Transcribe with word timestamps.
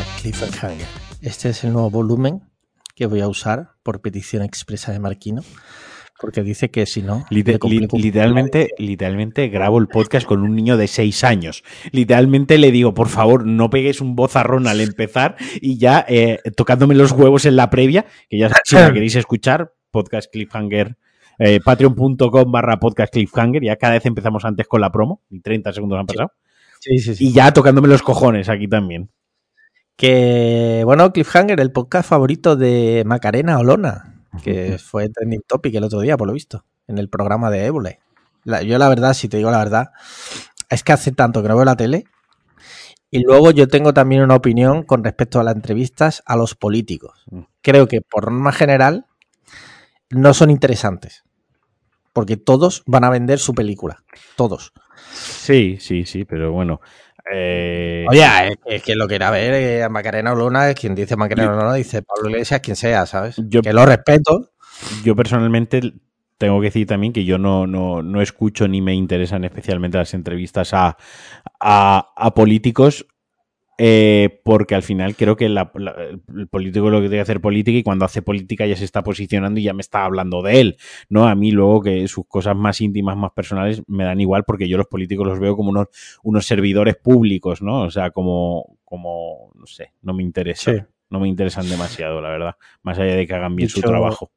a 0.00 0.20
Cliffhanger. 0.20 0.86
Este 1.22 1.50
es 1.50 1.64
el 1.64 1.72
nuevo 1.72 1.90
volumen 1.90 2.42
que 2.94 3.06
voy 3.06 3.20
a 3.20 3.28
usar 3.28 3.70
por 3.82 4.00
petición 4.00 4.42
expresa 4.42 4.92
de 4.92 4.98
Marquino. 4.98 5.42
Porque 6.18 6.42
dice 6.42 6.70
que 6.70 6.86
si 6.86 7.02
no. 7.02 7.26
Liter- 7.28 7.58
li- 7.64 7.86
literalmente, 7.92 8.70
literalmente 8.78 9.48
grabo 9.48 9.78
el 9.78 9.86
podcast 9.86 10.26
con 10.26 10.40
un 10.42 10.54
niño 10.56 10.78
de 10.78 10.88
6 10.88 11.24
años. 11.24 11.62
Literalmente 11.92 12.56
le 12.56 12.70
digo, 12.70 12.94
por 12.94 13.08
favor, 13.08 13.44
no 13.46 13.68
pegues 13.68 14.00
un 14.00 14.16
bozarrón 14.16 14.66
al 14.66 14.80
empezar 14.80 15.36
y 15.60 15.76
ya 15.78 16.04
eh, 16.08 16.38
tocándome 16.56 16.94
los 16.94 17.12
huevos 17.12 17.44
en 17.44 17.56
la 17.56 17.68
previa, 17.68 18.06
que 18.30 18.38
ya 18.38 18.50
si 18.64 18.76
la 18.76 18.92
queréis 18.94 19.14
escuchar, 19.14 19.74
podcast 19.90 20.32
cliffhanger, 20.32 20.96
eh, 21.38 21.60
patreon.com 21.62 22.50
barra 22.50 22.78
podcast 22.80 23.12
cliffhanger, 23.12 23.62
ya 23.62 23.76
cada 23.76 23.92
vez 23.94 24.06
empezamos 24.06 24.46
antes 24.46 24.66
con 24.66 24.80
la 24.80 24.90
promo, 24.90 25.22
y 25.28 25.40
30 25.40 25.70
segundos 25.74 25.98
han 25.98 26.06
pasado. 26.06 26.32
Sí, 26.80 26.98
sí, 26.98 27.14
sí. 27.14 27.26
Y 27.28 27.32
ya 27.32 27.52
tocándome 27.52 27.88
los 27.88 28.00
cojones 28.02 28.48
aquí 28.48 28.68
también. 28.68 29.10
Que, 29.96 30.82
bueno, 30.84 31.10
Cliffhanger, 31.10 31.58
el 31.58 31.72
podcast 31.72 32.08
favorito 32.08 32.54
de 32.54 33.02
Macarena 33.06 33.58
Olona, 33.58 34.22
que 34.42 34.78
fue 34.78 35.08
trending 35.08 35.40
topic 35.46 35.74
el 35.74 35.84
otro 35.84 36.00
día, 36.00 36.18
por 36.18 36.26
lo 36.26 36.34
visto, 36.34 36.66
en 36.86 36.98
el 36.98 37.08
programa 37.08 37.50
de 37.50 37.64
Évole. 37.64 38.00
Yo, 38.44 38.78
la 38.78 38.90
verdad, 38.90 39.14
si 39.14 39.28
te 39.28 39.38
digo 39.38 39.50
la 39.50 39.58
verdad, 39.58 39.92
es 40.68 40.82
que 40.82 40.92
hace 40.92 41.12
tanto 41.12 41.42
que 41.42 41.48
no 41.48 41.56
veo 41.56 41.64
la 41.64 41.76
tele. 41.76 42.04
Y 43.10 43.22
luego 43.22 43.52
yo 43.52 43.68
tengo 43.68 43.94
también 43.94 44.22
una 44.22 44.34
opinión 44.34 44.82
con 44.82 45.02
respecto 45.02 45.40
a 45.40 45.44
las 45.44 45.54
entrevistas 45.54 46.22
a 46.26 46.36
los 46.36 46.54
políticos. 46.54 47.24
Mm. 47.30 47.40
Creo 47.62 47.88
que, 47.88 48.02
por 48.02 48.30
norma 48.30 48.52
general, 48.52 49.06
no 50.10 50.34
son 50.34 50.50
interesantes. 50.50 51.24
Porque 52.12 52.36
todos 52.36 52.82
van 52.86 53.04
a 53.04 53.10
vender 53.10 53.38
su 53.38 53.54
película. 53.54 54.02
Todos. 54.36 54.72
Sí, 55.12 55.78
sí, 55.80 56.04
sí, 56.04 56.24
pero 56.24 56.52
bueno. 56.52 56.80
Eh, 57.32 58.04
Oye, 58.08 58.24
es 58.24 58.56
que, 58.58 58.76
es 58.76 58.82
que 58.82 58.94
lo 58.94 59.08
que 59.08 59.16
era 59.16 59.30
ver 59.30 59.54
eh, 59.54 59.82
a 59.82 59.88
Macarena 59.88 60.32
Olona, 60.32 60.72
quien 60.74 60.94
dice 60.94 61.16
Macarena 61.16 61.52
Olona, 61.52 61.74
dice 61.74 62.02
Pablo 62.02 62.30
Iglesias, 62.30 62.60
quien 62.60 62.76
sea, 62.76 63.06
¿sabes? 63.06 63.36
Yo- 63.48 63.62
que 63.62 63.72
lo 63.72 63.84
respeto. 63.86 64.50
yo 65.04 65.16
personalmente 65.16 65.80
tengo 66.38 66.60
que 66.60 66.66
decir 66.66 66.86
también 66.86 67.12
que 67.12 67.24
yo 67.24 67.38
no, 67.38 67.66
no, 67.66 68.02
no 68.02 68.20
escucho 68.20 68.68
ni 68.68 68.82
me 68.82 68.94
interesan 68.94 69.44
especialmente 69.44 69.98
las 69.98 70.12
entrevistas 70.14 70.74
a, 70.74 70.96
a, 71.60 72.12
a 72.16 72.34
políticos. 72.34 73.06
Eh, 73.78 74.40
porque 74.44 74.74
al 74.74 74.82
final 74.82 75.16
creo 75.16 75.36
que 75.36 75.48
la- 75.48 75.70
la- 75.74 75.94
el 76.36 76.48
político 76.48 76.88
lo 76.88 76.98
que 76.98 77.08
tiene 77.08 77.16
que 77.16 77.20
hacer 77.22 77.40
política 77.40 77.76
y 77.78 77.82
cuando 77.82 78.04
hace 78.04 78.22
política 78.22 78.66
ya 78.66 78.76
se 78.76 78.84
está 78.84 79.02
posicionando 79.02 79.60
y 79.60 79.64
ya 79.64 79.74
me 79.74 79.82
está 79.82 80.04
hablando 80.04 80.40
de 80.42 80.60
él, 80.60 80.76
¿no? 81.08 81.28
A 81.28 81.34
mí 81.34 81.50
luego 81.52 81.82
que 81.82 82.08
sus 82.08 82.26
cosas 82.26 82.56
más 82.56 82.80
íntimas, 82.80 83.16
más 83.16 83.32
personales 83.32 83.82
me 83.86 84.04
dan 84.04 84.20
igual 84.20 84.44
porque 84.44 84.68
yo 84.68 84.76
los 84.78 84.86
políticos 84.86 85.26
los 85.26 85.38
veo 85.38 85.56
como 85.56 85.70
unos, 85.70 85.88
unos 86.22 86.46
servidores 86.46 86.96
públicos, 86.96 87.60
¿no? 87.62 87.82
O 87.82 87.90
sea, 87.90 88.10
como, 88.10 88.78
como, 88.84 89.50
no 89.54 89.66
sé, 89.66 89.92
no 90.02 90.14
me 90.14 90.22
interesa. 90.22 90.72
Sí. 90.72 90.78
No 91.08 91.20
me 91.20 91.28
interesan 91.28 91.68
demasiado, 91.68 92.20
la 92.20 92.30
verdad. 92.30 92.56
Más 92.82 92.98
allá 92.98 93.14
de 93.14 93.26
que 93.28 93.34
hagan 93.34 93.54
bien 93.54 93.68
su 93.68 93.80
trabajo. 93.80 94.32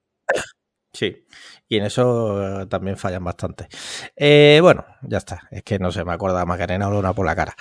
Sí. 0.94 1.26
Y 1.68 1.78
en 1.78 1.86
eso 1.86 2.62
eh, 2.62 2.66
también 2.68 2.98
fallan 2.98 3.24
bastante. 3.24 3.68
Eh, 4.16 4.60
bueno, 4.62 4.86
ya 5.04 5.18
está. 5.18 5.48
Es 5.52 5.64
que 5.64 5.80
no 5.80 5.92
se 5.92 6.04
me 6.04 6.12
acuerda 6.14 6.46
Macarena 6.46 6.88
Olona 6.88 7.14
por 7.14 7.26
la 7.26 7.36
cara. 7.36 7.56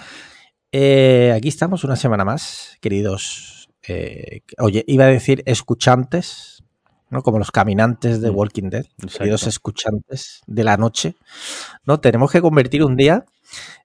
Eh, 0.73 1.33
aquí 1.35 1.49
estamos 1.49 1.85
una 1.85 1.97
semana 1.97 2.25
más, 2.25 2.77
queridos. 2.81 3.55
eh, 3.87 4.43
oye, 4.59 4.85
iba 4.87 5.05
a 5.05 5.09
decir 5.09 5.43
escuchantes, 5.47 6.63
¿no? 7.09 7.23
Como 7.23 7.39
los 7.39 7.51
caminantes 7.51 8.21
de 8.21 8.31
Mm. 8.31 8.37
Walking 8.37 8.69
Dead. 8.71 8.85
Exacto. 8.99 9.19
queridos 9.19 9.47
escuchantes 9.47 10.43
de 10.47 10.65
la 10.65 10.77
noche, 10.77 11.17
¿no? 11.87 12.01
Tenemos 12.01 12.31
que 12.31 12.43
convertir 12.43 12.85
un 12.85 12.97
día 12.97 13.25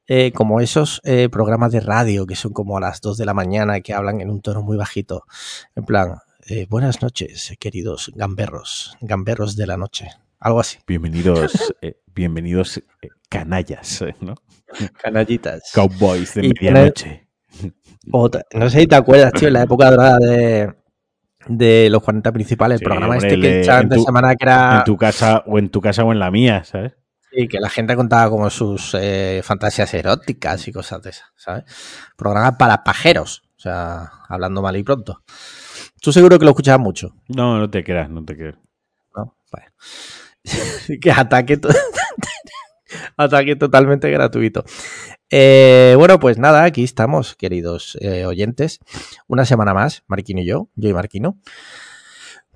eh, 0.07 0.33
como 0.33 0.59
esos 0.59 0.99
eh, 1.05 1.29
programas 1.29 1.71
de 1.71 1.79
radio 1.79 2.25
que 2.27 2.35
son 2.35 2.51
como 2.51 2.75
a 2.77 2.81
las 2.81 2.99
2 2.99 3.17
de 3.17 3.25
la 3.25 3.33
mañana 3.33 3.79
que 3.79 3.93
hablan 3.93 4.19
en 4.19 4.29
un 4.29 4.41
tono 4.41 4.61
muy 4.61 4.75
bajito. 4.75 5.23
En 5.75 5.85
plan, 5.85 6.17
eh, 6.47 6.67
buenas 6.69 7.01
noches, 7.01 7.53
queridos 7.59 8.11
gamberros, 8.13 8.97
gamberros 8.99 9.55
de 9.55 9.67
la 9.67 9.77
noche. 9.77 10.09
Algo 10.41 10.59
así. 10.59 10.79
Bienvenidos, 10.85 11.73
eh, 11.81 11.95
bienvenidos 12.13 12.79
eh, 13.01 13.07
canallas, 13.39 14.03
¿no? 14.21 14.35
Canallitas. 15.01 15.71
Cowboys 15.73 16.33
de 16.35 16.45
Y 16.45 16.49
medianoche. 16.49 17.27
Otra- 18.11 18.43
no 18.53 18.69
sé 18.69 18.81
si 18.81 18.87
te 18.87 18.95
acuerdas, 18.95 19.31
tío, 19.33 19.47
en 19.47 19.53
la 19.53 19.63
época 19.63 19.89
dorada 19.91 20.17
de, 20.17 20.73
de 21.47 21.89
los 21.89 22.01
40 22.03 22.31
principales, 22.31 22.79
Sí, 22.79 22.83
el 22.83 22.89
programa 22.89 23.13
hombre, 23.15 23.27
este 23.29 23.41
que 23.41 23.47
de- 23.47 23.61
echaban 23.61 23.89
de 23.89 23.99
semana 23.99 24.35
que 24.35 24.45
era... 24.45 24.77
En 24.79 24.83
tu 24.83 24.97
casa 24.97 25.43
o 25.45 25.57
en 25.59 25.69
tu 25.69 25.81
casa 25.81 26.03
o 26.03 26.11
en 26.11 26.19
la 26.19 26.31
mía, 26.31 26.63
¿sabes? 26.63 26.93
Sí, 27.31 27.47
que 27.47 27.59
la 27.59 27.69
gente 27.69 27.95
contaba 27.95 28.29
como 28.29 28.49
sus 28.49 28.95
eh, 28.99 29.41
fantasías 29.43 29.91
eróticas 29.93 30.67
y 30.67 30.71
cosas 30.71 31.01
de 31.01 31.09
esas, 31.11 31.31
¿sabes? 31.35 31.63
Programa 32.15 32.57
para 32.57 32.83
pajeros, 32.83 33.41
o 33.57 33.59
sea, 33.59 34.09
hablando 34.29 34.61
mal 34.61 34.75
y 34.77 34.83
pronto. 34.83 35.23
Tú 36.01 36.11
seguro 36.11 36.37
que 36.37 36.45
lo 36.45 36.51
escuchabas 36.51 36.81
mucho, 36.81 37.15
No, 37.29 37.57
no 37.57 37.69
te 37.69 37.83
creas, 37.83 38.09
no 38.09 38.23
te 38.23 38.35
creas. 38.35 38.55
¿no? 39.15 39.35
Bueno. 39.51 39.67
que 41.01 41.11
ataque, 41.11 41.57
to- 41.57 41.69
ataque 43.17 43.55
totalmente 43.55 44.09
gratuito. 44.09 44.63
Eh, 45.35 45.95
bueno, 45.97 46.19
pues 46.19 46.37
nada, 46.37 46.63
aquí 46.63 46.83
estamos, 46.83 47.35
queridos 47.35 47.97
eh, 48.01 48.25
oyentes. 48.25 48.79
Una 49.27 49.45
semana 49.45 49.73
más, 49.73 50.03
Marquino 50.05 50.41
y 50.41 50.45
yo, 50.45 50.69
yo 50.75 50.89
y 50.89 50.93
Marquino, 50.93 51.39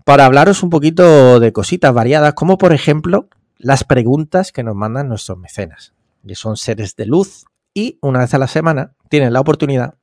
para 0.05 0.25
hablaros 0.25 0.61
un 0.61 0.69
poquito 0.69 1.39
de 1.39 1.51
cositas 1.51 1.91
variadas, 1.91 2.35
como 2.35 2.59
por 2.59 2.73
ejemplo 2.73 3.29
las 3.57 3.83
preguntas 3.83 4.51
que 4.51 4.63
nos 4.63 4.75
mandan 4.75 5.09
nuestros 5.09 5.39
mecenas, 5.39 5.93
que 6.27 6.35
son 6.35 6.55
seres 6.55 6.95
de 6.95 7.07
luz 7.07 7.45
y 7.73 7.97
una 8.01 8.19
vez 8.19 8.35
a 8.35 8.37
la 8.37 8.47
semana 8.47 8.93
tienen 9.09 9.33
la 9.33 9.39
oportunidad 9.39 9.95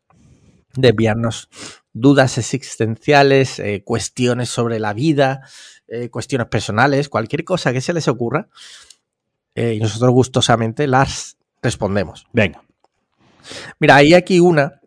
de 0.75 0.89
enviarnos 0.89 1.49
dudas 1.93 2.39
existenciales, 2.39 3.61
eh, 3.61 3.85
cuestiones 3.85 4.49
sobre 4.49 4.81
la 4.81 4.95
vida, 4.95 5.43
cuestiones 6.11 6.49
personales, 6.49 7.09
cualquier 7.09 7.45
cosa 7.45 7.73
que 7.73 7.81
se 7.81 7.93
les 7.93 8.09
ocurra, 8.09 8.49
eh, 9.55 9.75
y 9.75 9.81
nosotros 9.81 10.11
gustosamente 10.13 10.87
las 10.87 11.37
respondemos. 11.63 12.27
Venga. 12.33 12.63
Mira, 13.79 13.97
hay 13.97 14.15
aquí 14.15 14.41
una 14.41 14.81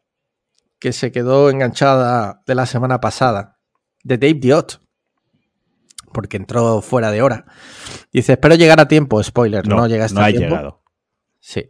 que 0.80 0.94
se 0.94 1.12
quedó 1.12 1.50
enganchada 1.50 2.42
de 2.46 2.56
la 2.56 2.66
semana 2.66 3.00
pasada, 3.00 3.60
de 4.04 4.18
Dave 4.18 4.36
Diot, 4.36 4.82
porque 6.14 6.38
entró 6.38 6.82
fuera 6.82 7.12
de 7.12 7.22
hora. 7.22 7.46
Dice, 8.12 8.34
espero 8.34 8.56
llegar 8.56 8.80
a 8.80 8.88
tiempo, 8.88 9.22
spoiler, 9.22 9.68
no, 9.68 9.76
No, 9.78 9.88
llegaste 9.88 10.16
no 10.16 10.22
a 10.22 10.26
ha 10.26 10.30
tiempo. 10.30 10.48
llegado. 10.56 10.84
Sí. 11.40 11.68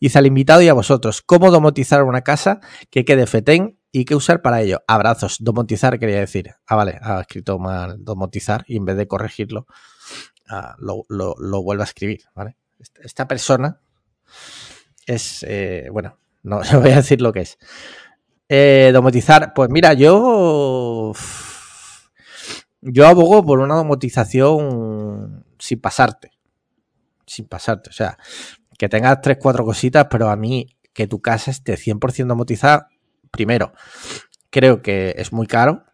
Dice 0.00 0.18
al 0.18 0.26
invitado 0.26 0.62
y 0.62 0.68
a 0.68 0.72
vosotros, 0.72 1.22
¿cómo 1.22 1.50
domotizar 1.50 2.02
una 2.04 2.22
casa 2.22 2.60
que 2.90 3.04
quede 3.04 3.26
fetén 3.26 3.78
y 3.92 4.04
qué 4.04 4.14
usar 4.14 4.40
para 4.40 4.62
ello? 4.62 4.80
Abrazos. 4.86 5.36
Domotizar 5.40 5.98
quería 5.98 6.20
decir. 6.20 6.54
Ah, 6.66 6.76
vale, 6.76 6.98
ha 7.02 7.20
escrito 7.20 7.58
mal 7.58 7.96
domotizar 8.02 8.64
y 8.66 8.76
en 8.76 8.84
vez 8.84 8.96
de 8.96 9.06
corregirlo, 9.08 9.66
lo, 10.78 11.04
lo- 11.08 11.36
lo 11.38 11.62
vuelve 11.62 11.82
a 11.82 11.86
escribir, 11.86 12.22
¿vale? 12.34 12.56
Esta, 12.78 13.02
esta 13.02 13.28
persona 13.28 13.80
es, 15.06 15.44
eh, 15.48 15.88
bueno, 15.92 16.18
no, 16.42 16.60
no 16.72 16.80
voy 16.80 16.90
a 16.90 16.96
decir 16.96 17.20
lo 17.20 17.32
que 17.32 17.40
es. 17.40 17.58
Eh, 18.48 18.90
domotizar, 18.92 19.52
pues 19.54 19.70
mira, 19.70 19.92
yo... 19.94 21.12
Yo 22.82 23.06
abogo 23.06 23.44
por 23.44 23.58
una 23.60 23.74
domotización 23.74 25.44
sin 25.58 25.80
pasarte. 25.80 26.30
Sin 27.26 27.46
pasarte. 27.46 27.90
O 27.90 27.92
sea, 27.92 28.18
que 28.78 28.88
tengas 28.88 29.20
tres, 29.20 29.38
cuatro 29.40 29.64
cositas, 29.64 30.06
pero 30.10 30.30
a 30.30 30.36
mí 30.36 30.66
que 30.92 31.06
tu 31.06 31.20
casa 31.20 31.50
esté 31.50 31.76
100% 31.76 32.28
domotizada, 32.28 32.88
primero, 33.30 33.72
creo 34.50 34.82
que 34.82 35.14
es 35.18 35.32
muy 35.32 35.46
caro. 35.46 35.84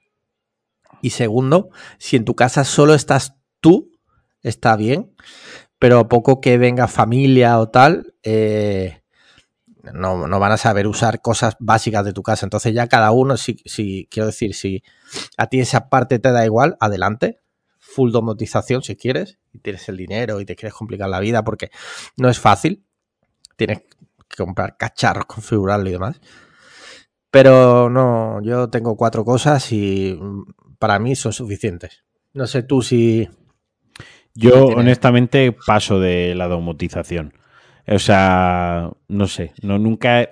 Y 1.03 1.11
segundo, 1.11 1.71
si 1.99 2.17
en 2.17 2.25
tu 2.25 2.35
casa 2.35 2.65
solo 2.65 2.95
estás 2.95 3.35
tú, 3.61 3.91
está 4.49 4.77
bien, 4.77 5.15
pero 5.79 6.09
poco 6.09 6.41
que 6.41 6.59
venga 6.59 6.89
familia 6.89 7.59
o 7.59 7.69
tal, 7.69 8.15
eh, 8.23 9.03
no, 9.93 10.27
no 10.27 10.39
van 10.39 10.53
a 10.53 10.57
saber 10.57 10.87
usar 10.87 11.21
cosas 11.21 11.57
básicas 11.59 12.05
de 12.05 12.13
tu 12.13 12.23
casa. 12.23 12.47
Entonces 12.47 12.75
ya 12.75 12.87
cada 12.89 13.11
uno, 13.11 13.37
si, 13.37 13.63
si 13.65 14.09
quiero 14.11 14.27
decir, 14.27 14.55
si 14.55 14.83
a 15.37 15.47
ti 15.49 15.61
esa 15.61 15.89
parte 15.89 16.19
te 16.19 16.33
da 16.33 16.45
igual, 16.45 16.77
adelante. 16.81 17.41
Full 17.79 18.11
domotización 18.11 18.83
si 18.83 18.97
quieres, 18.97 19.39
y 19.53 19.61
tienes 19.61 19.89
el 19.89 19.97
dinero 19.97 20.41
y 20.41 20.45
te 20.45 20.57
quieres 20.57 20.75
complicar 20.75 21.09
la 21.09 21.21
vida 21.21 21.45
porque 21.45 21.71
no 22.17 22.29
es 22.29 22.39
fácil. 22.39 22.85
Tienes 23.57 23.83
que 24.29 24.37
comprar 24.37 24.77
cacharros, 24.77 25.27
configurarlo 25.27 25.89
y 25.89 25.93
demás. 25.93 26.21
Pero 27.31 27.91
no, 27.91 28.43
yo 28.43 28.69
tengo 28.71 28.97
cuatro 28.97 29.25
cosas 29.25 29.73
y 29.73 30.19
mm, 30.21 30.77
para 30.79 30.99
mí 30.99 31.15
son 31.17 31.33
suficientes. 31.33 32.05
No 32.33 32.47
sé 32.47 32.63
tú 32.63 32.83
si... 32.83 33.29
Yo, 34.37 34.67
honestamente, 34.81 35.53
paso 35.67 35.99
de 36.01 36.35
la 36.35 36.47
domotización. 36.49 37.33
O 37.89 37.99
sea, 37.99 38.91
no 39.09 39.27
sé, 39.27 39.53
no 39.63 39.79
nunca. 39.79 40.31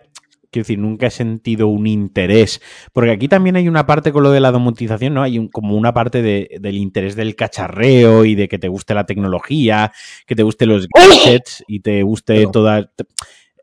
Quiero 0.51 0.65
decir, 0.67 0.79
nunca 0.79 1.09
he 1.09 1.11
sentido 1.11 1.67
un 1.67 1.89
interés. 1.89 2.61
Porque 2.93 3.11
aquí 3.11 3.27
también 3.27 3.57
hay 3.57 3.67
una 3.69 3.87
parte 3.87 4.13
con 4.13 4.23
lo 4.23 4.31
de 4.31 4.39
la 4.39 4.53
domotización, 4.53 5.15
¿no? 5.15 5.23
Hay 5.25 5.37
un- 5.37 5.49
como 5.49 5.75
una 5.77 5.93
parte 5.93 6.23
de- 6.23 6.49
del 6.61 6.77
interés 6.77 7.17
del 7.17 7.35
cacharreo 7.35 8.25
y 8.25 8.37
de 8.37 8.47
que 8.47 8.61
te 8.61 8.69
guste 8.69 8.95
la 8.95 9.05
tecnología, 9.05 9.91
que 10.27 10.37
te 10.37 10.45
gusten 10.45 10.69
los 10.69 10.87
gadgets 10.89 11.65
y 11.67 11.81
te 11.81 12.03
guste 12.05 12.45
toda. 12.53 12.91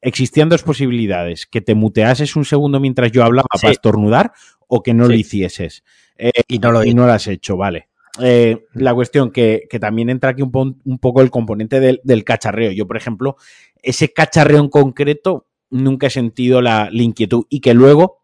existían 0.02 0.50
dos 0.50 0.64
posibilidades, 0.64 1.46
que 1.46 1.62
te 1.62 1.76
muteases 1.76 2.36
un 2.36 2.44
segundo 2.44 2.80
mientras 2.80 3.12
yo 3.12 3.24
hablaba 3.24 3.48
para 3.62 3.72
estornudar 3.72 4.32
o 4.68 4.82
que 4.82 4.94
no 4.96 5.04
lo 5.04 5.14
hicieses. 5.20 5.84
Eh, 6.18 6.32
y, 6.48 6.58
no 6.60 6.72
lo, 6.72 6.84
y 6.84 6.94
no 6.96 7.06
lo 7.06 7.12
has 7.14 7.28
hecho, 7.28 7.56
vale. 7.56 7.88
Eh, 8.20 8.66
la 8.74 8.94
cuestión 8.94 9.32
que, 9.32 9.68
que, 9.70 9.80
también 9.80 10.10
entra 10.10 10.32
aquí 10.32 10.42
un, 10.42 10.82
un 10.84 11.00
poco 11.00 11.22
el 11.22 11.32
componente 11.32 11.80
del, 11.80 12.02
del, 12.04 12.24
cacharreo. 12.26 12.72
Yo, 12.72 12.86
por 12.86 12.98
ejemplo, 12.98 13.38
ese 13.82 14.12
cacharreo 14.12 14.60
en 14.60 14.70
concreto 14.70 15.48
nunca 15.70 16.08
he 16.08 16.10
sentido 16.10 16.62
la, 16.62 16.90
la 16.92 17.04
inquietud 17.04 17.46
y 17.50 17.62
que 17.62 17.74
luego 17.74 18.22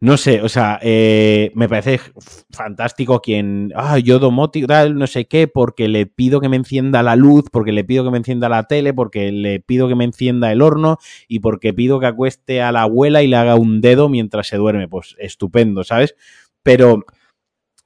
no 0.00 0.16
sé, 0.16 0.42
o 0.42 0.48
sea, 0.48 0.78
eh, 0.80 1.50
me 1.56 1.68
parece 1.68 1.98
fantástico 2.52 3.20
quien, 3.20 3.72
ah, 3.74 3.98
yo 3.98 4.20
domótico, 4.20 4.72
no 4.90 5.06
sé 5.08 5.26
qué, 5.26 5.48
porque 5.48 5.88
le 5.88 6.06
pido 6.06 6.40
que 6.40 6.48
me 6.48 6.56
encienda 6.56 7.02
la 7.02 7.16
luz, 7.16 7.46
porque 7.50 7.72
le 7.72 7.82
pido 7.82 8.04
que 8.04 8.12
me 8.12 8.18
encienda 8.18 8.48
la 8.48 8.62
tele, 8.68 8.94
porque 8.94 9.32
le 9.32 9.58
pido 9.58 9.88
que 9.88 9.96
me 9.96 10.04
encienda 10.04 10.52
el 10.52 10.62
horno 10.62 10.98
y 11.26 11.40
porque 11.40 11.74
pido 11.74 11.98
que 11.98 12.06
acueste 12.06 12.62
a 12.62 12.70
la 12.70 12.82
abuela 12.82 13.24
y 13.24 13.26
le 13.26 13.36
haga 13.36 13.56
un 13.56 13.80
dedo 13.80 14.08
mientras 14.08 14.46
se 14.46 14.56
duerme. 14.56 14.86
Pues 14.86 15.16
estupendo, 15.18 15.82
¿sabes? 15.82 16.14
Pero 16.62 17.04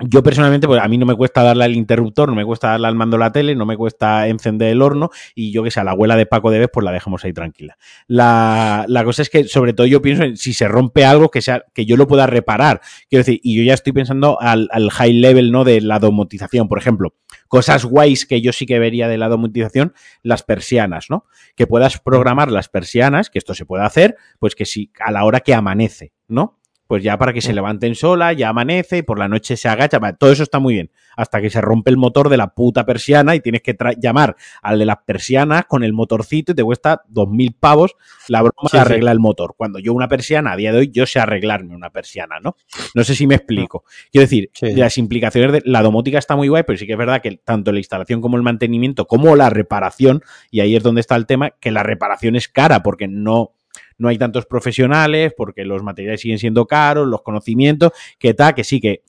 yo 0.09 0.23
personalmente, 0.23 0.67
pues 0.67 0.81
a 0.83 0.89
mí 0.89 0.99
no 0.99 1.07
me 1.07 1.15
cuesta 1.15 1.43
darle 1.43 1.65
al 1.65 1.75
interruptor, 1.75 2.29
no 2.29 2.35
me 2.35 2.45
cuesta 2.45 2.69
darle 2.69 2.89
al 2.89 2.95
mando 2.95 3.19
la 3.19 3.33
tele, 3.33 3.55
no 3.55 3.67
me 3.67 3.77
cuesta 3.77 4.29
encender 4.29 4.69
el 4.69 4.83
horno 4.83 5.11
y 5.35 5.53
yo 5.53 5.63
que 5.63 5.71
sé, 5.71 5.81
a 5.81 5.85
la 5.85 5.93
abuela 5.93 6.17
de 6.17 6.27
Paco 6.27 6.51
de 6.51 6.59
Vez, 6.59 6.69
pues 6.73 6.85
la 6.85 6.93
dejamos 6.93 7.25
ahí 7.25 7.33
tranquila. 7.33 7.77
La, 8.07 8.85
la, 8.89 9.05
cosa 9.05 9.23
es 9.23 9.31
que, 9.31 9.45
sobre 9.45 9.73
todo, 9.73 9.87
yo 9.87 10.03
pienso 10.03 10.25
en 10.25 10.37
si 10.37 10.53
se 10.53 10.69
rompe 10.69 11.05
algo 11.05 11.31
que 11.31 11.43
sea, 11.43 11.65
que 11.75 11.85
yo 11.87 11.97
lo 11.97 12.07
pueda 12.07 12.27
reparar. 12.27 12.81
Quiero 13.09 13.25
decir, 13.25 13.41
y 13.43 13.57
yo 13.57 13.63
ya 13.63 13.75
estoy 13.75 13.93
pensando 13.93 14.41
al, 14.41 14.69
al 14.73 14.91
high 14.91 15.13
level, 15.13 15.53
¿no? 15.53 15.65
De 15.65 15.81
la 15.81 15.99
domotización, 15.99 16.69
por 16.69 16.79
ejemplo. 16.79 17.15
Cosas 17.49 17.85
guays 17.85 18.27
que 18.27 18.41
yo 18.41 18.53
sí 18.53 18.67
que 18.67 18.79
vería 18.79 19.09
de 19.09 19.19
la 19.19 19.29
domotización, 19.29 19.95
las 20.23 20.43
persianas, 20.43 21.07
¿no? 21.11 21.27
Que 21.55 21.67
puedas 21.67 21.99
programar 21.99 22.51
las 22.51 22.69
persianas, 22.69 23.31
que 23.31 23.39
esto 23.39 23.55
se 23.55 23.67
puede 23.67 23.85
hacer, 23.85 24.17
pues 24.39 24.55
que 24.55 24.65
si 24.65 24.91
a 25.01 25.11
la 25.11 25.25
hora 25.25 25.41
que 25.41 25.55
amanece, 25.55 26.13
¿no? 26.29 26.59
Pues 26.93 27.03
ya 27.03 27.17
para 27.17 27.33
que 27.33 27.41
se 27.41 27.55
levanten 27.55 27.95
sola, 27.95 28.35
ya 28.35 28.51
amanece 28.51 28.99
y 28.99 29.03
por 29.03 29.19
la 29.19 29.27
noche 29.27 29.57
se 29.57 29.67
agacha. 29.67 29.99
Todo 30.19 30.31
eso 30.31 30.43
está 30.43 30.59
muy 30.59 30.75
bien. 30.75 30.91
Hasta 31.17 31.41
que 31.41 31.49
se 31.49 31.63
rompe 31.63 31.91
el 31.91 31.97
motor 31.97 32.29
de 32.29 32.37
la 32.37 32.49
puta 32.49 32.85
persiana 32.85 33.35
y 33.35 33.41
tienes 33.41 33.63
que 33.63 33.75
llamar 33.97 34.37
al 34.61 34.79
de 34.79 34.85
las 34.85 34.99
persianas 35.07 35.65
con 35.65 35.85
el 35.85 35.95
motorcito 35.95 36.53
y 36.53 36.55
te 36.55 36.63
cuesta 36.63 37.01
dos 37.09 37.31
mil 37.31 37.55
pavos 37.59 37.97
la 38.29 38.43
broma 38.43 38.69
de 38.71 38.79
arreglar 38.79 39.15
el 39.15 39.21
motor. 39.21 39.55
Cuando 39.57 39.79
yo 39.79 39.95
una 39.95 40.07
persiana, 40.07 40.53
a 40.53 40.57
día 40.57 40.71
de 40.71 40.81
hoy, 40.81 40.91
yo 40.93 41.07
sé 41.07 41.19
arreglarme 41.19 41.75
una 41.75 41.89
persiana, 41.89 42.41
¿no? 42.43 42.57
No 42.95 43.05
sé 43.05 43.15
si 43.15 43.27
me 43.27 43.37
explico. 43.37 43.85
Quiero 44.11 44.27
decir, 44.27 44.51
las 44.61 44.99
implicaciones 44.99 45.51
de 45.51 45.63
la 45.65 45.81
domótica 45.81 46.19
está 46.19 46.37
muy 46.37 46.49
guay, 46.49 46.65
pero 46.67 46.79
sí 46.79 46.87
que 46.87 46.93
es 46.93 46.99
verdad 46.99 47.23
que 47.23 47.41
tanto 47.43 47.73
la 47.73 47.79
instalación 47.79 48.21
como 48.21 48.37
el 48.37 48.43
mantenimiento, 48.43 49.07
como 49.07 49.35
la 49.35 49.49
reparación, 49.49 50.23
y 50.51 50.61
ahí 50.61 50.77
es 50.77 50.83
donde 50.83 51.01
está 51.01 51.17
el 51.17 51.25
tema, 51.25 51.53
que 51.59 51.71
la 51.71 51.85
reparación 51.85 52.37
es 52.37 52.49
cara 52.49 52.83
porque 52.83 53.09
no 53.09 53.55
no 54.03 54.09
hay 54.09 54.19
tantos 54.19 54.47
profesionales 54.47 55.33
porque 55.37 55.65
los 55.65 55.83
materiales 55.83 56.21
siguen 56.21 56.39
siendo 56.39 56.67
caros, 56.67 57.07
los 57.07 57.23
conocimientos, 57.23 57.93
que 58.19 58.35
tal, 58.35 58.55
que 58.55 58.65
sí, 58.65 58.81
que 58.81 58.91
eh, 58.91 59.03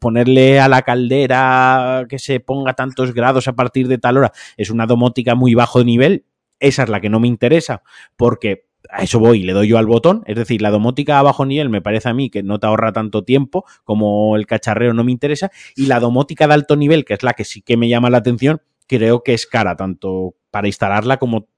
ponerle 0.00 0.58
a 0.58 0.68
la 0.68 0.82
caldera 0.82 2.06
que 2.08 2.18
se 2.18 2.40
ponga 2.40 2.72
tantos 2.72 3.12
grados 3.12 3.46
a 3.46 3.52
partir 3.52 3.86
de 3.88 3.98
tal 3.98 4.16
hora 4.16 4.32
es 4.56 4.70
una 4.70 4.86
domótica 4.86 5.34
muy 5.34 5.54
bajo 5.54 5.84
nivel, 5.84 6.24
esa 6.60 6.84
es 6.84 6.88
la 6.88 7.00
que 7.00 7.10
no 7.10 7.20
me 7.20 7.28
interesa 7.28 7.82
porque 8.16 8.64
a 8.90 9.02
eso 9.02 9.18
voy, 9.18 9.42
le 9.42 9.52
doy 9.52 9.68
yo 9.68 9.76
al 9.76 9.86
botón, 9.86 10.22
es 10.24 10.36
decir, 10.36 10.62
la 10.62 10.70
domótica 10.70 11.18
a 11.18 11.22
bajo 11.22 11.44
nivel 11.44 11.68
me 11.68 11.82
parece 11.82 12.08
a 12.08 12.14
mí 12.14 12.30
que 12.30 12.42
no 12.42 12.58
te 12.58 12.66
ahorra 12.66 12.92
tanto 12.92 13.22
tiempo 13.22 13.66
como 13.84 14.34
el 14.34 14.46
cacharreo 14.46 14.94
no 14.94 15.04
me 15.04 15.12
interesa 15.12 15.50
y 15.76 15.86
la 15.86 16.00
domótica 16.00 16.48
de 16.48 16.54
alto 16.54 16.74
nivel, 16.74 17.04
que 17.04 17.12
es 17.12 17.22
la 17.22 17.34
que 17.34 17.44
sí 17.44 17.60
que 17.60 17.76
me 17.76 17.88
llama 17.90 18.08
la 18.08 18.18
atención, 18.18 18.62
creo 18.86 19.22
que 19.22 19.34
es 19.34 19.46
cara 19.46 19.76
tanto 19.76 20.36
para 20.50 20.68
instalarla 20.68 21.18
como 21.18 21.48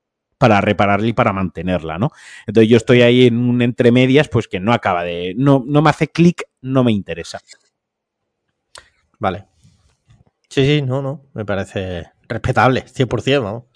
para 0.41 0.63
repararla 0.63 1.07
y 1.07 1.13
para 1.13 1.35
mantenerla, 1.35 1.99
¿no? 1.99 2.13
Entonces 2.47 2.71
yo 2.71 2.79
estoy 2.79 3.03
ahí 3.03 3.27
en 3.27 3.37
un 3.37 3.61
entre 3.61 3.93
medias, 3.93 4.27
pues 4.31 4.49
que 4.49 4.59
no 4.59 4.73
acaba 4.73 5.05
de. 5.05 5.35
No, 5.37 5.63
no 5.67 5.83
me 5.83 5.91
hace 5.91 6.09
clic, 6.09 6.45
no 6.63 6.83
me 6.83 6.93
interesa. 6.93 7.41
Vale. 9.19 9.45
Sí, 10.49 10.65
sí, 10.65 10.81
no, 10.81 11.03
no. 11.03 11.27
Me 11.35 11.45
parece 11.45 12.07
respetable, 12.27 12.87
100%, 12.87 13.43
¿no? 13.43 13.69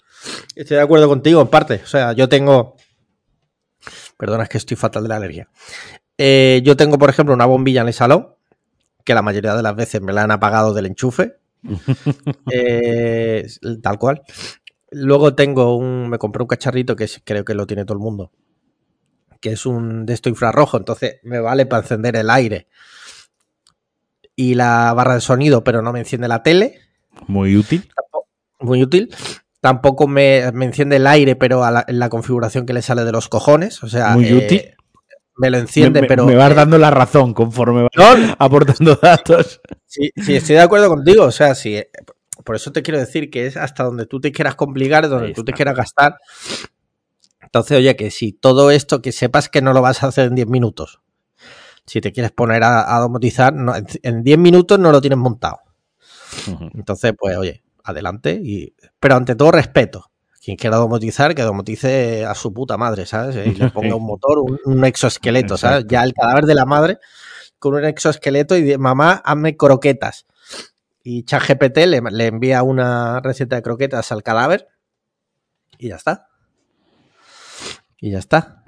Estoy 0.55 0.77
de 0.77 0.81
acuerdo 0.81 1.07
contigo 1.07 1.39
en 1.39 1.49
parte. 1.49 1.81
O 1.83 1.87
sea, 1.87 2.13
yo 2.13 2.27
tengo. 2.27 2.77
Perdona, 4.17 4.43
es 4.45 4.49
que 4.49 4.57
estoy 4.57 4.75
fatal 4.75 5.03
de 5.03 5.09
la 5.09 5.17
alergia. 5.17 5.47
Eh, 6.17 6.61
yo 6.63 6.75
tengo, 6.75 6.97
por 6.97 7.11
ejemplo, 7.11 7.35
una 7.35 7.45
bombilla 7.45 7.81
en 7.81 7.89
el 7.89 7.93
salón, 7.93 8.33
que 9.03 9.13
la 9.13 9.21
mayoría 9.21 9.53
de 9.53 9.61
las 9.61 9.75
veces 9.75 10.01
me 10.01 10.13
la 10.13 10.23
han 10.23 10.31
apagado 10.31 10.73
del 10.73 10.87
enchufe. 10.87 11.37
eh, 12.51 13.45
tal 13.83 13.99
cual. 13.99 14.23
Luego 14.91 15.35
tengo 15.35 15.75
un. 15.75 16.09
Me 16.09 16.17
compré 16.17 16.43
un 16.43 16.47
cacharrito 16.47 16.95
que 16.95 17.09
creo 17.23 17.43
que 17.43 17.53
lo 17.53 17.67
tiene 17.67 17.85
todo 17.85 17.97
el 17.97 18.03
mundo. 18.03 18.31
Que 19.41 19.51
es 19.51 19.65
un 19.65 20.05
de 20.05 20.13
esto 20.13 20.29
infrarrojo. 20.29 20.77
Entonces 20.77 21.19
me 21.23 21.39
vale 21.39 21.65
para 21.65 21.83
encender 21.83 22.15
el 22.15 22.29
aire. 22.29 22.67
Y 24.35 24.55
la 24.55 24.93
barra 24.93 25.15
de 25.15 25.21
sonido, 25.21 25.63
pero 25.63 25.81
no 25.81 25.93
me 25.93 25.99
enciende 25.99 26.27
la 26.27 26.43
tele. 26.43 26.79
Muy 27.27 27.55
útil. 27.55 27.89
Muy 28.59 28.83
útil. 28.83 29.13
Tampoco 29.61 30.07
me, 30.07 30.39
enciende 30.39 30.97
el 30.97 31.07
aire, 31.07 31.35
pero 31.35 31.63
en 31.87 31.99
la 31.99 32.09
configuración 32.09 32.65
que 32.65 32.73
le 32.73 32.81
sale 32.81 33.03
de 33.03 33.11
los 33.11 33.29
cojones. 33.29 33.83
O 33.83 33.89
sea. 33.89 34.09
Muy 34.09 34.31
útil. 34.33 34.75
Me 35.37 35.49
lo 35.49 35.57
enciende, 35.57 36.03
pero. 36.03 36.25
Me 36.25 36.35
vas 36.35 36.51
eh, 36.51 36.55
dando 36.55 36.77
la 36.77 36.91
razón 36.91 37.33
conforme 37.33 37.87
vas 37.95 38.35
aportando 38.39 38.95
datos. 38.95 39.61
Sí, 39.85 40.11
sí, 40.15 40.35
estoy 40.35 40.55
de 40.55 40.61
acuerdo 40.61 40.87
contigo. 40.87 41.23
O 41.23 41.31
sea, 41.31 41.55
sí, 41.55 41.81
por 42.45 42.55
eso 42.55 42.71
te 42.71 42.83
quiero 42.83 42.99
decir 42.99 43.29
que 43.29 43.47
es 43.47 43.57
hasta 43.57 43.83
donde 43.83 44.05
tú 44.05 44.21
te 44.21 44.31
quieras 44.31 44.55
complicar, 44.55 45.09
donde 45.09 45.33
tú 45.33 45.43
te 45.43 45.51
quieras 45.51 45.75
gastar. 45.75 46.19
Entonces, 47.41 47.77
oye, 47.77 47.95
que 47.95 48.11
si 48.11 48.31
todo 48.31 48.71
esto, 48.71 49.01
que 49.01 49.11
sepas 49.11 49.49
que 49.49 49.61
no 49.61 49.73
lo 49.73 49.81
vas 49.81 50.03
a 50.03 50.07
hacer 50.07 50.27
en 50.27 50.35
10 50.35 50.47
minutos. 50.47 51.01
Si 51.87 52.01
te 52.01 52.11
quieres 52.11 52.31
poner 52.31 52.63
a, 52.63 52.99
domotizar, 52.99 53.53
en 54.03 54.23
10 54.23 54.37
minutos 54.37 54.79
no 54.79 54.91
lo 54.91 55.01
tienes 55.01 55.17
montado. 55.17 55.57
Entonces, 56.73 57.13
pues, 57.17 57.35
oye, 57.35 57.63
adelante. 57.83 58.39
Y, 58.43 58.75
pero 58.99 59.15
ante 59.15 59.35
todo, 59.35 59.51
respeto. 59.51 60.11
Quien 60.43 60.57
quiera 60.57 60.77
domotizar, 60.77 61.33
que 61.33 61.41
domotice 61.41 62.25
a 62.25 62.35
su 62.35 62.53
puta 62.53 62.77
madre, 62.77 63.07
¿sabes? 63.07 63.35
Y 63.47 63.55
le 63.55 63.71
ponga 63.71 63.95
un 63.95 64.05
motor, 64.05 64.37
un, 64.65 64.85
exoesqueleto, 64.85 65.57
¿sabes? 65.57 65.85
Ya 65.87 66.03
el 66.03 66.13
cadáver 66.13 66.45
de 66.45 66.53
la 66.53 66.65
madre 66.65 66.99
con 67.57 67.73
un 67.73 67.85
exoesqueleto 67.85 68.55
y 68.55 68.61
de, 68.61 68.77
mamá, 68.77 69.23
hazme 69.25 69.57
croquetas 69.57 70.27
y 71.07 71.23
ChatGPT 71.23 71.77
le, 71.85 72.01
le 72.01 72.25
envía 72.25 72.63
una 72.63 73.21
receta 73.21 73.55
de 73.55 73.61
croquetas 73.61 74.11
al 74.11 74.23
cadáver 74.23 74.67
y 75.77 75.89
ya 75.89 75.97
está. 75.97 76.29
Y 78.01 78.11
ya 78.11 78.17
está. 78.17 78.63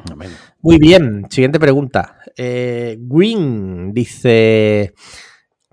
Muy 0.62 0.78
bien, 0.78 1.26
siguiente 1.32 1.60
pregunta. 1.60 2.20
Eh, 2.38 2.98
Win 3.02 3.92
dice: 3.92 4.94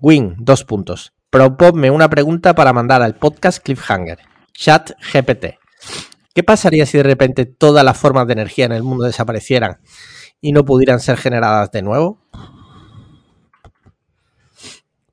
Win, 0.00 0.36
dos 0.38 0.64
puntos. 0.64 1.12
Proponme 1.28 1.90
una 1.90 2.08
pregunta 2.08 2.54
para 2.54 2.72
mandar 2.72 3.02
al 3.02 3.16
podcast 3.16 3.62
Cliffhanger. 3.62 4.20
Chat 4.54 4.92
GPT. 5.12 5.58
¿Qué 6.34 6.42
pasaría 6.42 6.86
si 6.86 6.96
de 6.96 7.04
repente 7.04 7.44
todas 7.44 7.84
las 7.84 7.98
formas 7.98 8.26
de 8.26 8.32
energía 8.32 8.64
en 8.64 8.72
el 8.72 8.82
mundo 8.82 9.04
desaparecieran 9.04 9.80
y 10.40 10.52
no 10.52 10.64
pudieran 10.64 10.98
ser 10.98 11.18
generadas 11.18 11.70
de 11.72 11.82
nuevo? 11.82 12.22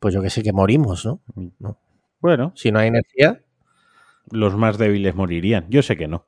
Pues 0.02 0.16
yo 0.16 0.22
que 0.24 0.32
sé 0.32 0.42
que 0.42 0.52
morimos, 0.52 1.06
¿no? 1.06 1.22
Bueno. 2.20 2.54
Si 2.56 2.72
no 2.72 2.80
hay 2.80 2.88
energía. 2.88 3.44
Los 4.32 4.58
más 4.58 4.80
débiles 4.80 5.14
morirían. 5.14 5.68
Yo 5.70 5.84
sé 5.84 5.96
que 5.96 6.08
no. 6.08 6.26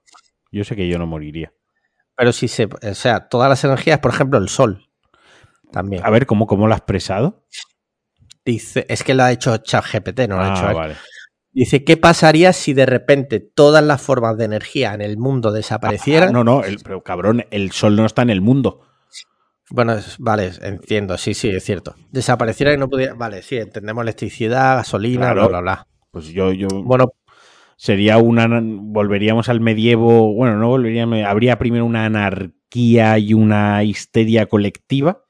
Yo 0.52 0.64
sé 0.64 0.76
que 0.76 0.88
yo 0.88 1.00
no 1.00 1.08
moriría. 1.08 1.52
Pero 2.16 2.32
si 2.34 2.48
se. 2.48 2.66
O 2.66 2.94
sea, 2.94 3.30
todas 3.30 3.50
las 3.50 3.64
energías, 3.64 3.98
por 3.98 4.14
ejemplo, 4.14 4.38
el 4.38 4.48
sol. 4.48 4.88
También. 5.72 6.06
A 6.06 6.12
ver, 6.12 6.28
¿cómo, 6.28 6.46
cómo 6.46 6.68
lo 6.68 6.76
ha 6.76 6.78
expresado? 6.78 7.48
Dice, 8.46 8.86
es 8.90 9.04
que 9.04 9.16
lo 9.16 9.24
ha 9.24 9.32
hecho 9.32 9.58
ChatGPT, 9.58 10.28
no 10.30 10.36
lo 10.36 10.44
ha 10.44 10.54
ah, 10.54 10.56
hecho 10.56 10.78
Vale. 10.78 10.96
Dice, 11.52 11.84
¿qué 11.84 11.98
pasaría 11.98 12.54
si 12.54 12.74
de 12.74 12.86
repente 12.86 13.40
todas 13.40 13.84
las 13.84 14.04
formas 14.04 14.38
de 14.38 14.46
energía 14.46 14.94
en 14.94 15.02
el 15.02 15.18
mundo 15.18 15.52
desaparecieran? 15.52 16.30
Ah, 16.30 16.32
no, 16.32 16.44
no, 16.44 16.62
pero 16.84 17.02
cabrón, 17.02 17.46
el 17.50 17.72
sol 17.72 17.96
no 17.96 18.06
está 18.06 18.22
en 18.22 18.30
el 18.30 18.42
mundo. 18.42 18.82
Bueno, 19.70 19.96
vale, 20.20 20.52
entiendo, 20.62 21.18
sí, 21.18 21.34
sí, 21.34 21.50
es 21.50 21.64
cierto. 21.64 21.96
Desapareciera 22.12 22.74
y 22.74 22.78
no 22.78 22.90
pudiera. 22.90 23.14
Vale, 23.14 23.42
sí, 23.42 23.58
entendemos 23.58 24.04
electricidad, 24.04 24.78
gasolina, 24.78 25.34
bla, 25.34 25.48
bla, 25.48 25.62
bla. 25.62 25.88
Pues 26.12 26.28
yo, 26.28 26.52
yo. 26.52 26.68
Bueno. 26.84 27.14
Sería 27.76 28.18
una. 28.18 28.48
Volveríamos 28.64 29.50
al 29.50 29.60
medievo. 29.60 30.34
Bueno, 30.34 30.58
no 30.58 30.70
volveríamos. 30.70 31.20
Habría 31.26 31.58
primero 31.58 31.86
una 31.86 32.06
anarquía 32.06 33.18
y 33.18 33.34
una 33.34 33.84
histeria 33.84 34.46
colectiva. 34.46 35.24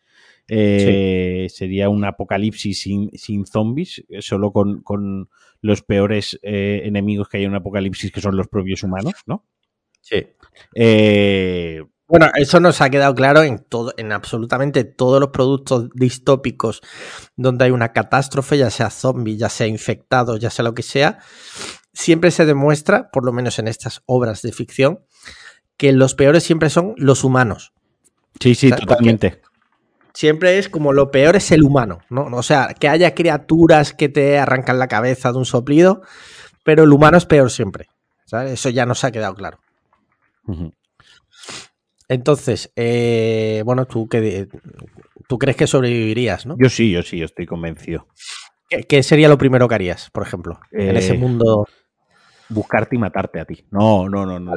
Eh, 0.48 1.48
sería 1.50 1.90
un 1.90 2.04
apocalipsis 2.04 2.82
sin, 2.82 3.10
sin 3.14 3.46
zombies, 3.46 4.04
solo 4.20 4.52
con, 4.52 4.82
con 4.82 5.30
los 5.62 5.82
peores 5.82 6.38
eh, 6.44 6.82
enemigos 6.84 7.30
que 7.30 7.38
hay 7.38 7.46
en 7.46 7.52
un 7.52 7.56
apocalipsis, 7.56 8.12
que 8.12 8.22
son 8.22 8.36
los 8.36 8.50
propios 8.50 8.84
humanos, 8.84 9.14
¿no? 9.26 9.46
Sí. 10.02 10.28
Eh, 10.76 11.82
bueno, 12.08 12.30
eso 12.36 12.60
nos 12.60 12.82
ha 12.82 12.90
quedado 12.90 13.16
claro 13.16 13.44
en 13.44 13.60
todo, 13.60 13.94
en 13.98 14.12
absolutamente 14.12 14.84
todos 14.84 15.20
los 15.20 15.30
productos 15.30 15.90
distópicos 15.94 16.82
donde 17.36 17.66
hay 17.66 17.72
una 17.72 17.94
catástrofe, 17.94 18.58
ya 18.58 18.70
sea 18.70 18.90
zombie, 18.90 19.38
ya 19.38 19.50
sea 19.50 19.68
infectado, 19.68 20.38
ya 20.38 20.50
sea 20.50 20.64
lo 20.64 20.74
que 20.74 20.84
sea. 20.84 21.20
Siempre 21.94 22.32
se 22.32 22.46
demuestra, 22.46 23.10
por 23.12 23.26
lo 23.26 23.32
menos 23.32 23.60
en 23.60 23.68
estas 23.68 24.02
obras 24.06 24.42
de 24.42 24.52
ficción, 24.52 25.00
que 25.78 25.92
los 25.92 26.16
peores 26.16 26.44
siempre 26.44 26.70
son 26.70 26.94
los 26.98 27.24
humanos. 27.24 27.74
Sí, 28.40 28.56
sí, 28.56 28.72
totalmente. 28.72 29.42
Siempre 30.14 30.60
es 30.60 30.70
como 30.70 30.94
lo 30.94 31.10
peor 31.10 31.36
es 31.36 31.52
el 31.52 31.64
humano, 31.64 32.00
¿no? 32.10 32.26
O 32.26 32.44
sea, 32.44 32.76
que 32.80 32.88
haya 32.88 33.16
criaturas 33.16 33.94
que 33.94 34.10
te 34.10 34.38
arrancan 34.38 34.78
la 34.78 34.88
cabeza 34.88 35.32
de 35.32 35.40
un 35.40 35.46
soplido, 35.46 36.02
pero 36.64 36.84
el 36.84 36.94
humano 36.94 37.18
es 37.18 37.26
peor 37.26 37.50
siempre. 37.50 37.88
¿sabes? 38.26 38.54
Eso 38.54 38.70
ya 38.70 38.86
nos 38.86 39.04
ha 39.04 39.12
quedado 39.12 39.36
claro. 39.36 39.60
Entonces, 42.08 42.72
eh, 42.76 43.62
bueno, 43.66 43.86
tú, 43.86 44.08
que, 44.08 44.48
tú 45.28 45.38
crees 45.38 45.58
que 45.58 45.68
sobrevivirías, 45.68 46.46
¿no? 46.46 46.56
Yo 46.60 46.70
sí, 46.70 46.92
yo 46.92 47.02
sí, 47.02 47.18
yo 47.18 47.26
estoy 47.26 47.46
convencido. 47.46 48.08
¿Qué, 48.88 49.04
sería 49.04 49.30
lo 49.30 49.38
primero 49.38 49.68
que 49.68 49.76
harías, 49.76 50.10
por 50.10 50.24
ejemplo, 50.24 50.60
en 50.72 50.98
ese 50.98 51.14
eh, 51.14 51.18
mundo? 51.18 51.68
Buscarte 52.50 52.96
y 52.96 53.00
matarte 53.00 53.40
a 53.40 53.46
ti. 53.46 53.66
No, 53.72 54.10
no, 54.10 54.26
no, 54.26 54.40
no. 54.40 54.54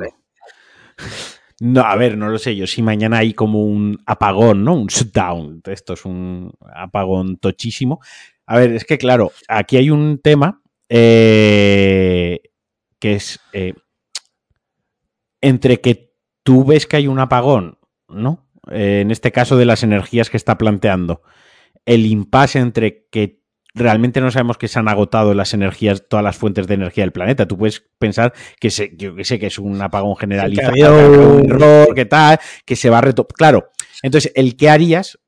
No, 1.61 1.81
a 1.83 1.97
ver, 1.97 2.17
no 2.19 2.29
lo 2.29 2.38
sé 2.38 2.57
yo. 2.57 2.67
Si 2.67 2.83
mañana 2.83 3.19
hay 3.19 3.33
como 3.33 3.65
un 3.65 3.99
apagón, 4.07 4.65
¿no? 4.65 4.75
Un 4.75 4.88
shutdown. 4.88 5.62
Esto 5.65 5.95
es 5.95 6.05
un 6.05 6.53
apagón 6.75 7.38
tochísimo. 7.38 8.00
A 8.47 8.59
ver, 8.59 8.73
es 8.73 8.85
que 8.85 8.99
claro, 8.99 9.33
aquí 9.49 9.76
hay 9.76 9.91
un 9.91 10.21
tema 10.23 10.62
eh, 10.88 12.41
que 12.99 13.15
es 13.15 13.41
entre 15.41 15.81
que 15.81 16.05
tú 16.47 16.65
ves 16.65 16.87
que 16.87 16.97
hay 16.97 17.09
un 17.09 17.19
apagón, 17.19 17.76
¿no? 18.09 18.47
Eh, 18.71 19.00
en 19.00 19.11
este 19.11 19.33
caso 19.33 19.57
de 19.57 19.65
las 19.65 19.83
energías 19.83 20.31
que 20.31 20.37
está 20.37 20.57
planteando, 20.57 21.23
el 21.85 22.07
impasse 22.07 22.61
entre 22.61 23.09
que 23.11 23.43
realmente 23.75 24.21
no 24.21 24.31
sabemos 24.31 24.57
que 24.57 24.69
se 24.69 24.79
han 24.79 24.88
agotado 24.88 25.35
las 25.35 25.55
energías, 25.55 26.05
todas 26.09 26.23
las 26.23 26.37
fuentes 26.37 26.69
de 26.69 26.75
energía 26.75 27.03
del 27.03 27.11
planeta. 27.11 27.49
Tú 27.49 27.59
puedes 27.59 27.85
pensar 27.99 28.33
que 28.61 28.71
se, 28.71 28.93
yo 28.97 29.17
que 29.17 29.25
sé, 29.25 29.41
que 29.41 29.49
es 29.49 29.59
un 29.59 29.83
apagón 29.83 30.17
generalizado, 30.17 31.35
un 31.35 31.50
error, 31.50 31.93
que 31.97 32.05
tal, 32.05 32.38
que 32.65 32.76
se 32.76 32.91
va 32.91 32.99
a 32.99 33.03
retomar. 33.03 33.33
Claro. 33.33 33.71
Entonces, 34.03 34.31
el 34.37 34.57
qué 34.57 34.71
harías, 34.71 35.19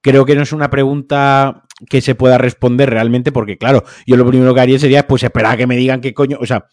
creo 0.00 0.26
que 0.26 0.34
no 0.34 0.42
es 0.42 0.52
una 0.52 0.68
pregunta 0.68 1.62
que 1.88 2.00
se 2.00 2.16
pueda 2.16 2.38
responder 2.38 2.90
realmente, 2.90 3.30
porque 3.30 3.56
claro, 3.56 3.84
yo 4.04 4.16
lo 4.16 4.26
primero 4.26 4.52
que 4.52 4.60
haría 4.60 4.80
sería, 4.80 5.06
pues 5.06 5.22
esperar 5.22 5.52
a 5.52 5.56
que 5.56 5.68
me 5.68 5.76
digan 5.76 6.00
qué 6.00 6.12
coño, 6.12 6.38
o 6.40 6.46
sea, 6.46 6.66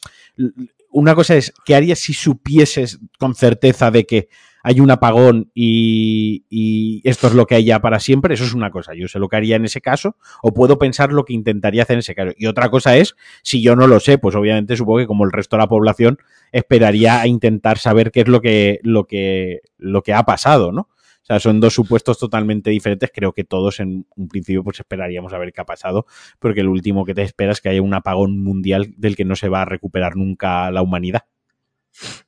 una 0.93 1.15
cosa 1.15 1.35
es, 1.35 1.53
¿qué 1.65 1.75
harías 1.75 1.99
si 1.99 2.13
supieses 2.13 2.99
con 3.19 3.35
certeza 3.35 3.91
de 3.91 4.05
que 4.05 4.29
hay 4.65 4.79
un 4.79 4.91
apagón 4.91 5.51
y, 5.53 7.01
esto 7.03 7.27
es 7.27 7.33
lo 7.33 7.45
que 7.45 7.55
hay 7.55 7.65
ya 7.65 7.81
para 7.81 7.99
siempre? 7.99 8.35
Eso 8.35 8.45
es 8.45 8.53
una 8.53 8.71
cosa. 8.71 8.93
Yo 8.95 9.07
sé 9.07 9.19
lo 9.19 9.27
que 9.27 9.35
haría 9.35 9.57
en 9.57 9.65
ese 9.65 9.81
caso 9.81 10.15
o 10.41 10.53
puedo 10.53 10.77
pensar 10.77 11.11
lo 11.11 11.25
que 11.25 11.33
intentaría 11.33 11.83
hacer 11.83 11.95
en 11.95 11.99
ese 11.99 12.15
caso. 12.15 12.31
Y 12.37 12.45
otra 12.45 12.69
cosa 12.69 12.95
es, 12.95 13.15
si 13.41 13.61
yo 13.61 13.75
no 13.75 13.87
lo 13.87 13.99
sé, 13.99 14.19
pues 14.19 14.35
obviamente 14.35 14.77
supongo 14.77 14.99
que 14.99 15.07
como 15.07 15.25
el 15.25 15.31
resto 15.31 15.57
de 15.57 15.63
la 15.63 15.67
población 15.67 16.19
esperaría 16.51 17.19
a 17.19 17.27
intentar 17.27 17.79
saber 17.79 18.11
qué 18.11 18.21
es 18.21 18.27
lo 18.27 18.39
que, 18.39 18.79
lo 18.83 19.05
que, 19.05 19.61
lo 19.77 20.03
que 20.03 20.13
ha 20.13 20.23
pasado, 20.23 20.71
¿no? 20.71 20.89
O 21.23 21.25
sea, 21.25 21.39
son 21.39 21.61
dos 21.61 21.73
supuestos 21.73 22.19
totalmente 22.19 22.69
diferentes. 22.69 23.09
Creo 23.13 23.31
que 23.31 23.45
todos 23.45 23.79
en 23.79 24.05
un 24.17 24.27
principio 24.27 24.61
pues 24.61 24.79
esperaríamos 24.79 25.31
a 25.31 25.37
ver 25.37 25.53
qué 25.53 25.61
ha 25.61 25.65
pasado, 25.65 26.05
porque 26.37 26.59
el 26.59 26.67
último 26.67 27.05
que 27.05 27.13
te 27.13 27.21
esperas 27.21 27.57
es 27.57 27.61
que 27.61 27.69
haya 27.69 27.81
un 27.81 27.93
apagón 27.93 28.43
mundial 28.43 28.93
del 28.97 29.15
que 29.15 29.23
no 29.23 29.37
se 29.37 29.47
va 29.47 29.61
a 29.61 29.65
recuperar 29.65 30.17
nunca 30.17 30.69
la 30.69 30.81
humanidad. 30.81 31.23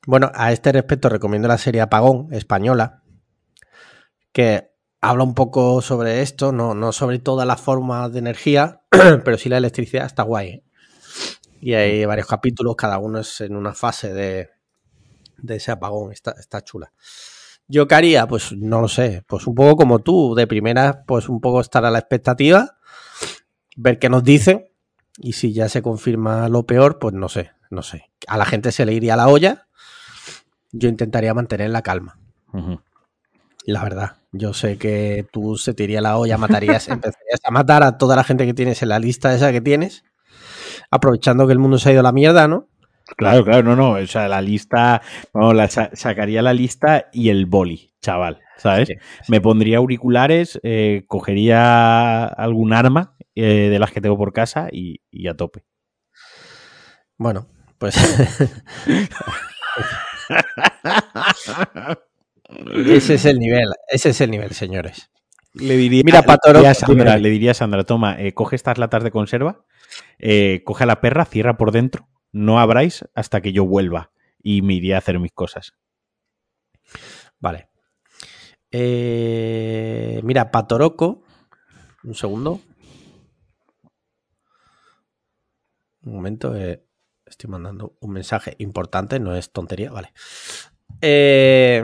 Bueno, 0.06 0.30
a 0.34 0.52
este 0.52 0.72
respecto 0.72 1.10
recomiendo 1.10 1.46
la 1.46 1.58
serie 1.58 1.82
Apagón 1.82 2.32
española, 2.32 3.02
que 4.32 4.70
habla 5.02 5.24
un 5.24 5.34
poco 5.34 5.82
sobre 5.82 6.22
esto, 6.22 6.52
no, 6.52 6.74
no 6.74 6.92
sobre 6.92 7.18
todas 7.18 7.46
las 7.46 7.60
formas 7.60 8.12
de 8.12 8.20
energía, 8.20 8.82
pero 8.90 9.36
sí 9.36 9.50
la 9.50 9.58
electricidad 9.58 10.06
está 10.06 10.22
guay. 10.22 10.48
¿eh? 10.48 10.64
Y 11.60 11.74
hay 11.74 12.04
varios 12.06 12.26
capítulos, 12.28 12.76
cada 12.76 12.98
uno 12.98 13.20
es 13.20 13.40
en 13.40 13.56
una 13.56 13.74
fase 13.74 14.12
de, 14.14 14.50
de 15.38 15.56
ese 15.56 15.70
apagón, 15.70 16.12
está, 16.12 16.32
está 16.38 16.62
chula. 16.62 16.92
¿Yo 17.68 17.88
qué 17.88 17.94
haría? 17.94 18.26
Pues 18.26 18.52
no 18.52 18.80
lo 18.80 18.88
sé. 18.88 19.24
Pues 19.26 19.46
un 19.46 19.54
poco 19.54 19.76
como 19.76 19.98
tú, 19.98 20.34
de 20.34 20.46
primera, 20.46 21.04
pues 21.06 21.28
un 21.28 21.40
poco 21.40 21.60
estar 21.60 21.84
a 21.84 21.90
la 21.90 21.98
expectativa, 21.98 22.78
ver 23.76 23.98
qué 23.98 24.08
nos 24.08 24.22
dicen 24.22 24.68
y 25.18 25.32
si 25.32 25.52
ya 25.52 25.68
se 25.68 25.82
confirma 25.82 26.48
lo 26.48 26.64
peor, 26.64 26.98
pues 26.98 27.14
no 27.14 27.28
sé, 27.28 27.52
no 27.70 27.82
sé. 27.82 28.10
A 28.26 28.36
la 28.36 28.44
gente 28.44 28.72
se 28.72 28.84
le 28.86 28.92
iría 28.92 29.16
la 29.16 29.28
olla. 29.28 29.66
Yo 30.72 30.88
intentaría 30.88 31.34
mantener 31.34 31.70
la 31.70 31.82
calma. 31.82 32.18
La 33.66 33.82
verdad, 33.82 34.16
yo 34.32 34.54
sé 34.54 34.78
que 34.78 35.26
tú 35.32 35.56
se 35.56 35.74
te 35.74 35.84
iría 35.84 36.00
la 36.00 36.16
olla, 36.16 36.38
matarías, 36.38 36.88
empezarías 36.88 37.40
a 37.42 37.50
matar 37.50 37.82
a 37.82 37.98
toda 37.98 38.14
la 38.16 38.24
gente 38.24 38.46
que 38.46 38.54
tienes 38.54 38.82
en 38.82 38.90
la 38.90 38.98
lista 38.98 39.34
esa 39.34 39.52
que 39.52 39.60
tienes, 39.60 40.04
aprovechando 40.90 41.46
que 41.46 41.52
el 41.52 41.58
mundo 41.58 41.78
se 41.78 41.88
ha 41.88 41.92
ido 41.92 42.00
a 42.00 42.04
la 42.04 42.12
mierda, 42.12 42.46
¿no? 42.46 42.68
Claro, 43.14 43.44
claro, 43.44 43.62
no, 43.62 43.76
no. 43.76 43.92
O 43.92 44.06
sea, 44.06 44.26
la 44.28 44.42
lista, 44.42 45.00
no, 45.32 45.52
la, 45.52 45.68
sacaría 45.68 46.42
la 46.42 46.52
lista 46.52 47.08
y 47.12 47.28
el 47.28 47.46
boli, 47.46 47.94
chaval, 48.00 48.40
¿sabes? 48.56 48.88
Me 49.28 49.40
pondría 49.40 49.78
auriculares, 49.78 50.58
eh, 50.64 51.04
cogería 51.06 52.24
algún 52.24 52.72
arma 52.72 53.14
eh, 53.36 53.68
de 53.70 53.78
las 53.78 53.92
que 53.92 54.00
tengo 54.00 54.18
por 54.18 54.32
casa 54.32 54.66
y, 54.72 55.02
y 55.10 55.28
a 55.28 55.34
tope. 55.34 55.62
Bueno, 57.16 57.46
pues. 57.78 57.96
ese 62.88 63.14
es 63.14 63.24
el 63.24 63.38
nivel, 63.38 63.68
ese 63.88 64.10
es 64.10 64.20
el 64.20 64.32
nivel, 64.32 64.50
señores. 64.50 65.12
Le 65.54 65.76
diría, 65.76 66.02
Mira, 66.04 66.18
a 66.18 66.74
Sandra, 66.74 67.16
le 67.16 67.30
diría 67.30 67.52
a 67.52 67.54
Sandra, 67.54 67.84
toma, 67.84 68.20
eh, 68.20 68.34
coge 68.34 68.56
estas 68.56 68.78
latas 68.78 69.04
de 69.04 69.10
conserva, 69.10 69.64
coge 70.64 70.82
a 70.82 70.86
la 70.86 71.00
perra, 71.00 71.24
cierra 71.24 71.56
por 71.56 71.72
dentro 71.72 72.08
no 72.36 72.60
abráis 72.60 73.02
hasta 73.14 73.40
que 73.40 73.52
yo 73.52 73.64
vuelva 73.64 74.10
y 74.42 74.60
me 74.60 74.74
iría 74.74 74.96
a 74.96 74.98
hacer 74.98 75.18
mis 75.18 75.32
cosas. 75.32 75.72
Vale. 77.40 77.70
Eh, 78.70 80.20
mira, 80.22 80.50
Patoroco. 80.50 81.22
Un 82.04 82.14
segundo. 82.14 82.60
Un 86.02 86.14
momento. 86.14 86.54
Eh, 86.54 86.84
estoy 87.24 87.48
mandando 87.48 87.96
un 88.00 88.12
mensaje 88.12 88.54
importante, 88.58 89.18
no 89.18 89.34
es 89.34 89.50
tontería, 89.50 89.90
vale. 89.90 90.12
Eh, 91.00 91.82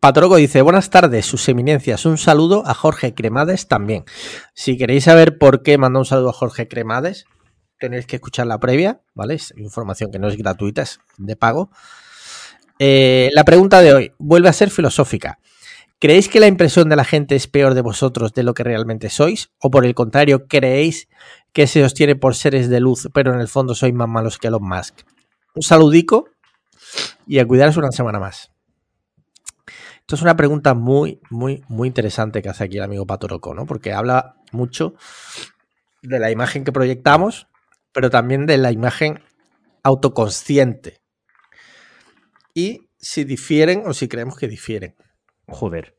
Patoroco 0.00 0.36
dice: 0.36 0.60
Buenas 0.60 0.90
tardes, 0.90 1.24
sus 1.24 1.48
eminencias. 1.48 2.04
Un 2.04 2.18
saludo 2.18 2.62
a 2.66 2.74
Jorge 2.74 3.14
Cremades 3.14 3.68
también. 3.68 4.04
Si 4.52 4.76
queréis 4.76 5.04
saber 5.04 5.38
por 5.38 5.62
qué 5.62 5.78
manda 5.78 5.98
un 5.98 6.04
saludo 6.04 6.28
a 6.28 6.34
Jorge 6.34 6.68
Cremades, 6.68 7.24
tenéis 7.78 8.06
que 8.06 8.16
escuchar 8.16 8.46
la 8.46 8.58
previa, 8.58 9.00
¿vale? 9.14 9.34
Es 9.34 9.54
información 9.56 10.10
que 10.10 10.18
no 10.18 10.28
es 10.28 10.36
gratuita, 10.36 10.82
es 10.82 11.00
de 11.16 11.36
pago. 11.36 11.70
Eh, 12.78 13.30
la 13.32 13.44
pregunta 13.44 13.80
de 13.80 13.92
hoy 13.92 14.12
vuelve 14.18 14.48
a 14.48 14.52
ser 14.52 14.70
filosófica. 14.70 15.38
¿Creéis 16.00 16.28
que 16.28 16.38
la 16.38 16.46
impresión 16.46 16.88
de 16.88 16.96
la 16.96 17.04
gente 17.04 17.34
es 17.34 17.48
peor 17.48 17.74
de 17.74 17.80
vosotros 17.80 18.32
de 18.32 18.44
lo 18.44 18.54
que 18.54 18.62
realmente 18.62 19.10
sois? 19.10 19.50
¿O 19.60 19.70
por 19.70 19.84
el 19.84 19.94
contrario, 19.94 20.46
creéis 20.46 21.08
que 21.52 21.66
se 21.66 21.82
os 21.82 21.92
tiene 21.92 22.14
por 22.14 22.36
seres 22.36 22.68
de 22.68 22.78
luz, 22.78 23.08
pero 23.12 23.34
en 23.34 23.40
el 23.40 23.48
fondo 23.48 23.74
sois 23.74 23.92
más 23.92 24.08
malos 24.08 24.38
que 24.38 24.46
Elon 24.46 24.62
Musk? 24.62 25.00
Un 25.56 25.62
saludico 25.62 26.28
y 27.26 27.40
a 27.40 27.46
cuidaros 27.46 27.76
una 27.76 27.90
semana 27.90 28.20
más. 28.20 28.52
Esto 29.98 30.14
es 30.14 30.22
una 30.22 30.36
pregunta 30.36 30.74
muy, 30.74 31.20
muy, 31.30 31.64
muy 31.68 31.88
interesante 31.88 32.42
que 32.42 32.48
hace 32.48 32.64
aquí 32.64 32.76
el 32.76 32.84
amigo 32.84 33.04
Patoroco, 33.04 33.52
¿no? 33.52 33.66
Porque 33.66 33.92
habla 33.92 34.36
mucho 34.52 34.94
de 36.02 36.20
la 36.20 36.30
imagen 36.30 36.62
que 36.62 36.72
proyectamos 36.72 37.47
pero 37.98 38.10
también 38.10 38.46
de 38.46 38.58
la 38.58 38.70
imagen 38.70 39.24
autoconsciente. 39.82 41.02
Y 42.54 42.90
si 42.96 43.24
difieren 43.24 43.82
o 43.86 43.92
si 43.92 44.06
creemos 44.06 44.36
que 44.36 44.46
difieren. 44.46 44.94
Joder. 45.48 45.96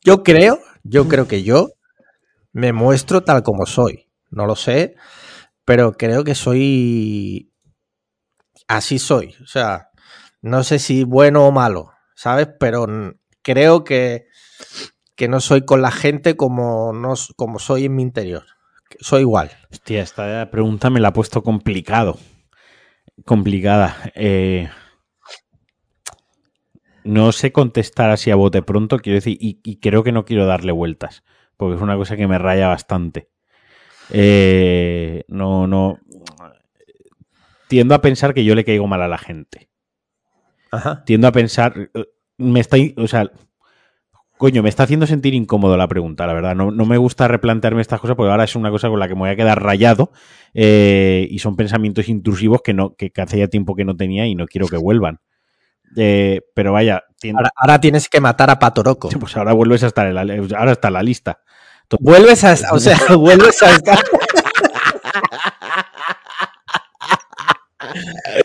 Yo 0.00 0.22
creo, 0.22 0.60
yo 0.84 1.08
creo 1.08 1.26
que 1.26 1.42
yo 1.42 1.70
me 2.52 2.72
muestro 2.72 3.24
tal 3.24 3.42
como 3.42 3.66
soy. 3.66 4.08
No 4.30 4.46
lo 4.46 4.54
sé, 4.54 4.94
pero 5.64 5.94
creo 5.94 6.22
que 6.22 6.36
soy... 6.36 7.52
Así 8.68 9.00
soy. 9.00 9.34
O 9.42 9.46
sea, 9.48 9.88
no 10.40 10.62
sé 10.62 10.78
si 10.78 11.02
bueno 11.02 11.48
o 11.48 11.50
malo, 11.50 11.90
¿sabes? 12.14 12.46
Pero 12.60 12.86
creo 13.42 13.82
que, 13.82 14.28
que 15.16 15.26
no 15.26 15.40
soy 15.40 15.64
con 15.64 15.82
la 15.82 15.90
gente 15.90 16.36
como, 16.36 16.92
no, 16.92 17.14
como 17.34 17.58
soy 17.58 17.86
en 17.86 17.96
mi 17.96 18.02
interior 18.04 18.55
soy 19.00 19.22
igual. 19.22 19.50
Hostia, 19.70 20.02
esta 20.02 20.50
pregunta 20.50 20.90
me 20.90 21.00
la 21.00 21.08
ha 21.08 21.12
puesto 21.12 21.42
complicado. 21.42 22.18
Complicada. 23.24 23.96
Eh, 24.14 24.68
no 27.04 27.32
sé 27.32 27.52
contestar 27.52 28.10
así 28.10 28.30
a 28.30 28.36
bote 28.36 28.62
pronto, 28.62 28.98
quiero 28.98 29.16
decir, 29.16 29.38
y, 29.40 29.78
creo 29.78 30.02
que 30.02 30.12
no 30.12 30.24
quiero 30.24 30.44
darle 30.44 30.72
vueltas, 30.72 31.22
porque 31.56 31.76
es 31.76 31.80
una 31.80 31.96
cosa 31.96 32.16
que 32.16 32.26
me 32.26 32.38
raya 32.38 32.68
bastante. 32.68 33.30
Eh, 34.10 35.24
no, 35.28 35.66
no. 35.66 36.00
Tiendo 37.68 37.94
a 37.94 38.00
pensar 38.00 38.34
que 38.34 38.44
yo 38.44 38.54
le 38.54 38.64
caigo 38.64 38.86
mal 38.86 39.02
a 39.02 39.08
la 39.08 39.18
gente. 39.18 39.68
Ajá. 40.70 41.04
Tiendo 41.04 41.28
a 41.28 41.32
pensar. 41.32 41.90
Me 42.38 42.60
está. 42.60 42.76
O 42.96 43.06
sea, 43.06 43.30
Coño, 44.38 44.62
me 44.62 44.68
está 44.68 44.82
haciendo 44.82 45.06
sentir 45.06 45.32
incómodo 45.32 45.76
la 45.78 45.88
pregunta, 45.88 46.26
la 46.26 46.34
verdad. 46.34 46.54
No, 46.54 46.70
me 46.70 46.98
gusta 46.98 47.26
replantearme 47.26 47.80
estas 47.80 48.00
cosas 48.00 48.16
porque 48.16 48.30
ahora 48.30 48.44
es 48.44 48.54
una 48.54 48.70
cosa 48.70 48.88
con 48.88 49.00
la 49.00 49.08
que 49.08 49.14
me 49.14 49.20
voy 49.20 49.30
a 49.30 49.36
quedar 49.36 49.62
rayado 49.62 50.12
eh, 50.52 51.26
y 51.30 51.38
son 51.38 51.56
pensamientos 51.56 52.08
intrusivos 52.08 52.60
que, 52.62 52.74
no, 52.74 52.94
que, 52.94 53.10
hace 53.16 53.38
ya 53.38 53.48
tiempo 53.48 53.74
que 53.74 53.84
no 53.84 53.96
tenía 53.96 54.26
y 54.26 54.34
no 54.34 54.46
quiero 54.46 54.66
que 54.68 54.76
vuelvan. 54.76 55.20
Eh, 55.98 56.40
pero 56.52 56.72
vaya. 56.72 57.04
Ahora, 57.32 57.50
ahora, 57.56 57.80
tienes 57.80 58.08
que 58.08 58.20
matar 58.20 58.50
a 58.50 58.58
Patoroco. 58.58 59.08
Pues 59.20 59.34
ahora 59.36 59.54
vuelves 59.54 59.82
a 59.84 59.86
estar 59.86 60.06
en 60.06 60.14
la, 60.14 60.58
ahora 60.58 60.72
está 60.72 60.88
en 60.88 60.94
la 60.94 61.02
lista. 61.02 61.40
Vuelves 62.00 62.44
a, 62.44 62.56
o 62.72 62.78
sea, 62.78 62.98
vuelves 63.16 63.62
a 63.62 63.70
estar. 63.70 63.98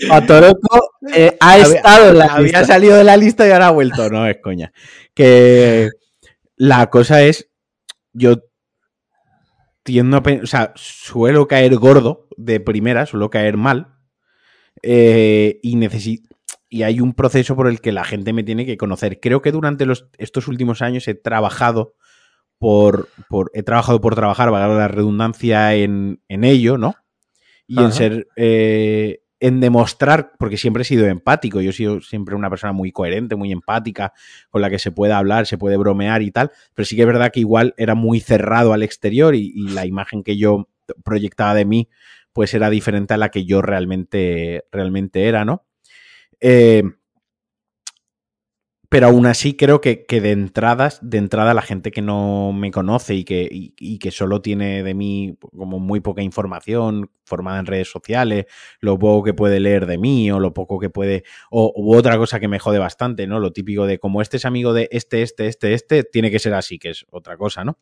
Patoroco 0.07 0.91
eh, 1.13 1.35
ha 1.39 1.57
estado 1.57 2.09
en 2.11 2.17
la 2.19 2.25
Había 2.25 2.63
salido 2.63 2.95
de 2.95 3.03
la 3.03 3.17
lista 3.17 3.47
y 3.47 3.51
ahora 3.51 3.67
ha 3.67 3.71
vuelto. 3.71 4.09
No, 4.09 4.27
es 4.27 4.37
coña. 4.41 4.71
Que 5.13 5.89
la 6.55 6.89
cosa 6.89 7.23
es, 7.23 7.49
yo 8.13 8.37
tiendo 9.83 10.17
a 10.17 10.23
o 10.43 10.45
sea, 10.45 10.73
suelo 10.75 11.47
caer 11.47 11.75
gordo 11.75 12.27
de 12.37 12.59
primera, 12.59 13.05
suelo 13.05 13.29
caer 13.29 13.57
mal. 13.57 13.95
Eh, 14.83 15.59
y 15.61 15.75
necesito. 15.75 16.29
Y 16.69 16.83
hay 16.83 17.01
un 17.01 17.13
proceso 17.13 17.55
por 17.55 17.67
el 17.67 17.81
que 17.81 17.91
la 17.91 18.05
gente 18.05 18.31
me 18.31 18.43
tiene 18.43 18.65
que 18.65 18.77
conocer. 18.77 19.19
Creo 19.19 19.41
que 19.41 19.51
durante 19.51 19.85
los, 19.85 20.07
estos 20.17 20.47
últimos 20.47 20.81
años 20.81 21.07
he 21.07 21.15
trabajado 21.15 21.95
por, 22.57 23.09
por 23.27 23.51
he 23.53 23.63
trabajado 23.63 23.99
por 23.99 24.15
trabajar, 24.15 24.51
valga 24.51 24.75
la 24.75 24.87
redundancia, 24.87 25.73
en, 25.75 26.21
en 26.27 26.43
ello, 26.43 26.77
¿no? 26.77 26.95
Y 27.67 27.81
en 27.81 27.91
ser 27.91 28.27
eh, 28.35 29.20
en 29.41 29.59
demostrar, 29.59 30.33
porque 30.37 30.55
siempre 30.55 30.83
he 30.83 30.85
sido 30.85 31.07
empático, 31.07 31.61
yo 31.61 31.71
he 31.71 31.73
sido 31.73 31.99
siempre 31.99 32.35
una 32.35 32.49
persona 32.49 32.73
muy 32.73 32.91
coherente, 32.91 33.35
muy 33.35 33.51
empática, 33.51 34.13
con 34.51 34.61
la 34.61 34.69
que 34.69 34.77
se 34.77 34.91
puede 34.91 35.13
hablar, 35.13 35.47
se 35.47 35.57
puede 35.57 35.77
bromear 35.77 36.21
y 36.21 36.29
tal, 36.29 36.51
pero 36.75 36.85
sí 36.85 36.95
que 36.95 37.01
es 37.01 37.07
verdad 37.07 37.31
que 37.31 37.39
igual 37.39 37.73
era 37.75 37.95
muy 37.95 38.19
cerrado 38.19 38.71
al 38.71 38.83
exterior 38.83 39.33
y, 39.33 39.51
la 39.71 39.87
imagen 39.87 40.23
que 40.23 40.37
yo 40.37 40.69
proyectaba 41.03 41.55
de 41.55 41.65
mí, 41.65 41.89
pues 42.33 42.53
era 42.53 42.69
diferente 42.69 43.15
a 43.15 43.17
la 43.17 43.29
que 43.29 43.43
yo 43.43 43.63
realmente, 43.63 44.65
realmente 44.71 45.27
era, 45.27 45.43
¿no? 45.43 45.65
Eh, 46.39 46.83
pero 48.91 49.07
aún 49.07 49.25
así 49.25 49.53
creo 49.53 49.79
que, 49.79 50.05
de 50.09 50.31
entradas, 50.31 50.99
de 51.01 51.17
entrada 51.17 51.53
la 51.53 51.61
gente 51.61 51.91
que 51.91 52.01
no 52.01 52.51
me 52.51 52.71
conoce 52.71 53.15
y 53.15 53.23
que, 53.23 53.47
y, 53.49 53.99
que 53.99 54.11
solo 54.11 54.41
tiene 54.41 54.83
de 54.83 54.93
mí 54.93 55.37
como 55.55 55.79
muy 55.79 56.01
poca 56.01 56.21
información 56.21 57.09
formada 57.23 57.59
en 57.61 57.67
redes 57.67 57.89
sociales, 57.89 58.47
lo 58.81 58.99
poco 58.99 59.23
que 59.23 59.33
puede 59.33 59.61
leer 59.61 59.85
de 59.85 59.97
mí 59.97 60.29
o 60.29 60.41
lo 60.41 60.53
poco 60.53 60.77
que 60.77 60.89
puede, 60.89 61.23
o 61.51 61.71
otra 61.95 62.17
cosa 62.17 62.41
que 62.41 62.49
me 62.49 62.59
jode 62.59 62.79
bastante, 62.79 63.27
¿no? 63.27 63.39
Lo 63.39 63.53
típico 63.53 63.85
de 63.85 63.97
como 63.97 64.21
este 64.21 64.35
es 64.35 64.43
amigo 64.43 64.73
de 64.73 64.89
este, 64.91 65.21
este, 65.21 65.47
este, 65.47 65.73
este, 65.73 66.03
tiene 66.03 66.29
que 66.29 66.39
ser 66.39 66.53
así, 66.53 66.77
que 66.77 66.89
es 66.89 67.05
otra 67.11 67.37
cosa, 67.37 67.63
¿no? 67.63 67.77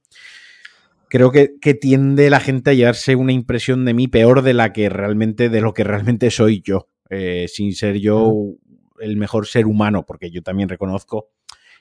Creo 1.10 1.32
que, 1.32 1.54
que 1.60 1.74
tiende 1.74 2.30
la 2.30 2.40
gente 2.40 2.70
a 2.70 2.74
llevarse 2.76 3.16
una 3.16 3.34
impresión 3.34 3.84
de 3.84 3.96
mí 3.96 4.08
peor 4.08 4.44
de 4.44 4.54
la 4.54 4.74
que 4.74 4.90
realmente, 4.90 5.50
de 5.50 5.62
lo 5.62 5.74
que 5.74 5.84
realmente 5.84 6.30
soy 6.30 6.62
yo. 6.64 6.88
Eh, 7.10 7.48
sin 7.48 7.74
ser 7.74 7.98
yo 7.98 8.54
el 9.00 9.18
mejor 9.18 9.48
ser 9.48 9.66
humano, 9.66 10.06
porque 10.06 10.32
yo 10.32 10.42
también 10.42 10.70
reconozco, 10.70 11.30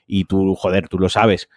y 0.09 0.25
tú, 0.25 0.55
joder, 0.55 0.89
tú 0.89 0.97
lo 0.97 1.07
sabes. 1.07 1.49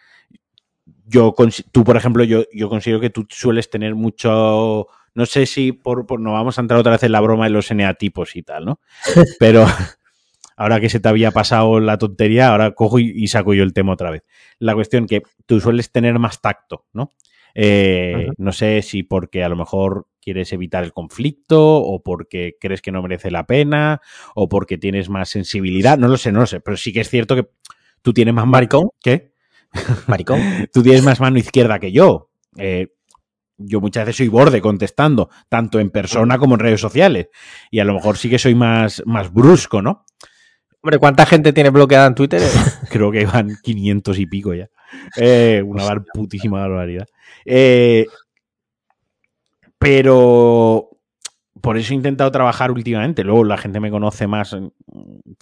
Yo, 1.07 1.35
tú, 1.73 1.85
por 1.85 1.97
ejemplo, 1.97 2.23
yo, 2.23 2.45
yo 2.53 2.69
considero 2.69 3.01
que 3.01 3.11
tú 3.11 3.27
sueles 3.29 3.71
tener 3.71 3.95
mucho. 3.95 4.87
No 5.15 5.27
sé 5.27 5.47
si 5.47 5.73
por, 5.73 6.21
no 6.21 6.33
vamos 6.33 6.59
a 6.59 6.61
entrar 6.61 6.79
otra 6.79 6.93
vez 6.93 7.03
en 7.03 7.13
la 7.13 7.21
broma 7.21 7.45
de 7.45 7.51
los 7.51 7.71
eneatipos 7.71 8.37
y 8.37 8.43
tal, 8.43 8.67
¿no? 8.67 8.81
Pero 9.39 9.67
ahora 10.57 10.81
que 10.81 10.91
se 10.91 11.01
te 11.01 11.09
había 11.09 11.31
pasado 11.31 11.81
la 11.81 11.99
tontería, 11.99 12.51
ahora 12.51 12.73
cojo 12.73 12.99
y, 12.99 13.27
saco 13.27 13.55
yo 13.55 13.63
el 13.63 13.73
tema 13.73 13.95
otra 13.95 14.11
vez. 14.11 14.23
La 14.59 14.75
cuestión 14.75 15.07
que 15.07 15.23
tú 15.47 15.61
sueles 15.61 15.91
tener 15.91 16.19
más 16.19 16.41
tacto, 16.41 16.85
¿no? 16.93 17.11
Eh, 17.55 18.29
no 18.39 18.53
sé 18.53 18.83
si 18.83 19.03
porque 19.03 19.45
a 19.45 19.49
lo 19.49 19.57
mejor 19.57 20.09
quieres 20.21 20.53
evitar 20.53 20.85
el 20.85 20.93
conflicto 20.93 21.77
o 21.77 22.03
porque 22.03 22.57
crees 22.61 22.81
que 22.81 22.93
no 22.93 23.03
merece 23.03 23.31
la 23.31 23.47
pena 23.47 24.01
o 24.35 24.49
porque 24.49 24.79
tienes 24.79 25.09
más 25.09 25.29
sensibilidad. 25.29 25.99
No 25.99 26.09
lo 26.09 26.17
sé, 26.17 26.33
no 26.33 26.41
lo 26.41 26.47
sé, 26.47 26.61
pero 26.61 26.77
sí 26.77 26.93
que 26.93 27.01
es 27.01 27.11
cierto 27.11 27.35
que 27.35 27.49
tú 28.03 28.13
tienes 28.13 28.35
más... 28.35 28.47
Maricón. 28.47 28.89
¿Qué? 29.01 29.33
Maricón. 30.07 30.41
tú 30.73 30.83
tienes 30.83 31.03
más 31.03 31.21
mano 31.21 31.39
izquierda 31.39 31.79
que 31.79 31.93
yo. 31.93 32.31
Eh, 32.57 32.89
yo 33.59 33.81
muchas 33.81 34.07
veces 34.07 34.17
soy 34.19 34.29
borde 34.29 34.61
contestando, 34.61 35.29
tanto 35.49 35.79
en 35.79 35.91
persona 35.91 36.39
como 36.39 36.55
en 36.55 36.61
redes 36.61 36.81
sociales. 36.81 37.29
Y 37.71 37.81
a 37.81 37.85
lo 37.85 37.95
mejor 37.95 38.17
sí 38.17 38.29
que 38.29 38.39
soy 38.39 38.55
más, 38.55 39.03
más 39.07 39.33
brusco, 39.33 39.83
¿no? 39.83 40.05
Hombre, 40.81 40.99
¿cuánta 40.99 41.27
gente 41.27 41.53
tiene 41.53 41.71
bloqueada 41.71 42.09
en 42.09 42.15
Twitter? 42.15 42.43
Creo 42.91 43.13
que 43.13 43.25
van 43.25 43.57
500 43.63 44.19
y 44.19 44.27
pico 44.27 44.55
ya. 44.55 44.69
Eh, 45.17 45.63
una 45.65 46.03
putísima 46.15 46.61
barbaridad. 46.61 47.07
Eh, 47.45 48.07
pero 49.79 50.91
por 51.61 51.77
eso 51.77 51.93
he 51.93 51.97
intentado 51.97 52.31
trabajar 52.31 52.71
últimamente. 52.71 53.25
Luego 53.25 53.45
la 53.45 53.59
gente 53.59 53.81
me 53.81 53.91
conoce 53.91 54.27
más 54.27 54.57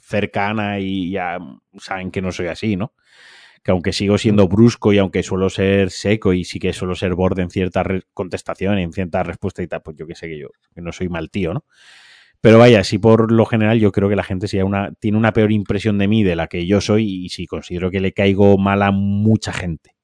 cercana 0.02 0.78
y 0.78 1.10
ya 1.10 1.38
saben 1.78 2.10
que 2.10 2.22
no 2.22 2.32
soy 2.32 2.46
así, 2.46 2.76
¿no? 2.76 2.92
Que 3.62 3.70
aunque 3.72 3.92
sigo 3.92 4.16
siendo 4.16 4.48
brusco 4.48 4.92
y 4.92 4.98
aunque 4.98 5.22
suelo 5.22 5.50
ser 5.50 5.90
seco 5.90 6.32
y 6.32 6.44
sí 6.44 6.58
que 6.58 6.72
suelo 6.72 6.94
ser 6.94 7.14
borde 7.14 7.42
en 7.42 7.50
cierta 7.50 7.84
contestación, 8.14 8.78
en 8.78 8.92
cierta 8.92 9.22
respuesta 9.22 9.62
y 9.62 9.66
tal, 9.66 9.82
pues 9.82 9.96
yo 9.96 10.06
que 10.06 10.14
sé 10.14 10.28
que 10.28 10.38
yo 10.38 10.48
que 10.74 10.80
no 10.80 10.92
soy 10.92 11.08
mal 11.08 11.30
tío, 11.30 11.52
¿no? 11.52 11.64
Pero 12.40 12.58
vaya, 12.58 12.84
sí 12.84 12.98
por 12.98 13.30
lo 13.30 13.44
general 13.44 13.78
yo 13.78 13.92
creo 13.92 14.08
que 14.08 14.16
la 14.16 14.22
gente 14.22 14.62
una, 14.62 14.92
tiene 14.92 15.18
una 15.18 15.32
peor 15.32 15.52
impresión 15.52 15.98
de 15.98 16.08
mí 16.08 16.22
de 16.22 16.36
la 16.36 16.46
que 16.46 16.66
yo 16.66 16.80
soy 16.80 17.24
y 17.24 17.28
sí 17.28 17.46
considero 17.46 17.90
que 17.90 18.00
le 18.00 18.12
caigo 18.12 18.56
mal 18.56 18.82
a 18.82 18.90
mucha 18.90 19.52
gente. 19.52 19.94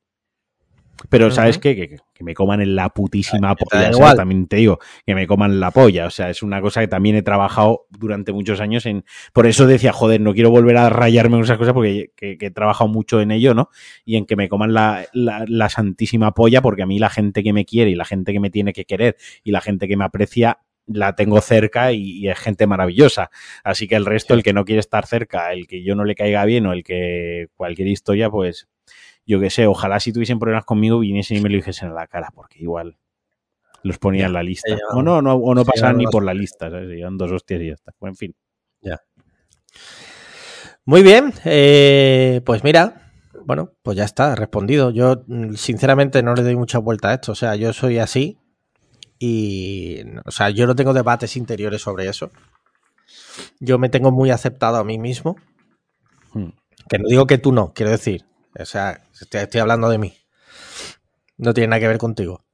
Pero, 1.09 1.31
¿sabes 1.31 1.59
qué? 1.59 1.77
Que, 1.77 2.25
me 2.25 2.35
coman 2.35 2.63
en 2.63 2.75
la 2.75 2.89
putísima 2.89 3.55
polla. 3.55 4.15
también 4.15 4.47
te 4.47 4.57
digo, 4.57 4.79
que 5.05 5.15
me 5.15 5.27
coman 5.27 5.61
la 5.61 5.71
polla. 5.71 6.07
O 6.07 6.11
sea, 6.11 6.31
es 6.31 6.43
una 6.43 6.63
cosa 6.63 6.81
que 6.81 6.89
también 6.89 7.15
he 7.17 7.23
trabajado 7.23 7.87
durante 7.91 8.33
muchos 8.33 8.61
años 8.61 8.87
en. 8.87 9.05
Por 9.35 9.47
eso 9.47 9.67
decía, 9.67 9.93
joder, 9.93 10.21
no 10.21 10.33
quiero 10.33 10.51
volver 10.51 10.79
a 10.79 10.89
rayarme 10.89 11.37
en 11.37 11.45
esas 11.45 11.59
cosas 11.59 11.75
porque 11.75 12.13
he 12.19 12.51
trabajado 12.51 12.89
mucho 12.89 13.21
en 13.21 13.31
ello, 13.31 13.55
¿no? 13.55 13.69
Y 14.05 14.17
en 14.17 14.25
que 14.25 14.37
me 14.37 14.49
coman 14.49 14.73
la, 14.73 15.07
la, 15.13 15.69
santísima 15.69 16.33
polla, 16.33 16.63
porque 16.63 16.83
a 16.83 16.87
mí 16.87 16.99
la 16.99 17.11
gente 17.11 17.43
que 17.43 17.53
me 17.53 17.67
quiere 17.67 17.91
y 17.91 17.95
la 17.95 18.07
gente 18.07 18.33
que 18.33 18.41
me 18.41 18.51
tiene 18.51 18.73
que 18.73 18.87
querer 18.87 19.17
y 19.45 19.51
la 19.51 19.61
gente 19.61 19.87
que 19.89 19.97
me 19.97 20.05
aprecia 20.05 20.61
la 20.87 21.15
tengo 21.15 21.41
cerca 21.41 21.93
y, 21.93 22.19
y, 22.19 22.29
es 22.29 22.39
gente 22.39 22.67
maravillosa. 22.67 23.31
Así 23.65 23.89
que 23.89 23.97
el 23.97 24.07
resto, 24.07 24.35
el 24.35 24.43
que 24.43 24.53
no 24.53 24.65
quiere 24.65 24.81
estar 24.81 25.07
cerca, 25.07 25.53
el 25.53 25.67
que 25.67 25.83
yo 25.83 25.95
no 25.95 26.05
le 26.05 26.15
caiga 26.15 26.45
bien 26.45 26.67
o 26.67 26.73
el 26.73 26.85
que 26.85 27.49
cualquier 27.57 27.89
historia, 27.89 28.31
pues 28.31 28.69
yo 29.27 29.41
qué 29.41 29.51
sé, 29.51 29.67
ojalá 29.67 29.99
si 29.99 30.13
tuviesen 30.13 30.39
problemas 30.39 30.65
conmigo 30.65 31.01
viniesen 31.01 31.39
y 31.39 31.41
me 31.41 31.49
lo 31.49 31.57
dijesen 31.57 31.89
en 31.89 31.95
la 31.97 32.07
cara, 32.07 32.31
porque 32.33 32.61
igual 32.61 32.97
los 33.83 33.99
ponía 33.99 34.27
en 34.27 34.33
la 34.33 34.43
lista. 34.43 34.77
o 34.93 35.03
no, 35.03 35.21
no, 35.21 35.35
o 35.35 35.55
no 35.55 35.65
pasaban 35.65 35.97
ni 35.97 36.07
por 36.07 36.25
la 36.25 36.33
lista, 36.33 36.71
¿sabes? 36.71 36.89
dos 37.13 37.33
hostias 37.33 37.61
y 37.61 37.67
ya 37.69 37.75
está. 37.75 37.93
en 38.03 38.17
fin. 38.17 38.35
Ya. 38.81 39.01
Muy 40.85 41.03
bien, 41.03 41.33
eh, 41.45 42.41
pues 42.45 42.63
mira, 42.63 43.11
bueno, 43.45 43.73
pues 43.83 43.97
ya 43.97 44.05
está, 44.05 44.37
respondido. 44.37 44.91
Yo 44.91 45.25
mm, 45.27 45.55
sinceramente 45.55 46.23
no 46.23 46.35
le 46.35 46.43
doy 46.43 46.55
mucha 46.55 46.79
vuelta 46.79 47.11
a 47.11 47.15
esto, 47.15 47.33
o 47.33 47.35
sea, 47.35 47.57
yo 47.57 47.73
soy 47.73 47.99
así 47.99 48.39
y, 49.19 50.03
o 50.25 50.31
sea, 50.31 50.51
yo 50.51 50.67
no 50.67 50.77
tengo 50.77 50.93
debates 50.93 51.37
interiores 51.37 51.83
sobre 51.83 52.09
eso. 52.09 52.31
Yo 53.61 53.79
me 53.79 53.89
tengo 53.89 54.11
muy 54.11 54.31
aceptado 54.31 54.77
a 54.77 54.85
mí 54.85 54.99
mismo. 54.99 55.37
Hmm. 56.33 56.51
Que 56.89 56.99
no 56.99 57.09
digo 57.09 57.27
que 57.27 57.39
tú 57.39 57.53
no, 57.53 57.73
quiero 57.73 57.91
decir, 57.91 58.25
o 58.59 58.65
sea, 58.65 59.01
estoy, 59.19 59.61
hablando 59.61 59.89
de 59.89 59.99
mí. 59.99 60.15
No 61.37 61.55
tiene 61.55 61.69
nada 61.69 61.81
que 61.81 61.89
ver 61.89 61.99
contigo. 61.99 62.45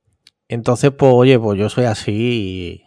Entonces, 0.49 0.91
pues, 0.97 1.13
oye, 1.15 1.39
pues 1.39 1.59
yo 1.59 1.69
soy 1.69 1.85
así 1.85 2.13
y 2.13 2.85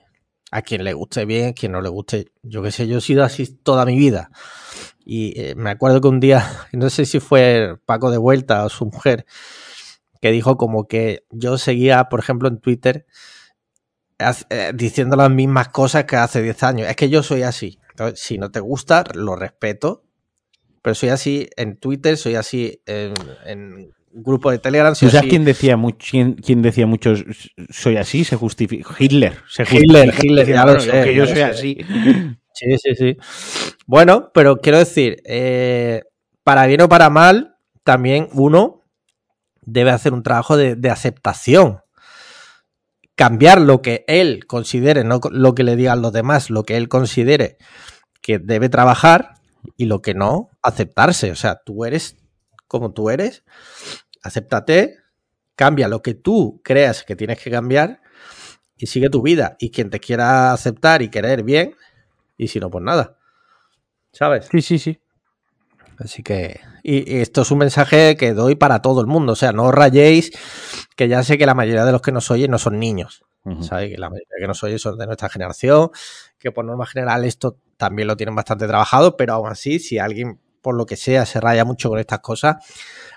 a 0.52 0.62
quien 0.62 0.84
le 0.84 0.94
guste 0.94 1.26
bien, 1.26 1.50
a 1.50 1.54
quien 1.54 1.72
no 1.72 1.82
le 1.82 1.90
guste, 1.90 2.32
yo 2.44 2.62
qué 2.62 2.72
sé, 2.72 2.88
yo 2.88 3.00
he 3.00 3.02
sido 3.02 3.24
así 3.24 3.48
toda 3.48 3.86
mi 3.86 3.98
vida. 3.98 4.30
Y 5.04 5.40
eh, 5.40 5.56
me 5.56 5.70
acuerdo 5.70 6.02
que 6.02 6.08
un 6.08 6.20
día, 6.20 6.46
no 6.74 6.90
sé 6.90 7.06
si 7.06 7.20
fue 7.20 7.78
Paco 7.86 8.12
de 8.12 8.18
Vuelta 8.18 8.66
o 8.66 8.70
su 8.70 8.86
mujer, 8.86 9.26
que 10.22 10.32
dijo 10.32 10.58
como 10.58 10.88
que 10.88 11.26
yo 11.30 11.58
seguía, 11.58 12.06
por 12.06 12.20
ejemplo, 12.20 12.48
en 12.48 12.60
Twitter 12.60 13.06
diciendo 14.74 15.16
las 15.16 15.30
mismas 15.30 15.70
cosas 15.70 16.06
que 16.06 16.16
hace 16.16 16.42
10 16.42 16.64
años. 16.64 16.90
Es 16.90 16.96
que 16.96 17.10
yo 17.10 17.24
soy 17.24 17.44
así. 17.44 17.80
Entonces, 17.90 18.20
si 18.20 18.38
no 18.38 18.52
te 18.52 18.60
gusta, 18.60 19.04
lo 19.14 19.36
respeto 19.36 20.06
pero 20.86 20.94
soy 20.94 21.10
así 21.10 21.50
en 21.58 21.78
Twitter, 21.78 22.16
soy 22.16 22.36
así 22.36 22.80
en, 22.86 23.14
en 23.48 23.92
grupo 24.12 24.52
de 24.52 24.60
Telegram. 24.60 24.94
Soy 24.94 25.10
¿Sabes 25.10 25.32
quién 25.32 25.44
decía, 25.44 25.78
mucho, 25.78 25.98
quién, 26.12 26.62
decía 26.62 26.86
mucho 26.86 27.16
soy 27.72 27.98
así? 27.98 28.24
Se 28.24 28.36
justifica. 28.36 28.94
Hitler. 29.00 29.34
Se 29.50 29.64
Hitler, 29.64 30.14
Hitler, 30.14 30.48
ya 30.48 30.64
lo 30.64 30.80
sé. 30.80 31.04
Que 31.04 31.16
yo 31.16 31.26
soy 31.26 31.42
así. 31.42 31.78
Sí, 32.58 32.78
sí, 32.78 32.96
sí. 32.96 33.18
Bueno, 33.86 34.32
pero 34.34 34.62
quiero 34.62 34.78
decir, 34.78 35.22
eh, 35.26 36.04
para 36.46 36.68
bien 36.68 36.80
o 36.80 36.88
para 36.88 37.10
mal, 37.10 37.58
también 37.84 38.30
uno 38.32 38.82
debe 39.62 39.92
hacer 39.92 40.14
un 40.14 40.24
trabajo 40.24 40.56
de, 40.56 40.78
de, 40.78 40.90
aceptación. 40.90 41.82
Cambiar 43.16 43.62
lo 43.62 43.82
que 43.82 44.04
él 44.08 44.46
considere, 44.46 45.04
no 45.04 45.20
lo 45.32 45.56
que 45.56 45.64
le 45.64 45.76
digan 45.76 46.02
los 46.02 46.12
demás, 46.12 46.50
lo 46.50 46.64
que 46.64 46.76
él 46.76 46.90
considere 46.90 47.58
que 48.22 48.40
debe 48.40 48.70
trabajar 48.70 49.36
y 49.78 49.86
lo 49.86 50.02
que 50.02 50.14
no, 50.14 50.50
aceptarse. 50.62 51.32
O 51.32 51.36
sea, 51.36 51.62
tú 51.64 51.86
eres 51.86 52.18
como 52.68 52.92
tú 52.92 53.10
eres, 53.10 53.44
acéptate, 54.24 54.98
cambia 55.56 55.88
lo 55.88 56.02
que 56.02 56.14
tú 56.14 56.62
creas 56.64 57.04
que 57.04 57.16
tienes 57.16 57.42
que 57.42 57.52
cambiar 57.52 58.02
y 58.76 58.88
sigue 58.88 59.10
tu 59.10 59.22
vida. 59.22 59.56
Y 59.60 59.72
quien 59.72 59.90
te 59.90 60.00
quiera 60.00 60.52
aceptar 60.52 61.02
y 61.02 61.10
querer 61.10 61.44
bien, 61.44 61.76
y 62.38 62.48
si 62.48 62.60
no, 62.60 62.70
pues 62.70 62.84
nada. 62.84 63.18
¿Sabes? 64.12 64.48
Sí, 64.52 64.62
sí, 64.62 64.80
sí. 64.80 65.00
Así 66.00 66.24
que, 66.24 66.60
y, 66.84 67.18
y 67.18 67.22
esto 67.22 67.42
es 67.42 67.52
un 67.52 67.60
mensaje 67.60 68.18
que 68.18 68.34
doy 68.34 68.56
para 68.56 68.82
todo 68.82 69.02
el 69.02 69.08
mundo. 69.08 69.34
O 69.34 69.36
sea, 69.36 69.52
no 69.52 69.66
os 69.66 69.74
rayéis, 69.74 70.32
que 70.96 71.08
ya 71.08 71.24
sé 71.24 71.38
que 71.38 71.46
la 71.46 71.54
mayoría 71.54 71.86
de 71.86 71.92
los 71.92 72.02
que 72.02 72.12
nos 72.12 72.30
oyen 72.32 72.52
no 72.52 72.58
son 72.58 72.80
niños. 72.80 73.24
Ujú. 73.46 73.64
¿sabes? 73.64 73.92
Que 73.92 73.98
la 73.98 74.10
mayoría 74.10 74.36
que 74.40 74.48
nos 74.48 74.64
oye 74.64 74.80
son 74.80 74.98
de 74.98 75.06
nuestra 75.06 75.30
generación, 75.30 75.92
que 76.40 76.52
por 76.52 76.66
norma 76.66 76.86
general 76.86 77.24
esto 77.26 77.58
también 77.78 78.08
lo 78.08 78.18
tienen 78.18 78.36
bastante 78.36 78.68
trabajado, 78.68 79.18
pero 79.18 79.34
aún 79.34 79.50
así, 79.50 79.80
si 79.80 80.00
alguien 80.00 80.40
por 80.62 80.76
lo 80.76 80.88
que 80.88 80.96
sea 80.96 81.28
se 81.28 81.40
raya 81.40 81.64
mucho 81.64 81.90
con 81.90 82.00
estas 82.00 82.20
cosas, 82.20 82.56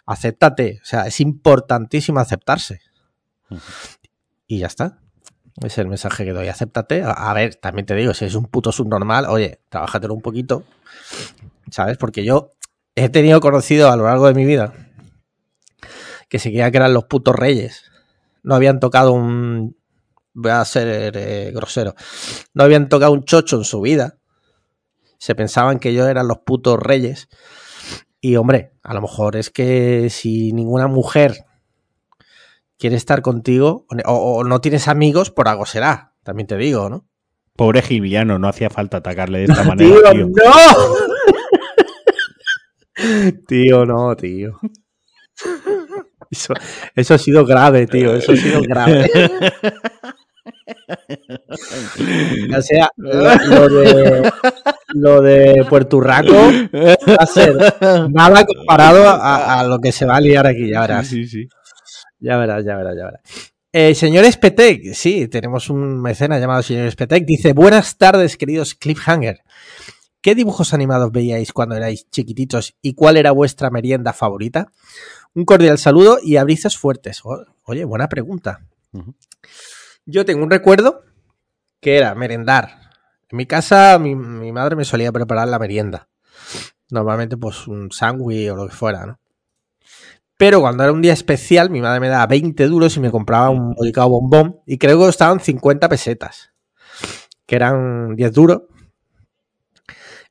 acéptate. 0.04 0.80
O 0.82 0.86
sea, 0.86 1.06
es 1.06 1.18
importantísimo 1.20 2.20
aceptarse. 2.20 2.80
Y 4.46 4.58
ya 4.58 4.66
está. 4.66 4.98
Es 5.64 5.78
el 5.78 5.88
mensaje 5.88 6.26
que 6.26 6.32
doy. 6.32 6.48
Acéptate. 6.48 7.02
A, 7.02 7.10
a 7.10 7.32
ver, 7.32 7.54
también 7.54 7.86
te 7.86 7.94
digo, 7.94 8.12
si 8.12 8.26
es 8.26 8.34
un 8.34 8.44
puto 8.44 8.70
subnormal, 8.70 9.24
oye, 9.26 9.60
trabájatelo 9.70 10.12
un 10.12 10.20
poquito. 10.20 10.64
¿Sabes? 11.70 11.96
Porque 11.96 12.22
yo 12.22 12.52
he 13.04 13.08
tenido 13.08 13.40
conocido 13.40 13.90
a 13.90 13.96
lo 13.96 14.04
largo 14.04 14.26
de 14.28 14.34
mi 14.34 14.44
vida 14.44 14.72
que 16.28 16.38
se 16.38 16.50
creían 16.50 16.70
que 16.70 16.76
eran 16.76 16.92
los 16.94 17.04
putos 17.04 17.34
reyes. 17.34 17.84
No 18.42 18.54
habían 18.54 18.80
tocado 18.80 19.12
un. 19.12 19.76
Voy 20.34 20.50
a 20.52 20.64
ser 20.64 21.12
eh, 21.16 21.50
grosero. 21.54 21.94
No 22.54 22.64
habían 22.64 22.88
tocado 22.88 23.12
un 23.12 23.24
chocho 23.24 23.56
en 23.56 23.64
su 23.64 23.80
vida. 23.80 24.18
Se 25.18 25.34
pensaban 25.34 25.78
que 25.78 25.88
ellos 25.88 26.06
eran 26.06 26.28
los 26.28 26.38
putos 26.38 26.78
reyes. 26.78 27.28
Y 28.20 28.37
hombre, 28.37 28.72
a 28.82 28.94
lo 28.94 29.00
mejor 29.00 29.37
es 29.37 29.50
que 29.50 30.08
si 30.11 30.52
ninguna 30.52 30.87
mujer 30.87 31.44
quiere 32.78 32.96
estar 32.96 33.22
contigo 33.22 33.87
o, 34.04 34.12
o 34.12 34.44
no 34.44 34.61
tienes 34.61 34.87
amigos, 34.87 35.30
por 35.30 35.48
algo 35.48 35.66
será. 35.66 36.12
También 36.22 36.46
te 36.46 36.56
digo, 36.56 36.90
¿no? 36.90 37.06
Pobre 37.56 37.82
Gilviano, 37.82 38.38
no 38.38 38.48
hacía 38.48 38.70
falta 38.70 38.98
atacarle 38.98 39.38
de 39.40 39.44
esta 39.48 39.64
manera, 39.64 40.12
Tío, 40.12 40.12
tío. 40.12 40.26
no. 40.28 41.58
Tío, 43.46 43.87
no, 43.87 44.14
tío. 44.16 44.58
Eso, 46.30 46.52
eso 46.94 47.14
ha 47.14 47.18
sido 47.18 47.46
grave, 47.46 47.87
tío. 47.87 48.14
Eso 48.14 48.32
ha 48.32 48.37
sido 48.37 48.61
grave. 48.62 49.11
O 52.56 52.62
sea, 52.62 52.90
lo, 52.96 53.68
de, 53.68 54.32
lo 54.94 55.20
de 55.20 55.66
Puerto 55.68 56.00
Rico 56.00 56.34
va 56.74 57.16
a 57.18 57.26
ser 57.26 57.56
nada 58.11 58.44
comparado 58.44 59.08
a, 59.08 59.61
a 59.61 59.64
lo 59.64 59.78
que 59.78 59.92
se 59.92 60.06
va 60.06 60.16
a 60.16 60.20
liar 60.20 60.46
aquí, 60.46 60.70
ya 60.70 60.80
verás. 60.80 61.08
Sí, 61.08 61.26
sí. 61.26 61.48
Ya 62.18 62.37
verás, 62.37 62.64
ya 62.64 62.76
verás, 62.76 62.96
ya 62.96 63.04
verás. 63.04 63.20
Eh, 63.72 63.94
señor 63.94 64.24
Spetec, 64.30 64.94
sí, 64.94 65.28
tenemos 65.28 65.68
un 65.68 66.00
mecena 66.00 66.38
llamado 66.38 66.62
señor 66.62 66.90
Spetec. 66.90 67.24
Dice: 67.24 67.52
Buenas 67.52 67.96
tardes, 67.98 68.37
queridos 68.37 68.74
Cliffhanger. 68.74 69.40
¿Qué 70.20 70.35
dibujos 70.35 70.74
animados 70.74 71.12
veíais 71.12 71.52
cuando 71.52 71.76
erais 71.76 72.11
chiquititos 72.11 72.74
y 72.83 72.94
cuál 72.94 73.16
era 73.16 73.31
vuestra 73.31 73.70
merienda 73.70 74.12
favorita? 74.12 74.72
Un 75.35 75.44
cordial 75.44 75.78
saludo 75.78 76.18
y 76.22 76.37
abrizos 76.37 76.76
fuertes. 76.76 77.22
Oye, 77.64 77.85
buena 77.85 78.09
pregunta. 78.09 78.66
Yo 80.07 80.24
tengo 80.24 80.42
un 80.42 80.50
recuerdo 80.50 81.02
que 81.81 81.96
era 81.96 82.14
merendar. 82.14 82.90
En 83.31 83.37
mi 83.37 83.46
casa, 83.46 83.98
mi, 83.98 84.16
mi 84.16 84.52
madre 84.52 84.74
me 84.74 84.85
solía 84.85 85.12
preparar 85.12 85.48
la 85.48 85.59
merienda. 85.59 86.09
Normalmente, 86.90 87.37
pues 87.37 87.66
un 87.68 87.92
sándwich 87.92 88.50
o 88.50 88.57
lo 88.57 88.66
que 88.66 88.74
fuera, 88.74 89.07
¿no? 89.07 89.20
Pero 90.38 90.61
cuando 90.61 90.85
era 90.85 90.92
un 90.92 91.02
día 91.02 91.12
especial, 91.12 91.68
mi 91.68 91.81
madre 91.81 92.00
me 92.00 92.09
daba 92.09 92.26
20 92.28 92.66
duros 92.68 92.96
y 92.96 93.00
me 93.00 93.11
compraba 93.11 93.50
un 93.50 93.74
bollicao 93.74 94.09
bombón. 94.09 94.61
Y 94.66 94.78
creo 94.78 94.96
que 94.96 95.04
costaban 95.07 95.40
50 95.40 95.88
pesetas. 95.88 96.52
Que 97.44 97.57
eran 97.57 98.14
10 98.14 98.33
duros. 98.33 98.62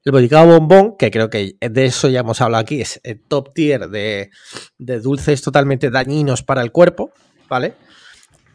El 0.07 0.11
bollicao 0.13 0.47
bombón, 0.47 0.95
que 0.97 1.11
creo 1.11 1.29
que 1.29 1.57
de 1.59 1.85
eso 1.85 2.07
ya 2.07 2.21
hemos 2.21 2.39
hablado 2.39 2.61
aquí, 2.61 2.79
es 2.79 3.01
el 3.03 3.19
top 3.19 3.53
tier 3.53 3.89
de, 3.89 4.29
de 4.77 4.99
dulces 5.01 5.41
totalmente 5.41 5.89
dañinos 5.89 6.43
para 6.43 6.61
el 6.61 6.71
cuerpo, 6.71 7.11
¿vale? 7.49 7.73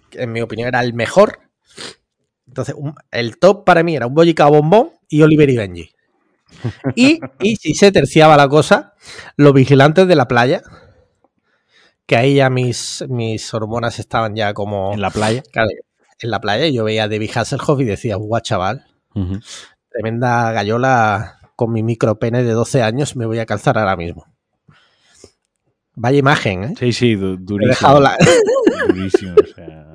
Que 0.08 0.22
en 0.22 0.32
mi 0.32 0.40
opinión 0.40 0.68
era 0.68 0.80
el 0.82 0.94
mejor. 0.94 1.40
Entonces, 2.48 2.74
un- 2.78 2.94
el 3.10 3.36
top 3.38 3.66
para 3.66 3.82
mí 3.82 3.94
era 3.94 4.06
un 4.06 4.14
bollicao 4.14 4.50
bombón 4.50 4.92
y 5.10 5.20
Oliver 5.20 5.50
y 5.50 5.56
Benji. 5.58 5.90
Y, 6.96 7.20
y 7.38 7.56
si 7.56 7.74
se 7.74 7.92
terciaba 7.92 8.38
la 8.38 8.48
cosa, 8.48 8.94
los 9.36 9.52
vigilantes 9.52 10.08
de 10.08 10.16
la 10.16 10.28
playa, 10.28 10.62
que 12.06 12.16
ahí 12.16 12.36
ya 12.36 12.48
mis, 12.48 13.04
mis 13.10 13.52
hormonas 13.52 13.98
estaban 13.98 14.34
ya 14.36 14.54
como 14.54 14.94
En 14.94 15.02
la 15.02 15.10
playa. 15.10 15.42
claro, 15.52 15.68
en 16.18 16.30
la 16.30 16.40
playa. 16.40 16.64
y 16.64 16.72
Yo 16.72 16.84
veía 16.84 17.04
a 17.04 17.08
David 17.08 17.30
Hasselhoff 17.34 17.78
y 17.80 17.84
decía, 17.84 18.16
guau, 18.16 18.40
chaval, 18.40 18.86
Ujú. 19.14 19.38
tremenda 19.90 20.50
gallola 20.52 21.40
con 21.56 21.72
mi 21.72 21.82
micropene 21.82 22.42
de 22.42 22.52
12 22.52 22.82
años 22.82 23.16
me 23.16 23.26
voy 23.26 23.38
a 23.38 23.46
calzar 23.46 23.78
ahora 23.78 23.96
mismo. 23.96 24.26
Vaya 25.94 26.18
imagen, 26.18 26.64
¿eh? 26.64 26.74
Sí, 26.78 26.92
sí, 26.92 27.14
du- 27.16 27.34
He 27.34 27.36
durísimo. 27.36 27.68
dejado 27.68 28.00
la- 28.00 28.16
Durísimo, 28.88 29.34
o 29.42 29.46
sea. 29.54 29.88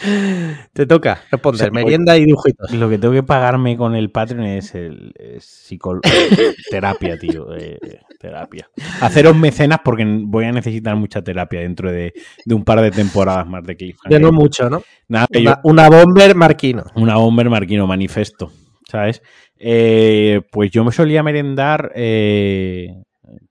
Te 0.72 0.86
toca 0.86 1.22
responder, 1.28 1.60
O 1.60 1.64
sea, 1.64 1.70
merienda 1.72 2.16
y 2.16 2.24
dibujitos. 2.24 2.70
Lo 2.72 2.88
que 2.88 2.98
tengo 2.98 3.12
que 3.14 3.24
pagarme 3.24 3.76
con 3.76 3.96
el 3.96 4.12
Patreon 4.12 4.44
es 4.44 4.76
el 4.76 5.12
es 5.18 5.68
psicol- 5.68 6.00
terapia, 6.70 7.18
tío. 7.18 7.52
eh, 7.56 7.78
terapia. 8.20 8.70
Haceros 9.00 9.34
mecenas 9.36 9.80
porque 9.84 10.04
voy 10.06 10.44
a 10.44 10.52
necesitar 10.52 10.94
mucha 10.94 11.22
terapia 11.22 11.60
dentro 11.60 11.90
de, 11.90 12.12
de 12.44 12.54
un 12.54 12.62
par 12.64 12.80
de 12.80 12.92
temporadas 12.92 13.48
más 13.48 13.64
de 13.64 13.76
Cliffhanger. 13.76 14.12
Ya 14.12 14.18
no 14.24 14.30
mucho, 14.30 14.70
¿no? 14.70 14.82
Nada, 15.08 15.26
que 15.32 15.42
yo- 15.42 15.56
Una, 15.64 15.88
una 15.88 15.98
bomber 16.04 16.34
marquino. 16.36 16.84
una 16.94 17.16
bomber 17.16 17.50
marquino 17.50 17.88
manifesto, 17.88 18.52
¿sabes? 18.88 19.20
Eh, 19.58 20.40
pues 20.50 20.70
yo 20.70 20.84
me 20.84 20.92
solía 20.92 21.22
merendar. 21.22 21.92
eh, 21.94 22.94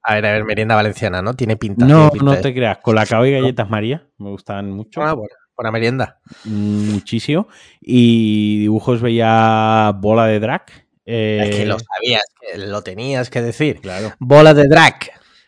A 0.04 0.15
ver, 0.15 0.26
a 0.26 0.32
ver, 0.34 0.46
merienda 0.46 0.76
valenciana, 0.76 1.22
¿no? 1.22 1.34
Tiene 1.36 1.58
pinta. 1.58 1.86
no, 1.86 2.10
tiene 2.10 2.12
pinta 2.12 2.26
no 2.26 2.41
te 2.41 2.54
creas. 2.54 2.78
Colacao 2.80 3.26
y 3.26 3.32
galletas 3.34 3.70
María 3.70 4.08
me 4.17 4.30
gustaban 4.30 4.72
mucho. 4.72 5.02
Ah, 5.02 5.13
bueno, 5.13 5.34
buena 5.56 5.72
merienda. 5.72 6.20
Muchísimo. 6.46 7.48
Y 7.82 8.60
dibujos 8.60 9.02
veía 9.02 9.91
bola 10.00 10.26
de 10.28 10.39
drag. 10.39 10.63
eh, 11.06 11.39
es 11.50 11.56
que 11.56 11.65
lo 11.65 11.78
sabías, 11.80 12.24
que 12.39 12.58
lo 12.58 12.82
tenías 12.82 13.30
que 13.30 13.41
decir. 13.41 13.80
Claro. 13.82 14.13
Bola 14.20 14.54
de 14.54 14.67
drag. 14.67 14.96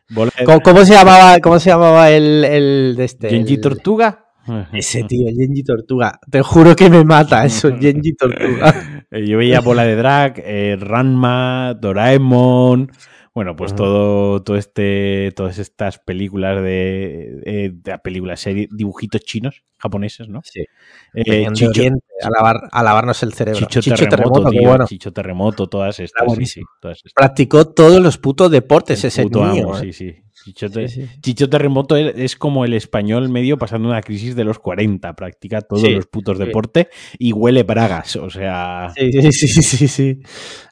Bola 0.10 0.32
de 0.38 0.44
¿Cómo, 0.46 0.62
cómo 0.62 0.86
se 0.86 0.94
llamaba, 0.94 1.40
cómo 1.40 1.60
se 1.60 1.70
llamaba 1.70 2.10
el, 2.10 2.44
el 2.46 2.96
de 2.98 3.06
este? 3.06 3.30
Genji 3.30 3.56
el- 3.56 3.62
Tortuga. 3.62 4.26
Ese 4.74 5.04
tío, 5.04 5.28
Genji 5.36 5.64
Tortuga. 5.64 6.20
Te 6.30 6.42
juro 6.42 6.76
que 6.76 6.90
me 6.90 7.04
mata 7.04 7.46
eso, 7.46 7.70
Genji 7.80 8.14
Tortuga. 8.14 9.06
Eh, 9.12 9.26
Yo 9.28 9.38
veía 9.38 9.60
Bola 9.62 9.84
de 9.84 9.96
Drag, 9.96 10.42
eh, 10.46 10.78
Ranma, 10.80 11.76
Doraemon. 11.80 12.92
Bueno, 13.34 13.56
pues 13.56 13.74
todo, 13.76 14.42
todo 14.44 14.58
este, 14.58 15.32
todas 15.36 15.60
estas 15.60 16.00
películas 16.00 16.62
de, 16.62 17.42
eh, 17.46 17.72
de 17.74 17.98
películas, 18.00 18.40
series, 18.42 18.68
dibujitos 18.76 19.22
chinos, 19.22 19.64
japoneses, 19.78 20.28
¿no? 20.28 20.42
Sí. 20.44 20.66
Eh, 21.14 21.48
Chicho, 21.54 21.70
Oriente 21.70 22.06
a, 22.22 22.28
lavar- 22.30 22.68
a 22.70 22.84
lavarnos 22.84 23.22
el 23.24 23.32
cerebro. 23.34 23.66
Chicho 23.68 23.94
Terremoto, 24.10 24.50
tío, 24.50 24.64
bueno. 24.68 24.86
Chicho 24.88 25.14
Terremoto, 25.14 25.68
todas 25.68 26.00
estas. 26.00 26.22
sí, 26.24 26.28
buenísimo. 26.28 26.68
sí, 26.68 26.78
todas 26.82 26.98
estas. 26.98 27.14
Practicó 27.14 27.66
todos 27.68 28.02
los 28.02 28.18
putos 28.18 28.52
deportes 28.52 29.02
El 29.04 29.08
ese 29.08 29.24
puto 29.24 29.46
niño. 29.48 29.64
amo, 29.70 29.78
¿eh? 29.78 29.82
sí, 29.82 29.94
sí. 29.94 30.16
Chicho, 30.44 30.70
Te- 30.70 30.88
Sí, 30.88 31.02
sí. 31.06 31.10
Chicho 31.22 31.50
Terremoto 31.50 31.96
es, 31.96 32.36
como 32.36 32.66
el 32.66 32.74
español 32.74 33.30
medio 33.30 33.58
pasando 33.58 33.90
una 33.90 34.02
crisis 34.02 34.36
de 34.36 34.44
los 34.44 34.60
40, 34.60 35.14
practica 35.16 35.62
todos 35.62 35.82
Sí, 35.82 35.92
los 35.92 36.08
putos 36.08 36.38
deportes 36.38 36.88
y 37.18 37.34
huele 37.34 37.64
bragas, 37.64 38.16
o 38.16 38.30
sea... 38.30 38.92
Sí, 38.96 39.12
sí, 39.12 39.32
sí, 39.32 39.48
sí, 39.48 39.62
sí, 39.62 39.88
sí. 39.88 40.20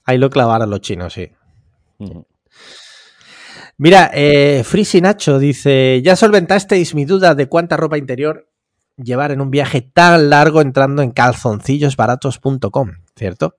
Ahí 0.06 0.18
lo 0.18 0.30
clavaron 0.30 0.70
los 0.70 0.82
chinos, 0.82 1.14
sí. 1.14 1.30
mm. 2.00 2.20
Mira, 3.80 4.10
eh, 4.14 4.64
Frisi 4.66 5.02
Nacho 5.02 5.38
dice: 5.38 6.02
Ya 6.04 6.16
solventasteis 6.16 6.96
mi 6.96 7.06
duda 7.06 7.36
de 7.36 7.48
cuánta 7.48 7.78
ropa 7.78 8.00
interior 8.00 8.50
llevar 8.98 9.32
en 9.32 9.40
un 9.40 9.52
viaje 9.52 9.82
tan 9.82 10.32
largo 10.32 10.62
entrando 10.62 11.04
en 11.04 11.12
calzoncillosbaratos.com, 11.12 12.92
¿cierto? 13.16 13.58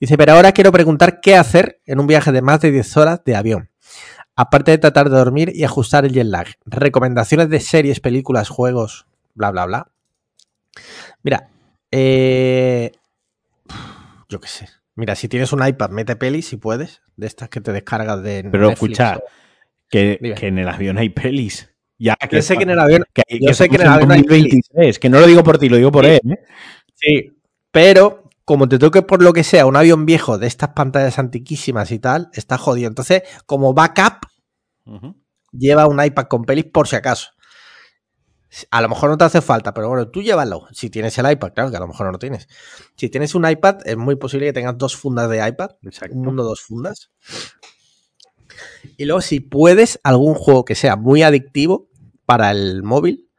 Dice, 0.00 0.16
pero 0.16 0.32
ahora 0.32 0.50
quiero 0.50 0.72
preguntar 0.72 1.20
qué 1.20 1.36
hacer 1.36 1.80
en 1.86 2.00
un 2.00 2.08
viaje 2.08 2.32
de 2.32 2.42
más 2.42 2.60
de 2.60 2.72
10 2.72 2.96
horas 2.96 3.20
de 3.24 3.36
avión. 3.36 3.70
Aparte 4.36 4.70
de 4.70 4.78
tratar 4.78 5.10
de 5.10 5.16
dormir 5.16 5.52
y 5.54 5.64
ajustar 5.64 6.04
el 6.04 6.12
jet 6.12 6.26
lag. 6.26 6.46
Recomendaciones 6.64 7.48
de 7.50 7.60
series, 7.60 8.00
películas, 8.00 8.48
juegos, 8.48 9.06
bla, 9.34 9.50
bla, 9.50 9.66
bla. 9.66 9.88
Mira, 11.22 11.48
eh, 11.90 12.92
yo 14.28 14.40
qué 14.40 14.48
sé. 14.48 14.68
Mira, 14.94 15.14
si 15.14 15.28
tienes 15.28 15.52
un 15.52 15.66
iPad, 15.66 15.90
mete 15.90 16.16
pelis 16.16 16.46
si 16.48 16.56
puedes, 16.56 17.02
de 17.16 17.26
estas 17.26 17.48
que 17.48 17.60
te 17.60 17.72
descargas 17.72 18.22
de 18.22 18.44
Pero 18.50 18.68
Netflix 18.68 18.92
escucha, 19.00 19.16
o- 19.18 19.22
que, 19.90 20.34
que 20.38 20.46
en 20.46 20.58
el 20.58 20.68
avión 20.68 20.98
hay 20.98 21.10
pelis. 21.10 21.70
Ya, 21.98 22.16
Yo 22.30 22.42
sé 22.42 22.56
que 22.56 22.64
en 22.64 22.70
el 22.70 22.78
avión 22.80 23.04
que, 23.12 23.22
yo 23.38 23.48
que 23.48 23.54
sé 23.54 23.68
que 23.68 23.76
en 23.76 23.82
el 23.82 23.88
avión 23.88 24.10
hay 24.10 24.22
pelis. 24.24 24.44
2023, 24.54 24.98
que 24.98 25.08
no 25.08 25.20
lo 25.20 25.26
digo 25.26 25.44
por 25.44 25.58
ti, 25.58 25.68
lo 25.68 25.76
digo 25.76 25.92
por 25.92 26.04
Sí. 26.04 26.10
él. 26.12 26.20
¿eh? 26.32 26.44
Sí, 26.94 27.32
pero 27.70 28.21
como 28.44 28.68
te 28.68 28.78
toque 28.78 29.02
por 29.02 29.22
lo 29.22 29.32
que 29.32 29.44
sea 29.44 29.66
un 29.66 29.76
avión 29.76 30.06
viejo 30.06 30.38
de 30.38 30.46
estas 30.46 30.70
pantallas 30.70 31.18
antiquísimas 31.18 31.90
y 31.92 31.98
tal, 31.98 32.30
está 32.32 32.58
jodido. 32.58 32.88
Entonces, 32.88 33.22
como 33.46 33.74
backup, 33.74 34.26
lleva 35.52 35.86
un 35.86 36.02
iPad 36.02 36.24
con 36.24 36.44
pelis 36.44 36.66
por 36.66 36.88
si 36.88 36.96
acaso. 36.96 37.30
A 38.70 38.82
lo 38.82 38.88
mejor 38.90 39.08
no 39.08 39.16
te 39.16 39.24
hace 39.24 39.40
falta, 39.40 39.72
pero 39.72 39.88
bueno, 39.88 40.08
tú 40.08 40.20
llévalo. 40.20 40.66
Si 40.72 40.90
tienes 40.90 41.16
el 41.16 41.30
iPad, 41.30 41.52
claro 41.54 41.70
que 41.70 41.76
a 41.76 41.80
lo 41.80 41.86
mejor 41.86 42.06
no 42.06 42.12
lo 42.12 42.18
tienes. 42.18 42.48
Si 42.96 43.08
tienes 43.08 43.34
un 43.34 43.48
iPad, 43.48 43.78
es 43.86 43.96
muy 43.96 44.16
posible 44.16 44.46
que 44.46 44.52
tengas 44.52 44.76
dos 44.76 44.94
fundas 44.94 45.30
de 45.30 45.46
iPad. 45.46 45.70
Exacto. 45.82 46.14
Un 46.14 46.22
mundo, 46.22 46.44
dos 46.44 46.60
fundas. 46.60 47.10
Y 48.98 49.06
luego, 49.06 49.22
si 49.22 49.40
puedes, 49.40 50.00
algún 50.02 50.34
juego 50.34 50.66
que 50.66 50.74
sea 50.74 50.96
muy 50.96 51.22
adictivo 51.22 51.88
para 52.26 52.50
el 52.50 52.82
móvil, 52.82 53.30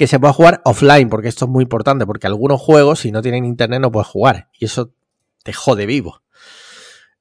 que 0.00 0.06
se 0.06 0.18
pueda 0.18 0.32
jugar 0.32 0.62
offline, 0.64 1.10
porque 1.10 1.28
esto 1.28 1.44
es 1.44 1.50
muy 1.50 1.64
importante, 1.64 2.06
porque 2.06 2.26
algunos 2.26 2.58
juegos, 2.58 3.00
si 3.00 3.12
no 3.12 3.20
tienen 3.20 3.44
internet, 3.44 3.82
no 3.82 3.92
puedes 3.92 4.08
jugar. 4.08 4.48
Y 4.58 4.64
eso 4.64 4.94
te 5.44 5.52
jode 5.52 5.84
vivo. 5.84 6.22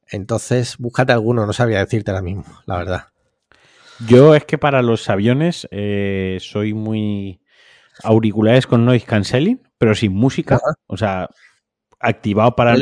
Entonces, 0.08 0.78
búscate 0.78 1.12
alguno, 1.12 1.46
no 1.46 1.52
sabía 1.52 1.80
decirte 1.80 2.12
ahora 2.12 2.22
mismo, 2.22 2.46
la 2.66 2.78
verdad. 2.78 3.08
Yo 4.08 4.34
es 4.34 4.46
que 4.46 4.58
para 4.58 4.82
los 4.82 5.10
aviones 5.10 5.68
eh, 5.72 6.38
soy 6.40 6.74
muy 6.74 7.42
auriculares 8.02 8.66
con 8.66 8.86
noise 8.86 9.06
cancelling, 9.06 9.62
pero 9.78 9.94
sin 9.94 10.14
música. 10.14 10.62
O 10.88 10.96
sea, 10.96 11.28
activado 12.00 12.56
para, 12.56 12.78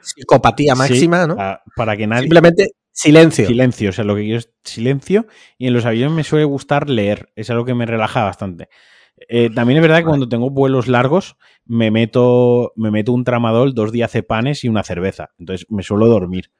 psicopatía 0.00 0.74
Sí, 0.74 0.78
máxima, 0.78 1.26
¿no? 1.26 1.34
para, 1.34 1.60
para 1.74 1.96
que 1.96 2.06
nadie. 2.06 2.22
Simplemente 2.22 2.68
silencio. 2.92 3.48
Silencio, 3.48 3.90
o 3.90 3.92
sea, 3.92 4.04
lo 4.04 4.14
que 4.14 4.22
quiero 4.22 4.38
es 4.38 4.52
silencio. 4.62 5.26
Y 5.58 5.66
en 5.66 5.72
los 5.72 5.86
aviones 5.86 6.14
me 6.14 6.22
suele 6.22 6.44
gustar 6.44 6.88
leer, 6.88 7.32
es 7.34 7.50
algo 7.50 7.64
que 7.64 7.74
me 7.74 7.84
relaja 7.84 8.22
bastante. 8.22 8.68
Eh, 9.28 9.50
también 9.54 9.78
es 9.78 9.82
verdad 9.82 9.98
que 9.98 10.04
cuando 10.04 10.28
tengo 10.28 10.50
vuelos 10.50 10.88
largos 10.88 11.36
me 11.64 11.90
meto, 11.90 12.72
me 12.76 12.90
meto 12.90 13.12
un 13.12 13.24
tramadol, 13.24 13.74
dos 13.74 13.92
diazepanes 13.92 14.64
y 14.64 14.68
una 14.68 14.82
cerveza. 14.82 15.30
Entonces 15.38 15.66
me 15.70 15.82
suelo 15.82 16.06
dormir. 16.06 16.50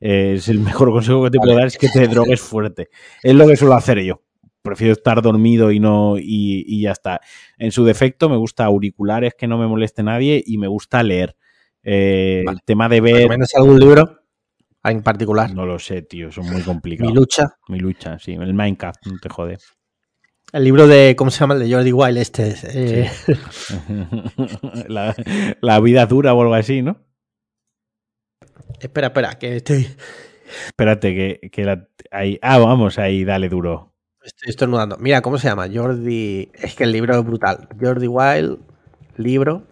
Eh, 0.00 0.34
es 0.36 0.48
el 0.48 0.58
mejor 0.60 0.90
consejo 0.92 1.24
que 1.24 1.30
te 1.30 1.38
puedo 1.38 1.56
dar, 1.56 1.66
es 1.66 1.78
que 1.78 1.88
te 1.88 2.06
drogues 2.08 2.40
fuerte. 2.40 2.88
Es 3.22 3.34
lo 3.34 3.46
que 3.46 3.56
suelo 3.56 3.74
hacer 3.74 4.02
yo. 4.02 4.22
Prefiero 4.62 4.94
estar 4.94 5.22
dormido 5.22 5.70
y 5.70 5.78
no 5.78 6.18
y, 6.18 6.64
y 6.66 6.82
ya 6.82 6.92
está. 6.92 7.20
En 7.56 7.70
su 7.70 7.84
defecto 7.84 8.28
me 8.28 8.36
gusta 8.36 8.64
auriculares 8.64 9.34
que 9.38 9.46
no 9.46 9.58
me 9.58 9.68
moleste 9.68 10.02
nadie 10.02 10.42
y 10.44 10.58
me 10.58 10.66
gusta 10.66 11.02
leer. 11.04 11.36
Eh, 11.84 12.42
Vale. 12.44 12.56
El 12.58 12.64
tema 12.64 12.88
de 12.88 13.00
ver, 13.00 13.14
¿Recomiendas 13.14 13.54
algún 13.54 13.78
libro 13.78 14.22
en 14.82 15.02
particular? 15.02 15.54
no 15.54 15.66
lo 15.66 15.78
sé, 15.78 16.02
tío, 16.02 16.32
son 16.32 16.50
muy 16.50 16.62
complicados. 16.62 17.12
Mi 17.12 17.16
lucha. 17.16 17.46
Mi 17.68 17.78
lucha, 17.78 18.18
sí. 18.18 18.32
El 18.32 18.54
Minecraft, 18.54 19.06
no 19.06 19.18
te 19.20 19.28
jode. 19.28 19.58
El 20.52 20.64
libro 20.64 20.86
de, 20.86 21.14
¿cómo 21.16 21.30
se 21.30 21.40
llama? 21.40 21.54
El 21.54 21.60
de 21.68 21.72
Jordi 21.74 21.92
Wild 21.92 22.18
este. 22.18 22.54
eh, 22.72 23.10
la, 24.88 25.14
la 25.60 25.80
vida 25.80 26.06
dura 26.06 26.34
o 26.34 26.40
algo 26.42 26.54
así, 26.54 26.82
¿no? 26.82 27.04
Espera, 28.80 29.08
espera, 29.08 29.38
que 29.38 29.56
estoy, 29.56 29.88
Espérate, 30.66 31.14
que, 31.14 31.50
que 31.50 31.64
la, 31.64 31.88
ahí. 32.10 32.38
Ah, 32.42 32.58
vamos, 32.58 32.98
ahí, 32.98 33.24
dale 33.24 33.48
duro. 33.48 33.92
estoy 34.24 34.50
estornudando. 34.50 34.96
Mira, 34.98 35.20
¿cómo 35.22 35.38
se 35.38 35.48
llama? 35.48 35.66
Jordi... 35.72 36.50
Es 36.54 36.74
que 36.74 36.84
el 36.84 36.92
libro 36.92 37.18
es 37.18 37.24
brutal. 37.24 37.68
Jordi 37.80 38.06
Wild, 38.06 38.58
libro. 39.16 39.66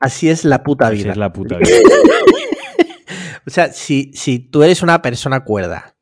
Así 0.00 0.28
es 0.30 0.44
la 0.44 0.62
puta 0.62 0.86
Así 0.88 0.98
vida. 0.98 1.10
es 1.12 1.16
la 1.18 1.32
puta 1.32 1.58
vida. 1.58 1.68
O 3.46 3.50
sea, 3.50 3.72
si, 3.72 4.10
si 4.12 4.40
tú 4.40 4.62
eres 4.62 4.82
una 4.82 5.00
persona 5.00 5.40
cuerda. 5.42 5.96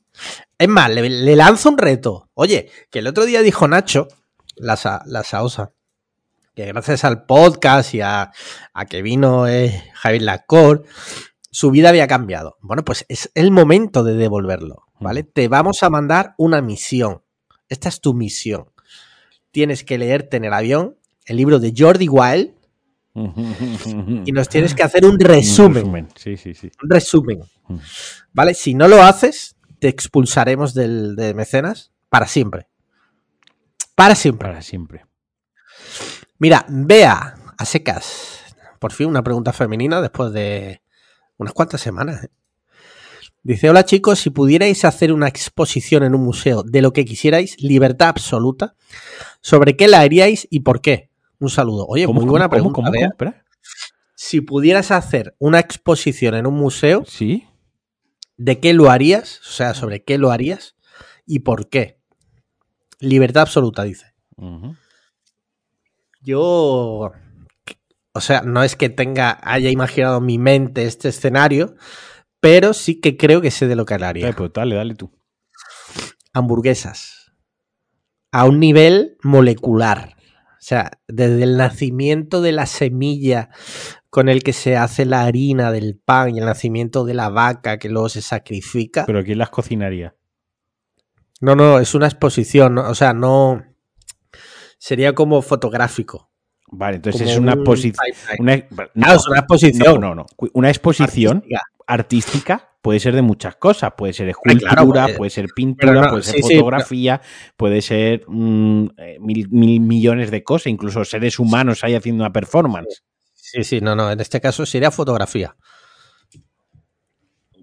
Es 0.58 0.68
más, 0.68 0.90
le, 0.90 1.08
le 1.08 1.36
lanzo 1.36 1.70
un 1.70 1.78
reto. 1.78 2.30
Oye, 2.34 2.70
que 2.90 3.00
el 3.00 3.06
otro 3.06 3.24
día 3.26 3.42
dijo 3.42 3.68
Nacho, 3.68 4.08
la, 4.56 5.02
la 5.06 5.22
Saosa, 5.22 5.72
que 6.54 6.64
gracias 6.66 7.04
al 7.04 7.26
podcast 7.26 7.94
y 7.94 8.00
a, 8.00 8.32
a 8.72 8.86
que 8.86 9.02
vino 9.02 9.46
eh, 9.46 9.84
Javier 9.94 10.22
Lacor, 10.22 10.84
su 11.50 11.70
vida 11.70 11.90
había 11.90 12.06
cambiado. 12.06 12.56
Bueno, 12.60 12.84
pues 12.84 13.04
es 13.08 13.30
el 13.34 13.50
momento 13.50 14.02
de 14.02 14.14
devolverlo, 14.14 14.84
¿vale? 14.98 15.22
Te 15.22 15.48
vamos 15.48 15.82
a 15.82 15.90
mandar 15.90 16.34
una 16.38 16.62
misión. 16.62 17.22
Esta 17.68 17.88
es 17.88 18.00
tu 18.00 18.14
misión. 18.14 18.70
Tienes 19.50 19.84
que 19.84 19.98
leerte 19.98 20.38
en 20.38 20.44
el 20.44 20.52
avión 20.54 20.96
el 21.26 21.36
libro 21.36 21.58
de 21.58 21.74
Jordi 21.76 22.08
Wild 22.08 22.54
y 24.24 24.32
nos 24.32 24.48
tienes 24.48 24.74
que 24.74 24.82
hacer 24.82 25.04
un 25.06 25.18
resumen. 25.18 26.08
Sí, 26.14 26.36
sí, 26.36 26.54
sí. 26.54 26.70
Un 26.82 26.90
resumen. 26.90 27.40
¿Vale? 28.32 28.54
Si 28.54 28.74
no 28.74 28.86
lo 28.88 29.02
haces, 29.02 29.55
te 29.78 29.88
expulsaremos 29.88 30.74
del, 30.74 31.16
de 31.16 31.34
mecenas 31.34 31.92
para 32.08 32.26
siempre. 32.26 32.68
Para 33.94 34.14
siempre. 34.14 34.48
Para 34.48 34.62
siempre. 34.62 35.06
Mira, 36.38 36.66
vea 36.68 37.34
a 37.56 37.64
secas. 37.64 38.40
Por 38.78 38.92
fin 38.92 39.08
una 39.08 39.22
pregunta 39.22 39.52
femenina 39.52 40.00
después 40.00 40.32
de 40.32 40.82
unas 41.38 41.54
cuantas 41.54 41.80
semanas. 41.80 42.24
¿eh? 42.24 42.28
Dice, 43.42 43.70
hola 43.70 43.84
chicos, 43.84 44.18
si 44.18 44.30
pudierais 44.30 44.84
hacer 44.84 45.12
una 45.12 45.28
exposición 45.28 46.02
en 46.02 46.14
un 46.14 46.24
museo 46.24 46.62
de 46.62 46.82
lo 46.82 46.92
que 46.92 47.04
quisierais, 47.04 47.60
libertad 47.62 48.08
absoluta, 48.08 48.74
¿sobre 49.40 49.76
qué 49.76 49.88
la 49.88 50.00
haríais 50.00 50.46
y 50.50 50.60
por 50.60 50.80
qué? 50.80 51.10
Un 51.38 51.48
saludo. 51.50 51.86
Oye, 51.86 52.06
¿Cómo, 52.06 52.20
muy 52.20 52.28
buena 52.28 52.46
cómo, 52.48 52.72
pregunta. 52.72 52.90
cómo, 52.90 53.14
cómo? 53.18 53.34
Si 54.14 54.40
pudieras 54.40 54.90
hacer 54.90 55.36
una 55.38 55.60
exposición 55.60 56.34
en 56.34 56.46
un 56.46 56.54
museo, 56.54 57.04
Sí. 57.06 57.46
¿De 58.36 58.60
qué 58.60 58.72
lo 58.72 58.90
harías? 58.90 59.40
O 59.40 59.50
sea, 59.50 59.74
¿sobre 59.74 60.04
qué 60.04 60.18
lo 60.18 60.30
harías 60.30 60.76
y 61.26 61.40
por 61.40 61.68
qué? 61.68 62.00
Libertad 63.00 63.42
absoluta, 63.42 63.82
dice. 63.82 64.14
Yo, 66.22 67.12
o 68.12 68.20
sea, 68.20 68.42
no 68.42 68.62
es 68.62 68.76
que 68.76 68.88
tenga, 68.88 69.38
haya 69.42 69.70
imaginado 69.70 70.18
en 70.18 70.26
mi 70.26 70.38
mente 70.38 70.86
este 70.86 71.08
escenario, 71.08 71.76
pero 72.40 72.74
sí 72.74 73.00
que 73.00 73.16
creo 73.16 73.40
que 73.40 73.50
sé 73.50 73.66
de 73.66 73.76
lo 73.76 73.84
que 73.84 73.94
haría. 73.94 74.32
pues 74.32 74.52
dale, 74.52 74.74
dale 74.74 74.94
tú. 74.94 75.10
Hamburguesas. 76.32 77.32
A 78.32 78.44
un 78.44 78.60
nivel 78.60 79.16
molecular. 79.22 80.15
O 80.66 80.68
sea, 80.68 80.90
desde 81.06 81.44
el 81.44 81.56
nacimiento 81.56 82.42
de 82.42 82.50
la 82.50 82.66
semilla 82.66 83.50
con 84.10 84.28
el 84.28 84.42
que 84.42 84.52
se 84.52 84.76
hace 84.76 85.04
la 85.04 85.22
harina 85.22 85.70
del 85.70 85.96
pan 85.96 86.34
y 86.34 86.40
el 86.40 86.44
nacimiento 86.44 87.04
de 87.04 87.14
la 87.14 87.28
vaca 87.28 87.78
que 87.78 87.88
luego 87.88 88.08
se 88.08 88.20
sacrifica. 88.20 89.06
Pero 89.06 89.22
¿quién 89.22 89.38
las 89.38 89.50
cocinaría? 89.50 90.16
No, 91.40 91.54
no, 91.54 91.78
es 91.78 91.94
una 91.94 92.06
exposición, 92.06 92.74
¿no? 92.74 92.90
o 92.90 92.96
sea, 92.96 93.14
no... 93.14 93.62
Sería 94.76 95.14
como 95.14 95.40
fotográfico. 95.40 96.32
Vale, 96.66 96.96
entonces 96.96 97.22
como 97.22 97.30
es 97.32 97.38
una 97.38 97.52
un 97.52 97.58
exposición. 97.60 98.04
timeline. 98.36 98.66
Una, 98.72 98.88
Claro, 98.92 99.16
es 99.20 99.28
una 99.28 99.38
exposición. 99.38 100.00
No, 100.00 100.08
no, 100.08 100.14
no. 100.16 100.26
Una 100.52 100.68
exposición 100.68 101.44
artística. 101.46 101.62
artística 101.86 102.75
puede 102.86 103.00
ser 103.00 103.14
de 103.16 103.22
muchas 103.22 103.56
cosas. 103.56 103.92
Puede 103.96 104.12
ser 104.12 104.26
Ay, 104.26 104.30
escultura, 104.30 104.72
claro, 104.74 104.88
puede- 104.90 105.16
puede 105.16 105.30
ser 105.30 105.46
pintura, 105.54 105.92
no, 105.92 106.08
puede 106.08 106.22
ser 106.22 106.36
sí, 106.36 106.42
sí, 106.42 106.54
fotografía, 106.54 107.20
puede 107.56 107.82
ser 107.82 108.22
mm, 108.28 108.86
eh, 108.96 109.18
mil, 109.20 109.48
mil 109.50 109.80
millones 109.80 110.30
de 110.30 110.44
cosas, 110.44 110.68
incluso 110.68 111.04
seres 111.04 111.38
humanos 111.40 111.82
ahí 111.82 111.94
haciendo 111.96 112.22
una 112.22 112.32
performance. 112.32 113.02
Sí, 113.34 113.64
sí, 113.64 113.80
no, 113.80 113.96
no, 113.96 114.10
en 114.10 114.20
este 114.20 114.40
caso 114.40 114.64
sería 114.64 114.90
fotografía. 114.92 115.56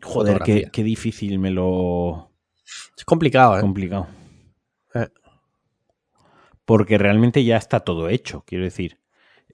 Joder, 0.01 0.69
qué 0.71 0.83
difícil 0.83 1.39
me 1.39 1.49
lo 1.51 2.29
Es 2.97 3.05
complicado, 3.05 3.57
¿eh? 3.57 3.61
complicado. 3.61 4.07
Eh. 4.93 5.07
Porque 6.65 6.97
realmente 6.97 7.43
ya 7.45 7.55
está 7.55 7.79
todo 7.79 8.09
hecho, 8.09 8.43
quiero 8.45 8.65
decir. 8.65 8.99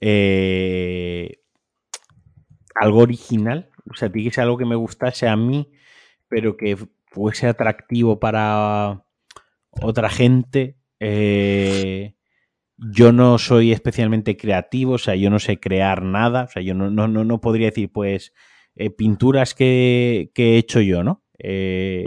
Eh, 0.00 1.36
algo 2.74 3.00
original, 3.00 3.69
o 3.90 3.94
sea, 3.94 4.10
tiene 4.10 4.28
que 4.28 4.34
ser 4.34 4.44
algo 4.44 4.56
que 4.56 4.64
me 4.64 4.76
gustase 4.76 5.28
a 5.28 5.36
mí, 5.36 5.70
pero 6.28 6.56
que 6.56 6.78
fuese 7.06 7.48
atractivo 7.48 8.20
para 8.20 9.04
otra 9.70 10.08
gente. 10.08 10.76
Eh, 11.00 12.14
yo 12.76 13.12
no 13.12 13.38
soy 13.38 13.72
especialmente 13.72 14.36
creativo, 14.36 14.92
o 14.92 14.98
sea, 14.98 15.16
yo 15.16 15.28
no 15.28 15.38
sé 15.38 15.58
crear 15.58 16.02
nada, 16.02 16.44
o 16.44 16.48
sea, 16.48 16.62
yo 16.62 16.74
no, 16.74 16.90
no, 16.90 17.08
no, 17.08 17.40
podría 17.40 17.66
decir, 17.66 17.90
pues, 17.92 18.32
eh, 18.76 18.90
pinturas 18.90 19.54
que, 19.54 20.30
que 20.34 20.54
he 20.54 20.58
hecho 20.58 20.80
yo, 20.80 21.02
¿no? 21.02 21.22
Eh. 21.38 22.04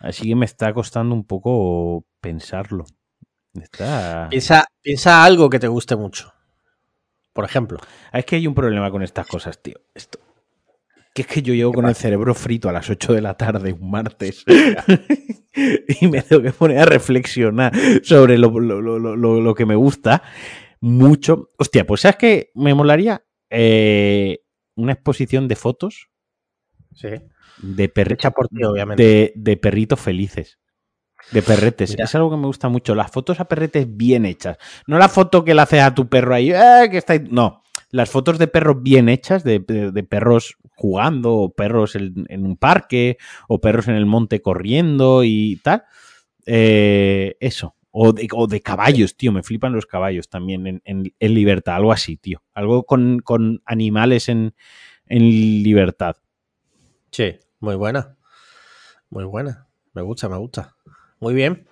Así 0.00 0.28
que 0.28 0.36
me 0.36 0.44
está 0.44 0.72
costando 0.72 1.14
un 1.14 1.24
poco 1.24 2.06
pensarlo. 2.20 2.84
Está... 3.54 4.28
Piensa, 4.30 4.66
piensa 4.82 5.24
algo 5.24 5.48
que 5.48 5.58
te 5.58 5.68
guste 5.68 5.96
mucho. 5.96 6.33
Por 7.34 7.44
ejemplo. 7.44 7.78
Es 8.12 8.24
que 8.24 8.36
hay 8.36 8.46
un 8.46 8.54
problema 8.54 8.90
con 8.90 9.02
estas 9.02 9.26
cosas, 9.26 9.60
tío. 9.62 9.74
Esto. 9.94 10.18
Que 11.14 11.22
es 11.22 11.28
que 11.28 11.42
yo 11.42 11.52
llego 11.54 11.72
con 11.72 11.86
el 11.86 11.94
cerebro 11.94 12.34
frito 12.34 12.68
a 12.68 12.72
las 12.72 12.88
8 12.88 13.12
de 13.12 13.20
la 13.20 13.36
tarde 13.36 13.72
un 13.72 13.90
martes 13.90 14.44
y 16.00 16.08
me 16.08 16.22
tengo 16.22 16.42
que 16.42 16.50
poner 16.52 16.78
a 16.78 16.84
reflexionar 16.86 17.72
sobre 18.02 18.36
lo, 18.38 18.48
lo- 18.58 18.80
lo- 18.80 19.40
lo- 19.40 19.54
que 19.54 19.66
me 19.66 19.76
gusta 19.76 20.22
mucho. 20.80 21.50
Hostia, 21.58 21.86
pues 21.86 22.00
¿sabes 22.00 22.16
qué? 22.16 22.50
Me 22.54 22.74
molaría 22.74 23.22
Eh, 23.50 24.40
una 24.76 24.92
exposición 24.94 25.46
de 25.46 25.54
fotos 25.56 26.08
Sí. 26.94 27.08
de, 27.62 27.88
per- 27.88 28.12
Hecha 28.14 28.32
por 28.32 28.48
ti, 28.48 28.64
obviamente. 28.64 29.02
de, 29.02 29.32
de 29.36 29.56
perritos 29.56 30.00
felices. 30.00 30.58
De 31.30 31.42
perretes. 31.42 31.90
Mira. 31.90 32.04
Es 32.04 32.14
algo 32.14 32.30
que 32.30 32.36
me 32.36 32.46
gusta 32.46 32.68
mucho. 32.68 32.94
Las 32.94 33.10
fotos 33.10 33.40
a 33.40 33.46
perretes 33.46 33.86
bien 33.96 34.24
hechas. 34.26 34.56
No 34.86 34.98
la 34.98 35.08
foto 35.08 35.44
que 35.44 35.54
le 35.54 35.62
haces 35.62 35.82
a 35.82 35.94
tu 35.94 36.08
perro 36.08 36.34
ahí. 36.34 36.50
"Eh, 36.52 36.88
que 36.90 36.98
está 36.98 37.14
ahí". 37.14 37.24
No. 37.30 37.62
Las 37.90 38.10
fotos 38.10 38.38
de 38.38 38.46
perros 38.48 38.82
bien 38.82 39.08
hechas, 39.08 39.44
de, 39.44 39.60
de- 39.60 39.90
de 39.92 40.02
perros 40.02 40.56
jugando, 40.76 41.34
o 41.34 41.50
perros 41.52 41.94
en, 41.96 42.26
en 42.28 42.44
un 42.44 42.56
parque, 42.56 43.18
o 43.48 43.60
perros 43.60 43.86
en 43.88 43.94
el 43.94 44.06
monte 44.06 44.42
corriendo 44.42 45.22
y 45.24 45.56
tal. 45.62 45.84
Eh, 46.46 47.36
eso. 47.40 47.74
O 47.96 48.12
de, 48.12 48.26
o 48.32 48.46
de 48.48 48.60
caballos, 48.60 49.16
tío. 49.16 49.30
Me 49.32 49.42
flipan 49.44 49.72
los 49.72 49.86
caballos 49.86 50.28
también 50.28 50.66
en, 50.66 50.82
en- 50.84 51.14
en 51.18 51.34
libertad. 51.34 51.76
Algo 51.76 51.92
así, 51.92 52.16
tío. 52.16 52.42
Algo 52.52 52.84
con, 52.84 53.20
con 53.20 53.62
animales 53.64 54.28
en, 54.28 54.54
en 55.06 55.22
libertad. 55.62 56.16
Sí, 57.12 57.36
muy 57.60 57.76
buena. 57.76 58.16
Muy 59.10 59.24
buena. 59.24 59.68
Me 59.92 60.02
gusta, 60.02 60.28
me 60.28 60.36
gusta. 60.38 60.74
Muy 61.24 61.32
bien. 61.32 61.66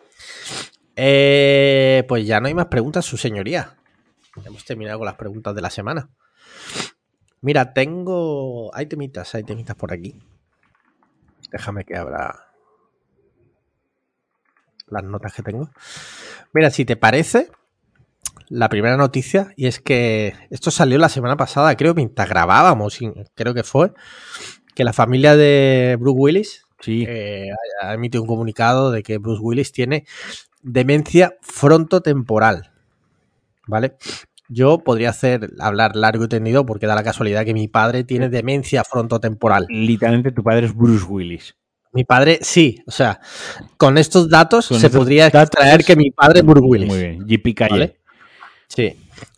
Eh, 0.97 2.07
pues 2.09 2.27
ya 2.27 2.41
no 2.41 2.47
hay 2.47 2.55
más 2.55 2.69
preguntas, 2.69 3.05
su 3.05 3.19
señoría. 3.19 3.77
Hemos 4.47 4.65
terminado 4.65 5.01
con 5.01 5.05
las 5.05 5.17
preguntas 5.17 5.55
de 5.55 5.61
la 5.61 5.69
semana. 5.69 6.09
Mira, 7.43 7.75
tengo. 7.75 8.75
Hay 8.75 8.87
temitas, 8.87 9.35
hay 9.35 9.45
temitas 9.45 9.77
por 9.77 9.93
aquí. 9.93 10.19
Déjame 11.51 11.85
que 11.85 11.99
abra 11.99 12.47
las 14.87 15.05
notas 15.05 15.35
que 15.35 15.43
tengo. 15.43 15.69
Mira, 16.55 16.71
si 16.71 16.87
te 16.87 16.97
parece, 16.97 17.51
la 18.49 18.71
primera 18.71 18.97
noticia, 18.97 19.53
y 19.55 19.67
es 19.67 19.81
que 19.81 20.33
esto 20.49 20.71
salió 20.71 20.97
la 20.97 21.11
semana 21.11 21.37
pasada, 21.37 21.77
creo, 21.77 21.93
mientras 21.93 22.27
grabábamos, 22.27 22.99
creo 23.35 23.53
que 23.53 23.65
fue, 23.65 23.93
que 24.75 24.83
la 24.83 24.95
familia 24.95 25.37
de 25.37 25.99
Bruce 26.01 26.19
Willis 26.19 26.67
sí. 26.83 27.05
eh, 27.09 27.49
ha 27.81 27.95
emitido 27.95 28.21
un 28.23 28.29
comunicado 28.29 28.91
de 28.91 29.03
que 29.03 29.17
Bruce 29.17 29.41
Willis 29.43 29.73
tiene 29.73 30.05
demencia 30.63 31.35
frontotemporal. 31.41 32.71
¿Vale? 33.67 33.95
Yo 34.49 34.79
podría 34.79 35.11
hacer 35.11 35.51
hablar 35.61 35.97
largo 35.97 36.25
y 36.25 36.29
tendido 36.29 36.67
porque 36.67 36.87
da 36.87 36.95
la 36.95 37.03
casualidad 37.03 37.45
que 37.45 37.55
mi 37.55 37.69
padre 37.69 38.05
tiene 38.05 38.29
demencia 38.29 38.85
frontotemporal. 38.85 39.65
Literalmente 39.71 40.31
tu 40.33 40.43
padre 40.43 40.67
es 40.67 40.75
Bruce 40.77 41.07
Willis. 41.09 41.55
Mi 41.93 42.05
padre, 42.05 42.39
sí. 42.43 42.83
O 42.87 42.91
sea, 42.91 43.21
con 43.77 43.97
estos 43.99 44.29
datos 44.29 44.69
Con 44.69 44.79
se 44.81 44.87
estos 44.87 44.99
podría 44.99 45.31
datos- 45.31 45.43
extraer 45.55 45.85
que 45.85 45.97
mi 45.97 46.11
padre 46.11 46.41
es 46.41 46.45
Bruce 46.45 46.67
Willis. 46.67 46.89
Muy 46.89 46.99
bien. 46.99 47.27
JP 47.27 47.55
Calle. 47.55 47.71
¿vale? 47.71 47.97
Sí. 48.69 48.95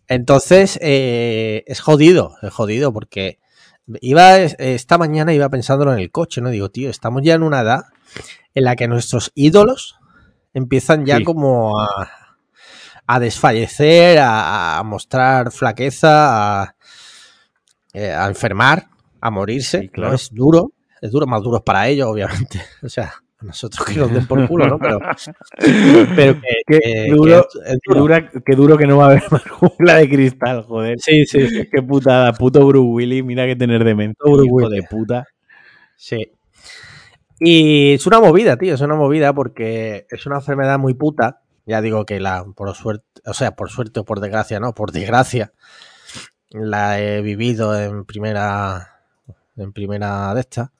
Entonces, 0.08 0.78
eh, 0.82 1.64
es 1.66 1.80
jodido, 1.80 2.34
es 2.42 2.52
jodido 2.52 2.92
porque 2.92 3.38
iba 4.00 4.36
esta 4.38 4.98
mañana 4.98 5.32
iba 5.34 5.48
pensándolo 5.48 5.92
en 5.92 5.98
el 5.98 6.10
coche, 6.10 6.40
¿no? 6.40 6.50
Digo, 6.50 6.70
tío, 6.70 6.90
estamos 6.90 7.22
ya 7.22 7.34
en 7.34 7.42
una 7.42 7.60
edad 7.60 7.82
en 8.54 8.64
la 8.64 8.76
que 8.76 8.88
nuestros 8.88 9.30
ídolos 9.34 9.96
empiezan 10.52 11.04
ya 11.04 11.16
Sí. 11.18 11.24
como 11.24 11.80
a, 11.80 12.10
a 13.06 13.20
desfallecer, 13.20 14.18
a, 14.18 14.78
a 14.78 14.82
mostrar 14.84 15.50
flaqueza, 15.50 16.62
a, 16.62 16.76
eh, 17.92 18.12
a 18.12 18.26
enfermar, 18.26 18.88
a 19.20 19.30
morirse. 19.30 19.80
Sí, 19.80 19.88
claro. 19.88 20.10
¿no? 20.10 20.14
Es 20.16 20.30
duro, 20.32 20.72
es 21.00 21.10
duro, 21.10 21.26
más 21.26 21.42
duro 21.42 21.62
para 21.64 21.88
ellos, 21.88 22.08
obviamente. 22.08 22.62
O 22.82 22.88
sea, 22.88 23.14
nosotros 23.44 23.86
que 23.86 23.94
nos 24.00 24.12
den 24.12 24.26
por 24.26 24.46
culo, 24.48 24.66
¿no? 24.66 24.78
Pero, 24.78 24.98
pero 26.16 26.34
que, 26.40 26.48
Qué 26.66 26.78
que- 26.80 27.06
duro, 27.10 27.46
que 27.52 27.58
es- 27.58 27.72
es 27.74 27.78
Qué, 27.82 27.88
duro. 27.88 28.00
dura- 28.00 28.30
qué 28.44 28.56
duro 28.56 28.78
que 28.78 28.86
no 28.86 28.96
va 28.98 29.04
a 29.04 29.06
haber 29.10 29.22
más 29.32 29.42
jungla 29.48 29.96
de 29.96 30.08
cristal, 30.08 30.62
joder. 30.62 30.98
Sí, 31.00 31.24
sí, 31.26 31.48
sí. 31.48 31.68
Qué 31.70 31.82
putada, 31.82 32.32
puto 32.32 32.66
Bruce 32.66 32.86
Willis, 32.88 33.24
mira 33.24 33.46
que 33.46 33.56
tener 33.56 33.84
Bruce 33.84 34.44
hijo 34.44 34.68
de 34.68 34.82
puta. 34.82 35.26
Sí. 35.96 36.32
Y 37.40 37.94
es 37.94 38.06
una 38.06 38.20
movida, 38.20 38.56
tío, 38.56 38.74
es 38.74 38.80
una 38.80 38.94
movida 38.94 39.32
porque 39.32 40.06
es 40.10 40.24
una 40.26 40.36
enfermedad 40.36 40.78
muy 40.78 40.94
puta. 40.94 41.40
Ya 41.66 41.80
digo 41.80 42.04
que 42.06 42.20
la, 42.20 42.44
por 42.44 42.74
suerte, 42.74 43.04
o 43.26 43.34
sea, 43.34 43.56
por 43.56 43.70
suerte 43.70 44.00
o 44.00 44.04
por 44.04 44.20
desgracia, 44.20 44.60
no, 44.60 44.74
por 44.74 44.92
desgracia, 44.92 45.52
la 46.50 47.00
he 47.00 47.22
vivido 47.22 47.78
en 47.78 48.04
primera, 48.04 49.00
en 49.56 49.72
primera 49.72 50.34
de 50.34 50.40
esta. 50.40 50.72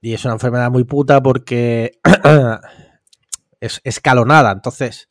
Y 0.00 0.14
es 0.14 0.24
una 0.24 0.34
enfermedad 0.34 0.70
muy 0.70 0.84
puta 0.84 1.22
porque 1.22 1.98
es 3.60 3.80
escalonada. 3.84 4.52
Entonces, 4.52 5.08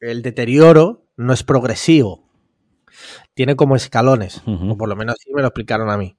el 0.00 0.22
deterioro 0.22 1.06
no 1.16 1.32
es 1.32 1.42
progresivo. 1.42 2.30
Tiene 3.34 3.56
como 3.56 3.76
escalones. 3.76 4.42
O 4.46 4.76
por 4.76 4.88
lo 4.88 4.96
menos 4.96 5.16
así 5.18 5.32
me 5.32 5.42
lo 5.42 5.48
explicaron 5.48 5.90
a 5.90 5.96
mí. 5.96 6.16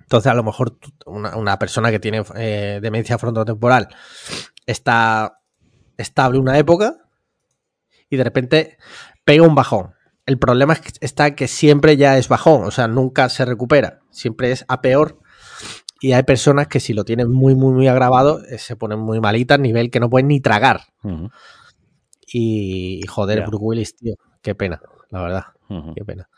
Entonces, 0.00 0.30
a 0.30 0.34
lo 0.34 0.44
mejor 0.44 0.78
una, 1.06 1.36
una 1.36 1.58
persona 1.58 1.90
que 1.90 1.98
tiene 1.98 2.22
eh, 2.36 2.78
demencia 2.82 3.18
frontotemporal 3.18 3.88
está 4.66 5.40
estable 5.96 6.38
una 6.38 6.58
época 6.58 6.96
y 8.10 8.16
de 8.16 8.24
repente 8.24 8.78
pega 9.24 9.46
un 9.46 9.54
bajón. 9.54 9.94
El 10.26 10.38
problema 10.38 10.76
está 11.00 11.34
que 11.34 11.48
siempre 11.48 11.96
ya 11.96 12.16
es 12.16 12.28
bajón, 12.28 12.64
o 12.64 12.70
sea, 12.70 12.88
nunca 12.88 13.28
se 13.28 13.44
recupera, 13.44 14.00
siempre 14.10 14.52
es 14.52 14.64
a 14.68 14.80
peor. 14.80 15.20
Y 16.04 16.12
hay 16.12 16.22
personas 16.22 16.68
que 16.68 16.80
si 16.80 16.92
lo 16.92 17.06
tienen 17.06 17.30
muy, 17.30 17.54
muy, 17.54 17.72
muy 17.72 17.88
agravado, 17.88 18.44
eh, 18.44 18.58
se 18.58 18.76
ponen 18.76 18.98
muy 18.98 19.20
malitas, 19.20 19.58
nivel 19.58 19.90
que 19.90 20.00
no 20.00 20.10
pueden 20.10 20.28
ni 20.28 20.38
tragar. 20.38 20.82
Y, 22.30 23.00
y 23.02 23.06
joder. 23.06 23.46
Bruce 23.46 23.64
Willis, 23.64 23.96
tío, 23.96 24.14
qué 24.42 24.54
pena, 24.54 24.82
la 25.08 25.22
verdad, 25.22 25.44
qué 25.96 26.04
pena. 26.04 26.28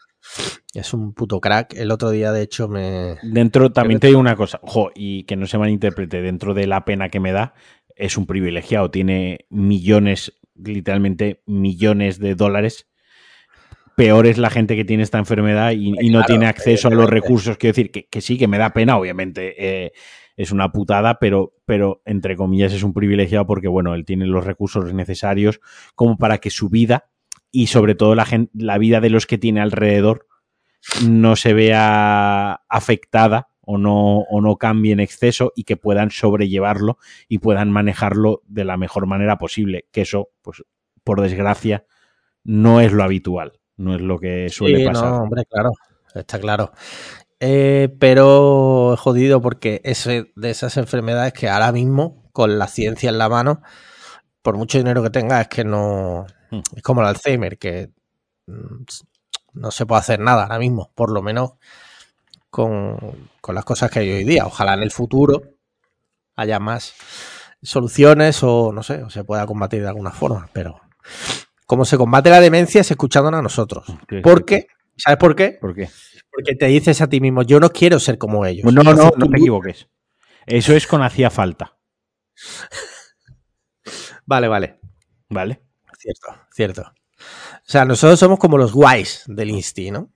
Es 0.73 0.95
un 0.95 1.15
puto 1.15 1.41
crack. 1.41 1.75
El 1.75 1.91
otro 1.91 2.11
día, 2.11 2.31
de 2.31 2.43
hecho, 2.43 2.69
me, 2.69 3.17
Dentro, 3.25 3.73
también 3.73 3.99
te 3.99 4.07
digo 4.07 4.21
una 4.21 4.37
cosa, 4.37 4.61
ojo, 4.63 4.93
y 4.95 5.25
que 5.25 5.35
no 5.35 5.49
se 5.49 5.59
malinterprete, 5.59 6.23
dentro 6.23 6.55
de 6.55 6.69
la 6.69 6.85
pena 6.85 7.09
que 7.09 7.19
me 7.19 7.33
da, 7.33 7.55
es 7.97 8.17
un 8.17 8.27
privilegiado, 8.27 8.93
tiene 8.93 9.47
millones, 9.51 10.33
literalmente 10.55 11.43
millones 11.45 12.21
de 12.21 12.37
dólares. 12.37 12.87
Peor 13.97 14.27
es 14.27 14.39
la 14.39 14.51
gente 14.51 14.77
que 14.77 14.85
tiene 14.85 15.03
esta 15.03 15.19
enfermedad 15.19 15.73
y, 15.73 15.89
y 15.89 16.11
no 16.11 16.19
Claro, 16.19 16.27
tiene 16.27 16.47
acceso 16.47 16.89
a 16.89 16.91
los 16.91 17.09
recursos. 17.11 17.57
Quiero 17.57 17.73
decir, 17.73 17.91
que, 17.91 18.07
que 18.07 18.21
sí, 18.21 18.37
que 18.39 18.47
me 18.47 18.59
da 18.59 18.73
pena, 18.73 18.97
obviamente. 18.99 19.55
eh, 19.59 19.93
es 20.37 20.53
una 20.53 20.71
putada, 20.71 21.19
pero, 21.19 21.55
pero 21.65 22.03
entre 22.05 22.37
comillas 22.37 22.73
es 22.75 22.83
un 22.83 22.93
privilegiado 22.93 23.47
porque, 23.47 23.69
bueno, 23.69 23.95
él 23.95 24.05
tiene 24.05 24.27
los 24.27 24.45
recursos 24.45 24.93
necesarios 24.93 25.61
como 25.95 26.19
para 26.19 26.39
que 26.39 26.51
su 26.51 26.69
vida 26.69 27.09
y 27.51 27.69
sobre 27.69 27.95
todo 27.95 28.15
la, 28.15 28.27
gen- 28.27 28.51
la 28.53 28.77
vida 28.77 29.01
de 29.01 29.09
los 29.09 29.27
que 29.27 29.39
tiene 29.39 29.63
alrededor 29.63 30.27
no 31.09 31.37
se 31.37 31.55
vea 31.55 32.53
afectada 32.69 33.49
o 33.63 33.79
no, 33.79 34.19
o 34.21 34.41
no 34.43 34.57
cambie 34.57 34.93
en 34.93 35.01
exceso 35.01 35.53
y 35.57 35.65
que 35.65 35.79
puedan 35.79 36.11
sobrellevarlo 36.11 36.99
y 37.29 37.39
puedan 37.39 37.71
manejarlo 37.71 38.43
de 38.47 38.65
la 38.65 38.77
mejor 38.77 39.07
manera 39.07 39.39
posible. 39.39 39.87
Que 39.91 40.03
eso, 40.03 40.29
pues, 40.43 40.63
por 41.03 41.23
desgracia, 41.23 41.87
no 42.45 42.81
es 42.83 42.93
lo 42.93 43.03
habitual, 43.03 43.59
no 43.77 43.95
es 43.95 44.01
lo 44.01 44.19
que 44.19 44.49
suele 44.51 44.79
Sí, 44.79 44.85
pasar. 44.87 45.11
No, 45.11 45.17
hombre, 45.23 45.45
claro, 45.47 45.73
está 46.15 46.39
claro. 46.39 46.73
Eh, 47.41 47.95
pero 47.99 48.97
jodido 48.99 49.41
porque 49.43 49.81
es 49.85 50.07
de 50.07 50.51
esas 50.51 50.77
enfermedades 50.79 51.33
que 51.33 51.49
ahora 51.49 51.73
mismo, 51.73 52.31
con 52.33 52.59
la 52.59 52.67
ciencia 52.67 53.11
en 53.11 53.19
la 53.19 53.29
mano, 53.29 53.62
por 54.43 54.57
mucho 54.57 54.79
dinero 54.79 55.03
que 55.03 55.11
tenga, 55.11 55.41
es 55.41 55.49
que 55.49 55.65
no. 55.65 56.27
Hmm. 56.51 56.61
Es 56.75 56.83
como 56.83 57.03
el 57.03 57.09
Alzheimer, 57.09 57.59
que 57.59 57.91
mm, 58.47 58.85
no 59.55 59.71
se 59.71 59.87
puede 59.87 60.01
hacer 60.01 60.21
nada 60.21 60.45
ahora 60.45 60.59
mismo, 60.59 60.93
por 60.95 61.11
lo 61.11 61.23
menos 61.23 61.55
con, 62.51 62.97
con 63.41 63.55
las 63.55 63.65
cosas 63.65 63.91
que 63.91 64.01
hay 64.01 64.11
hoy 64.11 64.25
día. 64.25 64.47
Ojalá 64.47 64.75
en 64.75 64.83
el 64.83 64.91
futuro 64.91 65.43
haya 66.37 66.59
más 66.59 66.95
soluciones 67.62 68.43
o 68.43 68.73
no 68.73 68.83
sé, 68.83 69.03
o 69.03 69.11
se 69.11 69.25
pueda 69.25 69.47
combatir 69.47 69.83
de 69.83 69.89
alguna 69.89 70.12
forma, 70.12 70.49
pero 70.53 70.81
como 71.67 71.85
se 71.85 71.97
combate 71.99 72.31
la 72.31 72.41
demencia 72.41 72.81
es 72.81 72.91
escuchándonos 72.91 73.39
a 73.41 73.43
nosotros. 73.43 73.85
Sí, 74.09 74.21
¿Por 74.23 74.45
qué? 74.45 74.67
¿Sabes 74.97 75.19
por 75.19 75.37
qué? 75.37 75.59
¿Por 75.61 75.75
qué? 75.75 75.89
Porque 76.33 76.55
te 76.55 76.67
dices 76.67 77.01
a 77.03 77.09
ti 77.09 77.21
mismo, 77.21 77.43
yo 77.43 77.61
no 77.61 77.71
quiero 77.71 77.99
ser 77.99 78.19
como 78.19 78.47
ellos. 78.47 78.65
No, 78.73 78.83
no, 78.83 78.95
no, 78.95 79.11
no 79.17 79.27
te 79.29 79.37
equivoques. 79.39 79.89
Eso 80.47 80.75
es 80.75 80.87
con 80.87 81.03
hacía 81.03 81.29
falta, 81.31 81.77
Vale, 84.27 84.49
vale. 84.49 84.79
¿vale? 85.29 85.61
Cierto, 85.99 86.27
cierto. 86.53 86.83
O 86.83 87.65
sea, 87.69 87.85
nosotros 87.85 88.19
somos 88.19 88.39
como 88.39 88.59
los 88.59 88.73
guays 88.73 89.25
del 89.27 89.51
Insti, 89.51 89.91
¿no? 89.91 90.11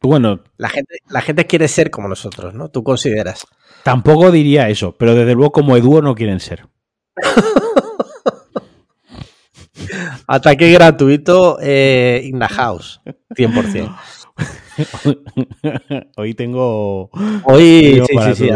Bueno, 0.00 0.44
La 0.56 0.68
gente, 0.68 0.96
la 1.08 1.20
gente 1.22 1.46
quiere 1.46 1.66
ser 1.66 1.90
como 1.90 2.08
nosotros, 2.08 2.54
¿no? 2.54 2.68
Tú 2.70 2.84
consideras. 2.84 3.46
tampoco 3.82 4.30
diría 4.30 4.68
eso, 4.68 4.96
pero 4.96 5.14
desde 5.14 5.34
luego 5.34 5.50
como 5.52 5.76
Eduo 5.76 6.02
no 6.02 6.14
quieren 6.14 6.38
ser. 6.40 6.68
Ataque 10.28 10.70
gratuito 10.72 11.58
eh, 11.60 12.20
in 12.24 12.38
the 12.38 12.46
house. 12.48 13.00
100%. 13.30 13.96
Hoy 16.16 16.34
tengo... 16.34 17.10
Hoy, 17.44 18.02
tengo 18.06 18.22
sí, 18.34 18.34
sí, 18.34 18.48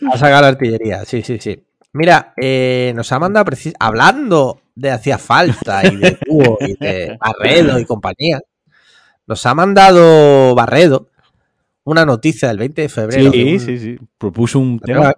sí. 0.00 0.08
sacado 0.18 0.42
la 0.42 0.48
artillería, 0.48 1.04
sí, 1.04 1.22
sí, 1.22 1.38
sí. 1.40 1.62
Mira, 1.92 2.32
eh, 2.36 2.92
nos 2.96 3.12
ha 3.12 3.18
mandado 3.18 3.44
precis- 3.44 3.74
hablando 3.78 4.60
de 4.74 4.90
hacía 4.90 5.18
falta 5.18 5.86
y 5.86 5.96
de 5.96 6.18
dúo 6.26 6.58
y 6.60 6.74
de 6.74 7.16
Barredo 7.20 7.78
y 7.78 7.84
compañía. 7.84 8.40
Nos 9.26 9.46
ha 9.46 9.54
mandado 9.54 10.54
Barredo 10.54 11.08
una 11.84 12.04
noticia 12.04 12.48
del 12.48 12.58
20 12.58 12.82
de 12.82 12.88
febrero. 12.88 13.30
Sí, 13.30 13.52
un- 13.54 13.60
sí, 13.60 13.78
sí. 13.78 13.96
Propuso 14.18 14.58
un 14.58 14.80
tema. 14.80 15.14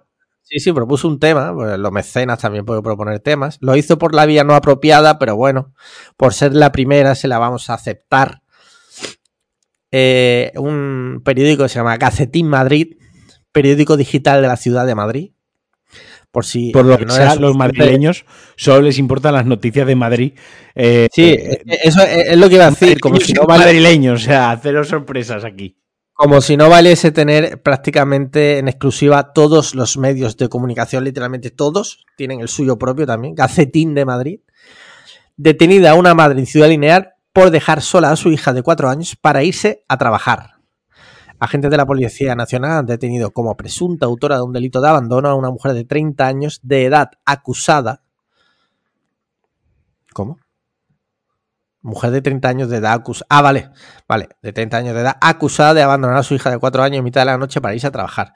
Sí, 0.49 0.59
sí, 0.59 0.71
propuso 0.71 1.09
un 1.09 1.19
tema. 1.19 1.53
pues, 1.53 1.77
los 1.77 1.91
mecenas 1.91 2.39
también 2.39 2.63
pueden 2.63 2.81
proponer 2.81 3.19
temas. 3.19 3.57
Lo 3.59 3.75
hizo 3.75 3.97
por 3.97 4.15
la 4.15 4.25
vía 4.25 4.45
no 4.45 4.55
apropiada, 4.55 5.19
pero 5.19 5.35
bueno, 5.35 5.73
por 6.15 6.33
ser 6.33 6.53
la 6.53 6.71
primera 6.71 7.15
se 7.15 7.27
la 7.27 7.37
vamos 7.37 7.69
a 7.69 7.73
aceptar. 7.73 8.41
Eh, 9.91 10.53
un 10.55 11.21
periódico 11.23 11.63
que 11.63 11.69
se 11.69 11.79
llama 11.79 11.97
Gacetín 11.97 12.47
Madrid, 12.47 12.97
periódico 13.51 13.97
digital 13.97 14.41
de 14.41 14.47
la 14.47 14.55
ciudad 14.57 14.85
de 14.85 14.95
Madrid. 14.95 15.31
Por 16.31 16.45
si 16.45 16.71
Por 16.71 16.85
lo 16.85 16.97
que 16.97 17.05
no 17.05 17.13
sea, 17.13 17.35
los 17.35 17.55
madrileños 17.55 18.25
solo 18.55 18.81
les 18.83 18.99
importan 18.99 19.33
las 19.33 19.45
noticias 19.45 19.87
de 19.87 19.95
Madrid. 19.95 20.33
Eh, 20.75 21.07
Sí, 21.11 21.23
eh, 21.23 21.63
eso 21.83 22.01
es 22.03 22.27
es 22.27 22.37
lo 22.37 22.47
que 22.47 22.55
iba 22.55 22.67
a 22.67 22.69
decir. 22.69 22.99
Como 22.99 23.17
si 23.17 23.33
no 23.33 23.43
madrileños, 23.43 24.21
o 24.21 24.25
sea, 24.25 24.57
cero 24.61 24.83
sorpresas 24.83 25.43
aquí. 25.43 25.77
Como 26.17 26.41
si 26.41 26.57
no 26.57 26.67
valiese 26.67 27.11
tener 27.11 27.61
prácticamente 27.61 28.57
en 28.57 28.67
exclusiva 28.67 29.33
todos 29.33 29.75
los 29.75 29.97
medios 29.99 30.35
de 30.35 30.49
comunicación, 30.49 31.03
literalmente 31.03 31.51
todos, 31.51 32.07
tienen 32.17 32.39
el 32.39 32.47
suyo 32.47 32.79
propio 32.79 33.05
también, 33.05 33.35
Gacetín 33.35 33.93
de 33.93 34.03
Madrid. 34.03 34.39
Detenida 35.35 35.93
una 35.93 36.15
madre 36.15 36.39
en 36.39 36.47
Ciudad 36.47 36.69
Lineal 36.69 37.13
por 37.33 37.51
dejar 37.51 37.83
sola 37.83 38.09
a 38.09 38.15
su 38.15 38.31
hija 38.31 38.51
de 38.51 38.63
cuatro 38.63 38.89
años 38.89 39.15
para 39.15 39.43
irse 39.43 39.85
a 39.87 39.97
trabajar. 39.99 40.53
Agentes 41.37 41.69
de 41.69 41.77
la 41.77 41.85
Policía 41.85 42.33
Nacional 42.33 42.71
han 42.71 42.87
detenido 42.87 43.29
como 43.29 43.55
presunta 43.55 44.07
autora 44.07 44.37
de 44.37 44.41
un 44.41 44.53
delito 44.53 44.81
de 44.81 44.89
abandono 44.89 45.29
a 45.29 45.35
una 45.35 45.51
mujer 45.51 45.73
de 45.73 45.85
30 45.85 46.25
años 46.25 46.59
de 46.63 46.85
edad 46.85 47.11
acusada. 47.25 48.01
¿Cómo? 50.13 50.39
Mujer 51.87 52.11
de 52.11 52.21
30 52.21 52.49
años 52.49 52.69
de 52.69 52.77
edad 52.77 52.91
acusada. 52.91 53.27
Ah, 53.29 53.41
vale, 53.41 53.69
vale, 54.09 54.27
de 54.41 54.51
30 54.51 54.75
años 54.75 54.93
de 54.93 54.99
edad 54.99 55.15
acusada 55.21 55.73
de 55.73 55.81
abandonar 55.81 56.17
a 56.17 56.23
su 56.23 56.35
hija 56.35 56.51
de 56.51 56.57
4 56.57 56.83
años 56.83 56.97
en 56.97 57.03
mitad 57.05 57.21
de 57.21 57.27
la 57.27 57.37
noche 57.37 57.61
para 57.61 57.75
irse 57.75 57.87
a 57.87 57.91
trabajar. 57.91 58.33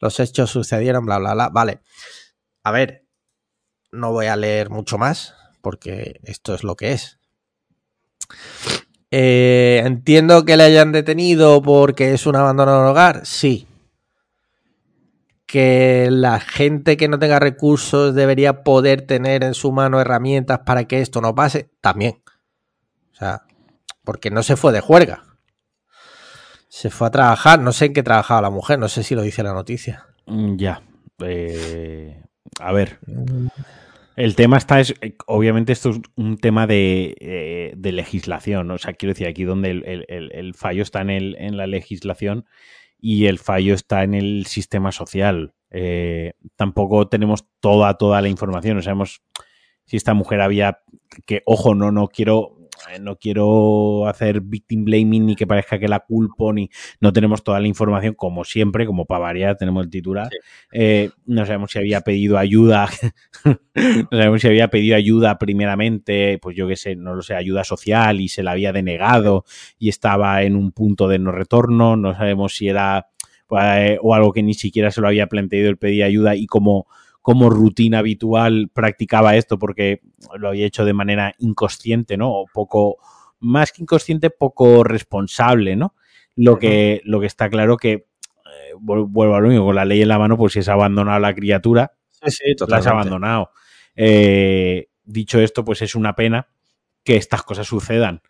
Los 0.00 0.18
hechos 0.20 0.48
sucedieron, 0.48 1.04
bla, 1.04 1.18
bla, 1.18 1.34
bla. 1.34 1.50
Vale. 1.50 1.82
A 2.64 2.70
ver, 2.72 3.04
no 3.92 4.12
voy 4.12 4.24
a 4.26 4.36
leer 4.36 4.70
mucho 4.70 4.96
más 4.96 5.34
porque 5.60 6.18
esto 6.24 6.54
es 6.54 6.64
lo 6.64 6.76
que 6.76 6.92
es. 6.92 7.18
Eh, 9.10 9.82
entiendo 9.84 10.46
que 10.46 10.56
le 10.56 10.62
hayan 10.62 10.90
detenido 10.90 11.60
porque 11.60 12.14
es 12.14 12.26
un 12.26 12.36
abandono 12.36 12.78
del 12.78 12.88
hogar, 12.88 13.26
sí. 13.26 13.66
Que 15.44 16.08
la 16.10 16.40
gente 16.40 16.96
que 16.96 17.08
no 17.08 17.18
tenga 17.18 17.38
recursos 17.38 18.14
debería 18.14 18.62
poder 18.62 19.02
tener 19.02 19.44
en 19.44 19.52
su 19.52 19.72
mano 19.72 20.00
herramientas 20.00 20.60
para 20.64 20.84
que 20.84 21.02
esto 21.02 21.20
no 21.20 21.34
pase, 21.34 21.70
también. 21.82 22.22
O 23.18 23.20
sea, 23.20 23.42
porque 24.04 24.30
no 24.30 24.42
se 24.42 24.56
fue 24.56 24.72
de 24.72 24.80
juerga. 24.80 25.24
Se 26.68 26.90
fue 26.90 27.08
a 27.08 27.10
trabajar, 27.10 27.58
no 27.60 27.72
sé 27.72 27.86
en 27.86 27.94
qué 27.94 28.02
trabajaba 28.02 28.42
la 28.42 28.50
mujer, 28.50 28.78
no 28.78 28.88
sé 28.88 29.02
si 29.02 29.14
lo 29.14 29.22
dice 29.22 29.42
la 29.42 29.52
noticia. 29.52 30.06
Mm, 30.26 30.56
ya. 30.56 30.82
Eh, 31.24 32.22
a 32.60 32.72
ver. 32.72 33.00
El 34.14 34.36
tema 34.36 34.56
está, 34.56 34.80
es, 34.80 34.94
obviamente 35.26 35.72
esto 35.72 35.90
es 35.90 36.00
un 36.16 36.38
tema 36.38 36.66
de, 36.66 37.74
de 37.76 37.92
legislación, 37.92 38.70
o 38.70 38.78
sea, 38.78 38.92
quiero 38.92 39.12
decir, 39.14 39.26
aquí 39.28 39.44
donde 39.44 39.70
el, 39.70 40.04
el, 40.08 40.32
el 40.32 40.54
fallo 40.54 40.82
está 40.82 41.00
en, 41.00 41.10
el, 41.10 41.36
en 41.38 41.56
la 41.56 41.66
legislación 41.66 42.44
y 43.00 43.26
el 43.26 43.38
fallo 43.38 43.74
está 43.74 44.02
en 44.02 44.14
el 44.14 44.46
sistema 44.46 44.92
social. 44.92 45.54
Eh, 45.70 46.32
tampoco 46.56 47.08
tenemos 47.08 47.46
toda, 47.60 47.94
toda 47.94 48.20
la 48.20 48.28
información, 48.28 48.76
no 48.76 48.82
sabemos 48.82 49.22
si 49.84 49.96
esta 49.96 50.14
mujer 50.14 50.40
había, 50.40 50.80
que, 51.26 51.42
ojo, 51.46 51.74
no, 51.74 51.92
no 51.92 52.08
quiero 52.08 52.57
eh, 52.57 52.57
no 53.00 53.16
quiero 53.16 54.06
hacer 54.06 54.40
victim 54.40 54.84
blaming 54.84 55.26
ni 55.26 55.36
que 55.36 55.46
parezca 55.46 55.78
que 55.78 55.88
la 55.88 56.00
culpo, 56.00 56.52
ni 56.52 56.70
no 57.00 57.12
tenemos 57.12 57.42
toda 57.42 57.60
la 57.60 57.68
información, 57.68 58.14
como 58.14 58.44
siempre, 58.44 58.86
como 58.86 59.04
para 59.06 59.20
variar, 59.20 59.56
tenemos 59.56 59.84
el 59.84 59.90
titular. 59.90 60.28
Eh, 60.72 61.10
no 61.26 61.44
sabemos 61.46 61.70
si 61.70 61.78
había 61.78 62.00
pedido 62.00 62.38
ayuda, 62.38 62.88
no 63.44 64.08
sabemos 64.10 64.40
si 64.40 64.48
había 64.48 64.68
pedido 64.68 64.96
ayuda 64.96 65.38
primeramente, 65.38 66.38
pues 66.40 66.56
yo 66.56 66.68
qué 66.68 66.76
sé, 66.76 66.96
no 66.96 67.14
lo 67.14 67.22
sé, 67.22 67.34
ayuda 67.34 67.64
social 67.64 68.20
y 68.20 68.28
se 68.28 68.42
la 68.42 68.52
había 68.52 68.72
denegado 68.72 69.44
y 69.78 69.88
estaba 69.88 70.42
en 70.42 70.56
un 70.56 70.72
punto 70.72 71.08
de 71.08 71.18
no 71.18 71.32
retorno, 71.32 71.96
no 71.96 72.14
sabemos 72.14 72.54
si 72.54 72.68
era 72.68 73.08
pues, 73.46 73.98
o 74.02 74.14
algo 74.14 74.32
que 74.32 74.42
ni 74.42 74.54
siquiera 74.54 74.90
se 74.90 75.00
lo 75.00 75.08
había 75.08 75.26
planteado 75.26 75.70
el 75.70 75.78
pedir 75.78 76.04
ayuda 76.04 76.36
y 76.36 76.46
como 76.46 76.86
como 77.28 77.50
rutina 77.50 77.98
habitual 77.98 78.70
practicaba 78.72 79.36
esto 79.36 79.58
porque 79.58 80.00
lo 80.38 80.48
había 80.48 80.64
hecho 80.64 80.86
de 80.86 80.94
manera 80.94 81.34
inconsciente, 81.36 82.16
¿no? 82.16 82.30
O 82.32 82.46
poco, 82.46 82.96
más 83.38 83.70
que 83.70 83.82
inconsciente, 83.82 84.30
poco 84.30 84.82
responsable, 84.82 85.76
¿no? 85.76 85.94
Lo 86.36 86.58
que, 86.58 87.02
lo 87.04 87.20
que 87.20 87.26
está 87.26 87.50
claro 87.50 87.76
que, 87.76 87.92
eh, 87.92 88.72
vuelvo 88.78 89.34
a 89.34 89.40
lo 89.40 89.48
mismo, 89.48 89.66
con 89.66 89.74
la 89.74 89.84
ley 89.84 90.00
en 90.00 90.08
la 90.08 90.18
mano, 90.18 90.38
pues 90.38 90.54
si 90.54 90.60
has 90.60 90.70
abandonado 90.70 91.18
a 91.18 91.20
la 91.20 91.34
criatura, 91.34 91.92
sí, 92.08 92.30
sí, 92.30 92.54
la 92.66 92.78
has 92.78 92.86
abandonado. 92.86 93.50
Eh, 93.94 94.88
dicho 95.04 95.38
esto, 95.38 95.66
pues 95.66 95.82
es 95.82 95.94
una 95.94 96.16
pena 96.16 96.48
que 97.04 97.16
estas 97.16 97.42
cosas 97.42 97.66
sucedan 97.66 98.22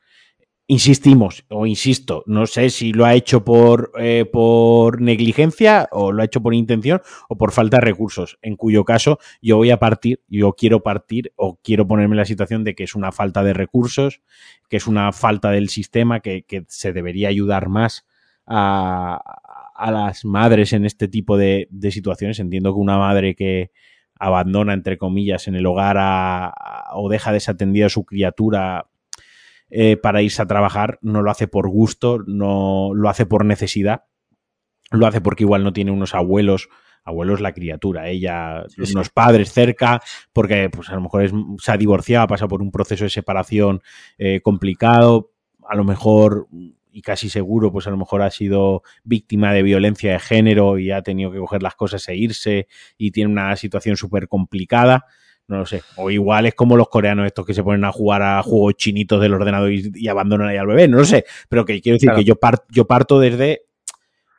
insistimos, 0.70 1.46
o 1.48 1.64
insisto, 1.64 2.22
no 2.26 2.46
sé 2.46 2.68
si 2.68 2.92
lo 2.92 3.06
ha 3.06 3.14
hecho 3.14 3.42
por, 3.42 3.90
eh, 3.98 4.26
por 4.30 5.00
negligencia 5.00 5.88
o 5.90 6.12
lo 6.12 6.20
ha 6.20 6.26
hecho 6.26 6.42
por 6.42 6.54
intención 6.54 7.00
o 7.30 7.38
por 7.38 7.52
falta 7.52 7.78
de 7.78 7.86
recursos, 7.86 8.38
en 8.42 8.54
cuyo 8.54 8.84
caso 8.84 9.18
yo 9.40 9.56
voy 9.56 9.70
a 9.70 9.78
partir, 9.78 10.20
yo 10.28 10.52
quiero 10.52 10.82
partir 10.82 11.32
o 11.36 11.58
quiero 11.62 11.88
ponerme 11.88 12.12
en 12.12 12.18
la 12.18 12.26
situación 12.26 12.64
de 12.64 12.74
que 12.74 12.84
es 12.84 12.94
una 12.94 13.12
falta 13.12 13.42
de 13.42 13.54
recursos, 13.54 14.20
que 14.68 14.76
es 14.76 14.86
una 14.86 15.10
falta 15.12 15.50
del 15.50 15.70
sistema, 15.70 16.20
que, 16.20 16.42
que 16.42 16.66
se 16.68 16.92
debería 16.92 17.28
ayudar 17.28 17.70
más 17.70 18.06
a, 18.46 19.18
a, 19.74 19.90
las 19.90 20.26
madres 20.26 20.74
en 20.74 20.84
este 20.84 21.08
tipo 21.08 21.38
de, 21.38 21.68
de, 21.70 21.90
situaciones. 21.90 22.40
Entiendo 22.40 22.74
que 22.74 22.80
una 22.80 22.98
madre 22.98 23.34
que 23.34 23.70
abandona, 24.18 24.74
entre 24.74 24.98
comillas, 24.98 25.48
en 25.48 25.54
el 25.54 25.64
hogar 25.64 25.96
a, 25.98 26.52
o 26.92 27.08
deja 27.08 27.32
desatendida 27.32 27.86
a 27.86 27.90
su 27.90 28.04
criatura 28.04 28.86
eh, 29.70 29.96
para 29.96 30.22
irse 30.22 30.42
a 30.42 30.46
trabajar, 30.46 30.98
no 31.02 31.22
lo 31.22 31.30
hace 31.30 31.48
por 31.48 31.68
gusto, 31.68 32.18
no 32.26 32.90
lo 32.94 33.08
hace 33.08 33.26
por 33.26 33.44
necesidad, 33.44 34.04
lo 34.90 35.06
hace 35.06 35.20
porque 35.20 35.44
igual 35.44 35.64
no 35.64 35.72
tiene 35.72 35.90
unos 35.90 36.14
abuelos, 36.14 36.68
abuelos 37.04 37.40
la 37.40 37.52
criatura, 37.52 38.08
ella, 38.08 38.64
sí, 38.68 38.92
unos 38.92 39.10
padres 39.10 39.52
cerca, 39.52 40.00
porque 40.32 40.70
pues 40.70 40.88
a 40.90 40.94
lo 40.94 41.02
mejor 41.02 41.22
es, 41.22 41.32
se 41.58 41.72
ha 41.72 41.76
divorciado, 41.76 42.26
pasa 42.26 42.48
por 42.48 42.62
un 42.62 42.70
proceso 42.70 43.04
de 43.04 43.10
separación 43.10 43.82
eh, 44.18 44.40
complicado, 44.40 45.32
a 45.68 45.76
lo 45.76 45.84
mejor 45.84 46.48
y 46.90 47.02
casi 47.02 47.28
seguro, 47.28 47.70
pues 47.70 47.86
a 47.86 47.90
lo 47.90 47.96
mejor 47.96 48.22
ha 48.22 48.30
sido 48.30 48.82
víctima 49.04 49.52
de 49.52 49.62
violencia 49.62 50.12
de 50.12 50.18
género 50.18 50.78
y 50.78 50.90
ha 50.90 51.02
tenido 51.02 51.30
que 51.30 51.38
coger 51.38 51.62
las 51.62 51.74
cosas 51.74 52.08
e 52.08 52.16
irse 52.16 52.66
y 52.96 53.10
tiene 53.10 53.30
una 53.30 53.54
situación 53.56 53.96
súper 53.96 54.28
complicada 54.28 55.04
no 55.48 55.58
lo 55.58 55.66
sé. 55.66 55.82
O 55.96 56.10
igual 56.10 56.46
es 56.46 56.54
como 56.54 56.76
los 56.76 56.88
coreanos 56.88 57.26
estos 57.26 57.46
que 57.46 57.54
se 57.54 57.62
ponen 57.62 57.84
a 57.84 57.90
jugar 57.90 58.22
a 58.22 58.42
juegos 58.42 58.74
chinitos 58.76 59.20
del 59.20 59.32
ordenador 59.32 59.72
y, 59.72 59.90
y 59.94 60.08
abandonan 60.08 60.48
ahí 60.48 60.58
al 60.58 60.66
bebé. 60.66 60.86
No 60.88 60.98
lo 60.98 61.04
sé. 61.06 61.24
Pero 61.48 61.64
que 61.64 61.80
quiero 61.80 61.94
decir 61.94 62.08
claro. 62.08 62.18
que 62.18 62.24
yo, 62.24 62.36
par, 62.36 62.64
yo 62.68 62.86
parto 62.86 63.18
desde, 63.18 63.62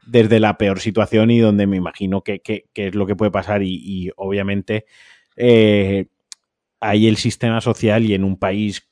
desde 0.05 0.39
la 0.39 0.57
peor 0.57 0.80
situación 0.80 1.32
y 1.32 1.39
donde 1.39 1.66
me 1.66 1.78
imagino 1.78 2.22
que, 2.22 2.41
que, 2.41 2.66
que 2.74 2.88
es 2.88 2.95
lo 2.95 3.07
que 3.07 3.16
puede 3.16 3.32
pasar. 3.32 3.64
Y, 3.64 3.82
y 3.84 4.12
obviamente 4.18 4.86
eh, 5.36 6.05
ahí 6.80 7.07
el 7.07 7.18
sistema 7.18 7.60
social 7.60 8.05
y 8.05 8.14
en 8.14 8.24
un 8.24 8.38
país 8.38 8.88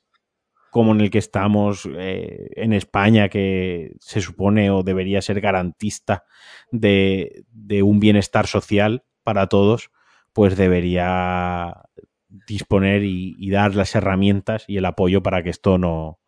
como 0.70 0.92
en 0.92 1.00
el 1.00 1.10
que 1.10 1.18
estamos 1.18 1.88
eh, 1.96 2.48
en 2.56 2.72
España, 2.72 3.28
que 3.28 3.92
se 4.00 4.20
supone 4.20 4.70
o 4.70 4.82
debería 4.82 5.22
ser 5.22 5.40
garantista 5.40 6.24
de, 6.72 7.44
de 7.52 7.82
un 7.82 8.00
bienestar 8.00 8.48
social 8.48 9.04
para 9.22 9.46
todos, 9.46 9.90
pues 10.32 10.56
debería 10.56 11.87
disponer 12.28 13.02
y, 13.04 13.36
y, 13.38 13.50
dar 13.50 13.74
las 13.74 13.94
herramientas 13.94 14.64
y 14.66 14.76
el 14.76 14.84
apoyo 14.84 15.22
para 15.22 15.42
que 15.42 15.50
esto 15.50 15.78
no 15.78 16.18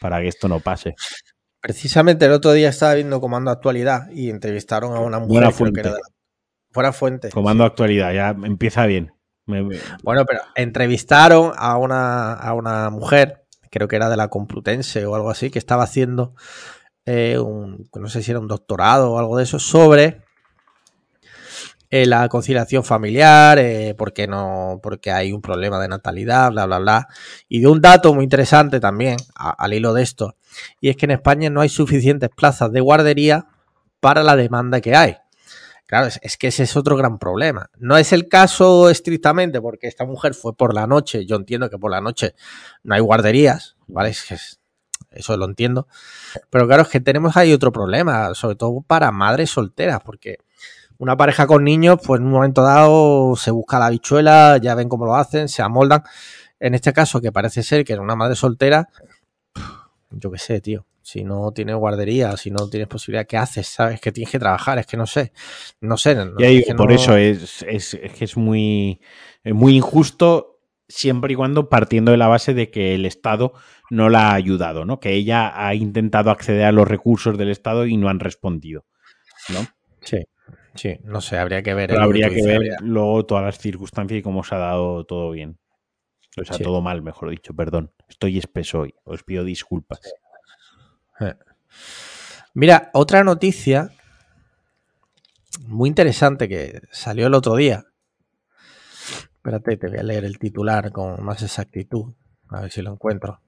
para 0.00 0.20
que 0.20 0.28
esto 0.28 0.48
no 0.48 0.60
pase. 0.60 0.94
Precisamente 1.60 2.26
el 2.26 2.32
otro 2.32 2.52
día 2.52 2.68
estaba 2.68 2.94
viendo 2.94 3.20
Comando 3.20 3.50
Actualidad 3.50 4.10
y 4.10 4.30
entrevistaron 4.30 4.94
a 4.94 5.00
una 5.00 5.18
mujer 5.18 5.28
Buena 5.28 5.50
fuente. 5.50 5.74
que 5.74 5.88
era 5.88 5.96
de 5.96 6.02
la... 6.02 6.08
Buena 6.72 6.92
fuente. 6.92 7.30
Comando 7.30 7.64
sí. 7.64 7.66
Actualidad, 7.68 8.12
ya 8.12 8.28
empieza 8.30 8.86
bien. 8.86 9.12
Me... 9.46 9.62
Bueno, 10.02 10.24
pero 10.26 10.40
entrevistaron 10.54 11.52
a 11.56 11.76
una, 11.76 12.34
a 12.34 12.52
una 12.52 12.90
mujer, 12.90 13.46
creo 13.70 13.88
que 13.88 13.96
era 13.96 14.10
de 14.10 14.16
la 14.16 14.28
Complutense 14.28 15.06
o 15.06 15.14
algo 15.14 15.30
así, 15.30 15.50
que 15.50 15.58
estaba 15.58 15.84
haciendo 15.84 16.34
eh, 17.04 17.38
un, 17.38 17.88
no 17.94 18.08
sé 18.08 18.22
si 18.22 18.30
era 18.32 18.40
un 18.40 18.48
doctorado 18.48 19.12
o 19.12 19.18
algo 19.18 19.36
de 19.36 19.44
eso, 19.44 19.58
sobre 19.58 20.22
eh, 21.90 22.06
la 22.06 22.28
conciliación 22.28 22.84
familiar, 22.84 23.58
eh, 23.58 23.94
porque 23.96 24.26
no, 24.26 24.80
porque 24.82 25.10
hay 25.10 25.32
un 25.32 25.40
problema 25.40 25.80
de 25.80 25.88
natalidad, 25.88 26.50
bla, 26.50 26.66
bla, 26.66 26.78
bla. 26.78 27.08
Y 27.48 27.60
de 27.60 27.68
un 27.68 27.80
dato 27.80 28.14
muy 28.14 28.24
interesante 28.24 28.80
también, 28.80 29.16
al 29.34 29.72
hilo 29.72 29.94
de 29.94 30.02
esto, 30.02 30.36
y 30.80 30.88
es 30.88 30.96
que 30.96 31.06
en 31.06 31.12
España 31.12 31.50
no 31.50 31.60
hay 31.60 31.68
suficientes 31.68 32.30
plazas 32.30 32.72
de 32.72 32.80
guardería 32.80 33.46
para 34.00 34.22
la 34.22 34.36
demanda 34.36 34.80
que 34.80 34.96
hay. 34.96 35.16
Claro, 35.86 36.08
es, 36.20 36.36
que 36.36 36.48
ese 36.48 36.64
es 36.64 36.76
otro 36.76 36.96
gran 36.96 37.18
problema. 37.18 37.70
No 37.78 37.96
es 37.96 38.12
el 38.12 38.28
caso 38.28 38.90
estrictamente 38.90 39.60
porque 39.60 39.86
esta 39.86 40.04
mujer 40.04 40.34
fue 40.34 40.52
por 40.56 40.74
la 40.74 40.88
noche. 40.88 41.26
Yo 41.26 41.36
entiendo 41.36 41.70
que 41.70 41.78
por 41.78 41.92
la 41.92 42.00
noche 42.00 42.34
no 42.82 42.96
hay 42.96 43.00
guarderías, 43.00 43.76
¿vale? 43.86 44.08
Es 44.08 44.32
es, 44.32 44.60
eso 45.10 45.36
lo 45.36 45.44
entiendo. 45.46 45.86
Pero 46.50 46.66
claro, 46.66 46.82
es 46.82 46.88
que 46.88 47.00
tenemos 47.00 47.36
ahí 47.36 47.52
otro 47.52 47.72
problema, 47.72 48.34
sobre 48.34 48.56
todo 48.56 48.82
para 48.86 49.10
madres 49.12 49.50
solteras, 49.50 50.00
porque 50.04 50.38
una 50.98 51.16
pareja 51.16 51.46
con 51.46 51.64
niños, 51.64 51.98
pues 52.04 52.20
en 52.20 52.26
un 52.26 52.32
momento 52.32 52.62
dado 52.62 53.36
se 53.36 53.50
busca 53.50 53.78
la 53.78 53.90
bichuela, 53.90 54.58
ya 54.58 54.74
ven 54.74 54.88
cómo 54.88 55.04
lo 55.04 55.14
hacen, 55.14 55.48
se 55.48 55.62
amoldan. 55.62 56.02
En 56.58 56.74
este 56.74 56.92
caso, 56.92 57.20
que 57.20 57.32
parece 57.32 57.62
ser 57.62 57.84
que 57.84 57.92
era 57.92 58.02
una 58.02 58.16
madre 58.16 58.34
soltera, 58.34 58.88
yo 60.10 60.30
qué 60.30 60.38
sé, 60.38 60.60
tío. 60.60 60.86
Si 61.02 61.22
no 61.22 61.52
tienes 61.52 61.76
guardería, 61.76 62.36
si 62.36 62.50
no 62.50 62.68
tienes 62.68 62.88
posibilidad, 62.88 63.26
¿qué 63.26 63.36
haces? 63.36 63.68
¿Sabes? 63.68 64.00
Que 64.00 64.10
tienes 64.10 64.32
que 64.32 64.40
trabajar, 64.40 64.78
es 64.78 64.86
que 64.86 64.96
no 64.96 65.06
sé. 65.06 65.32
No 65.80 65.96
sé. 65.96 66.16
No, 66.16 66.36
ya 66.38 66.48
digo, 66.48 66.60
es 66.60 66.66
que 66.66 66.74
por 66.74 66.88
no... 66.88 66.94
eso 66.94 67.16
es, 67.16 67.62
es, 67.62 67.94
es, 67.94 68.12
que 68.12 68.24
es 68.24 68.36
muy, 68.36 69.00
es 69.44 69.54
muy 69.54 69.76
injusto 69.76 70.58
siempre 70.88 71.32
y 71.32 71.36
cuando 71.36 71.68
partiendo 71.68 72.10
de 72.10 72.16
la 72.16 72.26
base 72.26 72.54
de 72.54 72.70
que 72.70 72.94
el 72.94 73.06
Estado 73.06 73.52
no 73.88 74.08
la 74.08 74.30
ha 74.30 74.34
ayudado, 74.34 74.84
¿no? 74.84 74.98
Que 74.98 75.12
ella 75.12 75.52
ha 75.54 75.74
intentado 75.74 76.30
acceder 76.30 76.64
a 76.64 76.72
los 76.72 76.88
recursos 76.88 77.38
del 77.38 77.50
Estado 77.50 77.86
y 77.86 77.96
no 77.96 78.08
han 78.08 78.18
respondido, 78.18 78.84
¿no? 79.48 79.64
Sí, 80.00 80.18
sí, 80.74 80.98
no 81.04 81.20
sé, 81.20 81.38
habría 81.38 81.62
que 81.62 81.74
ver. 81.74 81.90
Pero 81.90 82.02
habría 82.02 82.28
que 82.30 82.42
ver 82.42 82.62
luego 82.80 83.24
todas 83.26 83.44
las 83.44 83.58
circunstancias 83.58 84.18
y 84.18 84.22
cómo 84.22 84.44
se 84.44 84.54
ha 84.54 84.58
dado 84.58 85.04
todo 85.04 85.30
bien. 85.30 85.58
O 86.38 86.44
sea, 86.44 86.58
todo 86.58 86.82
mal, 86.82 87.02
mejor 87.02 87.30
dicho, 87.30 87.54
perdón. 87.54 87.92
Estoy 88.08 88.38
espeso 88.38 88.80
hoy, 88.80 88.94
os 89.04 89.22
pido 89.22 89.42
disculpas. 89.42 90.00
Eh. 91.20 91.34
Mira, 92.52 92.90
otra 92.92 93.24
noticia 93.24 93.90
muy 95.66 95.88
interesante 95.88 96.48
que 96.48 96.82
salió 96.90 97.26
el 97.26 97.34
otro 97.34 97.56
día. 97.56 97.86
Espérate, 99.36 99.76
te 99.76 99.88
voy 99.88 99.98
a 99.98 100.02
leer 100.02 100.24
el 100.24 100.38
titular 100.38 100.90
con 100.92 101.22
más 101.24 101.42
exactitud, 101.42 102.14
a 102.48 102.62
ver 102.62 102.70
si 102.70 102.82
lo 102.82 102.92
encuentro. 102.92 103.40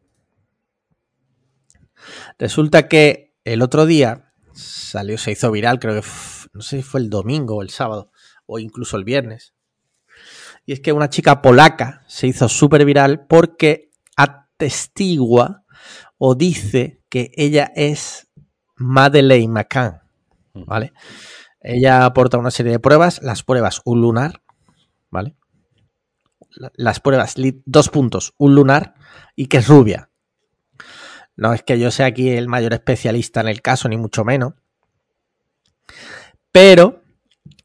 Resulta 2.39 2.89
que 2.89 3.35
el 3.45 3.63
otro 3.63 3.85
día 3.85 4.33
salió, 4.53 5.19
se 5.19 5.33
hizo 5.33 5.51
viral, 5.51 5.81
creo 5.81 6.01
que 6.01 6.07
no 6.53 6.61
sé 6.61 6.79
si 6.79 6.83
fue 6.83 7.01
el 7.01 7.11
domingo 7.11 7.57
o 7.57 7.63
el 7.63 7.71
sábado, 7.71 8.11
o 8.47 8.59
incluso 8.59 8.97
el 8.97 9.05
viernes. 9.05 9.55
Y 10.67 10.73
es 10.73 10.81
que 10.81 10.93
una 10.93 11.09
chica 11.09 11.41
polaca 11.41 12.05
se 12.07 12.27
hizo 12.27 12.49
súper 12.49 12.85
viral 12.85 13.27
porque 13.27 13.91
atestigua 14.17 15.65
o 16.19 16.35
dice 16.35 17.03
que 17.09 17.31
ella 17.35 17.73
es 17.75 18.29
Madeleine 18.77 19.53
McCann. 19.53 20.01
¿Vale? 20.55 20.93
Ella 21.61 22.05
aporta 22.05 22.39
una 22.39 22.51
serie 22.51 22.73
de 22.73 22.81
pruebas, 22.81 23.23
las 23.23 23.43
pruebas 23.43 23.81
un 23.85 24.01
lunar, 24.01 24.43
¿vale? 25.11 25.37
Las 26.75 27.01
pruebas, 27.01 27.35
dos 27.67 27.89
puntos, 27.89 28.35
un 28.39 28.55
lunar 28.55 28.95
y 29.37 29.47
que 29.47 29.59
es 29.59 29.69
rubia. 29.69 30.11
No 31.37 31.53
es 31.53 31.63
que 31.63 31.79
yo 31.79 31.91
sea 31.91 32.07
aquí 32.07 32.31
el 32.31 32.49
mayor 32.49 32.73
especialista 32.73 33.41
en 33.41 33.49
el 33.49 33.63
caso, 33.63 33.89
ni 33.89 33.97
mucho 33.97 34.25
menos. 34.25 34.55
Pero, 36.61 37.05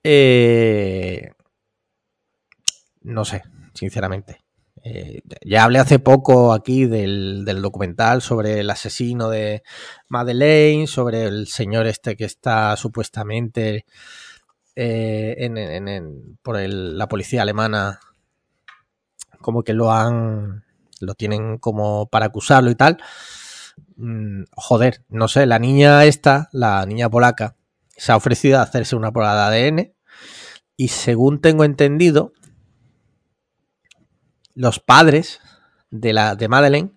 eh, 0.03 1.31
no 3.01 3.25
sé, 3.25 3.41
sinceramente. 3.73 4.43
Eh, 4.83 5.23
ya 5.43 5.63
hablé 5.63 5.79
hace 5.79 5.97
poco 5.97 6.53
aquí 6.53 6.85
del, 6.85 7.43
documental 7.43 8.21
sobre 8.21 8.59
el 8.59 8.69
asesino 8.69 9.31
de 9.31 9.63
Madeleine, 10.09 10.85
sobre 10.85 11.23
el 11.23 11.47
señor 11.47 11.87
este 11.87 12.15
que 12.15 12.25
está 12.25 12.77
supuestamente 12.77 13.87
eh, 14.75 15.49
por 16.43 16.59
la 16.59 17.07
policía 17.07 17.41
alemana, 17.41 17.99
como 19.41 19.63
que 19.63 19.73
lo 19.73 19.91
han, 19.91 20.65
lo 20.99 21.15
tienen 21.15 21.57
como 21.57 22.09
para 22.11 22.27
acusarlo 22.27 22.69
y 22.69 22.75
tal. 22.75 22.99
Mm, 23.95 24.43
joder, 24.51 25.03
no 25.09 25.27
sé, 25.27 25.47
la 25.47 25.57
niña 25.57 26.05
esta, 26.05 26.49
la 26.51 26.85
niña 26.85 27.09
polaca, 27.09 27.55
se 27.95 28.11
ha 28.11 28.15
ofrecido 28.15 28.59
a 28.59 28.63
hacerse 28.63 28.95
una 28.95 29.11
prueba 29.11 29.49
de 29.49 29.67
ADN 29.67 29.93
y 30.75 30.87
según 30.89 31.39
tengo 31.41 31.63
entendido, 31.63 32.33
los 34.55 34.79
padres 34.79 35.39
de, 35.89 36.13
la, 36.13 36.35
de 36.35 36.47
Madeleine, 36.47 36.91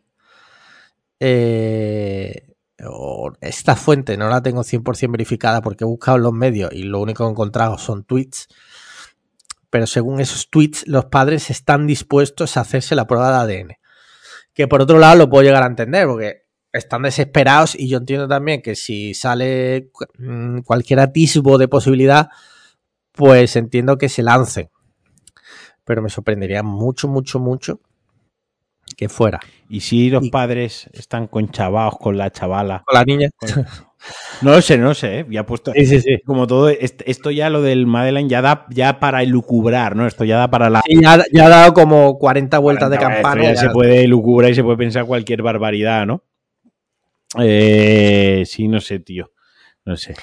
eh, 1.20 2.46
esta 3.40 3.76
fuente 3.76 4.16
no 4.16 4.28
la 4.28 4.42
tengo 4.42 4.62
100% 4.62 5.10
verificada 5.10 5.62
porque 5.62 5.84
he 5.84 5.86
buscado 5.86 6.18
en 6.18 6.24
los 6.24 6.32
medios 6.32 6.72
y 6.72 6.82
lo 6.82 7.00
único 7.00 7.24
que 7.24 7.28
he 7.28 7.30
encontrado 7.30 7.78
son 7.78 8.04
tweets, 8.04 8.48
pero 9.70 9.86
según 9.86 10.20
esos 10.20 10.50
tweets 10.50 10.86
los 10.86 11.06
padres 11.06 11.50
están 11.50 11.86
dispuestos 11.86 12.56
a 12.56 12.60
hacerse 12.60 12.94
la 12.94 13.06
prueba 13.06 13.46
de 13.46 13.58
ADN. 13.58 13.72
Que 14.52 14.68
por 14.68 14.80
otro 14.80 14.98
lado 14.98 15.16
lo 15.16 15.28
puedo 15.28 15.42
llegar 15.44 15.62
a 15.62 15.66
entender 15.66 16.06
porque 16.06 16.45
están 16.78 17.02
desesperados 17.02 17.74
y 17.74 17.88
yo 17.88 17.98
entiendo 17.98 18.28
también 18.28 18.62
que 18.62 18.74
si 18.74 19.14
sale 19.14 19.90
mm, 20.18 20.60
cualquier 20.60 21.00
atisbo 21.00 21.58
de 21.58 21.68
posibilidad, 21.68 22.28
pues 23.12 23.56
entiendo 23.56 23.98
que 23.98 24.08
se 24.08 24.22
lancen 24.22 24.70
pero 25.86 26.02
me 26.02 26.10
sorprendería 26.10 26.62
mucho, 26.62 27.08
mucho, 27.08 27.38
mucho 27.38 27.80
que 28.96 29.08
fuera. 29.08 29.40
¿Y 29.68 29.80
si 29.80 30.10
los 30.10 30.28
padres 30.30 30.90
están 30.92 31.28
conchavados 31.28 31.96
con 31.98 32.18
la 32.18 32.30
chavala? 32.30 32.82
Con 32.84 32.98
la 32.98 33.04
niña. 33.04 33.30
No 34.42 34.52
lo 34.52 34.62
sé, 34.62 34.78
no 34.78 34.94
sé, 34.94 35.20
¿eh? 35.20 35.26
ya 35.30 35.44
puesto. 35.44 35.72
Sí, 35.72 35.84
sí, 35.86 36.00
sí. 36.00 36.18
Como 36.24 36.46
todo, 36.46 36.68
esto 36.68 37.30
ya 37.32 37.50
lo 37.50 37.62
del 37.62 37.86
Madeleine 37.86 38.28
ya 38.28 38.40
da 38.40 38.66
ya 38.70 39.00
para 39.00 39.22
elucubrar, 39.22 39.96
¿no? 39.96 40.06
Esto 40.06 40.24
ya 40.24 40.36
da 40.36 40.48
para 40.48 40.70
la. 40.70 40.82
Sí, 40.86 41.00
ya, 41.00 41.14
ha 41.14 41.48
dado 41.48 41.74
como 41.74 42.16
40 42.18 42.58
vueltas 42.58 42.90
de 42.90 42.98
campana. 42.98 43.42
Ya, 43.42 43.56
se 43.56 43.70
puede 43.70 44.04
elucubrar 44.04 44.52
y 44.52 44.54
se 44.54 44.62
puede 44.62 44.76
pensar 44.76 45.06
cualquier 45.06 45.42
barbaridad, 45.42 46.06
¿no? 46.06 46.22
Eh, 47.38 48.44
sí, 48.46 48.68
no 48.68 48.80
sé, 48.80 48.98
tío. 49.00 49.32
No 49.84 49.96
sé. 49.96 50.14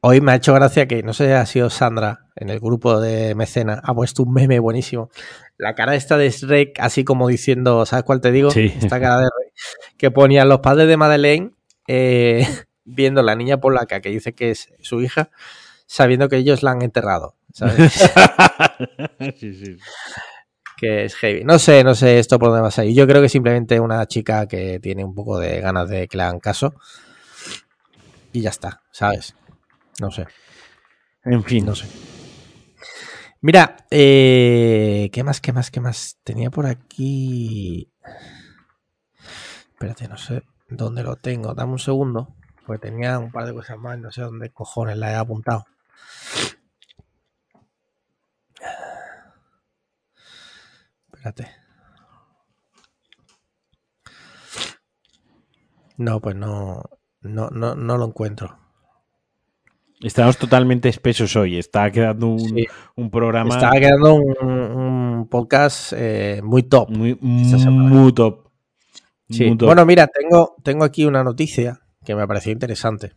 Hoy 0.00 0.20
me 0.20 0.32
ha 0.32 0.36
hecho 0.36 0.54
gracia 0.54 0.86
que, 0.86 1.02
no 1.02 1.12
sé 1.12 1.26
si 1.26 1.32
ha 1.32 1.44
sido 1.44 1.70
Sandra 1.70 2.26
en 2.36 2.50
el 2.50 2.60
grupo 2.60 3.00
de 3.00 3.34
Mecena, 3.34 3.80
ha 3.82 3.94
puesto 3.94 4.22
un 4.22 4.32
meme 4.32 4.60
buenísimo. 4.60 5.10
La 5.56 5.74
cara 5.74 5.96
esta 5.96 6.16
de 6.16 6.30
Shrek, 6.30 6.78
así 6.78 7.02
como 7.02 7.26
diciendo, 7.26 7.84
¿sabes 7.84 8.04
cuál 8.04 8.20
te 8.20 8.30
digo? 8.30 8.50
Sí. 8.50 8.72
Esta 8.80 9.00
cara 9.00 9.18
de 9.18 9.24
Shrek, 9.24 9.96
que 9.96 10.10
ponían 10.12 10.48
los 10.48 10.60
padres 10.60 10.86
de 10.86 10.96
Madeleine 10.96 11.50
eh, 11.88 12.46
viendo 12.84 13.22
la 13.22 13.34
niña 13.34 13.58
polaca 13.60 14.00
que 14.00 14.10
dice 14.10 14.34
que 14.34 14.52
es 14.52 14.72
su 14.80 15.02
hija, 15.02 15.30
sabiendo 15.86 16.28
que 16.28 16.36
ellos 16.36 16.62
la 16.62 16.70
han 16.70 16.82
enterrado. 16.82 17.34
¿sabes? 17.52 17.92
sí, 19.36 19.54
sí. 19.54 19.78
Que 20.78 21.04
es 21.04 21.16
heavy. 21.16 21.42
No 21.44 21.58
sé, 21.58 21.82
no 21.82 21.94
sé 21.94 22.20
esto 22.20 22.38
por 22.38 22.50
dónde 22.50 22.62
va 22.62 22.68
a 22.68 22.70
salir. 22.70 22.94
Yo 22.94 23.06
creo 23.06 23.20
que 23.20 23.28
simplemente 23.28 23.80
una 23.80 24.06
chica 24.06 24.46
que 24.46 24.78
tiene 24.78 25.04
un 25.04 25.14
poco 25.14 25.38
de 25.38 25.60
ganas 25.60 25.88
de 25.88 26.06
que 26.06 26.16
le 26.16 26.22
hagan 26.22 26.38
caso. 26.38 26.74
Y 28.32 28.42
ya 28.42 28.50
está, 28.50 28.82
¿sabes? 28.92 29.34
No 30.00 30.10
sé. 30.12 30.26
En 31.24 31.42
fin. 31.42 31.66
No 31.66 31.74
sé. 31.74 31.86
Mira, 33.40 33.86
eh, 33.90 35.10
¿qué 35.12 35.24
más, 35.24 35.40
qué 35.40 35.52
más, 35.52 35.70
qué 35.70 35.80
más? 35.80 36.18
Tenía 36.22 36.50
por 36.50 36.66
aquí... 36.66 37.92
Espérate, 39.72 40.08
no 40.08 40.16
sé 40.16 40.42
dónde 40.68 41.02
lo 41.02 41.16
tengo. 41.16 41.54
Dame 41.54 41.72
un 41.72 41.78
segundo. 41.78 42.36
Porque 42.66 42.88
tenía 42.88 43.18
un 43.18 43.32
par 43.32 43.46
de 43.46 43.54
cosas 43.54 43.78
más. 43.78 43.98
No 43.98 44.12
sé 44.12 44.22
dónde 44.22 44.50
cojones 44.50 44.96
la 44.96 45.10
he 45.10 45.14
apuntado. 45.16 45.66
No, 55.96 56.20
pues 56.20 56.36
no, 56.36 56.82
no, 57.22 57.50
no, 57.50 57.74
no 57.74 57.98
lo 57.98 58.06
encuentro. 58.06 58.56
Estamos 60.00 60.36
totalmente 60.38 60.88
espesos 60.88 61.34
hoy. 61.34 61.58
Está 61.58 61.90
quedando 61.90 62.36
un, 62.96 63.10
programa. 63.10 63.54
Está 63.54 63.72
quedando 63.72 64.14
un, 64.14 65.26
podcast 65.28 65.92
eh, 65.96 66.40
muy 66.44 66.62
top. 66.62 66.90
Muy, 66.90 67.18
muy 67.20 68.12
top. 68.12 68.48
Bueno, 69.28 69.84
mira, 69.84 70.06
tengo, 70.06 70.54
tengo 70.62 70.84
aquí 70.84 71.04
una 71.04 71.24
noticia 71.24 71.80
que 72.04 72.14
me 72.14 72.26
pareció 72.26 72.52
interesante. 72.52 73.12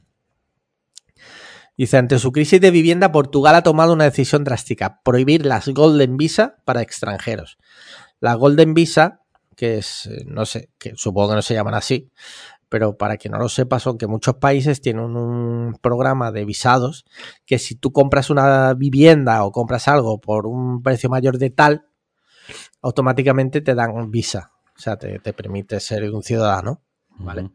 Dice, 1.77 1.97
ante 1.97 2.19
su 2.19 2.31
crisis 2.31 2.61
de 2.61 2.71
vivienda, 2.71 3.11
Portugal 3.11 3.55
ha 3.55 3.63
tomado 3.63 3.93
una 3.93 4.03
decisión 4.03 4.43
drástica, 4.43 5.01
prohibir 5.03 5.45
las 5.45 5.67
Golden 5.69 6.17
Visa 6.17 6.57
para 6.65 6.81
extranjeros. 6.81 7.57
La 8.19 8.35
Golden 8.35 8.73
Visa, 8.73 9.21
que 9.55 9.77
es, 9.79 10.05
eh, 10.05 10.23
no 10.27 10.45
sé, 10.45 10.69
que 10.77 10.93
supongo 10.95 11.29
que 11.29 11.35
no 11.35 11.41
se 11.41 11.53
llaman 11.53 11.73
así, 11.73 12.11
pero 12.69 12.97
para 12.97 13.17
que 13.17 13.29
no 13.29 13.37
lo 13.37 13.49
sepa, 13.49 13.79
son 13.79 13.97
que 13.97 14.07
muchos 14.07 14.35
países 14.35 14.79
tienen 14.79 15.03
un 15.03 15.77
programa 15.81 16.31
de 16.31 16.45
visados 16.45 17.03
que 17.45 17.59
si 17.59 17.75
tú 17.75 17.91
compras 17.91 18.29
una 18.29 18.73
vivienda 18.75 19.43
o 19.43 19.51
compras 19.51 19.89
algo 19.89 20.21
por 20.21 20.47
un 20.47 20.81
precio 20.81 21.09
mayor 21.09 21.37
de 21.37 21.49
tal, 21.49 21.85
automáticamente 22.81 23.59
te 23.59 23.75
dan 23.75 24.09
visa. 24.09 24.51
O 24.77 24.79
sea, 24.79 24.97
te, 24.97 25.19
permite 25.33 25.79
ser 25.79 26.09
un 26.11 26.23
ciudadano. 26.23 26.81
¿Vale? 27.09 27.51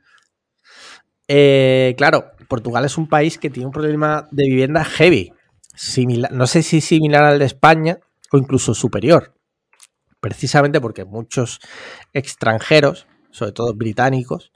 Eh, 1.29 1.95
claro, 1.97 2.33
Portugal 2.49 2.85
es 2.85 2.99
un 2.99 3.09
país 3.09 3.39
que 3.39 3.51
tiene 3.51 3.67
un 3.67 3.73
problema 3.73 4.29
de 4.31 4.45
vivienda 4.45 4.85
heavy. 4.85 5.33
Similar, 5.75 6.33
no 6.33 6.47
sé 6.47 6.63
si 6.63 6.81
similar 6.81 7.25
al 7.25 7.39
de 7.39 7.45
España 7.45 7.99
o 8.33 8.39
incluso 8.39 8.75
superior. 8.75 9.35
Precisamente 10.21 10.81
porque 10.81 11.05
muchos 11.05 11.61
extranjeros, 12.13 13.07
sobre 13.31 13.53
todo 13.53 13.75
británicos, 13.75 14.53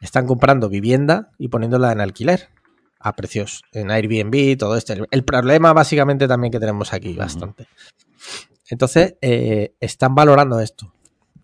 están 0.00 0.26
comprando 0.26 0.68
vivienda 0.68 1.30
y 1.38 1.48
poniéndola 1.48 1.92
en 1.92 2.00
alquiler 2.00 2.48
a 2.98 3.14
precios 3.14 3.62
en 3.72 3.90
Airbnb, 3.90 4.58
todo 4.58 4.76
esto. 4.76 4.94
El 5.10 5.24
problema 5.24 5.72
básicamente 5.72 6.28
también 6.28 6.52
que 6.52 6.60
tenemos 6.60 6.92
aquí 6.92 7.14
bastante. 7.14 7.66
Entonces, 8.68 9.16
eh, 9.20 9.74
están 9.80 10.14
valorando 10.14 10.60
esto. 10.60 10.92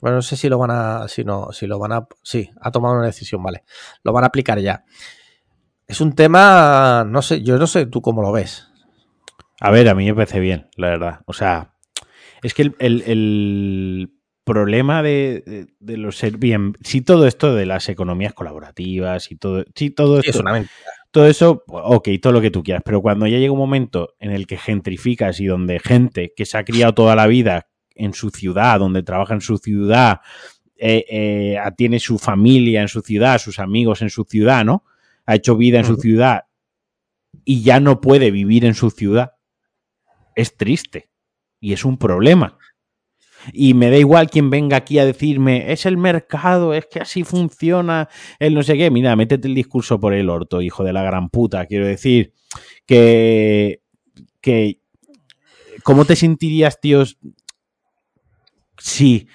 Bueno, 0.00 0.16
no 0.16 0.22
sé 0.22 0.36
si 0.36 0.48
lo 0.48 0.58
van 0.58 0.70
a, 0.70 1.08
si 1.08 1.24
no, 1.24 1.48
si 1.52 1.66
lo 1.66 1.78
van 1.78 1.92
a, 1.92 2.06
sí, 2.22 2.50
ha 2.60 2.70
tomado 2.70 2.94
una 2.96 3.06
decisión, 3.06 3.42
vale. 3.42 3.64
Lo 4.02 4.12
van 4.12 4.24
a 4.24 4.28
aplicar 4.28 4.58
ya. 4.58 4.84
Es 5.86 6.00
un 6.00 6.14
tema, 6.14 7.04
no 7.06 7.22
sé, 7.22 7.42
yo 7.42 7.58
no 7.58 7.66
sé 7.66 7.86
tú 7.86 8.02
cómo 8.02 8.22
lo 8.22 8.32
ves. 8.32 8.68
A 9.60 9.70
ver, 9.70 9.88
a 9.88 9.94
mí 9.94 10.06
me 10.06 10.14
parece 10.14 10.40
bien, 10.40 10.68
la 10.76 10.88
verdad. 10.88 11.20
O 11.26 11.32
sea, 11.32 11.74
Es 12.42 12.54
que 12.54 12.72
el, 12.78 14.12
problema 14.44 15.02
de, 15.02 15.66
los 15.80 16.22
Airbnb, 16.22 16.76
si 16.82 17.00
todo 17.00 17.26
esto 17.26 17.54
de 17.54 17.66
las 17.66 17.88
economías 17.88 18.32
colaborativas 18.32 19.32
y 19.32 19.36
todo, 19.36 19.64
si 19.74 19.90
todo 19.90 20.20
esto, 20.20 20.44
todo 21.10 21.26
eso, 21.26 21.64
ok, 21.66 22.10
todo 22.20 22.32
lo 22.32 22.40
que 22.40 22.50
tú 22.50 22.62
quieras, 22.62 22.82
pero 22.84 23.02
cuando 23.02 23.26
ya 23.26 23.38
llega 23.38 23.52
un 23.52 23.58
momento 23.58 24.14
en 24.20 24.30
el 24.30 24.46
que 24.46 24.56
gentrificas 24.56 25.40
y 25.40 25.46
donde 25.46 25.80
gente 25.80 26.32
que 26.36 26.46
se 26.46 26.58
ha 26.58 26.64
criado 26.64 26.94
toda 26.94 27.16
la 27.16 27.26
vida 27.26 27.66
en 27.96 28.14
su 28.14 28.30
ciudad, 28.30 28.78
donde 28.78 29.02
trabaja 29.02 29.34
en 29.34 29.40
su 29.40 29.58
ciudad, 29.58 30.20
eh, 30.76 31.04
eh, 31.08 31.58
tiene 31.76 31.98
su 31.98 32.18
familia 32.18 32.82
en 32.82 32.88
su 32.88 33.00
ciudad, 33.00 33.38
sus 33.38 33.58
amigos 33.58 34.02
en 34.02 34.10
su 34.10 34.24
ciudad, 34.24 34.64
¿no? 34.64 34.84
Ha 35.24 35.36
hecho 35.36 35.56
vida 35.56 35.78
en 35.78 35.84
su 35.84 35.96
ciudad 35.96 36.44
y 37.44 37.62
ya 37.62 37.80
no 37.80 38.00
puede 38.00 38.30
vivir 38.30 38.64
en 38.64 38.74
su 38.74 38.90
ciudad, 38.90 39.32
es 40.34 40.56
triste 40.56 41.08
y 41.60 41.72
es 41.72 41.84
un 41.84 41.96
problema. 41.96 42.58
Y 43.52 43.74
me 43.74 43.90
da 43.90 43.96
igual 43.96 44.28
quien 44.28 44.50
venga 44.50 44.76
aquí 44.76 44.98
a 44.98 45.06
decirme, 45.06 45.72
es 45.72 45.86
el 45.86 45.96
mercado, 45.96 46.74
es 46.74 46.86
que 46.86 47.00
así 47.00 47.22
funciona, 47.22 48.08
el 48.38 48.54
no 48.54 48.62
sé 48.62 48.76
qué. 48.76 48.90
Mira, 48.90 49.14
métete 49.14 49.46
el 49.46 49.54
discurso 49.54 50.00
por 50.00 50.14
el 50.14 50.28
orto, 50.28 50.60
hijo 50.60 50.82
de 50.82 50.92
la 50.92 51.02
gran 51.02 51.28
puta. 51.28 51.66
Quiero 51.66 51.86
decir 51.86 52.32
que, 52.86 53.82
que 54.40 54.80
¿cómo 55.82 56.04
te 56.04 56.16
sentirías, 56.16 56.80
tíos, 56.80 57.18
si 58.86 59.28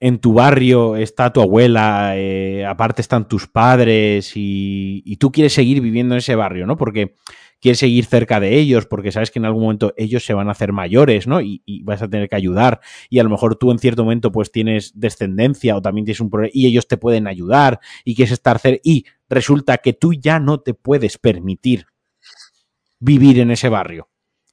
en 0.00 0.18
tu 0.18 0.32
barrio 0.32 0.96
está 0.96 1.32
tu 1.32 1.40
abuela, 1.40 2.12
eh, 2.16 2.64
aparte 2.66 3.02
están 3.02 3.28
tus 3.28 3.46
padres 3.46 4.32
y, 4.34 5.16
tú 5.18 5.32
quieres 5.32 5.52
seguir 5.52 5.80
viviendo 5.80 6.14
en 6.14 6.18
ese 6.18 6.34
barrio, 6.34 6.66
¿no? 6.66 6.76
Porque 6.76 7.14
quieres 7.60 7.78
seguir 7.78 8.04
cerca 8.04 8.38
de 8.38 8.56
ellos 8.56 8.86
porque 8.86 9.10
sabes 9.10 9.32
que 9.32 9.40
en 9.40 9.44
algún 9.44 9.62
momento 9.62 9.92
ellos 9.96 10.24
se 10.24 10.34
van 10.34 10.48
a 10.48 10.52
hacer 10.52 10.72
mayores, 10.72 11.26
¿no? 11.26 11.40
Y, 11.40 11.62
vas 11.84 12.02
a 12.02 12.08
tener 12.08 12.28
que 12.28 12.36
ayudar 12.36 12.80
y 13.08 13.18
a 13.18 13.24
lo 13.24 13.30
mejor 13.30 13.56
tú 13.56 13.70
en 13.70 13.78
cierto 13.78 14.04
momento 14.04 14.30
pues 14.30 14.52
tienes 14.52 14.92
descendencia 14.94 15.76
o 15.76 15.82
también 15.82 16.04
tienes 16.04 16.20
un 16.20 16.30
problema 16.30 16.50
y 16.52 16.66
ellos 16.66 16.86
te 16.86 16.96
pueden 16.96 17.26
ayudar 17.26 17.80
y 18.04 18.14
quieres 18.14 18.32
estar 18.32 18.58
cerca 18.58 18.80
y 18.84 19.06
resulta 19.28 19.78
que 19.78 19.92
tú 19.92 20.12
ya 20.12 20.38
no 20.38 20.60
te 20.60 20.74
puedes 20.74 21.18
permitir 21.18 21.86
vivir 23.00 23.38
en 23.38 23.50
ese 23.50 23.68
barrio. 23.68 24.07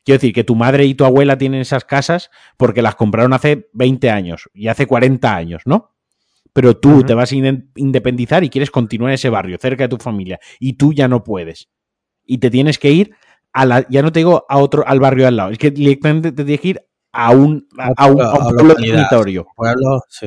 Quiero 0.05 0.17
decir 0.17 0.33
que 0.33 0.43
tu 0.43 0.55
madre 0.55 0.85
y 0.85 0.93
tu 0.93 1.03
abuela 1.03 1.37
tienen 1.37 1.61
esas 1.61 1.83
casas 1.83 2.29
porque 2.57 2.81
las 2.81 2.95
compraron 2.95 3.33
hace 3.33 3.69
20 3.73 4.11
años 4.11 4.49
y 4.53 4.67
hace 4.67 4.85
40 4.85 5.35
años, 5.35 5.63
¿no? 5.65 5.95
Pero 6.53 6.77
tú 6.77 7.03
te 7.03 7.13
vas 7.13 7.31
a 7.31 7.35
independizar 7.35 8.43
y 8.43 8.49
quieres 8.49 8.71
continuar 8.71 9.09
en 9.09 9.15
ese 9.15 9.29
barrio, 9.29 9.57
cerca 9.59 9.83
de 9.83 9.89
tu 9.89 9.97
familia, 9.97 10.39
y 10.59 10.73
tú 10.73 10.93
ya 10.93 11.07
no 11.07 11.23
puedes 11.23 11.69
y 12.25 12.37
te 12.37 12.49
tienes 12.49 12.79
que 12.79 12.91
ir 12.91 13.15
a 13.51 13.65
la, 13.65 13.87
ya 13.89 14.01
no 14.01 14.11
te 14.11 14.19
digo 14.19 14.45
a 14.47 14.57
otro, 14.57 14.87
al 14.87 14.99
barrio 14.99 15.27
al 15.27 15.35
lado, 15.35 15.51
es 15.51 15.57
que 15.57 15.71
directamente 15.71 16.31
te 16.31 16.43
tienes 16.43 16.61
que 16.61 16.67
ir 16.69 16.81
a 17.11 17.31
un, 17.31 17.65
a, 17.77 18.07
un, 18.07 18.17
pueblo 18.17 18.75
dormitorio. 18.75 19.47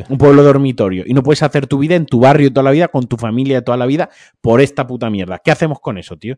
Un 0.08 0.16
pueblo 0.16 0.42
dormitorio. 0.42 1.04
Y 1.06 1.12
no 1.12 1.22
puedes 1.22 1.42
hacer 1.42 1.66
tu 1.66 1.78
vida 1.78 1.94
en 1.94 2.06
tu 2.06 2.20
barrio 2.20 2.50
toda 2.50 2.64
la 2.64 2.70
vida, 2.70 2.88
con 2.88 3.06
tu 3.06 3.18
familia 3.18 3.62
toda 3.62 3.76
la 3.76 3.84
vida, 3.84 4.08
por 4.40 4.62
esta 4.62 4.86
puta 4.86 5.10
mierda. 5.10 5.38
¿Qué 5.38 5.50
hacemos 5.50 5.80
con 5.80 5.98
eso, 5.98 6.16
tío? 6.16 6.36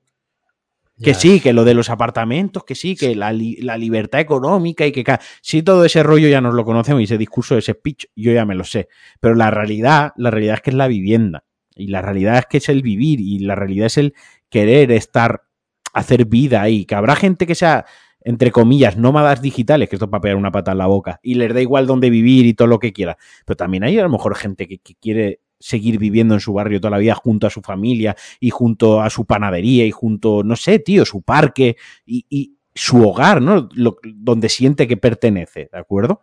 Que 1.02 1.14
sí, 1.14 1.40
que 1.40 1.52
lo 1.52 1.64
de 1.64 1.74
los 1.74 1.88
apartamentos, 1.88 2.64
que 2.64 2.74
sí, 2.74 2.94
que 2.94 3.14
la, 3.14 3.32
la, 3.32 3.78
libertad 3.78 4.20
económica 4.20 4.86
y 4.86 4.92
que... 4.92 5.04
Sí, 5.40 5.62
todo 5.62 5.84
ese 5.84 6.02
rollo 6.02 6.28
ya 6.28 6.40
nos 6.40 6.54
lo 6.54 6.64
conocemos 6.64 7.00
y 7.00 7.04
ese 7.04 7.16
discurso, 7.16 7.56
ese 7.56 7.72
speech, 7.72 8.06
yo 8.14 8.32
ya 8.32 8.44
me 8.44 8.54
lo 8.54 8.64
sé. 8.64 8.88
Pero 9.18 9.34
la 9.34 9.50
realidad, 9.50 10.12
la 10.16 10.30
realidad 10.30 10.56
es 10.56 10.60
que 10.60 10.70
es 10.70 10.76
la 10.76 10.88
vivienda. 10.88 11.44
Y 11.74 11.86
la 11.86 12.02
realidad 12.02 12.38
es 12.38 12.46
que 12.46 12.58
es 12.58 12.68
el 12.68 12.82
vivir 12.82 13.20
y 13.20 13.38
la 13.38 13.54
realidad 13.54 13.86
es 13.86 13.98
el 13.98 14.14
querer 14.50 14.92
estar, 14.92 15.44
hacer 15.92 16.26
vida 16.26 16.62
ahí. 16.62 16.84
Que 16.84 16.94
habrá 16.94 17.16
gente 17.16 17.46
que 17.46 17.54
sea, 17.54 17.86
entre 18.20 18.50
comillas, 18.50 18.96
nómadas 18.96 19.40
digitales, 19.40 19.88
que 19.88 19.96
esto 19.96 20.04
es 20.06 20.10
para 20.10 20.20
pegar 20.20 20.36
una 20.36 20.52
pata 20.52 20.72
en 20.72 20.78
la 20.78 20.86
boca, 20.86 21.20
y 21.22 21.34
les 21.34 21.54
da 21.54 21.60
igual 21.60 21.86
dónde 21.86 22.10
vivir 22.10 22.46
y 22.46 22.54
todo 22.54 22.68
lo 22.68 22.78
que 22.78 22.92
quiera. 22.92 23.16
Pero 23.46 23.56
también 23.56 23.84
hay 23.84 23.98
a 23.98 24.02
lo 24.02 24.10
mejor 24.10 24.36
gente 24.36 24.68
que, 24.68 24.78
quiere 25.00 25.40
seguir 25.60 25.98
viviendo 25.98 26.34
en 26.34 26.40
su 26.40 26.52
barrio 26.52 26.80
toda 26.80 26.92
la 26.92 26.98
vida 26.98 27.14
junto 27.14 27.46
a 27.46 27.50
su 27.50 27.60
familia 27.60 28.16
y 28.40 28.50
junto 28.50 29.00
a 29.00 29.10
su 29.10 29.26
panadería 29.26 29.86
y 29.86 29.90
junto, 29.90 30.42
no 30.42 30.56
sé, 30.56 30.80
tío, 30.80 31.04
su 31.04 31.22
parque 31.22 31.76
y, 32.04 32.56
su 32.72 33.06
hogar, 33.06 33.42
¿no? 33.42 33.68
donde 34.04 34.48
siente 34.48 34.86
que 34.86 34.96
pertenece, 34.96 35.68
¿de 35.72 35.78
acuerdo? 35.78 36.22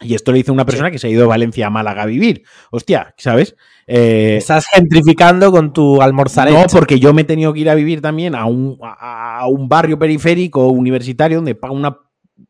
Y 0.00 0.14
esto 0.14 0.32
lo 0.32 0.38
dice 0.38 0.50
una 0.50 0.64
persona 0.64 0.90
que 0.90 0.98
se 0.98 1.06
ha 1.06 1.10
ido 1.10 1.20
de 1.20 1.26
Valencia 1.26 1.66
a 1.66 1.70
Málaga 1.70 2.02
a 2.02 2.06
vivir. 2.06 2.42
Hostia, 2.70 3.14
¿sabes? 3.18 3.54
Eh, 3.86 4.36
Estás 4.38 4.64
gentrificando 4.72 5.52
con 5.52 5.74
tu 5.74 6.00
almorzar. 6.00 6.50
No, 6.50 6.64
porque 6.72 6.98
yo 6.98 7.12
me 7.12 7.22
he 7.22 7.24
tenido 7.24 7.52
que 7.52 7.60
ir 7.60 7.68
a 7.68 7.74
vivir 7.74 8.00
también 8.00 8.34
a 8.34 8.46
un, 8.46 8.78
a 8.80 9.46
un 9.46 9.68
barrio 9.68 9.98
periférico 9.98 10.68
universitario 10.68 11.36
donde 11.38 11.54
pago 11.54 11.74
una 11.74 11.98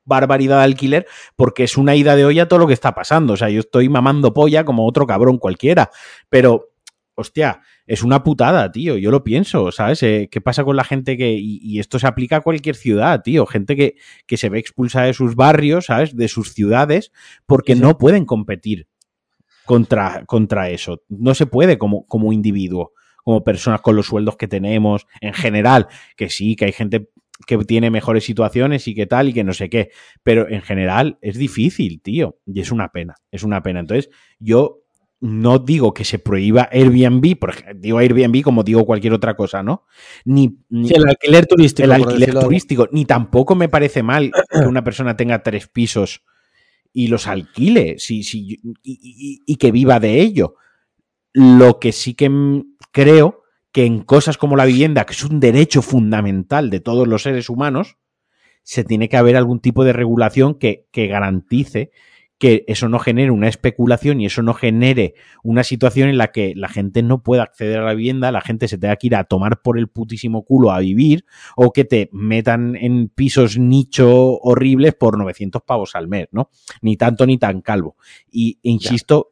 barbaridad 0.05 0.59
de 0.59 0.64
alquiler 0.64 1.07
porque 1.36 1.64
es 1.64 1.76
una 1.76 1.95
ida 1.97 2.16
de 2.16 2.24
olla 2.24 2.49
todo 2.49 2.59
lo 2.61 2.66
que 2.66 2.74
está 2.74 2.95
pasando. 2.95 3.34
O 3.34 3.36
sea, 3.36 3.51
yo 3.51 3.61
estoy 3.61 3.88
mamando 3.88 4.32
polla 4.32 4.64
como 4.64 4.86
otro 4.86 5.07
cabrón 5.07 5.38
cualquiera. 5.38 5.91
Pero, 6.28 6.70
hostia, 7.14 7.61
es 7.86 8.03
una 8.03 8.22
putada, 8.22 8.70
tío. 8.70 8.97
Yo 8.97 9.11
lo 9.11 9.24
pienso, 9.24 9.72
¿sabes? 9.72 10.03
Eh, 10.03 10.28
¿Qué 10.30 10.41
pasa 10.41 10.64
con 10.64 10.76
la 10.76 10.84
gente 10.84 11.16
que. 11.16 11.36
Y, 11.38 11.78
esto 11.80 11.99
se 11.99 12.07
aplica 12.07 12.36
a 12.36 12.41
cualquier 12.41 12.76
ciudad, 12.76 13.22
tío. 13.22 13.47
Gente 13.47 13.76
que, 13.76 13.97
que, 14.26 14.36
se 14.36 14.49
ve 14.49 14.59
expulsada 14.59 15.07
de 15.07 15.14
sus 15.14 15.34
barrios, 15.34 15.86
¿sabes? 15.86 16.14
De 16.14 16.28
sus 16.28 16.53
ciudades, 16.53 17.12
porque 17.47 17.74
no 17.74 17.99
pueden 17.99 18.26
competir 18.26 18.86
contra, 19.64 20.24
contra 20.26 20.70
eso. 20.70 21.03
No 21.09 21.34
se 21.34 21.47
puede 21.47 21.78
como, 21.78 22.07
como 22.07 22.32
individuo, 22.32 22.93
como 23.24 23.45
personas 23.45 23.80
con 23.80 23.97
los 23.97 24.07
sueldos 24.07 24.36
que 24.36 24.49
tenemos, 24.49 25.07
en 25.20 25.34
general. 25.34 25.88
Que 26.16 26.28
sí, 26.28 26.57
que 26.57 26.66
hay 26.66 26.72
gente 26.72 27.09
que 27.47 27.59
tiene 27.59 27.91
mejores 27.91 28.24
situaciones 28.24 28.86
y 28.88 28.95
que 28.95 29.07
tal 29.07 29.28
y 29.28 29.32
que 29.32 29.45
no 29.45 29.53
sé 29.53 29.68
qué. 29.68 29.91
Pero 30.22 30.49
en 30.49 30.62
general 30.62 31.18
es 31.20 31.36
difícil, 31.36 32.01
tío. 32.03 32.38
Y 32.47 32.61
es 32.61 32.70
una 32.70 32.88
pena, 32.93 33.16
es 33.30 33.43
una 33.43 33.62
pena. 33.62 33.80
Entonces, 33.80 34.11
yo 34.38 34.80
no 35.20 35.59
digo 35.59 35.93
que 35.93 36.05
se 36.05 36.18
prohíba 36.18 36.68
Airbnb, 36.72 37.38
por 37.38 37.51
ejemplo, 37.51 37.74
digo 37.78 37.99
Airbnb 37.99 38.43
como 38.43 38.62
digo 38.62 38.86
cualquier 38.86 39.12
otra 39.12 39.36
cosa, 39.36 39.62
¿no? 39.62 39.84
Ni, 40.24 40.59
el 40.70 41.07
alquiler 41.07 41.47
turístico. 41.47 41.84
El 41.84 41.93
alquiler 41.93 42.34
turístico. 42.34 42.88
Ni 42.91 43.05
tampoco 43.05 43.55
me 43.55 43.68
parece 43.68 44.03
mal 44.03 44.32
que 44.51 44.66
una 44.66 44.82
persona 44.82 45.16
tenga 45.16 45.43
tres 45.43 45.68
pisos 45.68 46.22
y 46.93 47.09
los 47.09 47.26
alquile 47.26 47.99
si, 47.99 48.22
si, 48.22 48.61
y, 48.82 49.43
y, 49.47 49.57
que 49.57 49.70
viva 49.70 50.01
de 50.01 50.20
ello. 50.20 50.55
Lo 51.32 51.78
que 51.78 51.93
sí 51.93 52.14
que 52.14 52.30
creo 52.91 53.39
que 53.73 53.85
en 53.85 54.01
cosas 54.03 54.37
como 54.37 54.57
la 54.57 54.64
vivienda, 54.64 55.05
que 55.07 55.12
es 55.12 55.25
un 55.25 55.41
derecho 55.41 55.83
fundamental 55.83 56.71
de 56.71 56.81
todos 56.81 57.07
los 57.07 57.23
seres 57.23 57.49
humanos, 57.49 57.97
se 58.62 58.85
tiene 58.85 59.09
que 59.09 59.16
haber 59.16 59.37
algún 59.37 59.61
tipo 59.61 59.85
de 59.85 59.93
regulación 59.93 60.55
que, 60.55 60.87
que 60.91 61.07
garantice 61.07 61.91
que 62.41 62.64
eso 62.68 62.89
no 62.89 62.99
genere 62.99 63.31
una 63.31 63.49
especulación 63.49 64.18
y 64.18 64.27
eso 64.27 64.43
no 64.43 64.55
genere 64.55 65.12
una 65.43 65.62
situación 65.62 66.09
en 66.09 66.16
la 66.16 66.29
que 66.29 66.55
la 66.57 66.71
gente 66.71 67.03
no 67.03 67.23
pueda 67.23 67.43
acceder 67.43 67.79
a 67.79 67.85
la 67.85 67.93
vivienda, 67.93 68.33
la 68.33 68.41
gente 68.41 68.66
se 68.66 68.79
tenga 68.79 68.97
que 68.97 69.09
ir 69.09 69.14
a 69.14 69.25
tomar 69.25 69.61
por 69.61 69.79
el 69.79 69.89
putísimo 69.89 70.43
culo 70.43 70.71
a 70.71 70.79
vivir 70.79 71.27
o 71.55 71.71
que 71.71 71.85
te 71.85 72.09
metan 72.12 72.77
en 72.77 73.11
pisos 73.11 73.59
nicho 73.59 74.39
horribles 74.39 74.95
por 74.95 75.18
900 75.18 75.61
pavos 75.62 75.95
al 75.95 76.09
mes, 76.09 76.29
¿no? 76.33 76.49
Ni 76.81 76.97
tanto 76.97 77.27
ni 77.27 77.37
tan 77.37 77.61
calvo. 77.61 77.97
Y 78.33 78.59
insisto, 78.62 79.30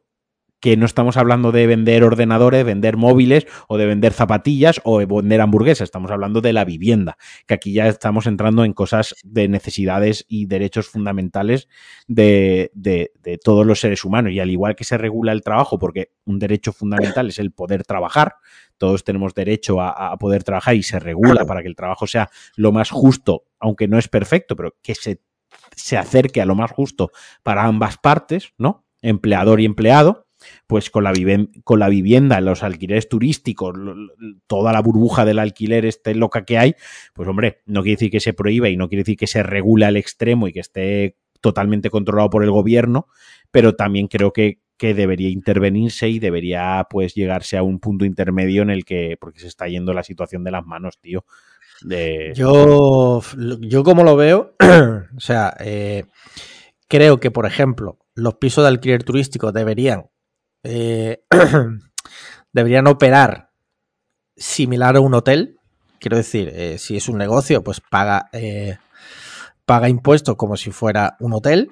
que 0.59 0.75
no 0.77 0.85
estamos 0.85 1.17
hablando 1.17 1.51
de 1.51 1.67
vender 1.67 2.03
ordenadores, 2.03 2.65
vender 2.65 2.97
móviles 2.97 3.47
o 3.67 3.77
de 3.77 3.85
vender 3.85 4.13
zapatillas 4.13 4.81
o 4.83 4.99
de 4.99 5.05
vender 5.05 5.41
hamburguesas, 5.41 5.85
estamos 5.85 6.11
hablando 6.11 6.41
de 6.41 6.53
la 6.53 6.65
vivienda, 6.65 7.17
que 7.47 7.53
aquí 7.53 7.73
ya 7.73 7.87
estamos 7.87 8.27
entrando 8.27 8.65
en 8.65 8.73
cosas 8.73 9.15
de 9.23 9.47
necesidades 9.47 10.25
y 10.27 10.47
derechos 10.47 10.87
fundamentales 10.87 11.67
de, 12.07 12.71
de, 12.73 13.09
todos 13.43 13.65
los 13.65 13.79
seres 13.79 14.03
humanos. 14.03 14.33
Y 14.33 14.39
al 14.39 14.49
igual 14.49 14.75
que 14.75 14.83
se 14.83 14.97
regula 14.97 15.31
el 15.31 15.41
trabajo, 15.41 15.79
porque 15.79 16.11
un 16.25 16.39
derecho 16.39 16.73
fundamental 16.73 17.29
es 17.29 17.39
el 17.39 17.51
poder 17.51 17.83
trabajar, 17.83 18.35
todos 18.77 19.03
tenemos 19.03 19.33
derecho 19.33 19.79
a, 19.81 20.11
a 20.11 20.17
poder 20.17 20.43
trabajar 20.43 20.75
y 20.75 20.83
se 20.83 20.99
regula 20.99 21.45
para 21.45 21.61
que 21.61 21.67
el 21.67 21.75
trabajo 21.75 22.07
sea 22.07 22.29
lo 22.55 22.71
más 22.71 22.89
justo, 22.89 23.43
aunque 23.59 23.87
no 23.87 23.97
es 23.97 24.07
perfecto, 24.07 24.55
pero 24.55 24.75
que 24.81 24.95
se, 24.95 25.21
se 25.75 25.97
acerque 25.97 26.41
a 26.41 26.45
lo 26.45 26.55
más 26.55 26.71
justo 26.71 27.11
para 27.43 27.65
ambas 27.65 27.97
partes, 27.97 28.53
¿no? 28.57 28.85
Empleador 29.01 29.61
y 29.61 29.65
empleado 29.65 30.28
pues 30.67 30.89
con 30.89 31.03
la, 31.03 31.13
con 31.63 31.79
la 31.79 31.89
vivienda, 31.89 32.41
los 32.41 32.63
alquileres 32.63 33.09
turísticos, 33.09 33.75
toda 34.47 34.71
la 34.71 34.81
burbuja 34.81 35.25
del 35.25 35.39
alquiler 35.39 35.85
este 35.85 36.15
loca 36.15 36.45
que 36.45 36.57
hay, 36.57 36.75
pues 37.13 37.27
hombre, 37.27 37.61
no 37.65 37.81
quiere 37.81 37.95
decir 37.95 38.11
que 38.11 38.19
se 38.19 38.33
prohíba 38.33 38.69
y 38.69 38.77
no 38.77 38.89
quiere 38.89 39.01
decir 39.01 39.17
que 39.17 39.27
se 39.27 39.43
regule 39.43 39.85
al 39.85 39.97
extremo 39.97 40.47
y 40.47 40.53
que 40.53 40.59
esté 40.59 41.17
totalmente 41.41 41.89
controlado 41.89 42.29
por 42.29 42.43
el 42.43 42.51
gobierno, 42.51 43.07
pero 43.51 43.75
también 43.75 44.07
creo 44.07 44.33
que, 44.33 44.59
que 44.77 44.93
debería 44.93 45.29
intervenirse 45.29 46.09
y 46.09 46.19
debería 46.19 46.87
pues 46.89 47.15
llegarse 47.15 47.57
a 47.57 47.63
un 47.63 47.79
punto 47.79 48.05
intermedio 48.05 48.61
en 48.61 48.69
el 48.69 48.85
que, 48.85 49.17
porque 49.19 49.39
se 49.39 49.47
está 49.47 49.67
yendo 49.67 49.93
la 49.93 50.03
situación 50.03 50.43
de 50.43 50.51
las 50.51 50.65
manos, 50.65 50.99
tío. 50.99 51.25
Yo, 52.35 53.21
yo 53.61 53.83
como 53.83 54.03
lo 54.03 54.15
veo, 54.15 54.55
o 55.15 55.19
sea, 55.19 55.55
eh, 55.59 56.05
creo 56.87 57.19
que, 57.19 57.31
por 57.31 57.45
ejemplo, 57.45 57.99
los 58.15 58.35
pisos 58.35 58.63
de 58.63 58.69
alquiler 58.69 59.03
turístico 59.03 59.51
deberían 59.51 60.09
eh, 60.63 61.23
deberían 62.53 62.87
operar 62.87 63.51
similar 64.35 64.95
a 64.95 65.01
un 65.01 65.13
hotel. 65.13 65.59
Quiero 65.99 66.17
decir, 66.17 66.51
eh, 66.53 66.77
si 66.77 66.97
es 66.97 67.09
un 67.09 67.17
negocio, 67.17 67.63
pues 67.63 67.81
paga, 67.81 68.29
eh, 68.31 68.77
paga 69.65 69.89
impuestos 69.89 70.35
como 70.35 70.57
si 70.57 70.71
fuera 70.71 71.17
un 71.19 71.33
hotel. 71.33 71.71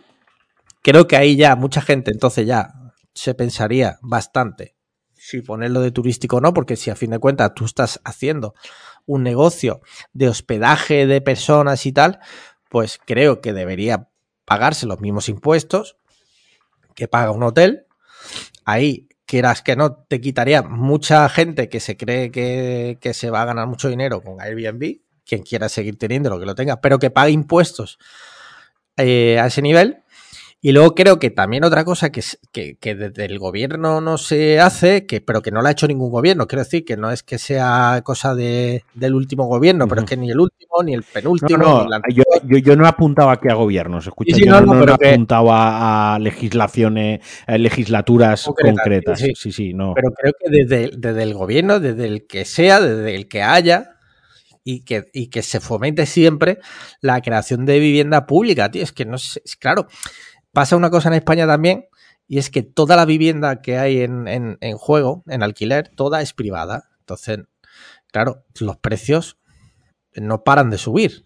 creo 0.81 1.07
que 1.07 1.17
ahí 1.17 1.35
ya 1.35 1.55
mucha 1.55 1.81
gente, 1.81 2.11
entonces 2.11 2.45
ya 2.45 2.73
se 3.13 3.33
pensaría 3.33 3.97
bastante 4.01 4.77
si 5.17 5.41
ponerlo 5.41 5.81
de 5.81 5.91
turístico 5.91 6.37
o 6.37 6.41
no, 6.41 6.53
porque 6.53 6.75
si 6.75 6.89
a 6.89 6.95
fin 6.95 7.11
de 7.11 7.19
cuentas 7.19 7.53
tú 7.53 7.65
estás 7.65 7.99
haciendo 8.05 8.53
un 9.05 9.23
negocio 9.23 9.81
de 10.13 10.29
hospedaje 10.29 11.07
de 11.07 11.21
personas 11.21 11.85
y 11.85 11.91
tal, 11.91 12.19
pues 12.69 12.99
creo 13.03 13.41
que 13.41 13.53
debería 13.53 14.09
pagarse 14.45 14.85
los 14.85 15.01
mismos 15.01 15.27
impuestos 15.29 15.97
que 16.95 17.07
paga 17.07 17.31
un 17.31 17.43
hotel. 17.43 17.87
Ahí, 18.67 19.07
quieras 19.25 19.61
que 19.61 19.77
no, 19.77 19.95
te 19.95 20.19
quitaría 20.19 20.61
mucha 20.61 21.29
gente 21.29 21.69
que 21.69 21.79
se 21.79 21.95
cree 21.95 22.31
que, 22.31 22.97
que 22.99 23.13
se 23.13 23.29
va 23.29 23.43
a 23.43 23.45
ganar 23.45 23.65
mucho 23.65 23.87
dinero 23.87 24.21
con 24.21 24.41
Airbnb, 24.41 24.99
quien 25.25 25.43
quiera 25.43 25.69
seguir 25.69 25.97
teniendo 25.97 26.29
lo 26.29 26.37
que 26.37 26.45
lo 26.45 26.53
tenga, 26.53 26.81
pero 26.81 26.99
que 26.99 27.09
pague 27.09 27.31
impuestos 27.31 27.97
eh, 28.97 29.39
a 29.39 29.47
ese 29.47 29.61
nivel 29.61 30.03
y 30.59 30.71
luego 30.71 30.95
creo 30.95 31.19
que 31.19 31.29
también 31.29 31.63
otra 31.63 31.85
cosa 31.85 32.11
que, 32.11 32.21
que, 32.51 32.77
que, 32.77 32.95
desde 32.95 33.25
el 33.25 33.37
gobierno 33.37 34.01
no 34.01 34.17
se 34.17 34.59
hace, 34.59 35.05
que, 35.05 35.21
pero 35.21 35.43
que 35.43 35.51
no 35.51 35.61
la 35.61 35.69
ha 35.69 35.71
hecho 35.73 35.87
ningún 35.87 36.09
gobierno, 36.09 36.47
quiero 36.47 36.63
decir 36.63 36.83
que 36.83 36.97
no 36.97 37.11
es 37.11 37.21
que 37.21 37.37
sea 37.37 38.01
cosa 38.03 38.33
de, 38.33 38.83
del 38.95 39.13
último 39.13 39.45
gobierno, 39.45 39.85
uh 39.85 39.87
-huh. 39.87 39.89
pero 39.89 40.01
es 40.01 40.09
que 40.09 40.17
ni 40.17 40.31
el 40.31 40.39
último, 40.39 40.81
ni 40.83 40.95
el 40.95 41.03
penúltimo. 41.03 41.57
No, 41.57 41.63
no, 41.63 41.83
ni 41.83 41.89
la... 41.91 42.01
yo, 42.11 42.23
yo, 42.43 42.57
yo, 42.57 42.75
no 42.75 42.85
he 42.85 42.87
apuntado 42.87 43.29
aquí 43.29 43.49
a 43.49 43.53
gobiernos, 43.53 44.07
escucha, 44.07 44.35
sí, 44.35 44.41
sí, 44.41 44.47
yo 44.47 44.59
no, 44.59 44.73
no, 44.73 44.83
no 44.83 44.93
apuntado 44.93 45.51
a, 45.51 46.15
a, 46.15 46.19
legislaciones, 46.19 47.19
a 47.45 47.57
legislaturas 47.57 48.43
concretas. 48.45 48.79
concretas. 48.79 49.19
Sí, 49.19 49.33
sí, 49.35 49.51
sí, 49.51 49.73
no. 49.75 49.93
Pero 49.93 50.09
creo 50.11 50.33
que 50.39 50.49
desde, 50.49 50.91
desde 50.97 51.21
el 51.21 51.35
gobierno, 51.35 51.79
desde 51.79 52.07
el 52.07 52.25
que 52.25 52.45
sea, 52.45 52.79
desde 52.79 53.13
el 53.13 53.27
que 53.27 53.43
haya, 53.43 53.93
y 54.63 54.81
que, 54.81 55.05
y 55.13 55.27
que, 55.27 55.43
se 55.43 55.61
fomente 55.61 56.05
siempre 56.05 56.59
la 56.99 57.21
creación 57.21 57.65
de 57.65 57.79
vivienda 57.79 58.25
pública, 58.25 58.69
tío. 58.69 58.83
Es 58.83 58.91
que 58.91 59.05
no 59.05 59.17
sé, 59.17 59.41
es, 59.45 59.55
claro, 59.55 59.87
pasa 60.57 60.75
una 60.75 60.89
cosa 60.89 61.09
en 61.09 61.13
España 61.13 61.45
también, 61.45 61.87
y 62.27 62.39
es 62.39 62.49
que 62.49 62.63
toda 62.63 62.95
la 62.95 63.05
vivienda 63.05 63.61
que 63.61 63.77
hay 63.77 64.01
en, 64.01 64.27
en, 64.27 64.77
juego, 64.79 65.23
en 65.27 65.43
alquiler, 65.43 65.89
toda 65.89 66.23
es 66.23 66.33
privada. 66.33 66.89
Entonces, 66.97 67.41
claro, 68.11 68.43
los 68.59 68.75
precios 68.77 69.37
no 70.15 70.43
paran 70.43 70.71
de 70.71 70.79
subir. 70.79 71.25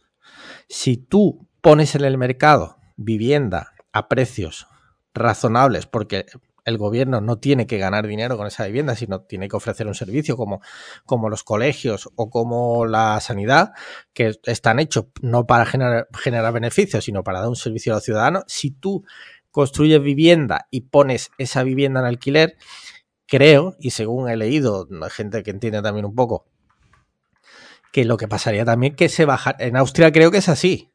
Si 0.68 0.98
tú 0.98 1.48
pones 1.62 1.96
en 1.96 2.04
el 2.04 2.18
mercado 2.18 2.76
vivienda 2.98 3.72
a 3.94 4.10
precios 4.10 4.68
razonables, 5.14 5.86
porque 5.86 6.26
el 6.72 6.78
gobierno 6.78 7.22
no 7.22 7.38
tiene 7.38 7.68
que 7.68 7.78
ganar 7.78 8.08
dinero 8.08 8.38
con 8.38 8.48
esa 8.48 8.66
vivienda, 8.66 8.96
sino 8.96 9.22
tiene 9.22 9.48
que 9.48 9.56
ofrecer 9.56 9.88
un 9.88 9.96
servicio 9.96 10.36
como, 10.36 10.62
como 11.06 11.30
los 11.30 11.44
colegios 11.44 12.10
o 12.16 12.30
como 12.30 12.86
la 12.86 13.20
sanidad, 13.22 13.74
que 14.14 14.34
están 14.46 14.80
hechos 14.80 15.06
no 15.22 15.46
para 15.46 15.66
generar, 15.66 16.08
generar 16.14 16.54
beneficios, 16.54 17.06
sino 17.06 17.24
para 17.24 17.42
dar 17.42 17.50
un 17.50 17.56
servicio 17.56 17.94
a 17.94 17.96
los 17.96 18.04
ciudadanos. 18.04 18.44
Si 18.48 18.72
tú 18.72 19.04
construyes 19.52 20.02
vivienda 20.02 20.68
y 20.72 20.82
pones 20.82 21.32
esa 21.38 21.64
vivienda 21.64 22.00
en 22.00 22.08
alquiler, 22.08 22.58
creo, 23.28 23.76
y 23.80 23.92
según 23.92 24.30
he 24.30 24.38
leído, 24.38 24.88
gente 25.10 25.44
que 25.44 25.52
entiende 25.52 25.82
también 25.82 26.06
un 26.06 26.16
poco, 26.16 26.46
que 27.92 28.06
lo 28.06 28.18
que 28.18 28.28
pasaría 28.28 28.66
también 28.66 28.96
que 28.96 29.10
se 29.10 29.26
baja. 29.26 29.56
En 29.60 29.76
Austria 29.78 30.12
creo 30.12 30.32
que 30.32 30.38
es 30.38 30.50
así. 30.50 30.92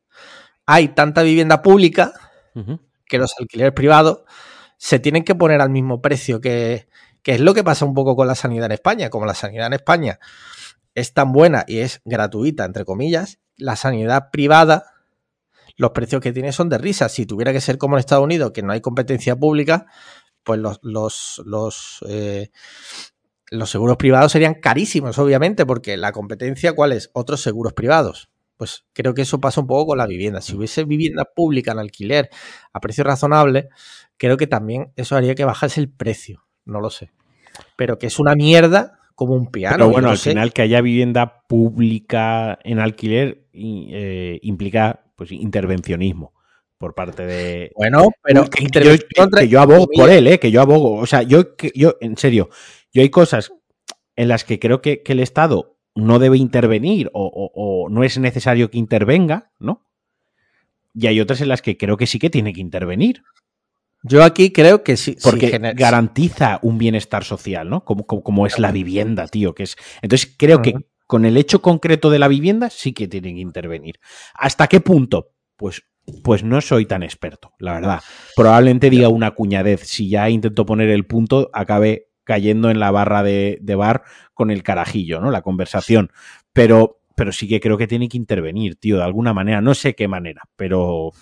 Hay 0.65 0.89
tanta 0.89 1.23
vivienda 1.23 1.63
pública 1.63 2.13
uh 2.55 2.61
-huh. 2.61 2.81
que 3.07 3.19
los 3.19 3.35
alquileres 3.39 3.75
privados 3.75 4.25
se 4.77 4.99
tienen 4.99 5.25
que 5.25 5.35
poner 5.35 5.61
al 5.61 5.71
mismo 5.71 6.01
precio 6.03 6.41
que, 6.41 6.89
que 7.23 7.35
es 7.35 7.41
lo 7.41 7.55
que 7.55 7.65
pasa 7.65 7.85
un 7.85 7.95
poco 7.95 8.15
con 8.17 8.27
la 8.27 8.35
sanidad 8.35 8.67
en 8.67 8.73
España. 8.73 9.11
Como 9.11 9.27
la 9.27 9.35
sanidad 9.35 9.67
en 9.67 9.75
España 9.75 10.19
es 10.95 11.13
tan 11.13 11.33
buena 11.33 11.65
y 11.67 11.79
es 11.79 12.01
gratuita, 12.05 12.65
entre 12.65 12.85
comillas, 12.85 13.39
la 13.57 13.77
sanidad 13.77 14.31
privada, 14.31 14.85
los 15.77 15.91
precios 15.91 16.23
que 16.23 16.33
tiene 16.33 16.53
son 16.53 16.69
de 16.69 16.79
risa. 16.79 17.09
Si 17.09 17.27
tuviera 17.27 17.53
que 17.53 17.61
ser 17.61 17.79
como 17.79 17.97
en 17.97 18.01
Estados 18.01 18.25
Unidos, 18.25 18.53
que 18.53 18.63
no 18.63 18.73
hay 18.73 18.81
competencia 18.81 19.37
pública, 19.37 19.87
pues 20.43 20.59
los, 20.59 20.79
los, 20.83 21.43
los, 21.45 22.05
eh, 22.09 22.51
los 23.51 23.71
seguros 23.71 23.97
privados 23.97 24.33
serían 24.33 24.55
carísimos, 24.55 25.19
obviamente, 25.19 25.67
porque 25.67 25.97
la 25.97 26.13
competencia, 26.13 26.75
¿cuál 26.75 26.93
es? 26.93 27.11
Otros 27.13 27.43
seguros 27.43 27.73
privados. 27.75 28.31
Pues 28.57 28.87
creo 28.95 29.13
que 29.13 29.23
eso 29.23 29.39
pasa 29.39 29.61
un 29.61 29.67
poco 29.67 29.89
con 29.89 29.99
la 29.99 30.07
vivienda. 30.07 30.41
Si 30.41 30.57
hubiese 30.57 30.85
vivienda 30.85 31.25
pública 31.25 31.73
en 31.73 31.79
alquiler 31.79 32.31
a 32.73 32.81
precio 32.81 33.05
razonable, 33.05 33.69
creo 34.19 34.37
que 34.37 34.47
también 34.47 34.93
eso 34.97 35.17
haría 35.17 35.35
que 35.35 35.45
bajase 35.45 35.81
el 35.81 35.89
precio. 35.91 36.45
No 36.65 36.81
lo 36.81 36.91
sé. 36.91 37.11
Pero 37.77 37.99
que 37.99 38.07
es 38.07 38.19
una 38.19 38.35
mierda 38.35 38.99
como 39.15 39.35
un 39.35 39.51
piano. 39.51 39.77
Pero 39.77 39.91
bueno, 39.91 40.11
al 40.11 40.19
sé. 40.19 40.31
final 40.31 40.53
que 40.53 40.63
haya 40.63 40.81
vivienda 40.81 41.43
pública 41.49 42.59
en 42.65 42.79
alquiler 42.79 43.47
eh, 43.53 44.39
implica 44.43 45.05
pues 45.17 45.33
intervencionismo 45.33 46.35
por 46.79 46.95
parte 46.95 47.25
de 47.25 47.73
bueno 47.75 48.09
pero 48.23 48.45
que, 48.51 48.65
yo, 48.65 48.93
que 49.31 49.49
yo, 49.49 49.61
abogo 49.61 49.87
por 49.87 50.11
él 50.11 50.27
eh 50.27 50.39
que 50.39 50.51
yo 50.51 50.61
abogo 50.61 50.97
o 50.97 51.07
sea 51.07 51.23
yo 51.23 51.57
que 51.57 51.73
yo 51.75 51.97
en 52.03 52.19
serio 52.19 52.51
yo 52.93 53.01
hay 53.01 53.09
cosas 53.09 53.53
en 54.15 54.29
las 54.29 54.45
que 54.45 54.59
creo 54.59 54.83
que, 54.83 55.03
que 55.03 55.13
el 55.13 55.21
estado 55.21 55.79
no 55.95 56.19
debe 56.19 56.37
intervenir 56.37 57.11
o, 57.15 57.25
o, 57.25 57.51
o, 57.55 57.89
no 57.89 58.05
es 58.05 58.19
necesario 58.19 58.71
que 58.71 58.77
intervenga 58.77 59.51
no 59.59 59.87
y 60.93 61.07
hay 61.07 61.21
otras 61.21 61.41
en 61.41 61.49
las 61.49 61.63
que 61.63 61.79
creo 61.79 61.97
que 61.97 62.07
sí 62.07 62.19
que 62.19 62.29
tiene 62.29 62.53
que 62.53 62.61
intervenir 62.61 63.23
yo 64.07 64.25
aquí 64.25 64.53
creo 64.53 64.83
que 64.83 64.97
sí. 64.97 65.17
Porque 65.23 65.51
sí, 65.51 65.59
garantiza 65.75 66.59
un 66.63 66.79
bienestar 66.79 67.25
social, 67.25 67.69
¿no? 67.69 67.85
Como, 67.85 68.07
como, 68.07 68.23
como, 68.23 68.47
es 68.47 68.59
la 68.59 68.73
vivienda, 68.73 69.27
tío. 69.29 69.55
Que 69.55 69.65
es. 69.65 69.77
Entonces, 70.03 70.35
creo 70.39 70.59
uh 70.59 70.61
-huh. 70.61 70.63
que 70.63 70.75
con 71.07 71.25
el 71.25 71.37
hecho 71.37 71.63
concreto 71.63 72.11
de 72.11 72.19
la 72.19 72.29
vivienda 72.29 72.71
sí 72.71 72.93
que 72.93 73.09
tienen 73.09 73.37
que 73.37 73.41
intervenir. 73.41 74.01
¿Hasta 74.35 74.67
qué 74.67 74.81
punto? 74.81 75.33
Pues, 75.57 75.83
pues 76.23 76.43
no 76.45 76.61
soy 76.61 76.87
tan 76.87 77.03
experto, 77.03 77.53
la 77.59 77.75
verdad. 77.75 78.01
Probablemente 78.35 78.91
diga 78.91 79.09
una 79.09 79.33
cuñadez. 79.33 79.83
Si 79.87 80.09
ya 80.09 80.29
intento 80.31 80.67
poner 80.67 80.91
el 80.91 81.07
punto, 81.07 81.51
acabe 81.53 82.11
cayendo 82.25 82.71
en 82.71 82.81
la 82.81 82.91
barra 82.91 83.23
de, 83.23 83.59
de 83.61 83.75
bar 83.75 84.03
con 84.35 84.51
el 84.51 84.63
carajillo, 84.63 85.21
¿no? 85.21 85.31
La 85.31 85.43
conversación. 85.43 86.11
Pero, 86.53 87.01
pero 87.15 87.33
sí 87.33 87.49
que 87.49 87.61
creo 87.61 87.79
que 87.79 87.87
tiene 87.87 88.09
que 88.09 88.17
intervenir, 88.17 88.77
tío, 88.77 88.97
de 88.97 89.05
alguna 89.05 89.33
manera. 89.33 89.61
No 89.61 89.75
sé 89.75 89.95
qué 89.95 90.09
manera, 90.09 90.43
pero. 90.57 91.13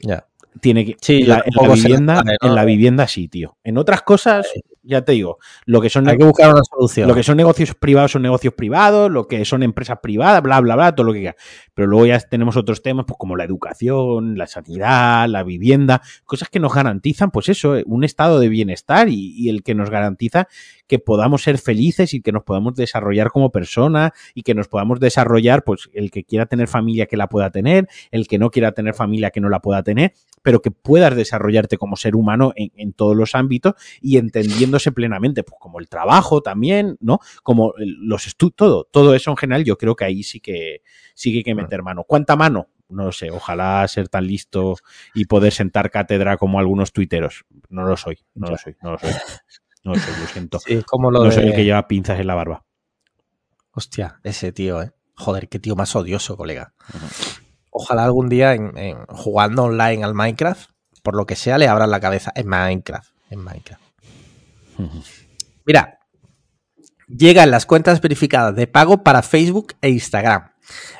Ya 0.00 0.28
tiene 0.60 0.84
que 0.84 0.96
sí, 1.00 1.22
en, 1.22 1.28
la, 1.28 1.44
en 1.44 1.68
la 1.68 1.74
vivienda 1.74 2.22
en 2.40 2.54
la 2.54 2.64
vivienda 2.64 3.08
sí 3.08 3.28
tío. 3.28 3.56
En 3.64 3.78
otras 3.78 4.02
cosas 4.02 4.46
ya 4.88 5.02
te 5.02 5.12
digo 5.12 5.38
lo 5.66 5.80
que 5.80 5.90
son 5.90 6.08
hay 6.08 6.16
que 6.16 6.24
buscar 6.24 6.52
una 6.52 6.62
solución. 6.64 7.08
lo 7.08 7.14
que 7.14 7.22
son 7.22 7.36
negocios 7.36 7.74
privados 7.74 8.12
son 8.12 8.22
negocios 8.22 8.54
privados 8.54 9.10
lo 9.10 9.28
que 9.28 9.44
son 9.44 9.62
empresas 9.62 9.98
privadas 10.02 10.42
bla 10.42 10.60
bla 10.60 10.74
bla 10.74 10.94
todo 10.94 11.06
lo 11.06 11.12
que 11.12 11.20
quieras. 11.20 11.36
Pero 11.74 11.86
luego 11.86 12.06
ya 12.06 12.18
tenemos 12.20 12.56
otros 12.56 12.82
temas 12.82 13.04
pues 13.06 13.18
como 13.18 13.36
la 13.36 13.44
educación 13.44 14.36
la 14.36 14.46
sanidad 14.46 15.28
la 15.28 15.42
vivienda 15.42 16.02
cosas 16.24 16.48
que 16.48 16.58
nos 16.58 16.74
garantizan 16.74 17.30
pues 17.30 17.48
eso 17.48 17.76
un 17.86 18.04
estado 18.04 18.40
de 18.40 18.48
bienestar 18.48 19.08
y, 19.08 19.34
y 19.36 19.48
el 19.50 19.62
que 19.62 19.74
nos 19.74 19.90
garantiza 19.90 20.48
que 20.88 20.98
podamos 20.98 21.42
ser 21.42 21.58
felices 21.58 22.14
y 22.14 22.22
que 22.22 22.32
nos 22.32 22.42
podamos 22.42 22.74
desarrollar 22.74 23.30
como 23.30 23.52
persona 23.52 24.14
y 24.34 24.42
que 24.42 24.54
nos 24.54 24.68
podamos 24.68 24.98
desarrollar, 24.98 25.62
pues 25.62 25.90
el 25.92 26.10
que 26.10 26.24
quiera 26.24 26.46
tener 26.46 26.66
familia 26.66 27.06
que 27.06 27.16
la 27.16 27.28
pueda 27.28 27.50
tener, 27.50 27.88
el 28.10 28.26
que 28.26 28.38
no 28.38 28.50
quiera 28.50 28.72
tener 28.72 28.94
familia 28.94 29.30
que 29.30 29.40
no 29.40 29.50
la 29.50 29.60
pueda 29.60 29.82
tener, 29.82 30.14
pero 30.42 30.62
que 30.62 30.70
puedas 30.70 31.14
desarrollarte 31.14 31.76
como 31.76 31.96
ser 31.96 32.16
humano 32.16 32.52
en, 32.56 32.72
en 32.76 32.92
todos 32.94 33.14
los 33.14 33.34
ámbitos 33.34 33.74
y 34.00 34.16
entendiéndose 34.78 34.92
plenamente, 34.92 35.42
pues 35.42 35.58
como 35.60 35.80
el 35.80 35.88
trabajo 35.88 36.42
también, 36.42 36.96
¿no? 37.00 37.20
Como 37.42 37.74
los 37.76 38.26
estudios, 38.26 38.56
todo, 38.56 38.84
todo 38.84 39.14
eso 39.14 39.30
en 39.30 39.36
general, 39.36 39.64
yo 39.64 39.76
creo 39.76 39.96
que 39.96 40.04
ahí 40.04 40.22
sí 40.22 40.40
que 40.40 40.82
sí 41.14 41.32
que 41.32 41.38
hay 41.38 41.44
que 41.44 41.54
meter 41.54 41.82
mano. 41.82 42.04
¿Cuánta 42.04 42.36
mano? 42.36 42.68
no 42.90 43.04
lo 43.04 43.12
sé, 43.12 43.30
ojalá 43.30 43.86
ser 43.86 44.08
tan 44.08 44.26
listo 44.26 44.76
y 45.12 45.26
poder 45.26 45.52
sentar 45.52 45.90
cátedra 45.90 46.38
como 46.38 46.58
algunos 46.58 46.92
tuiteros. 46.92 47.44
No 47.68 47.84
lo 47.84 47.98
soy, 47.98 48.18
no 48.34 48.48
lo 48.48 48.56
soy, 48.56 48.76
no 48.82 48.92
lo 48.92 48.98
soy. 48.98 49.10
No 49.84 49.92
lo, 49.92 50.00
sé, 50.00 50.10
lo 50.20 50.26
siento. 50.26 50.58
Sí, 50.58 50.82
como 50.86 51.10
lo 51.10 51.20
no 51.20 51.26
de... 51.26 51.32
soy 51.32 51.44
el 51.48 51.54
que 51.54 51.64
lleva 51.64 51.86
pinzas 51.86 52.18
en 52.18 52.26
la 52.26 52.34
barba. 52.34 52.64
Hostia, 53.72 54.20
ese 54.24 54.52
tío, 54.52 54.82
¿eh? 54.82 54.92
Joder, 55.14 55.48
qué 55.48 55.58
tío 55.58 55.76
más 55.76 55.94
odioso, 55.94 56.36
colega. 56.36 56.72
Ojalá 57.70 58.04
algún 58.04 58.28
día 58.28 58.54
en, 58.54 58.76
en, 58.76 59.04
jugando 59.06 59.64
online 59.64 60.02
al 60.02 60.14
Minecraft, 60.14 60.70
por 61.02 61.14
lo 61.14 61.26
que 61.26 61.36
sea, 61.36 61.58
le 61.58 61.68
abran 61.68 61.90
la 61.90 62.00
cabeza. 62.00 62.32
En 62.34 62.48
Minecraft, 62.48 63.10
en 63.30 63.40
Minecraft. 63.40 63.87
Mira, 65.64 65.98
llegan 67.08 67.50
las 67.50 67.66
cuentas 67.66 68.00
verificadas 68.00 68.54
de 68.54 68.66
pago 68.66 69.02
para 69.02 69.22
Facebook 69.22 69.74
e 69.80 69.90
Instagram. 69.90 70.50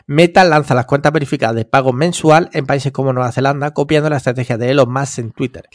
Meta 0.06 0.44
lanza 0.44 0.74
las 0.74 0.86
cuentas 0.86 1.12
verificadas 1.12 1.54
de 1.54 1.64
pago 1.64 1.92
mensual 1.92 2.48
en 2.52 2.66
países 2.66 2.92
como 2.92 3.12
Nueva 3.12 3.32
Zelanda, 3.32 3.72
copiando 3.72 4.08
la 4.08 4.16
estrategia 4.16 4.56
de 4.56 4.70
Elon 4.70 4.90
Musk 4.92 5.18
en 5.18 5.32
Twitter. 5.32 5.68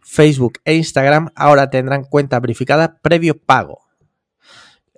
Facebook 0.00 0.60
e 0.64 0.74
Instagram 0.74 1.30
ahora 1.34 1.70
tendrán 1.70 2.04
cuentas 2.04 2.40
verificadas 2.40 2.90
previo 3.02 3.38
pago. 3.38 3.80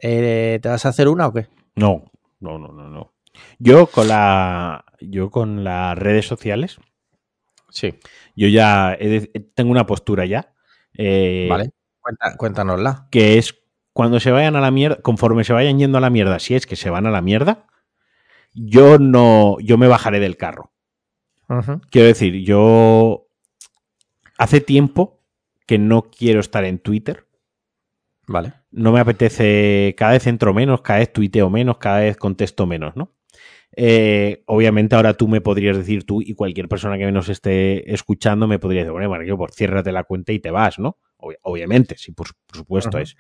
Eh, 0.01 0.59
¿Te 0.61 0.69
vas 0.69 0.85
a 0.85 0.91
hacer 0.91 1.09
una 1.09 1.27
o 1.27 1.33
qué? 1.33 1.49
No, 1.77 2.05
no, 2.41 2.59
no, 2.59 2.73
no, 2.73 2.89
no. 2.89 3.15
Yo 3.59 3.87
con 3.87 4.09
la, 4.09 4.85
yo 5.01 5.31
con 5.31 5.65
las 5.65 5.97
redes 5.99 6.27
sociales, 6.27 6.79
sí, 7.71 7.95
yo 8.37 8.49
ya 8.49 8.95
he, 8.99 9.29
tengo 9.55 9.71
una 9.71 9.87
postura 9.87 10.27
ya. 10.27 10.53
Eh, 10.97 11.47
vale, 11.51 11.71
Cuenta, 12.05 12.37
cuéntanosla. 12.37 13.09
Que 13.11 13.39
es 13.39 13.59
cuando 13.95 14.21
se 14.21 14.31
vayan 14.31 14.57
a 14.57 14.61
la 14.61 14.71
mierda, 14.71 15.01
conforme 15.01 15.43
se 15.43 15.55
vayan 15.55 15.79
yendo 15.79 15.97
a 15.97 16.03
la 16.03 16.11
mierda, 16.11 16.39
si 16.39 16.55
es 16.55 16.67
que 16.67 16.77
se 16.77 16.91
van 16.91 17.07
a 17.07 17.11
la 17.11 17.23
mierda, 17.23 17.67
yo 18.53 18.99
no, 18.99 19.57
yo 19.61 19.79
me 19.79 19.89
bajaré 19.89 20.21
del 20.21 20.37
carro. 20.37 20.73
Uh 21.49 21.55
-huh. 21.55 21.81
Quiero 21.91 22.09
decir, 22.09 22.45
yo 22.45 23.27
hace 24.37 24.61
tiempo 24.61 25.23
que 25.67 25.79
no 25.79 26.03
quiero 26.03 26.41
estar 26.41 26.65
en 26.65 26.79
Twitter. 26.79 27.27
Vale. 28.27 28.53
No 28.71 28.93
me 28.93 29.01
apetece, 29.01 29.95
cada 29.97 30.13
vez 30.13 30.27
entro 30.27 30.53
menos, 30.53 30.83
cada 30.83 30.99
vez 30.99 31.11
tuiteo 31.11 31.49
menos, 31.49 31.79
cada 31.79 32.01
vez 32.01 32.19
contesto 32.19 32.67
menos, 32.67 32.97
¿no? 32.97 33.15
Eh, 33.77 34.45
obviamente 34.47 34.95
ahora 34.95 35.15
tú 35.15 35.27
me 35.27 35.41
podrías 35.41 35.77
decir 35.77 36.05
tú 36.05 36.21
y 36.21 36.35
cualquier 36.35 36.69
persona 36.69 36.97
que 36.97 37.11
nos 37.11 37.29
esté 37.29 37.93
escuchando 37.93 38.47
me 38.47 38.59
podría 38.59 38.83
decir, 38.83 38.93
bueno, 38.93 39.09
Marquillo, 39.09 39.37
pues 39.37 39.55
ciérrate 39.55 39.91
la 39.91 40.05
cuenta 40.05 40.33
y 40.33 40.39
te 40.39 40.51
vas, 40.51 40.79
¿no? 40.79 40.99
Obviamente, 41.43 41.97
sí, 41.99 42.13
por, 42.13 42.29
supuesto, 42.53 42.99
es, 42.99 43.17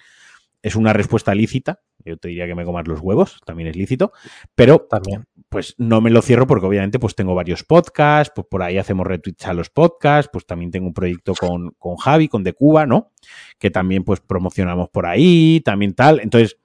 es 0.65 0.77
una 0.77 0.95
respuesta 0.95 1.35
lícita. 1.35 1.81
Yo 2.05 2.17
te 2.17 2.29
diría 2.29 2.47
que 2.47 2.55
me 2.55 2.65
comas 2.65 2.89
los 2.89 3.01
huevos, 3.01 3.41
también 3.45 3.69
es 3.69 3.77
lícito, 3.77 4.13
pero 4.55 4.81
también. 4.91 5.25
pues 5.49 5.75
no 5.79 6.01
me 6.01 6.11
lo 6.11 6.23
cierro 6.23 6.47
porque 6.47 6.67
obviamente 6.67 6.99
pues 6.99 7.15
tengo 7.15 7.35
varios 7.35 7.65
podcasts, 7.65 8.33
pues 8.35 8.47
por 8.51 8.63
ahí 8.63 8.79
hacemos 8.79 9.07
retweets 9.07 9.47
a 9.47 9.53
los 9.53 9.71
podcasts, 9.71 10.31
pues 10.33 10.47
también 10.47 10.71
tengo 10.71 10.87
un 10.87 10.95
proyecto 10.95 11.35
con, 11.35 11.73
con 11.79 11.97
Javi, 11.97 12.29
con 12.29 12.45
De 12.45 12.55
Cuba, 12.55 12.87
¿no? 12.87 13.13
Que 13.59 13.71
también 13.71 14.05
pues 14.05 14.21
promocionamos 14.21 14.89
por 14.89 15.07
ahí, 15.07 15.61
también 15.63 15.95
tal. 15.95 16.21
Entonces, 16.21 16.59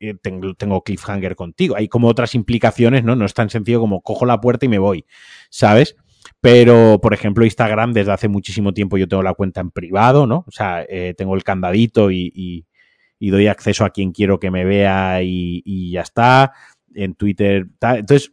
eh, 0.00 0.14
tengo, 0.20 0.52
tengo 0.54 0.82
cliffhanger 0.82 1.34
contigo. 1.34 1.76
Hay 1.76 1.88
como 1.88 2.08
otras 2.08 2.34
implicaciones, 2.34 3.04
¿no? 3.04 3.16
No 3.16 3.24
es 3.24 3.32
tan 3.32 3.48
sencillo 3.48 3.80
como 3.80 4.02
cojo 4.02 4.26
la 4.26 4.40
puerta 4.40 4.66
y 4.66 4.68
me 4.68 4.78
voy, 4.78 5.06
¿sabes? 5.48 5.96
Pero, 6.40 7.00
por 7.00 7.14
ejemplo, 7.14 7.44
Instagram, 7.44 7.92
desde 7.92 8.12
hace 8.12 8.28
muchísimo 8.28 8.72
tiempo 8.72 8.96
yo 8.96 9.08
tengo 9.08 9.22
la 9.22 9.34
cuenta 9.34 9.60
en 9.60 9.70
privado, 9.70 10.26
¿no? 10.26 10.44
O 10.46 10.50
sea, 10.50 10.84
eh, 10.88 11.14
tengo 11.16 11.34
el 11.34 11.44
candadito 11.44 12.10
y, 12.10 12.66
doy 13.20 13.46
acceso 13.48 13.84
a 13.84 13.90
quien 13.90 14.12
quiero 14.12 14.38
que 14.38 14.50
me 14.50 14.64
vea 14.64 15.22
y, 15.22 15.90
ya 15.90 16.02
está. 16.02 16.52
En 16.94 17.14
Twitter, 17.14 17.66
Entonces, 17.80 18.32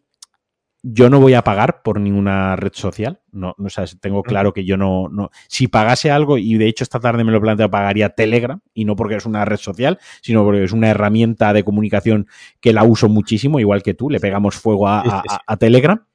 yo 0.83 1.09
no 1.09 1.21
voy 1.21 1.33
a 1.33 1.43
pagar 1.43 1.81
por 1.81 1.99
ninguna 1.99 2.57
red 2.57 2.73
social. 2.73 3.21
No, 3.31 3.55
no 3.57 3.67
o 3.67 3.69
sea, 3.69 3.85
tengo 3.99 4.21
claro 4.21 4.53
que 4.53 4.65
yo 4.65 4.75
no, 4.75 5.07
no. 5.09 5.31
Si 5.47 5.67
pagase 5.67 6.11
algo, 6.11 6.37
y 6.37 6.55
de 6.55 6.67
hecho 6.67 6.83
esta 6.83 6.99
tarde 6.99 7.23
me 7.23 7.31
lo 7.31 7.41
planteo, 7.41 7.71
pagaría 7.71 8.09
Telegram, 8.09 8.59
y 8.73 8.83
no 8.83 8.95
porque 8.95 9.15
es 9.15 9.25
una 9.25 9.45
red 9.45 9.57
social, 9.57 9.97
sino 10.21 10.43
porque 10.43 10.63
es 10.63 10.73
una 10.73 10.89
herramienta 10.89 11.53
de 11.53 11.63
comunicación 11.63 12.27
que 12.59 12.73
la 12.73 12.83
uso 12.83 13.07
muchísimo, 13.07 13.59
igual 13.61 13.81
que 13.81 13.93
tú, 13.93 14.09
le 14.09 14.19
pegamos 14.19 14.55
fuego 14.55 14.87
a, 14.89 15.23
a 15.47 15.57
Telegram. 15.57 16.05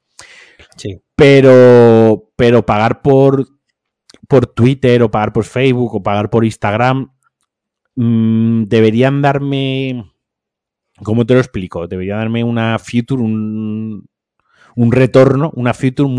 Sí. 0.77 1.01
Pero, 1.19 2.31
pero 2.37 2.65
pagar 2.65 3.01
por, 3.01 3.45
por 4.29 4.47
Twitter 4.47 5.03
o 5.03 5.11
pagar 5.11 5.33
por 5.33 5.43
Facebook 5.43 5.95
o 5.95 6.01
pagar 6.01 6.29
por 6.29 6.45
Instagram 6.45 7.11
mm, 7.95 8.63
deberían 8.63 9.21
darme... 9.21 10.05
¿Cómo 11.03 11.25
te 11.25 11.33
lo 11.33 11.41
explico? 11.41 11.87
Debería 11.87 12.15
darme 12.15 12.45
una 12.45 12.79
future, 12.79 13.21
un, 13.21 14.07
un 14.75 14.91
retorno, 14.93 15.51
una 15.55 15.73
future 15.73 16.09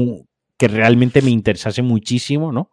que 0.58 0.68
realmente 0.68 1.22
me 1.22 1.30
interesase 1.30 1.80
muchísimo, 1.80 2.52
¿no? 2.52 2.70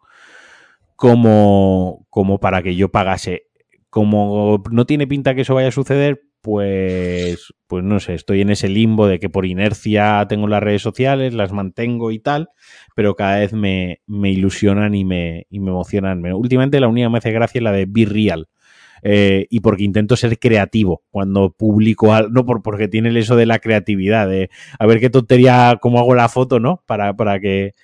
Como, 0.96 2.06
como 2.10 2.40
para 2.40 2.62
que 2.62 2.76
yo 2.76 2.90
pagase. 2.90 3.44
Como 3.88 4.62
no 4.70 4.84
tiene 4.84 5.06
pinta 5.06 5.34
que 5.34 5.42
eso 5.42 5.54
vaya 5.54 5.68
a 5.68 5.72
suceder, 5.72 6.27
pues, 6.40 7.52
pues 7.66 7.84
no 7.84 8.00
sé, 8.00 8.14
estoy 8.14 8.40
en 8.40 8.50
ese 8.50 8.68
limbo 8.68 9.06
de 9.06 9.18
que 9.18 9.28
por 9.28 9.46
inercia 9.46 10.24
tengo 10.28 10.46
las 10.46 10.62
redes 10.62 10.82
sociales, 10.82 11.34
las 11.34 11.52
mantengo 11.52 12.10
y 12.10 12.18
tal, 12.18 12.48
pero 12.94 13.14
cada 13.16 13.38
vez 13.38 13.52
me, 13.52 14.00
ilusionan 14.06 14.94
y 14.94 15.04
me, 15.04 15.46
y 15.50 15.60
me 15.60 15.70
emocionan. 15.70 16.24
Últimamente 16.32 16.80
la 16.80 16.88
única 16.88 17.08
me 17.08 17.18
hace 17.18 17.32
gracia 17.32 17.58
es 17.58 17.64
la 17.64 17.72
de 17.72 17.86
Be 17.86 18.04
Real. 18.06 18.48
Eh, 19.02 19.46
y 19.48 19.60
porque 19.60 19.84
intento 19.84 20.16
ser 20.16 20.40
creativo 20.40 21.04
cuando 21.12 21.52
publico 21.52 22.12
algo, 22.12 22.30
no 22.30 22.44
por, 22.44 22.62
porque 22.62 22.88
tiene 22.88 23.16
eso 23.16 23.36
de 23.36 23.46
la 23.46 23.60
creatividad, 23.60 24.28
de 24.28 24.50
a 24.76 24.86
ver 24.86 24.98
qué 24.98 25.08
tontería, 25.08 25.78
cómo 25.80 26.00
hago 26.00 26.16
la 26.16 26.28
foto, 26.28 26.58
¿no? 26.58 26.82
Para, 26.84 27.14
para, 27.14 27.38
que, 27.38 27.74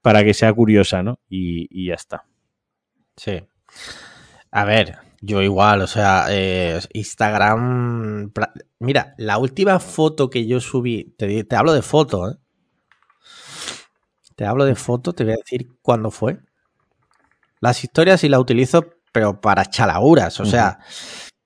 para 0.00 0.24
que 0.24 0.32
sea 0.32 0.52
curiosa, 0.54 1.02
¿no? 1.02 1.20
Y, 1.28 1.68
y 1.70 1.88
ya 1.88 1.94
está. 1.94 2.24
Sí. 3.16 3.42
A 4.50 4.64
ver, 4.64 4.96
yo 5.20 5.42
igual, 5.42 5.82
o 5.82 5.86
sea, 5.86 6.26
eh, 6.30 6.80
Instagram. 6.92 8.32
Mira, 8.78 9.14
la 9.18 9.38
última 9.38 9.78
foto 9.80 10.30
que 10.30 10.46
yo 10.46 10.60
subí, 10.60 11.14
te, 11.16 11.44
te 11.44 11.56
hablo 11.56 11.72
de 11.72 11.82
foto, 11.82 12.30
¿eh? 12.30 12.36
Te 14.34 14.44
hablo 14.44 14.66
de 14.66 14.74
foto, 14.74 15.14
te 15.14 15.24
voy 15.24 15.32
a 15.32 15.36
decir 15.36 15.68
cuándo 15.80 16.10
fue. 16.10 16.38
Las 17.60 17.82
historias 17.82 18.20
sí 18.20 18.28
las 18.28 18.40
utilizo, 18.40 18.84
pero 19.10 19.40
para 19.40 19.64
chalaguras, 19.64 20.38
o 20.40 20.44
sea. 20.44 20.78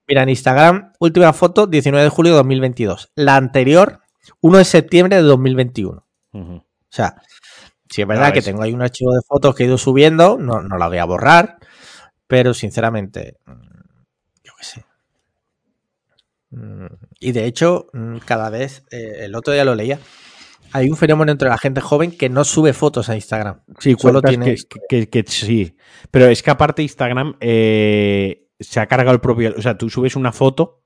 Mira, 0.07 0.23
en 0.23 0.29
Instagram, 0.29 0.91
última 0.99 1.31
foto, 1.31 1.67
19 1.67 2.03
de 2.03 2.09
julio 2.09 2.33
de 2.33 2.37
2022. 2.39 3.11
La 3.15 3.37
anterior, 3.37 4.01
1 4.41 4.57
de 4.57 4.65
septiembre 4.65 5.15
de 5.15 5.21
2021. 5.21 6.05
O 6.33 6.63
sea, 6.89 7.21
si 7.89 8.01
es 8.01 8.07
verdad 8.07 8.33
que 8.33 8.41
tengo 8.41 8.61
ahí 8.61 8.73
un 8.73 8.81
archivo 8.81 9.13
de 9.13 9.21
fotos 9.25 9.55
que 9.55 9.63
he 9.63 9.67
ido 9.67 9.77
subiendo, 9.77 10.37
no, 10.37 10.61
no 10.61 10.77
la 10.77 10.89
voy 10.89 10.97
a 10.97 11.05
borrar, 11.05 11.59
pero 12.31 12.53
sinceramente, 12.53 13.35
Mm, 16.51 16.85
y 17.19 17.31
de 17.31 17.45
hecho, 17.45 17.87
mm, 17.93 18.17
cada 18.25 18.49
vez, 18.49 18.83
eh, 18.91 19.19
el 19.21 19.35
otro 19.35 19.53
día 19.53 19.65
lo 19.65 19.73
leía, 19.73 19.99
hay 20.73 20.89
un 20.89 20.97
fenómeno 20.97 21.31
entre 21.31 21.49
la 21.49 21.57
gente 21.57 21.81
joven 21.81 22.11
que 22.11 22.29
no 22.29 22.43
sube 22.43 22.73
fotos 22.73 23.09
a 23.09 23.15
Instagram. 23.15 23.61
Sí, 23.79 23.95
solo 23.97 24.21
tiene... 24.21 24.55
Que, 24.87 25.23
sí. 25.27 25.75
Pero 26.11 26.27
es 26.27 26.43
que 26.43 26.51
aparte 26.51 26.81
Instagram 26.81 27.35
eh, 27.41 28.47
se 28.59 28.79
ha 28.79 28.87
cargado 28.87 29.13
el 29.13 29.21
propio... 29.21 29.53
O 29.57 29.61
sea, 29.61 29.77
tú 29.77 29.89
subes 29.89 30.15
una 30.15 30.31
foto 30.31 30.83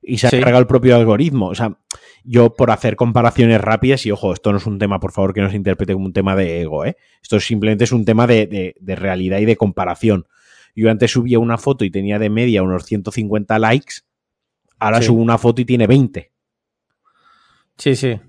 y 0.00 0.16
se 0.16 0.28
ha 0.28 0.30
cargado 0.30 0.60
el 0.60 0.66
propio 0.66 0.96
algoritmo. 0.96 1.48
O 1.48 1.54
sea, 1.54 1.78
yo 2.24 2.54
por 2.54 2.70
hacer 2.70 2.96
comparaciones 2.96 3.60
rápidas, 3.60 4.06
y 4.06 4.12
ojo, 4.12 4.32
esto 4.32 4.50
no 4.52 4.58
es 4.58 4.66
un 4.66 4.78
tema, 4.78 4.98
por 4.98 5.12
favor, 5.12 5.34
que 5.34 5.42
no 5.42 5.50
se 5.50 5.56
interprete 5.56 5.92
como 5.92 6.06
un 6.06 6.14
tema 6.14 6.34
de 6.34 6.62
ego, 6.62 6.86
¿eh? 6.86 6.96
Esto 7.22 7.38
simplemente 7.38 7.84
es 7.84 7.92
un 7.92 8.06
tema 8.06 8.26
de, 8.26 8.74
de 8.80 8.96
realidad 8.96 9.40
y 9.40 9.44
de 9.44 9.56
comparación. 9.56 10.26
Yo 10.74 10.90
antes 10.90 11.10
subía 11.10 11.38
una 11.38 11.58
foto 11.58 11.84
y 11.84 11.90
tenía 11.90 12.18
de 12.18 12.30
media 12.30 12.62
unos 12.62 12.84
150 12.84 13.58
likes 13.58 13.94
Ahora 14.78 15.02
subo 15.02 15.20
una 15.20 15.38
foto 15.38 15.60
y 15.60 15.64
tiene 15.64 15.86
20. 15.86 16.32
Sí, 17.76 17.96
sí. 17.96 18.20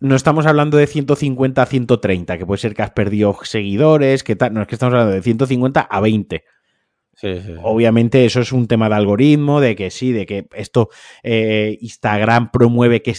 No 0.00 0.16
estamos 0.16 0.46
hablando 0.46 0.78
de 0.78 0.86
150 0.86 1.60
a 1.60 1.66
130, 1.66 2.38
que 2.38 2.46
puede 2.46 2.58
ser 2.58 2.74
que 2.74 2.82
has 2.82 2.90
perdido 2.90 3.36
seguidores, 3.42 4.24
que 4.24 4.34
tal. 4.34 4.54
No, 4.54 4.62
es 4.62 4.68
que 4.68 4.76
estamos 4.76 4.94
hablando 4.94 5.14
de 5.14 5.22
150 5.22 5.80
a 5.80 6.00
20. 6.00 6.44
Sí, 7.14 7.40
sí, 7.44 7.54
Obviamente 7.62 8.24
eso 8.24 8.40
es 8.40 8.50
un 8.52 8.66
tema 8.66 8.88
de 8.88 8.94
algoritmo, 8.94 9.60
de 9.60 9.76
que 9.76 9.90
sí, 9.90 10.12
de 10.12 10.24
que 10.24 10.46
esto 10.54 10.88
eh, 11.22 11.76
Instagram 11.82 12.50
promueve 12.50 13.02
que 13.02 13.14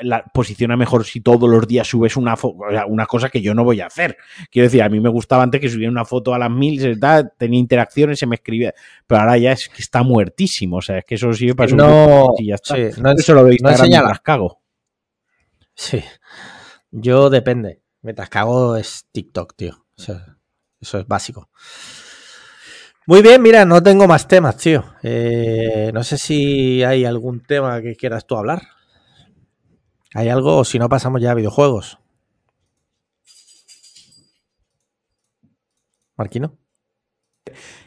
la, 0.00 0.24
posiciona 0.24 0.76
mejor 0.76 1.04
si 1.04 1.20
todos 1.20 1.48
los 1.48 1.66
días 1.66 1.86
subes 1.86 2.16
una 2.16 2.36
foto, 2.36 2.58
una 2.88 3.06
cosa 3.06 3.28
que 3.28 3.40
yo 3.40 3.54
no 3.54 3.64
voy 3.64 3.80
a 3.80 3.86
hacer. 3.86 4.16
Quiero 4.50 4.66
decir, 4.66 4.82
a 4.82 4.88
mí 4.88 5.00
me 5.00 5.08
gustaba 5.08 5.42
antes 5.42 5.60
que 5.60 5.68
subiera 5.68 5.90
una 5.90 6.04
foto 6.04 6.34
a 6.34 6.38
las 6.38 6.50
mil, 6.50 6.98
tenía 7.38 7.58
interacciones, 7.58 8.18
se 8.18 8.26
me 8.26 8.36
escribía, 8.36 8.74
pero 9.06 9.20
ahora 9.20 9.38
ya 9.38 9.52
es 9.52 9.68
que 9.68 9.82
está 9.82 10.02
muertísimo, 10.02 10.78
o 10.78 10.82
sea, 10.82 10.98
es 10.98 11.04
que 11.04 11.16
eso 11.16 11.32
sirve 11.32 11.54
para 11.54 11.72
no, 11.72 12.28
y 12.38 12.48
ya 12.48 12.54
está. 12.56 12.76
no, 13.00 13.12
eso 13.12 13.34
lo 13.34 13.44
veis 13.44 13.62
no 13.62 13.70
enseña 13.70 14.02
cago. 14.22 14.60
Sí, 15.74 16.02
yo 16.90 17.30
depende. 17.30 17.80
Mientras 18.02 18.28
cago 18.28 18.76
es 18.76 19.06
TikTok, 19.12 19.54
tío. 19.56 19.86
eso 19.96 20.98
es 20.98 21.06
básico. 21.06 21.48
Muy 23.06 23.20
bien, 23.20 23.42
mira, 23.42 23.64
no 23.64 23.82
tengo 23.82 24.06
más 24.06 24.28
temas, 24.28 24.56
tío. 24.56 24.84
Eh, 25.02 25.90
no 25.92 26.04
sé 26.04 26.18
si 26.18 26.84
hay 26.84 27.04
algún 27.04 27.40
tema 27.40 27.80
que 27.82 27.96
quieras 27.96 28.26
tú 28.26 28.36
hablar. 28.36 28.62
¿Hay 30.14 30.28
algo 30.28 30.58
o 30.58 30.64
si 30.64 30.78
no 30.78 30.88
pasamos 30.88 31.20
ya 31.20 31.30
a 31.30 31.34
videojuegos? 31.34 31.98
Marquino. 36.16 36.58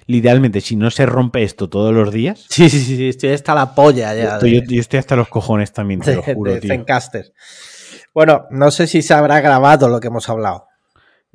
Idealmente, 0.08 0.62
si 0.62 0.76
no 0.76 0.92
se 0.92 1.06
rompe 1.06 1.44
esto 1.44 1.70
todos 1.70 1.94
los 1.94 2.12
días. 2.12 2.46
Sí, 2.50 2.70
sí, 2.70 2.80
sí, 2.80 3.10
estoy 3.10 3.32
hasta 3.32 3.56
la 3.56 3.74
polla 3.74 4.14
ya. 4.14 4.40
Yo 4.40 4.62
estoy, 4.80 5.00
hasta 5.00 5.16
los 5.16 5.30
cojones 5.30 5.74
también, 5.74 6.02
te 6.02 6.16
lo 6.16 6.22
juro, 6.36 6.54
Bueno, 8.14 8.46
no 8.52 8.70
sé 8.72 8.88
si 8.88 9.02
se 9.02 9.14
habrá 9.14 9.42
grabado 9.42 9.90
lo 9.90 10.00
que 10.00 10.08
hemos 10.08 10.30
hablado. 10.30 10.68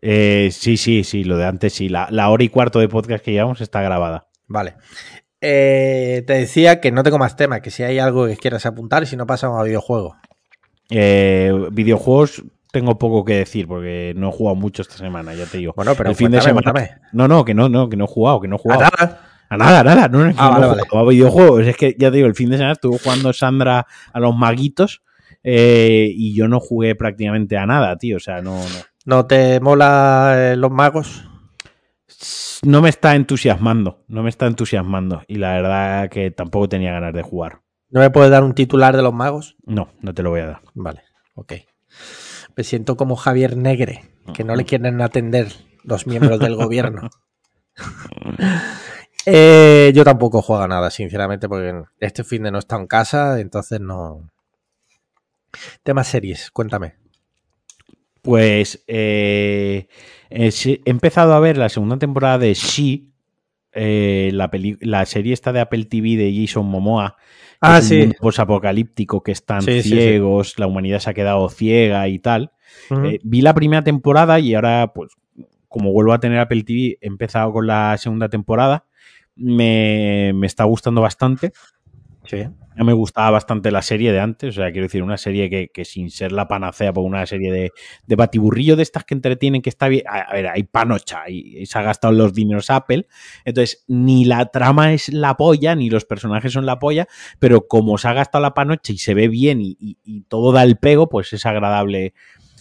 Eh, 0.03 0.51
sí, 0.53 0.77
sí, 0.77 1.05
sí, 1.05 1.25
lo 1.25 1.37
de 1.37 1.47
antes 1.47 1.73
sí. 1.73 1.89
La, 1.89 2.29
hora 2.29 2.45
y 2.45 2.49
cuarto 2.49 2.79
de 2.79 2.89
podcast 2.89 3.25
que 3.25 3.33
llevamos 3.33 3.61
está 3.61 3.83
grabada. 3.83 4.29
Vale. 4.47 4.77
Eh, 5.41 6.23
te 6.27 6.35
decía 6.35 6.81
que 6.81 6.93
no 6.93 7.03
tengo 7.03 7.19
más 7.19 7.37
tema, 7.37 7.61
que 7.61 7.71
si 7.71 7.83
hay 7.83 7.99
algo 7.99 8.27
que 8.27 8.37
quieras 8.37 8.67
apuntar 8.67 9.07
si 9.07 9.17
no 9.17 9.27
pasamos 9.27 9.59
a 9.59 9.65
videojuego. 9.65 10.17
Eh, 10.91 11.69
videojuegos 11.73 12.43
tengo 12.71 12.99
poco 12.99 13.25
que 13.25 13.35
decir 13.35 13.67
porque 13.67 14.13
no 14.17 14.29
he 14.29 14.33
jugado 14.33 14.57
mucho 14.57 14.83
esta 14.83 14.97
semana, 14.97 15.35
ya 15.35 15.47
te 15.47 15.59
digo. 15.59 15.73
Bueno, 15.75 15.95
pero 15.97 16.11
el 16.11 16.17
fin 16.17 16.31
de 16.31 16.41
semana. 16.41 16.73
No, 17.13 17.27
no, 17.27 17.45
que 17.45 17.55
no, 17.55 17.69
no, 17.69 17.89
que 17.89 17.97
no 17.97 18.05
he 18.05 18.09
jugado, 18.09 18.41
que 18.41 18.49
no 18.49 18.57
he 18.57 18.59
jugado. 18.59 18.83
A 18.83 18.91
nada. 18.91 19.21
A 19.49 19.57
nada, 19.57 19.83
nada. 19.83 20.09
No, 20.09 20.27
es 20.27 20.37
ah, 20.39 20.77
a 20.93 21.05
videojuegos. 21.05 21.67
Es 21.67 21.77
que 21.77 21.97
ya 21.99 22.11
te 22.11 22.17
digo, 22.17 22.29
el 22.29 22.37
fin 22.37 22.51
de 22.51 22.57
semana 22.57 22.73
estuvo 22.73 22.99
jugando 22.99 23.33
Sandra 23.33 23.87
a 24.13 24.21
los 24.21 24.37
maguitos 24.37 25.03
eh, 25.43 26.13
y 26.15 26.35
yo 26.35 26.47
no 26.47 26.61
jugué 26.61 26.95
prácticamente 26.95 27.57
a 27.57 27.67
nada, 27.67 27.97
tío. 27.97 28.19
O 28.19 28.21
sea, 28.21 28.41
no. 28.41 28.61
¿No, 28.61 29.17
¿No 29.17 29.27
te 29.27 29.59
mola 29.59 30.35
eh, 30.37 30.57
los 30.57 30.71
magos? 30.71 31.27
No 32.63 32.83
me 32.83 32.91
está 32.91 33.17
entusiasmando, 33.17 34.05
no 34.07 34.23
me 34.23 34.29
está 34.29 34.47
entusiasmando. 34.47 35.23
Y 35.27 35.37
la 35.37 35.55
verdad 35.55 36.11
que 36.11 36.31
tampoco 36.31 36.69
tenía 36.69 36.93
ganas 36.93 37.15
de 37.15 37.23
jugar. 37.23 37.61
¿No 37.91 38.01
me 38.01 38.11
puedes 38.11 38.31
dar 38.31 38.45
un 38.45 38.55
titular 38.55 38.97
de 38.97 39.03
los 39.03 39.13
magos? 39.13 39.57
No, 39.65 39.89
no 40.01 40.15
te 40.15 40.23
lo 40.23 40.31
voy 40.31 40.41
a 40.41 40.47
dar. 40.47 40.61
Vale, 40.75 41.03
ok. 41.35 41.55
Me 42.57 42.65
siento 42.65 42.97
como 42.97 43.17
Javier 43.17 43.57
Negre, 43.57 44.11
que 44.35 44.45
no 44.45 44.55
le 44.55 44.65
quieren 44.65 45.01
atender 45.01 45.53
los 45.83 46.07
miembros 46.07 46.39
del 46.39 46.57
gobierno. 46.57 47.11
Eh, 49.27 49.93
yo 49.95 50.03
tampoco 50.03 50.41
juego 50.41 50.63
a 50.63 50.67
nada, 50.67 50.91
sinceramente, 50.91 51.47
porque 51.47 51.83
este 52.01 52.25
fin 52.25 52.43
de 52.43 52.51
no 52.51 52.59
está 52.59 52.77
en 52.77 52.87
casa, 52.87 53.39
entonces 53.39 53.79
no. 53.79 54.31
Temas 55.83 56.09
series, 56.09 56.51
cuéntame. 56.51 56.95
Pues 58.23 58.83
eh, 58.87 59.89
eh, 60.31 60.51
he 60.65 60.91
empezado 60.91 61.35
a 61.35 61.41
ver 61.41 61.59
la 61.59 61.69
segunda 61.69 61.99
temporada 61.99 62.39
de 62.39 62.55
She, 62.55 63.11
eh, 63.73 64.31
la, 64.33 64.51
peli- 64.51 64.79
la 64.81 65.05
serie 65.07 65.33
esta 65.33 65.53
de 65.53 65.61
Apple 65.61 65.85
TV 65.85 66.17
de 66.17 66.35
Jason 66.35 66.67
Momoa. 66.67 67.17
que 67.19 67.57
Ah, 67.61 67.79
es 67.79 67.85
un 67.85 67.89
sí. 67.89 67.99
mundo 67.99 68.15
posapocalíptico 68.21 69.23
que 69.23 69.33
están 69.33 69.63
Sí, 69.63 69.83
sí, 69.83 69.91
sí. 69.91 70.01
ciegos, 70.01 70.59
la 70.59 70.67
humanidad 70.67 70.99
se 71.01 71.11
ha 71.11 71.15
quedado 71.15 71.49
ciega 71.51 72.09
y 72.09 72.19
tal. 72.19 72.53
Eh, 73.05 73.19
vi 73.23 73.43
la 73.43 73.55
primera 73.55 73.83
temporada 73.85 74.41
y 74.41 74.55
ahora, 74.55 74.93
pues, 74.95 75.13
como 75.69 75.93
vuelvo 75.93 76.13
a 76.13 76.21
tener 76.21 76.39
Apple 76.39 76.63
TV, 76.65 76.99
he 77.01 77.07
empezado 77.07 77.53
con 77.53 77.67
la 77.67 77.97
segunda 77.99 78.29
temporada. 78.29 78.85
Me, 79.37 80.33
me 80.35 80.47
está 80.47 80.65
gustando 80.65 81.01
bastante. 81.01 81.53
Ya 82.39 82.85
me 82.85 82.93
gustaba 82.93 83.31
bastante 83.31 83.71
la 83.71 83.83
serie 83.83 84.13
de 84.13 84.21
antes, 84.21 84.51
o 84.57 84.61
sea, 84.61 84.71
quiero 84.71 84.87
decir, 84.87 85.03
una 85.03 85.19
serie 85.19 85.51
que, 85.51 85.69
que 85.69 85.85
sin 85.85 86.11
ser 86.11 86.33
la 86.33 86.49
panacea, 86.49 86.93
por 86.93 87.05
una 87.05 87.27
serie 87.27 87.53
de, 87.53 87.73
de 88.07 88.17
batiburrillo 88.17 88.77
de 88.77 88.83
estas 88.85 89.05
que 89.05 89.15
entretienen, 89.15 89.61
que 89.61 89.69
está 89.69 89.89
bien. 89.89 90.05
A, 90.09 90.33
ver, 90.33 90.49
hay 90.49 90.63
panocha 90.63 91.29
y, 91.29 91.67
se 91.67 91.79
ha 91.79 91.83
gastado 91.83 92.15
los 92.15 92.33
dineros 92.33 92.71
Apple. 92.71 93.07
Entonces, 93.45 93.85
ni 93.89 94.25
la 94.25 94.47
trama 94.47 94.93
es 94.93 95.13
la 95.13 95.37
polla, 95.37 95.75
ni 95.75 95.91
los 95.91 96.05
personajes 96.05 96.53
son 96.53 96.65
la 96.65 96.79
polla, 96.79 97.07
pero 97.39 97.67
como 97.67 97.99
se 97.99 98.09
ha 98.09 98.13
gastado 98.13 98.43
la 98.43 98.55
panocha 98.55 98.93
y 98.93 98.99
se 98.99 99.15
ve 99.15 99.29
bien 99.29 99.61
y- 99.61 99.77
y 99.81 100.23
todo 100.23 100.53
da 100.53 100.63
el 100.63 100.77
pego, 100.77 101.09
pues 101.09 101.33
es 101.33 101.45
agradable. 101.47 102.15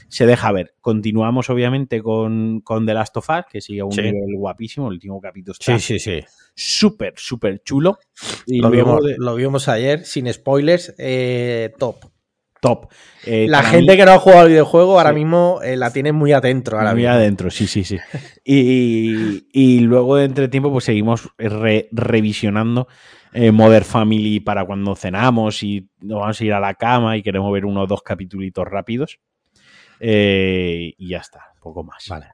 Se 0.10 0.26
deja 0.26 0.52
ver. 0.52 0.74
Continuamos, 0.82 1.50
obviamente, 1.50 2.02
con, 2.02 2.62
con 2.62 2.86
The 2.86 2.94
Last 2.94 3.16
of 3.18 3.30
Us, 3.30 3.46
que 3.52 3.62
sigue 3.62 3.82
a 3.82 3.86
un 3.86 3.92
Sí. 3.92 4.02
nivel 4.02 4.36
guapísimo. 4.38 4.88
El 4.88 4.94
último 4.96 5.22
capítulo 5.22 5.54
está 5.54 5.78
Sí, 5.78 6.00
sí, 6.00 6.00
sí. 6.00 6.26
súper, 6.56 7.14
súper 7.16 7.62
chulo. 7.64 8.00
Y 8.48 8.60
Lo 8.60 8.70
vimos, 8.72 9.04
de- 9.06 9.16
lo 9.18 9.36
vimos 9.36 9.68
ayer, 9.70 10.04
sin 10.06 10.32
spoilers, 10.34 10.94
eh, 10.98 11.72
top. 11.78 11.98
top. 12.62 12.88
Eh, 13.26 13.46
La 13.48 13.64
gente 13.64 13.96
que 13.96 14.04
no 14.04 14.12
ha 14.12 14.20
jugado 14.20 14.42
al 14.42 14.50
videojuego 14.50 14.98
ahora 14.98 15.12
Sí. 15.12 15.16
mismo 15.16 15.62
eh, 15.64 15.78
la 15.78 15.94
tiene 15.94 16.12
muy 16.12 16.34
adentro. 16.34 16.78
Ahora 16.78 16.92
Muy 16.92 17.04
mismo. 17.04 17.14
adentro, 17.16 17.50
sí, 17.52 17.68
sí, 17.68 17.86
sí. 17.86 17.98
Y, 18.44 19.48
y 19.54 19.80
luego 19.82 20.16
de 20.18 20.26
entretiempo, 20.26 20.72
pues 20.72 20.84
seguimos 20.86 21.30
re- 21.38 21.88
revisionando 21.92 22.88
eh, 23.32 23.52
Modern 23.52 23.86
Family 23.86 24.40
para 24.40 24.66
cuando 24.66 24.96
cenamos 24.96 25.62
y 25.64 25.88
nos 26.02 26.20
vamos 26.20 26.42
a 26.42 26.44
ir 26.44 26.52
a 26.54 26.60
la 26.60 26.74
cama 26.74 27.16
y 27.16 27.22
queremos 27.22 27.54
ver 27.54 27.64
uno 27.64 27.84
o 27.84 27.88
dos 27.88 28.02
capítulos 28.02 28.50
rápidos. 28.66 29.20
Eh, 30.00 30.94
y 30.98 31.10
ya 31.10 31.18
está, 31.20 31.54
poco 31.62 31.84
más. 31.84 32.06
Vale. 32.08 32.28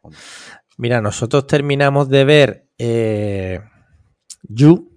Mira, 0.77 1.01
nosotros 1.01 1.47
terminamos 1.47 2.09
de 2.09 2.25
ver 2.25 2.67
eh, 2.77 3.61
You, 4.43 4.91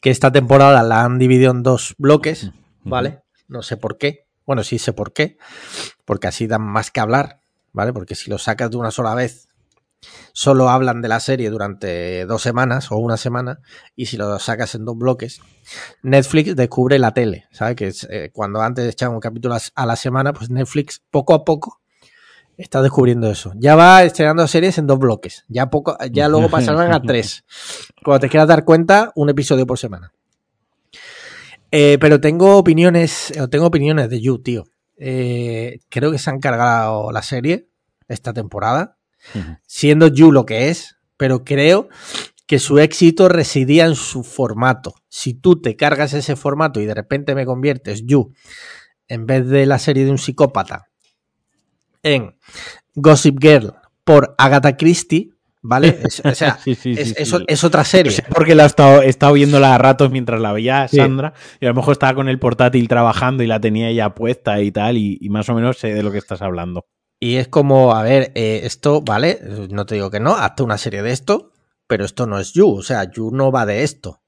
que 0.00 0.10
esta 0.10 0.30
temporada 0.32 0.82
la 0.82 1.04
han 1.04 1.18
dividido 1.18 1.50
en 1.50 1.62
dos 1.62 1.94
bloques, 1.98 2.50
¿vale? 2.82 3.22
No 3.48 3.62
sé 3.62 3.76
por 3.76 3.98
qué. 3.98 4.26
Bueno, 4.44 4.62
sí 4.62 4.78
sé 4.78 4.92
por 4.92 5.12
qué. 5.12 5.38
Porque 6.04 6.28
así 6.28 6.46
dan 6.46 6.62
más 6.62 6.90
que 6.90 7.00
hablar, 7.00 7.40
¿vale? 7.72 7.92
Porque 7.92 8.14
si 8.14 8.30
lo 8.30 8.38
sacas 8.38 8.70
de 8.70 8.76
una 8.76 8.90
sola 8.90 9.14
vez, 9.14 9.48
solo 10.32 10.68
hablan 10.68 11.02
de 11.02 11.08
la 11.08 11.20
serie 11.20 11.50
durante 11.50 12.26
dos 12.26 12.42
semanas 12.42 12.90
o 12.92 12.96
una 12.96 13.16
semana. 13.16 13.60
Y 13.94 14.06
si 14.06 14.16
lo 14.16 14.38
sacas 14.38 14.74
en 14.74 14.84
dos 14.84 14.96
bloques, 14.96 15.40
Netflix 16.02 16.54
descubre 16.56 16.98
la 16.98 17.12
tele, 17.12 17.46
¿sabes? 17.52 17.76
Que 17.76 17.86
es, 17.88 18.06
eh, 18.10 18.30
cuando 18.32 18.60
antes 18.60 18.86
echaban 18.88 19.14
un 19.14 19.20
capítulo 19.20 19.56
a- 19.74 19.86
la 19.86 19.96
semana, 19.96 20.32
pues 20.32 20.50
Netflix 20.50 21.02
poco 21.10 21.34
a 21.34 21.44
poco 21.44 21.80
está 22.56 22.80
descubriendo 22.80 23.30
eso. 23.30 23.52
Ya 23.56 23.76
va 23.76 24.02
estrenando 24.04 24.46
series 24.48 24.78
en 24.78 24.86
dos 24.86 24.98
bloques. 24.98 25.44
Ya 25.48 25.68
poco, 25.68 25.96
ya 26.10 26.28
luego 26.28 26.48
pasarán 26.48 26.92
a 26.92 27.00
tres. 27.02 27.44
Cuando 28.04 28.20
te 28.20 28.28
quieras 28.30 28.48
dar 28.48 28.64
cuenta, 28.64 29.12
un 29.14 29.28
episodio 29.28 29.66
por 29.66 29.78
semana. 29.78 30.12
Eh, 31.70 31.98
pero 32.00 32.20
tengo 32.20 32.56
opiniones, 32.56 33.30
eh, 33.32 33.46
tengo 33.50 33.66
opiniones 33.66 34.08
de 34.08 34.20
You, 34.20 34.38
tío. 34.38 34.64
Eh, 34.98 35.80
creo 35.90 36.10
que 36.10 36.18
se 36.18 36.30
han 36.30 36.40
cargado 36.40 37.10
la 37.12 37.22
serie 37.22 37.68
esta 38.08 38.32
temporada, 38.32 38.95
Siendo 39.66 40.08
You 40.08 40.32
lo 40.32 40.44
que 40.46 40.68
es, 40.68 40.96
pero 41.16 41.44
creo 41.44 41.88
que 42.46 42.58
su 42.58 42.78
éxito 42.78 43.28
residía 43.28 43.86
en 43.86 43.96
su 43.96 44.22
formato. 44.22 44.94
Si 45.08 45.34
tú 45.34 45.60
te 45.60 45.74
cargas 45.76 46.12
ese 46.12 46.36
formato 46.36 46.80
y 46.80 46.86
de 46.86 46.94
repente 46.94 47.34
me 47.34 47.44
conviertes 47.46 48.04
You 48.06 48.32
en 49.08 49.26
vez 49.26 49.48
de 49.48 49.66
la 49.66 49.78
serie 49.78 50.04
de 50.04 50.10
un 50.10 50.18
psicópata 50.18 50.86
en 52.02 52.36
Gossip 52.94 53.38
Girl 53.40 53.74
por 54.04 54.34
Agatha 54.38 54.76
Christie, 54.76 55.30
¿vale? 55.62 55.98
Es, 56.04 56.22
o 56.24 56.34
sea, 56.34 56.58
Sí, 56.62 56.74
sí, 56.76 56.92
es, 56.96 57.08
sí, 57.08 57.14
es- 57.18 57.28
sí. 57.30 57.36
es 57.46 57.64
otra 57.64 57.84
serie. 57.84 58.12
Porque 58.32 58.54
la 58.54 58.62
he 58.62 58.66
estado, 58.66 59.02
he 59.02 59.08
estado 59.08 59.32
viéndola 59.32 59.74
a 59.74 59.78
ratos 59.78 60.10
mientras 60.12 60.40
la 60.40 60.52
veía. 60.52 60.86
Sandra 60.88 61.34
y 61.60 61.66
a 61.66 61.70
lo 61.70 61.74
mejor 61.74 61.92
estaba 61.92 62.14
con 62.14 62.28
el 62.28 62.38
portátil 62.38 62.86
trabajando 62.88 63.42
y 63.42 63.46
la 63.48 63.60
tenía 63.60 63.90
ya 63.90 64.14
puesta 64.14 64.60
y 64.62 64.70
tal 64.70 64.96
y, 64.96 65.18
y 65.20 65.28
más 65.30 65.48
o 65.48 65.54
menos 65.54 65.78
sé 65.78 65.92
de 65.94 66.02
lo 66.04 66.12
que 66.12 66.18
estás 66.18 66.42
hablando. 66.42 66.86
Y 67.26 67.38
es 67.38 67.48
como, 67.48 67.92
a 67.92 68.04
ver, 68.04 68.30
eh, 68.36 68.60
esto, 68.62 69.02
¿vale? 69.02 69.40
No 69.70 69.84
te 69.84 69.96
digo 69.96 70.12
que 70.12 70.20
no, 70.20 70.36
hazte 70.36 70.62
una 70.62 70.78
serie 70.78 71.02
de 71.02 71.10
esto, 71.10 71.50
pero 71.88 72.04
esto 72.04 72.28
no 72.28 72.38
es 72.38 72.52
You, 72.52 72.76
o 72.76 72.82
sea, 72.82 73.10
You 73.10 73.32
no 73.32 73.50
va 73.50 73.66
de 73.66 73.82
esto. 73.82 74.22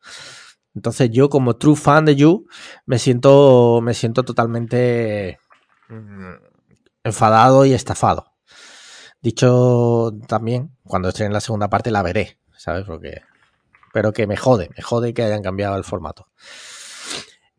Entonces 0.74 1.08
yo 1.12 1.28
como 1.28 1.54
true 1.54 1.76
fan 1.76 2.06
de 2.06 2.16
You 2.16 2.48
me 2.86 2.98
siento, 2.98 3.78
me 3.84 3.94
siento 3.94 4.24
totalmente 4.24 5.38
mm, 5.88 6.32
enfadado 7.04 7.64
y 7.64 7.72
estafado. 7.72 8.32
Dicho 9.22 10.10
también, 10.26 10.76
cuando 10.82 11.10
esté 11.10 11.24
en 11.24 11.32
la 11.32 11.40
segunda 11.40 11.70
parte 11.70 11.92
la 11.92 12.02
veré, 12.02 12.40
¿sabes? 12.56 12.84
Porque, 12.84 13.22
pero 13.92 14.12
que 14.12 14.26
me 14.26 14.36
jode, 14.36 14.70
me 14.76 14.82
jode 14.82 15.14
que 15.14 15.22
hayan 15.22 15.44
cambiado 15.44 15.76
el 15.76 15.84
formato. 15.84 16.26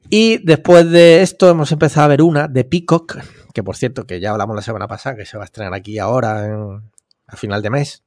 Y 0.10 0.40
después 0.40 0.92
de 0.92 1.22
esto 1.22 1.50
hemos 1.50 1.72
empezado 1.72 2.04
a 2.04 2.10
ver 2.10 2.24
una 2.24 2.50
de 2.50 2.66
Peacock, 2.66 3.20
que 3.54 3.64
por 3.64 3.76
cierto, 3.76 4.06
que 4.06 4.20
ya 4.20 4.32
hablamos 4.32 4.56
la 4.56 4.62
semana 4.62 4.88
pasada, 4.88 5.16
que 5.16 5.26
se 5.26 5.38
va 5.38 5.44
a 5.44 5.46
estrenar 5.46 5.74
aquí 5.74 6.00
ahora 6.00 6.46
en- 6.46 6.92
a 7.28 7.36
final 7.36 7.62
de 7.62 7.70
mes, 7.70 8.04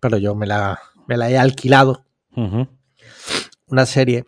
pero 0.00 0.18
yo 0.18 0.34
me 0.34 0.46
la, 0.46 0.78
me 1.06 1.16
la 1.16 1.30
he 1.30 1.38
alquilado, 1.38 2.04
una 3.68 3.86
serie 3.86 4.26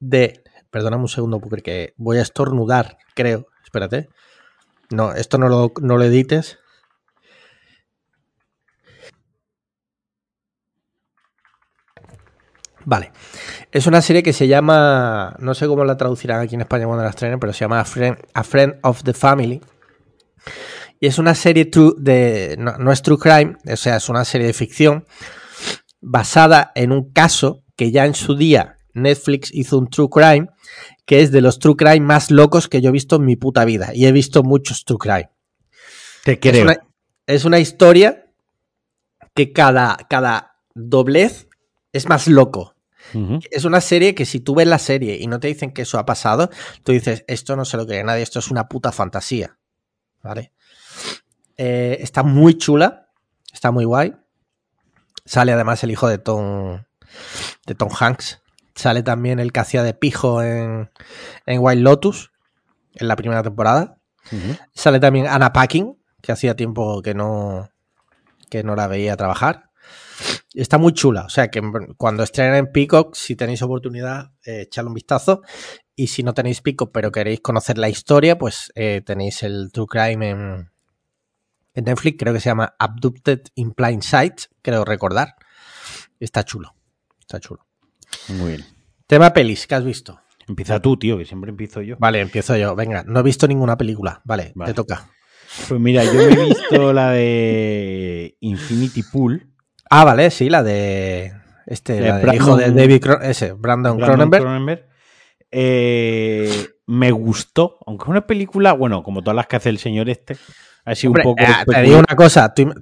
de, 0.00 0.42
perdóname 0.70 1.02
un 1.02 1.08
segundo 1.08 1.40
porque 1.40 1.92
voy 1.96 2.18
a 2.18 2.22
estornudar, 2.22 2.98
creo, 3.14 3.46
espérate, 3.64 4.08
no, 4.90 5.12
esto 5.12 5.36
no 5.38 5.48
lo, 5.48 5.72
no 5.82 5.96
lo 5.98 6.04
edites. 6.04 6.58
Vale, 12.84 13.10
es 13.72 13.86
una 13.88 14.00
serie 14.00 14.22
que 14.22 14.32
se 14.32 14.46
llama, 14.46 15.34
no 15.40 15.54
sé 15.54 15.66
cómo 15.66 15.84
la 15.84 15.96
traducirán 15.96 16.40
aquí 16.40 16.54
en 16.54 16.60
España 16.60 16.86
cuando 16.86 17.02
la 17.02 17.10
estrenen, 17.10 17.40
pero 17.40 17.52
se 17.52 17.60
llama 17.60 17.80
A 17.80 17.84
Friend, 17.84 18.16
A 18.32 18.44
Friend 18.44 18.74
of 18.82 19.02
the 19.02 19.12
Family. 19.12 19.60
Y 21.00 21.06
es 21.06 21.18
una 21.18 21.34
serie 21.34 21.66
true 21.66 21.94
de. 21.98 22.56
No, 22.58 22.76
no 22.78 22.92
es 22.92 23.02
true 23.02 23.18
crime, 23.18 23.56
o 23.70 23.76
sea, 23.76 23.96
es 23.96 24.08
una 24.08 24.24
serie 24.24 24.46
de 24.46 24.52
ficción 24.52 25.04
basada 26.00 26.72
en 26.74 26.92
un 26.92 27.12
caso 27.12 27.64
que 27.76 27.90
ya 27.90 28.06
en 28.06 28.14
su 28.14 28.36
día 28.36 28.76
Netflix 28.94 29.50
hizo 29.52 29.78
un 29.78 29.88
true 29.88 30.08
crime, 30.10 30.48
que 31.04 31.20
es 31.20 31.30
de 31.30 31.40
los 31.42 31.58
true 31.58 31.76
crime 31.76 32.00
más 32.00 32.30
locos 32.30 32.68
que 32.68 32.80
yo 32.80 32.88
he 32.88 32.92
visto 32.92 33.16
en 33.16 33.24
mi 33.24 33.36
puta 33.36 33.64
vida. 33.64 33.90
Y 33.94 34.06
he 34.06 34.12
visto 34.12 34.42
muchos 34.42 34.84
true 34.84 34.98
crime. 34.98 35.30
Te 36.24 36.32
Es 36.32 36.38
creo. 36.38 36.62
una, 36.64 36.76
es 37.26 37.44
una 37.44 37.58
historia 37.58 38.24
que 39.34 39.52
cada, 39.52 39.96
cada 40.08 40.56
doblez 40.74 41.48
es 41.92 42.08
más 42.08 42.26
loco. 42.26 42.74
Es 43.50 43.64
una 43.64 43.80
serie 43.80 44.16
que 44.16 44.24
si 44.26 44.40
tú 44.40 44.56
ves 44.56 44.66
la 44.66 44.80
serie 44.80 45.16
y 45.20 45.28
no 45.28 45.38
te 45.38 45.46
dicen 45.46 45.72
que 45.72 45.82
eso 45.82 45.98
ha 45.98 46.04
pasado, 46.04 46.50
tú 46.82 46.90
dices, 46.90 47.24
esto 47.28 47.54
no 47.54 47.64
se 47.64 47.76
lo 47.76 47.86
cree 47.86 48.02
nadie, 48.02 48.22
esto 48.22 48.40
es 48.40 48.50
una 48.50 48.66
puta 48.66 48.90
fantasía. 48.90 49.58
¿Vale? 50.26 50.52
Eh, 51.56 51.98
está 52.00 52.22
muy 52.22 52.58
chula, 52.58 53.10
está 53.52 53.70
muy 53.70 53.84
guay. 53.84 54.14
Sale 55.24 55.52
además 55.52 55.82
el 55.84 55.92
hijo 55.92 56.08
de 56.08 56.18
Tom, 56.18 56.82
de 57.66 57.74
Tom 57.74 57.88
Hanks. 57.98 58.42
Sale 58.74 59.02
también 59.02 59.38
el 59.38 59.52
que 59.52 59.60
hacía 59.60 59.82
de 59.82 59.94
pijo 59.94 60.42
en, 60.42 60.90
en 61.46 61.60
Wild 61.60 61.82
Lotus, 61.82 62.32
en 62.94 63.08
la 63.08 63.16
primera 63.16 63.42
temporada. 63.42 63.98
Sale 64.74 64.98
también 64.98 65.28
Anna 65.28 65.52
Packing, 65.52 65.96
que 66.20 66.32
hacía 66.32 66.56
tiempo 66.56 67.00
que 67.00 67.14
no, 67.14 67.70
que 68.50 68.64
no 68.64 68.74
la 68.74 68.88
veía 68.88 69.16
trabajar. 69.16 69.70
Está 70.52 70.78
muy 70.78 70.92
chula, 70.92 71.26
o 71.26 71.28
sea 71.28 71.48
que 71.48 71.62
cuando 71.96 72.22
estrenen 72.22 72.54
en 72.56 72.72
Peacock, 72.72 73.14
si 73.14 73.36
tenéis 73.36 73.62
oportunidad, 73.62 74.32
eh, 74.44 74.62
echadle 74.62 74.88
un 74.88 74.94
vistazo. 74.94 75.42
Y 75.98 76.08
si 76.08 76.22
no 76.22 76.34
tenéis 76.34 76.60
Peacock, 76.60 76.90
pero 76.92 77.10
queréis 77.10 77.40
conocer 77.40 77.78
la 77.78 77.88
historia, 77.88 78.36
pues 78.36 78.70
eh, 78.74 79.00
tenéis 79.04 79.42
el 79.42 79.70
True 79.72 79.86
Crime 79.88 80.28
en, 80.30 80.70
en 81.74 81.84
Netflix, 81.84 82.16
creo 82.18 82.34
que 82.34 82.40
se 82.40 82.50
llama 82.50 82.74
Abducted 82.78 83.40
in 83.54 83.72
Plain 83.72 84.02
Sight, 84.02 84.42
creo 84.60 84.84
recordar. 84.84 85.36
Está 86.20 86.44
chulo, 86.44 86.74
está 87.20 87.40
chulo. 87.40 87.66
Muy 88.28 88.48
bien. 88.52 88.64
Tema 89.06 89.32
pelis, 89.32 89.66
¿qué 89.66 89.74
has 89.74 89.84
visto? 89.84 90.20
Empieza 90.48 90.80
tú, 90.80 90.96
tío, 90.98 91.16
que 91.18 91.24
siempre 91.24 91.50
empiezo 91.50 91.80
yo. 91.80 91.96
Vale, 91.98 92.20
empiezo 92.20 92.56
yo. 92.56 92.76
Venga, 92.76 93.02
no 93.04 93.18
he 93.20 93.22
visto 93.22 93.48
ninguna 93.48 93.76
película. 93.78 94.20
Vale, 94.24 94.52
Vale. 94.54 94.70
te 94.72 94.74
toca. 94.76 95.08
Pues 95.68 95.80
mira, 95.80 96.04
yo 96.04 96.12
me 96.12 96.22
he 96.24 96.44
visto 96.46 96.92
la 96.92 97.10
de 97.12 98.36
Infinity 98.40 99.02
Pool. 99.02 99.50
Ah, 99.88 100.04
vale, 100.04 100.30
sí, 100.30 100.48
la 100.50 100.62
de 100.62 101.32
Este, 101.66 101.98
Eh, 101.98 102.00
la 102.02 102.20
Brandon- 102.20 102.34
hijo 102.34 102.56
de 102.56 102.70
David 102.72 103.00
Cron- 103.02 103.22
ese, 103.22 103.52
Brandon, 103.52 103.96
Brandon 103.96 104.06
Cronenberg. 104.30 104.42
Cronenberg. 104.44 104.88
Eh, 105.50 106.50
me 106.86 107.10
gustó, 107.10 107.78
aunque 107.86 108.04
es 108.04 108.08
una 108.08 108.26
película, 108.26 108.72
bueno, 108.72 109.02
como 109.02 109.22
todas 109.22 109.36
las 109.36 109.46
que 109.46 109.56
hace 109.56 109.68
el 109.68 109.78
señor 109.78 110.08
este, 110.08 110.36
así 110.84 111.06
Hombre, 111.06 111.22
un 111.26 111.34
poco... 111.34 111.42
eh, 111.42 111.64
te 111.66 111.82
digo 111.82 111.98
una 111.98 112.16
cosa, 112.16 112.52
tu, 112.54 112.72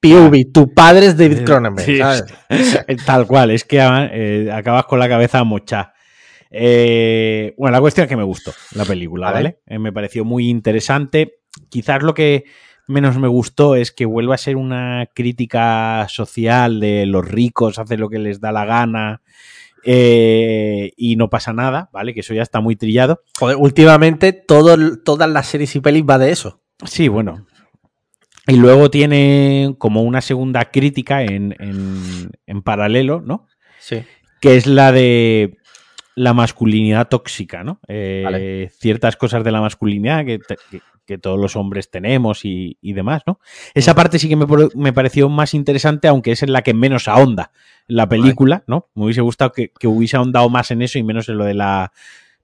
PV, 0.00 0.52
tu 0.52 0.72
padre 0.72 1.06
es 1.06 1.16
David 1.16 1.44
Cronenberg, 1.44 1.86
Sí, 1.86 1.98
¿sabes? 1.98 2.24
Tal 3.06 3.26
cual, 3.26 3.50
es 3.50 3.64
que 3.64 3.78
eh, 3.78 4.50
acabas 4.52 4.84
con 4.84 4.98
la 4.98 5.08
cabeza 5.08 5.42
mocha. 5.44 5.92
Eh, 6.50 7.54
bueno, 7.58 7.72
la 7.72 7.80
cuestión 7.80 8.04
es 8.04 8.08
que 8.08 8.16
me 8.16 8.22
gustó 8.22 8.52
la 8.74 8.84
película, 8.84 9.32
Vale. 9.32 9.58
Eh, 9.66 9.78
me 9.78 9.92
pareció 9.92 10.24
muy 10.24 10.48
interesante. 10.48 11.40
Quizás 11.68 12.02
lo 12.02 12.14
que 12.14 12.44
menos 12.86 13.18
me 13.18 13.28
gustó 13.28 13.74
es 13.76 13.90
que 13.90 14.04
vuelva 14.04 14.36
a 14.36 14.38
ser 14.38 14.56
una 14.56 15.08
crítica 15.14 16.06
social 16.08 16.78
de 16.78 17.06
los 17.06 17.26
ricos, 17.26 17.78
hacer 17.78 17.98
lo 17.98 18.08
que 18.08 18.18
les 18.18 18.40
da 18.40 18.52
la 18.52 18.66
gana 18.66 19.22
eh, 19.84 20.92
y 20.96 21.16
no 21.16 21.30
pasa 21.30 21.52
nada, 21.52 21.88
¿vale? 21.92 22.14
Que 22.14 22.20
eso 22.20 22.34
ya 22.34 22.42
está 22.42 22.60
muy 22.60 22.76
trillado. 22.76 23.22
Joder, 23.38 23.56
últimamente 23.58 24.32
todo, 24.32 24.76
todas 24.98 25.28
las 25.30 25.46
series 25.46 25.74
y 25.76 25.80
pelis 25.80 26.04
va 26.08 26.18
de 26.18 26.30
eso. 26.30 26.62
Sí, 26.84 27.08
bueno. 27.08 27.46
Y 28.46 28.56
luego 28.56 28.90
tiene 28.90 29.74
como 29.78 30.02
una 30.02 30.20
segunda 30.20 30.66
crítica 30.70 31.22
en, 31.22 31.56
en- 31.58 32.30
en 32.46 32.62
paralelo, 32.62 33.22
¿no? 33.24 33.46
Sí. 33.80 34.02
Que 34.40 34.56
es 34.56 34.66
la 34.66 34.92
de 34.92 35.56
la 36.16 36.32
masculinidad 36.34 37.08
tóxica, 37.08 37.64
¿no? 37.64 37.80
Eh, 37.88 38.22
Vale. 38.24 38.68
Ciertas 38.70 39.16
cosas 39.16 39.42
de 39.44 39.52
la 39.52 39.60
masculinidad 39.60 40.24
que, 40.24 40.38
te- 40.38 40.56
que- 40.70 40.80
que 41.06 41.18
todos 41.18 41.38
los 41.38 41.54
hombres 41.54 41.90
tenemos 41.90 42.46
y, 42.46 42.78
y 42.80 42.94
demás, 42.94 43.22
¿no? 43.26 43.38
Esa 43.74 43.94
parte 43.94 44.18
sí 44.18 44.26
que 44.26 44.36
me, 44.36 44.46
me 44.74 44.92
pareció 44.94 45.28
más 45.28 45.52
interesante, 45.52 46.08
aunque 46.08 46.32
es 46.32 46.42
en 46.42 46.50
la 46.52 46.62
que 46.62 46.72
menos 46.72 47.08
ahonda 47.08 47.52
la 47.86 48.08
película, 48.08 48.64
¿no? 48.66 48.88
Me 48.94 49.04
hubiese 49.04 49.20
gustado 49.20 49.52
que, 49.52 49.70
que 49.78 49.86
hubiese 49.86 50.16
ahondado 50.16 50.48
más 50.48 50.70
en 50.70 50.80
eso 50.80 50.98
y 50.98 51.02
menos 51.02 51.28
en 51.28 51.36
lo 51.36 51.44
de 51.44 51.52
la- 51.54 51.92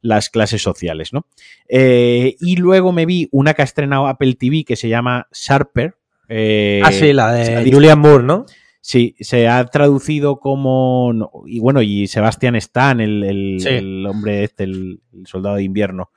las 0.03 0.29
clases 0.31 0.61
sociales, 0.63 1.13
¿no? 1.15 1.25
Eh, 1.69 2.37
y 2.41 2.57
luego 2.57 2.93
me 2.93 3.07
vi 3.07 3.29
una 3.33 3.55
que 3.55 3.63
ha 3.63 3.65
estrenado 3.65 4.07
Apple 4.09 4.35
TV 4.35 4.65
que 4.65 4.77
se 4.77 4.89
llama 4.89 5.27
Sharper. 5.33 5.95
eh, 6.29 6.83
ah, 6.85 6.93
sí, 6.93 7.13
la 7.13 7.33
de 7.33 7.71
Julian 7.73 7.99
Moore, 7.99 8.25
¿no? 8.25 8.47
Sí, 8.83 9.15
se 9.21 9.47
ha 9.49 9.65
traducido 9.67 10.39
como. 10.41 11.13
no, 11.15 11.31
y 11.47 11.61
bueno, 11.61 11.83
y 11.83 12.07
Sebastián 12.07 12.57
Stan, 12.57 13.01
el, 13.01 13.23
el- 13.25 13.61
Sí. 13.61 13.69
el 13.69 14.07
hombre 14.07 14.45
este, 14.45 14.65
el, 14.65 15.01
el 15.13 15.27
soldado 15.27 15.57
de 15.57 15.65
invierno, 15.65 16.11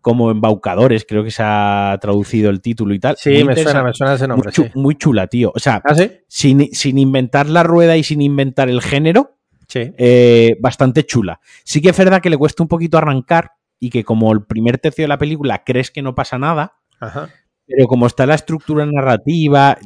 como 0.00 0.30
embaucadores, 0.30 1.04
creo 1.08 1.24
que 1.24 1.32
se 1.32 1.42
ha 1.44 1.98
traducido 2.00 2.48
el 2.50 2.60
título 2.60 2.94
y 2.94 3.00
tal. 3.00 3.16
Sí, 3.16 3.30
Muy 3.30 3.44
me 3.44 3.56
suena, 3.56 3.82
me 3.82 3.92
suena 3.92 4.14
ese 4.14 4.28
nombre, 4.28 4.52
sí. 4.52 4.64
muy 4.74 4.94
chula, 4.96 5.26
tío. 5.26 5.50
O 5.54 5.58
sea, 5.58 5.82
¿Ah, 5.84 5.94
sí? 5.96 6.10
sin, 6.28 6.72
sin 6.72 6.98
inventar 6.98 7.48
la 7.48 7.64
rueda 7.64 7.96
y 7.96 8.04
sin 8.04 8.20
inventar 8.22 8.68
el 8.70 8.80
género, 8.82 9.36
Sí. 9.66 9.92
eh, 9.98 10.56
bastante 10.60 11.04
chula. 11.04 11.40
Sí 11.64 11.82
que 11.82 11.88
es 11.88 11.98
verdad 11.98 12.22
que 12.22 12.30
le 12.30 12.36
cuesta 12.36 12.62
un 12.62 12.68
poquito 12.68 12.98
arrancar 12.98 13.50
y 13.80 13.90
que 13.90 14.04
como 14.04 14.32
el 14.32 14.44
primer 14.44 14.78
tercio 14.78 15.02
de 15.02 15.08
la 15.08 15.18
película 15.18 15.64
crees 15.64 15.90
que 15.90 16.02
no 16.02 16.14
pasa 16.14 16.38
nada, 16.38 16.74
Ajá. 17.00 17.30
pero 17.66 17.88
como 17.88 18.06
está 18.06 18.26
la 18.26 18.36
estructura 18.36 18.86
narrativa, 18.86 19.76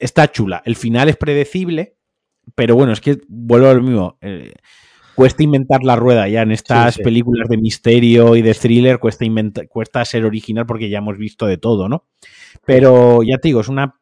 está 0.00 0.30
chula. 0.32 0.62
El 0.64 0.74
final 0.76 1.08
es 1.08 1.16
predecible, 1.16 1.96
pero 2.54 2.74
bueno, 2.74 2.92
es 2.92 3.00
que 3.00 3.18
vuelvo 3.28 3.68
a 3.68 3.74
lo 3.74 3.82
mismo. 3.82 4.18
eh, 4.20 4.54
cuesta 5.14 5.42
inventar 5.42 5.82
la 5.82 5.96
rueda 5.96 6.28
ya 6.28 6.42
en 6.42 6.50
estas 6.52 6.94
Sí, 6.94 6.98
sí. 7.00 7.04
películas 7.04 7.48
de 7.48 7.58
misterio 7.58 8.36
y 8.36 8.42
de 8.42 8.54
thriller, 8.54 8.98
cuesta, 8.98 9.24
inventa- 9.26 9.66
cuesta 9.68 10.02
ser 10.04 10.24
original 10.24 10.64
porque 10.66 10.88
ya 10.88 10.98
hemos 10.98 11.18
visto 11.18 11.46
de 11.46 11.58
todo, 11.58 11.88
¿no? 11.88 12.06
Pero 12.64 13.22
ya 13.22 13.36
te 13.38 13.48
digo, 13.48 13.60
es 13.60 13.68
una 13.68 13.96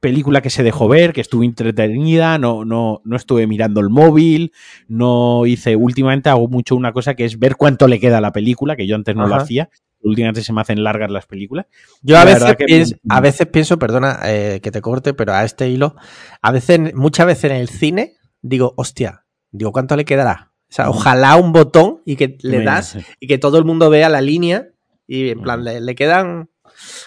película 0.00 0.42
que 0.42 0.50
se 0.50 0.62
dejó 0.62 0.88
ver, 0.88 1.12
que 1.12 1.20
estuve 1.20 1.46
entretenida, 1.46 2.38
no, 2.38 2.64
no, 2.64 3.00
no 3.04 3.16
estuve 3.16 3.46
mirando 3.46 3.80
el 3.80 3.88
móvil, 3.88 4.52
no 4.88 5.46
hice, 5.46 5.76
últimamente 5.76 6.28
hago 6.28 6.48
mucho 6.48 6.76
una 6.76 6.92
cosa 6.92 7.14
que 7.14 7.24
es 7.24 7.38
ver 7.38 7.56
cuánto 7.56 7.86
le 7.88 8.00
queda 8.00 8.18
a 8.18 8.20
la 8.20 8.32
película, 8.32 8.76
que 8.76 8.86
yo 8.86 8.96
antes 8.96 9.14
no 9.16 9.26
lo 9.26 9.34
Ajá. 9.34 9.44
hacía, 9.44 9.70
últimamente 10.04 10.42
se 10.42 10.52
me 10.52 10.60
hacen 10.60 10.82
largas 10.84 11.10
las 11.10 11.26
películas. 11.26 11.66
Yo 12.02 12.18
a 12.18 12.24
veces, 12.24 12.56
que- 12.56 12.64
pienso, 12.64 12.96
a 13.08 13.20
veces 13.20 13.46
pienso, 13.48 13.78
perdona 13.78 14.20
eh, 14.24 14.60
que 14.62 14.70
te 14.70 14.80
corte, 14.80 15.14
pero 15.14 15.32
a 15.32 15.44
este 15.44 15.68
hilo, 15.68 15.96
a 16.42 16.52
veces, 16.52 16.94
muchas 16.94 17.26
veces 17.26 17.50
en 17.50 17.56
el 17.56 17.68
cine, 17.68 18.14
digo, 18.42 18.74
hostia, 18.76 19.24
digo, 19.50 19.72
¿cuánto 19.72 19.96
le 19.96 20.04
quedará? 20.04 20.52
O 20.68 20.72
sea, 20.74 20.90
ojalá 20.90 21.36
un 21.36 21.52
botón 21.52 22.02
y 22.04 22.16
que 22.16 22.36
le 22.42 22.62
das 22.64 22.88
sí. 22.88 22.98
y 23.20 23.26
que 23.26 23.38
todo 23.38 23.58
el 23.58 23.64
mundo 23.64 23.90
vea 23.90 24.08
la 24.08 24.20
línea 24.20 24.68
y 25.06 25.30
en 25.30 25.40
plan, 25.40 25.64
le, 25.64 25.80
le 25.80 25.94
quedan, 25.94 26.50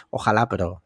ojalá, 0.09 0.47
pero... 0.47 0.83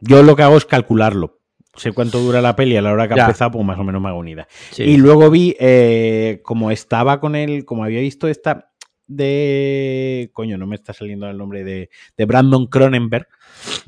Yo 0.00 0.22
lo 0.22 0.36
que 0.36 0.42
hago 0.42 0.56
es 0.56 0.66
calcularlo. 0.66 1.38
Sé 1.74 1.92
cuánto 1.92 2.18
dura 2.20 2.40
la 2.40 2.56
peli 2.56 2.76
a 2.76 2.82
la 2.82 2.92
hora 2.92 3.06
que 3.06 3.14
ha 3.14 3.24
empezado, 3.24 3.52
pues 3.52 3.64
más 3.64 3.78
o 3.78 3.84
menos 3.84 4.00
me 4.00 4.08
hago 4.08 4.18
una 4.18 4.30
idea. 4.30 4.48
Sí. 4.70 4.82
Y 4.82 4.96
luego 4.96 5.30
vi, 5.30 5.56
eh, 5.60 6.40
como 6.42 6.70
estaba 6.70 7.20
con 7.20 7.36
él, 7.36 7.64
como 7.64 7.84
había 7.84 8.00
visto 8.00 8.28
esta 8.28 8.72
de. 9.06 10.30
Coño, 10.32 10.58
no 10.58 10.66
me 10.66 10.76
está 10.76 10.92
saliendo 10.92 11.28
el 11.28 11.38
nombre 11.38 11.64
de, 11.64 11.90
de 12.16 12.24
Brandon 12.24 12.66
Cronenberg. 12.66 13.26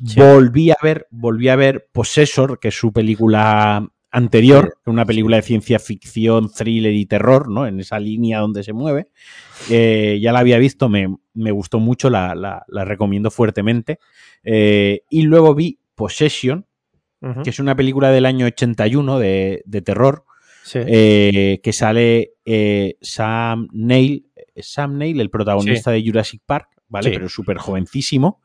Sí. 0.05 0.19
Volví 0.19 0.71
a 0.71 0.77
ver, 0.81 1.07
volví 1.11 1.49
a 1.49 1.55
ver 1.55 1.87
Possessor, 1.91 2.59
que 2.59 2.69
es 2.69 2.75
su 2.77 2.91
película 2.91 3.87
anterior, 4.11 4.75
una 4.87 5.05
película 5.05 5.35
de 5.35 5.43
ciencia 5.43 5.77
ficción, 5.77 6.49
thriller 6.51 6.93
y 6.93 7.05
terror, 7.05 7.49
¿no? 7.49 7.67
En 7.67 7.79
esa 7.79 7.99
línea 7.99 8.39
donde 8.39 8.63
se 8.63 8.73
mueve. 8.73 9.09
Eh, 9.69 10.17
ya 10.21 10.31
la 10.31 10.39
había 10.39 10.57
visto, 10.57 10.89
me, 10.89 11.15
me 11.35 11.51
gustó 11.51 11.79
mucho, 11.79 12.09
la, 12.09 12.33
la- 12.33 12.63
la 12.67 12.85
recomiendo 12.85 13.29
fuertemente. 13.29 13.99
Eh, 14.43 15.01
y 15.11 15.21
luego 15.23 15.53
vi 15.53 15.79
Possession, 15.95 16.65
que 17.43 17.49
es 17.49 17.59
una 17.59 17.75
película 17.75 18.09
del 18.11 18.25
año 18.25 18.45
81 18.45 19.19
de, 19.19 19.61
de 19.65 19.81
terror, 19.81 20.23
Sí. 20.63 20.79
eh, 20.85 21.59
que 21.61 21.73
sale 21.73 22.31
Sam 23.01 23.67
Neill, 23.73 24.28
Sam 24.63 24.97
Neill, 24.97 25.19
el 25.21 25.29
protagonista 25.29 25.91
de 25.91 26.03
Jurassic 26.05 26.41
Park, 26.45 26.69
¿vale? 26.87 27.09
Sí. 27.09 27.15
Pero 27.15 27.29
súper 27.29 27.57
jovencísimo. 27.57 28.41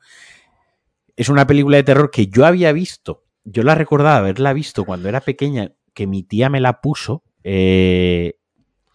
Es 1.16 1.28
una 1.28 1.46
película 1.46 1.76
de 1.76 1.84
terror 1.84 2.10
que 2.10 2.26
yo 2.26 2.44
había 2.44 2.72
visto, 2.72 3.24
yo 3.44 3.62
la 3.62 3.74
recordaba 3.74 4.16
haberla 4.16 4.52
visto 4.52 4.84
cuando 4.84 5.08
era 5.08 5.20
pequeña, 5.20 5.72
que 5.92 6.06
mi 6.06 6.22
tía 6.22 6.48
me 6.50 6.60
la 6.60 6.80
puso 6.80 7.22
eh, 7.44 8.34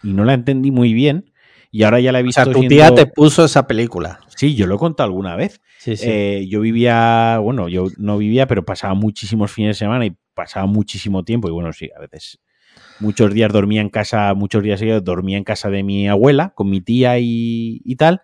y 0.04 0.14
no 0.14 0.26
la 0.26 0.34
entendí 0.34 0.72
muy 0.72 0.94
bien. 0.94 1.32
Y 1.72 1.84
ahora 1.84 2.00
ya 2.00 2.12
la 2.12 2.20
he 2.20 2.24
o 2.24 2.26
visto. 2.26 2.44
sea, 2.44 2.52
tu 2.52 2.60
siendo- 2.60 2.70
tía 2.76 2.94
te 2.96 3.06
puso 3.06 3.46
esa 3.46 3.68
película. 3.68 4.20
Sí, 4.36 4.56
yo 4.56 4.66
lo 4.66 4.76
he 4.76 4.78
contado 4.80 5.08
alguna 5.08 5.36
vez. 5.36 5.62
Sí, 5.78 5.96
sí. 5.96 6.06
Eh, 6.10 6.48
yo 6.50 6.62
vivía, 6.62 7.38
bueno, 7.38 7.70
yo 7.70 7.88
no 7.98 8.18
vivía, 8.18 8.48
pero 8.48 8.66
pasaba 8.66 8.96
muchísimos 8.96 9.52
fines 9.52 9.76
de 9.78 9.86
semana 9.86 10.06
y 10.08 10.16
pasaba 10.34 10.66
muchísimo 10.66 11.24
tiempo. 11.24 11.48
Y 11.48 11.52
bueno, 11.52 11.72
sí, 11.72 11.90
a 11.96 12.00
veces, 12.00 12.40
muchos 13.00 13.34
días 13.34 13.52
dormía 13.52 13.82
en 13.82 13.90
casa, 13.90 14.34
muchos 14.34 14.64
días 14.64 14.80
seguidos 14.80 15.04
dormía 15.04 15.38
en 15.38 15.44
casa 15.44 15.70
de 15.70 15.84
mi 15.84 16.08
abuela, 16.08 16.54
con 16.56 16.70
mi 16.70 16.82
tía 16.82 17.20
y, 17.20 17.82
y 17.84 17.96
tal. 17.96 18.22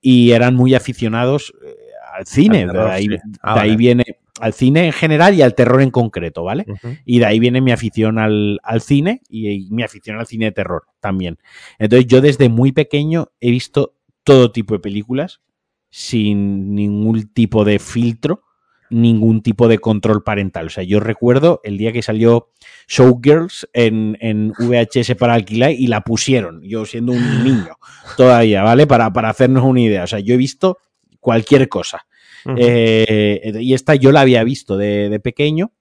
Y 0.00 0.32
eran 0.32 0.54
muy 0.54 0.74
aficionados 0.74 1.54
eh, 1.64 1.76
al 2.14 2.26
cine. 2.26 2.62
Al 2.62 2.72
de 2.72 2.80
ahí, 2.80 3.06
sí. 3.08 3.16
Ah, 3.42 3.54
de 3.54 3.60
ahí 3.60 3.68
vale. 3.68 3.76
viene 3.76 4.04
al 4.40 4.52
cine 4.54 4.86
en 4.86 4.92
general 4.92 5.34
y 5.34 5.42
al 5.42 5.54
terror 5.54 5.82
en 5.82 5.90
concreto, 5.90 6.42
¿vale? 6.42 6.64
Y 7.04 7.20
de 7.20 7.26
ahí 7.26 7.38
viene 7.38 7.60
mi 7.60 7.70
afición 7.70 8.18
al, 8.18 8.58
al 8.64 8.80
cine 8.80 9.20
y, 9.28 9.48
y 9.48 9.70
mi 9.70 9.82
afición 9.84 10.18
al 10.18 10.26
cine 10.26 10.46
de 10.46 10.52
terror 10.52 10.84
también. 11.00 11.38
Entonces 11.78 12.06
yo 12.08 12.20
desde 12.20 12.48
muy 12.48 12.72
pequeño 12.72 13.30
he 13.40 13.50
visto 13.50 13.94
todo 14.24 14.50
tipo 14.50 14.74
de 14.74 14.80
películas 14.80 15.42
sin 15.90 16.74
ningún 16.74 17.28
tipo 17.28 17.64
de 17.64 17.78
filtro, 17.78 18.42
ningún 18.92 19.42
tipo 19.42 19.68
de 19.68 19.78
control 19.78 20.22
parental. 20.22 20.66
O 20.66 20.70
sea, 20.70 20.84
yo 20.84 21.00
recuerdo 21.00 21.60
el 21.64 21.78
día 21.78 21.92
que 21.92 22.02
salió 22.02 22.50
Showgirls 22.88 23.68
en, 23.72 24.16
en 24.20 24.52
VHS 24.58 25.14
para 25.16 25.34
alquilar 25.34 25.72
y 25.72 25.86
la 25.86 26.02
pusieron, 26.02 26.62
yo 26.62 26.84
siendo 26.84 27.12
un 27.12 27.44
niño 27.44 27.78
todavía, 28.16 28.62
¿vale? 28.62 28.86
Para, 28.86 29.12
para 29.12 29.30
hacernos 29.30 29.64
una 29.64 29.80
idea. 29.80 30.04
O 30.04 30.06
sea, 30.06 30.20
yo 30.20 30.34
he 30.34 30.38
visto 30.38 30.78
cualquier 31.20 31.68
cosa. 31.68 32.06
Eh, 32.56 33.52
y 33.60 33.72
esta 33.72 33.94
yo 33.94 34.10
la 34.10 34.20
había 34.20 34.42
visto 34.42 34.76
de, 34.76 35.08
de 35.08 35.20
pequeño, 35.20 35.72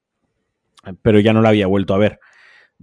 pero 1.01 1.19
ya 1.19 1.33
no 1.33 1.41
la 1.41 1.49
había 1.49 1.67
vuelto 1.67 1.93
a 1.93 1.97
ver 1.97 2.19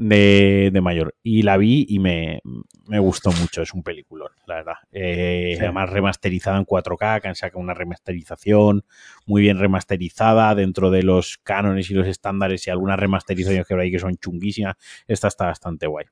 de, 0.00 0.70
de 0.72 0.80
mayor. 0.80 1.16
Y 1.24 1.42
la 1.42 1.56
vi 1.56 1.84
y 1.88 1.98
me, 1.98 2.40
me 2.86 2.98
gustó 3.00 3.32
mucho. 3.32 3.62
Es 3.62 3.74
un 3.74 3.82
peliculón, 3.82 4.30
la 4.46 4.54
verdad. 4.56 4.74
Eh, 4.92 5.54
Sí. 5.56 5.60
Además, 5.64 5.90
remasterizada 5.90 6.56
en 6.56 6.64
4K, 6.64 7.20
que 7.20 7.28
han 7.28 7.34
sacado 7.34 7.58
una 7.60 7.74
remasterización 7.74 8.84
muy 9.26 9.42
bien 9.42 9.58
remasterizada 9.58 10.54
dentro 10.54 10.90
de 10.90 11.02
los 11.02 11.38
cánones 11.38 11.90
y 11.90 11.94
los 11.94 12.06
estándares 12.06 12.66
y 12.66 12.70
algunas 12.70 12.98
remasterizaciones 12.98 13.66
que 13.66 13.74
hay 13.74 13.90
que 13.90 13.98
son 13.98 14.16
chunguísimas. 14.16 14.76
Esta 15.08 15.28
está 15.28 15.46
bastante 15.46 15.86
guay. 15.88 16.06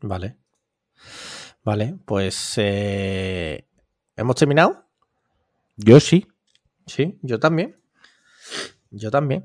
Vale. 0.00 0.36
Vale, 1.64 1.96
pues... 2.04 2.54
eh, 2.56 3.66
¿Hemos 4.16 4.36
terminado? 4.36 4.86
Yo 5.76 6.00
sí. 6.00 6.26
Sí, 6.86 7.18
yo 7.22 7.38
también. 7.38 7.76
Yo 8.90 9.10
también. 9.10 9.44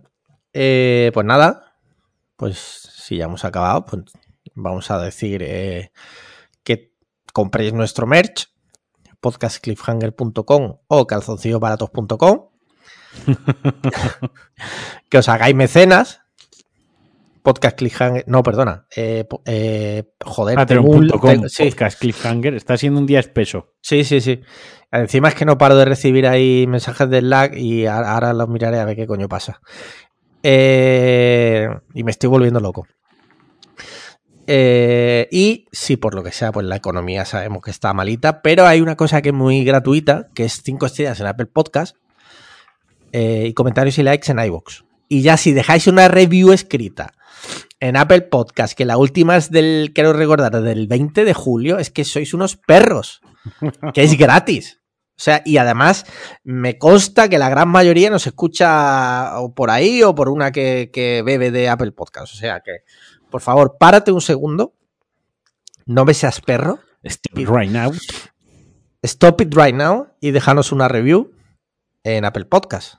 Eh, 0.54 1.12
pues 1.14 1.26
nada, 1.26 1.73
pues 2.44 2.58
si 2.58 3.16
ya 3.16 3.24
hemos 3.24 3.46
acabado, 3.46 3.86
pues 3.86 4.04
vamos 4.54 4.92
a 4.92 5.00
decir 5.00 5.42
eh, 5.44 5.94
que 6.66 6.92
compréis 7.32 7.72
nuestro 7.72 8.06
merch, 8.06 8.50
podcastcliffhanger.com 9.22 10.80
o 10.86 11.08
calzoncillosbaratos.com, 11.08 12.50
que 15.10 15.18
os 15.18 15.30
hagáis 15.30 15.56
mecenas, 15.56 16.20
Podcast 17.44 17.78
Cliffhanger. 17.78 18.26
No, 18.28 18.44
perdona. 18.44 18.88
Eh, 18.94 19.26
eh, 19.46 20.04
joder, 20.26 20.56
Patreon.com, 20.56 21.48
sí, 21.48 21.64
podcast 21.64 22.00
cliffhanger. 22.00 22.56
Está 22.56 22.78
siendo 22.78 23.00
un 23.00 23.06
día 23.06 23.20
espeso. 23.22 23.74
sí, 23.82 24.04
sí, 24.04 24.20
sí. 24.20 24.42
Encima 24.92 25.30
es 25.30 25.36
que 25.36 25.46
no 25.46 25.58
paro 25.58 25.76
de 25.76 25.86
recibir 25.86 26.28
ahí 26.28 26.68
mensajes 26.68 27.10
del 27.10 27.30
lag 27.30 27.58
y 27.58 27.86
ahora 27.86 28.34
los 28.34 28.48
miraré 28.48 28.80
a 28.80 28.86
ver 28.86 28.96
qué 28.96 29.08
coño 29.08 29.28
pasa. 29.28 29.62
Eh, 30.44 31.70
y 31.94 32.04
me 32.04 32.12
estoy 32.12 32.30
volviendo 32.30 32.60
loco. 32.60 32.86
Eh, 34.46 35.30
y 35.32 35.68
si 35.72 35.96
por 35.96 36.16
lo 36.16 36.24
que 36.24 36.34
sea, 36.34 36.52
pues 36.52 36.66
la 36.66 36.76
economía 36.76 37.24
sabemos 37.24 37.62
que 37.64 37.72
está 37.72 37.94
malita, 37.94 38.42
pero 38.42 38.66
hay 38.66 38.82
una 38.82 38.98
cosa 38.98 39.22
que 39.22 39.30
es 39.30 39.36
muy 39.36 39.64
gratuita, 39.64 40.28
que 40.34 40.44
es 40.44 40.62
5 40.64 40.86
estrellas 40.86 41.20
en 41.22 41.28
Apple 41.28 41.46
Podcast 41.46 41.96
eh, 43.14 43.46
y 43.48 43.54
comentarios 43.54 43.98
y 43.98 44.04
likes 44.04 44.30
en 44.32 44.40
iVoox. 44.40 44.84
Y 45.08 45.22
ya 45.22 45.38
si 45.38 45.54
dejáis 45.54 45.88
una 45.88 46.10
review 46.10 46.52
escrita 46.52 47.14
en 47.80 47.96
Apple 47.96 48.22
Podcast, 48.24 48.74
que 48.74 48.86
la 48.86 48.98
última 48.98 49.38
es 49.38 49.50
del, 49.50 49.92
quiero 49.94 50.14
recordar, 50.14 50.62
del 50.62 50.88
20 50.88 51.24
de 51.24 51.34
julio, 51.34 51.80
es 51.80 51.90
que 51.90 52.04
sois 52.04 52.34
unos 52.34 52.58
perros, 52.58 53.22
que 53.94 54.04
es 54.04 54.18
gratis. 54.18 54.83
O 55.24 55.26
sea, 55.26 55.42
y 55.46 55.56
además 55.56 56.06
me 56.44 56.78
consta 56.78 57.30
que 57.30 57.38
la 57.38 57.48
gran 57.48 57.70
mayoría 57.70 58.10
nos 58.10 58.28
escucha 58.28 59.40
o 59.40 59.54
por 59.54 59.70
ahí 59.72 60.04
o 60.04 60.14
por 60.14 60.28
una 60.28 60.52
que, 60.52 60.90
que 60.92 61.22
bebe 61.26 61.50
de 61.50 61.70
Apple 61.70 61.94
Podcast. 61.94 62.34
O 62.34 62.36
sea 62.36 62.60
que, 62.60 62.80
por 63.32 63.40
favor, 63.40 63.78
párate 63.80 64.12
un 64.12 64.20
segundo, 64.20 64.74
no 65.86 66.04
me 66.04 66.14
seas 66.14 66.42
perro, 66.42 66.80
Stop 67.04 67.40
it 67.40 67.48
right 67.48 67.72
now. 67.72 67.94
stop 69.02 69.40
it 69.40 69.54
right 69.56 69.74
now 69.74 70.08
y 70.20 70.32
déjanos 70.32 70.74
una 70.74 70.90
review 70.90 71.32
en 72.04 72.26
Apple 72.26 72.44
Podcast. 72.44 72.96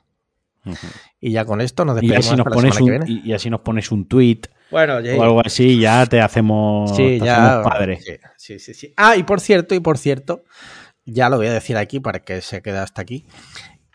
Y 1.19 1.31
ya 1.31 1.45
con 1.45 1.61
esto 1.61 1.85
nos 1.85 2.01
Y 2.01 2.07
despedimos 2.07 2.25
así, 2.27 2.35
nos 2.37 2.47
pones 2.55 2.79
un, 2.81 2.89
viene. 2.89 3.05
y, 3.07 3.29
y 3.29 3.33
así 3.33 3.51
nos 3.51 3.59
pones 3.61 3.91
un 3.91 4.07
tweet 4.07 4.41
Bueno, 4.71 4.99
ya- 4.99 5.15
o 5.15 5.21
algo 5.21 5.41
así, 5.45 5.79
ya 5.79 6.03
te 6.07 6.19
hacemos, 6.21 6.89
Sí, 6.95 7.19
te 7.19 7.25
ya. 7.25 7.59
hacemos 7.59 7.71
padre. 7.71 7.99
Sí, 8.35 8.57
sí, 8.57 8.73
sí. 8.73 8.91
Ah, 8.97 9.15
y 9.15 9.21
por 9.21 9.41
cierto, 9.41 9.75
y 9.75 9.79
por 9.79 9.99
cierto, 9.99 10.43
ya 11.05 11.29
lo 11.29 11.37
voy 11.37 11.47
a 11.47 11.53
decir 11.53 11.77
aquí 11.77 11.99
para 11.99 12.19
que 12.19 12.41
se 12.41 12.61
quede 12.61 12.79
hasta 12.79 13.01
aquí, 13.01 13.25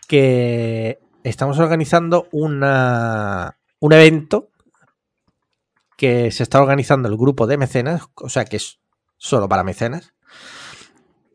que 0.07 0.99
estamos 1.23 1.59
organizando 1.59 2.27
una, 2.31 3.57
un 3.79 3.93
evento 3.93 4.49
que 5.97 6.31
se 6.31 6.43
está 6.43 6.61
organizando 6.61 7.07
el 7.09 7.17
grupo 7.17 7.45
de 7.45 7.57
mecenas, 7.57 8.01
o 8.15 8.29
sea 8.29 8.45
que 8.45 8.57
es 8.57 8.79
solo 9.17 9.47
para 9.47 9.63
mecenas. 9.63 10.13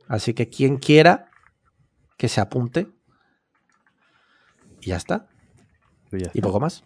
Así 0.08 0.34
que 0.34 0.48
quien 0.48 0.78
quiera 0.78 1.30
que 2.16 2.28
se 2.28 2.40
apunte. 2.40 2.88
Y 4.80 4.90
ya 4.90 4.96
está. 4.96 5.28
Y 6.32 6.40
poco 6.40 6.60
más. 6.60 6.84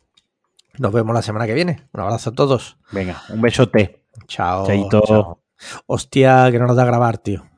Nos 0.79 0.93
vemos 0.93 1.15
la 1.15 1.23
semana 1.23 1.47
que 1.47 1.55
viene. 1.55 1.89
Un 1.93 2.01
abrazo 2.01 2.31
a 2.31 2.35
todos. 2.35 2.79
Venga, 2.93 3.23
un 3.31 3.41
besote. 3.41 4.05
Chao. 4.27 4.67
Chaito. 4.67 5.03
chao. 5.07 5.43
Hostia, 5.87 6.51
que 6.51 6.59
no 6.59 6.67
nos 6.67 6.77
da 6.77 6.83
a 6.83 6.87
grabar, 6.87 7.19
tío. 7.19 7.50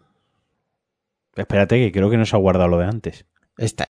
Espérate, 1.34 1.76
que 1.78 1.92
creo 1.92 2.10
que 2.10 2.16
nos 2.16 2.34
ha 2.34 2.36
guardado 2.36 2.68
lo 2.68 2.78
de 2.78 2.86
antes. 2.86 3.26
Está. 3.56 3.88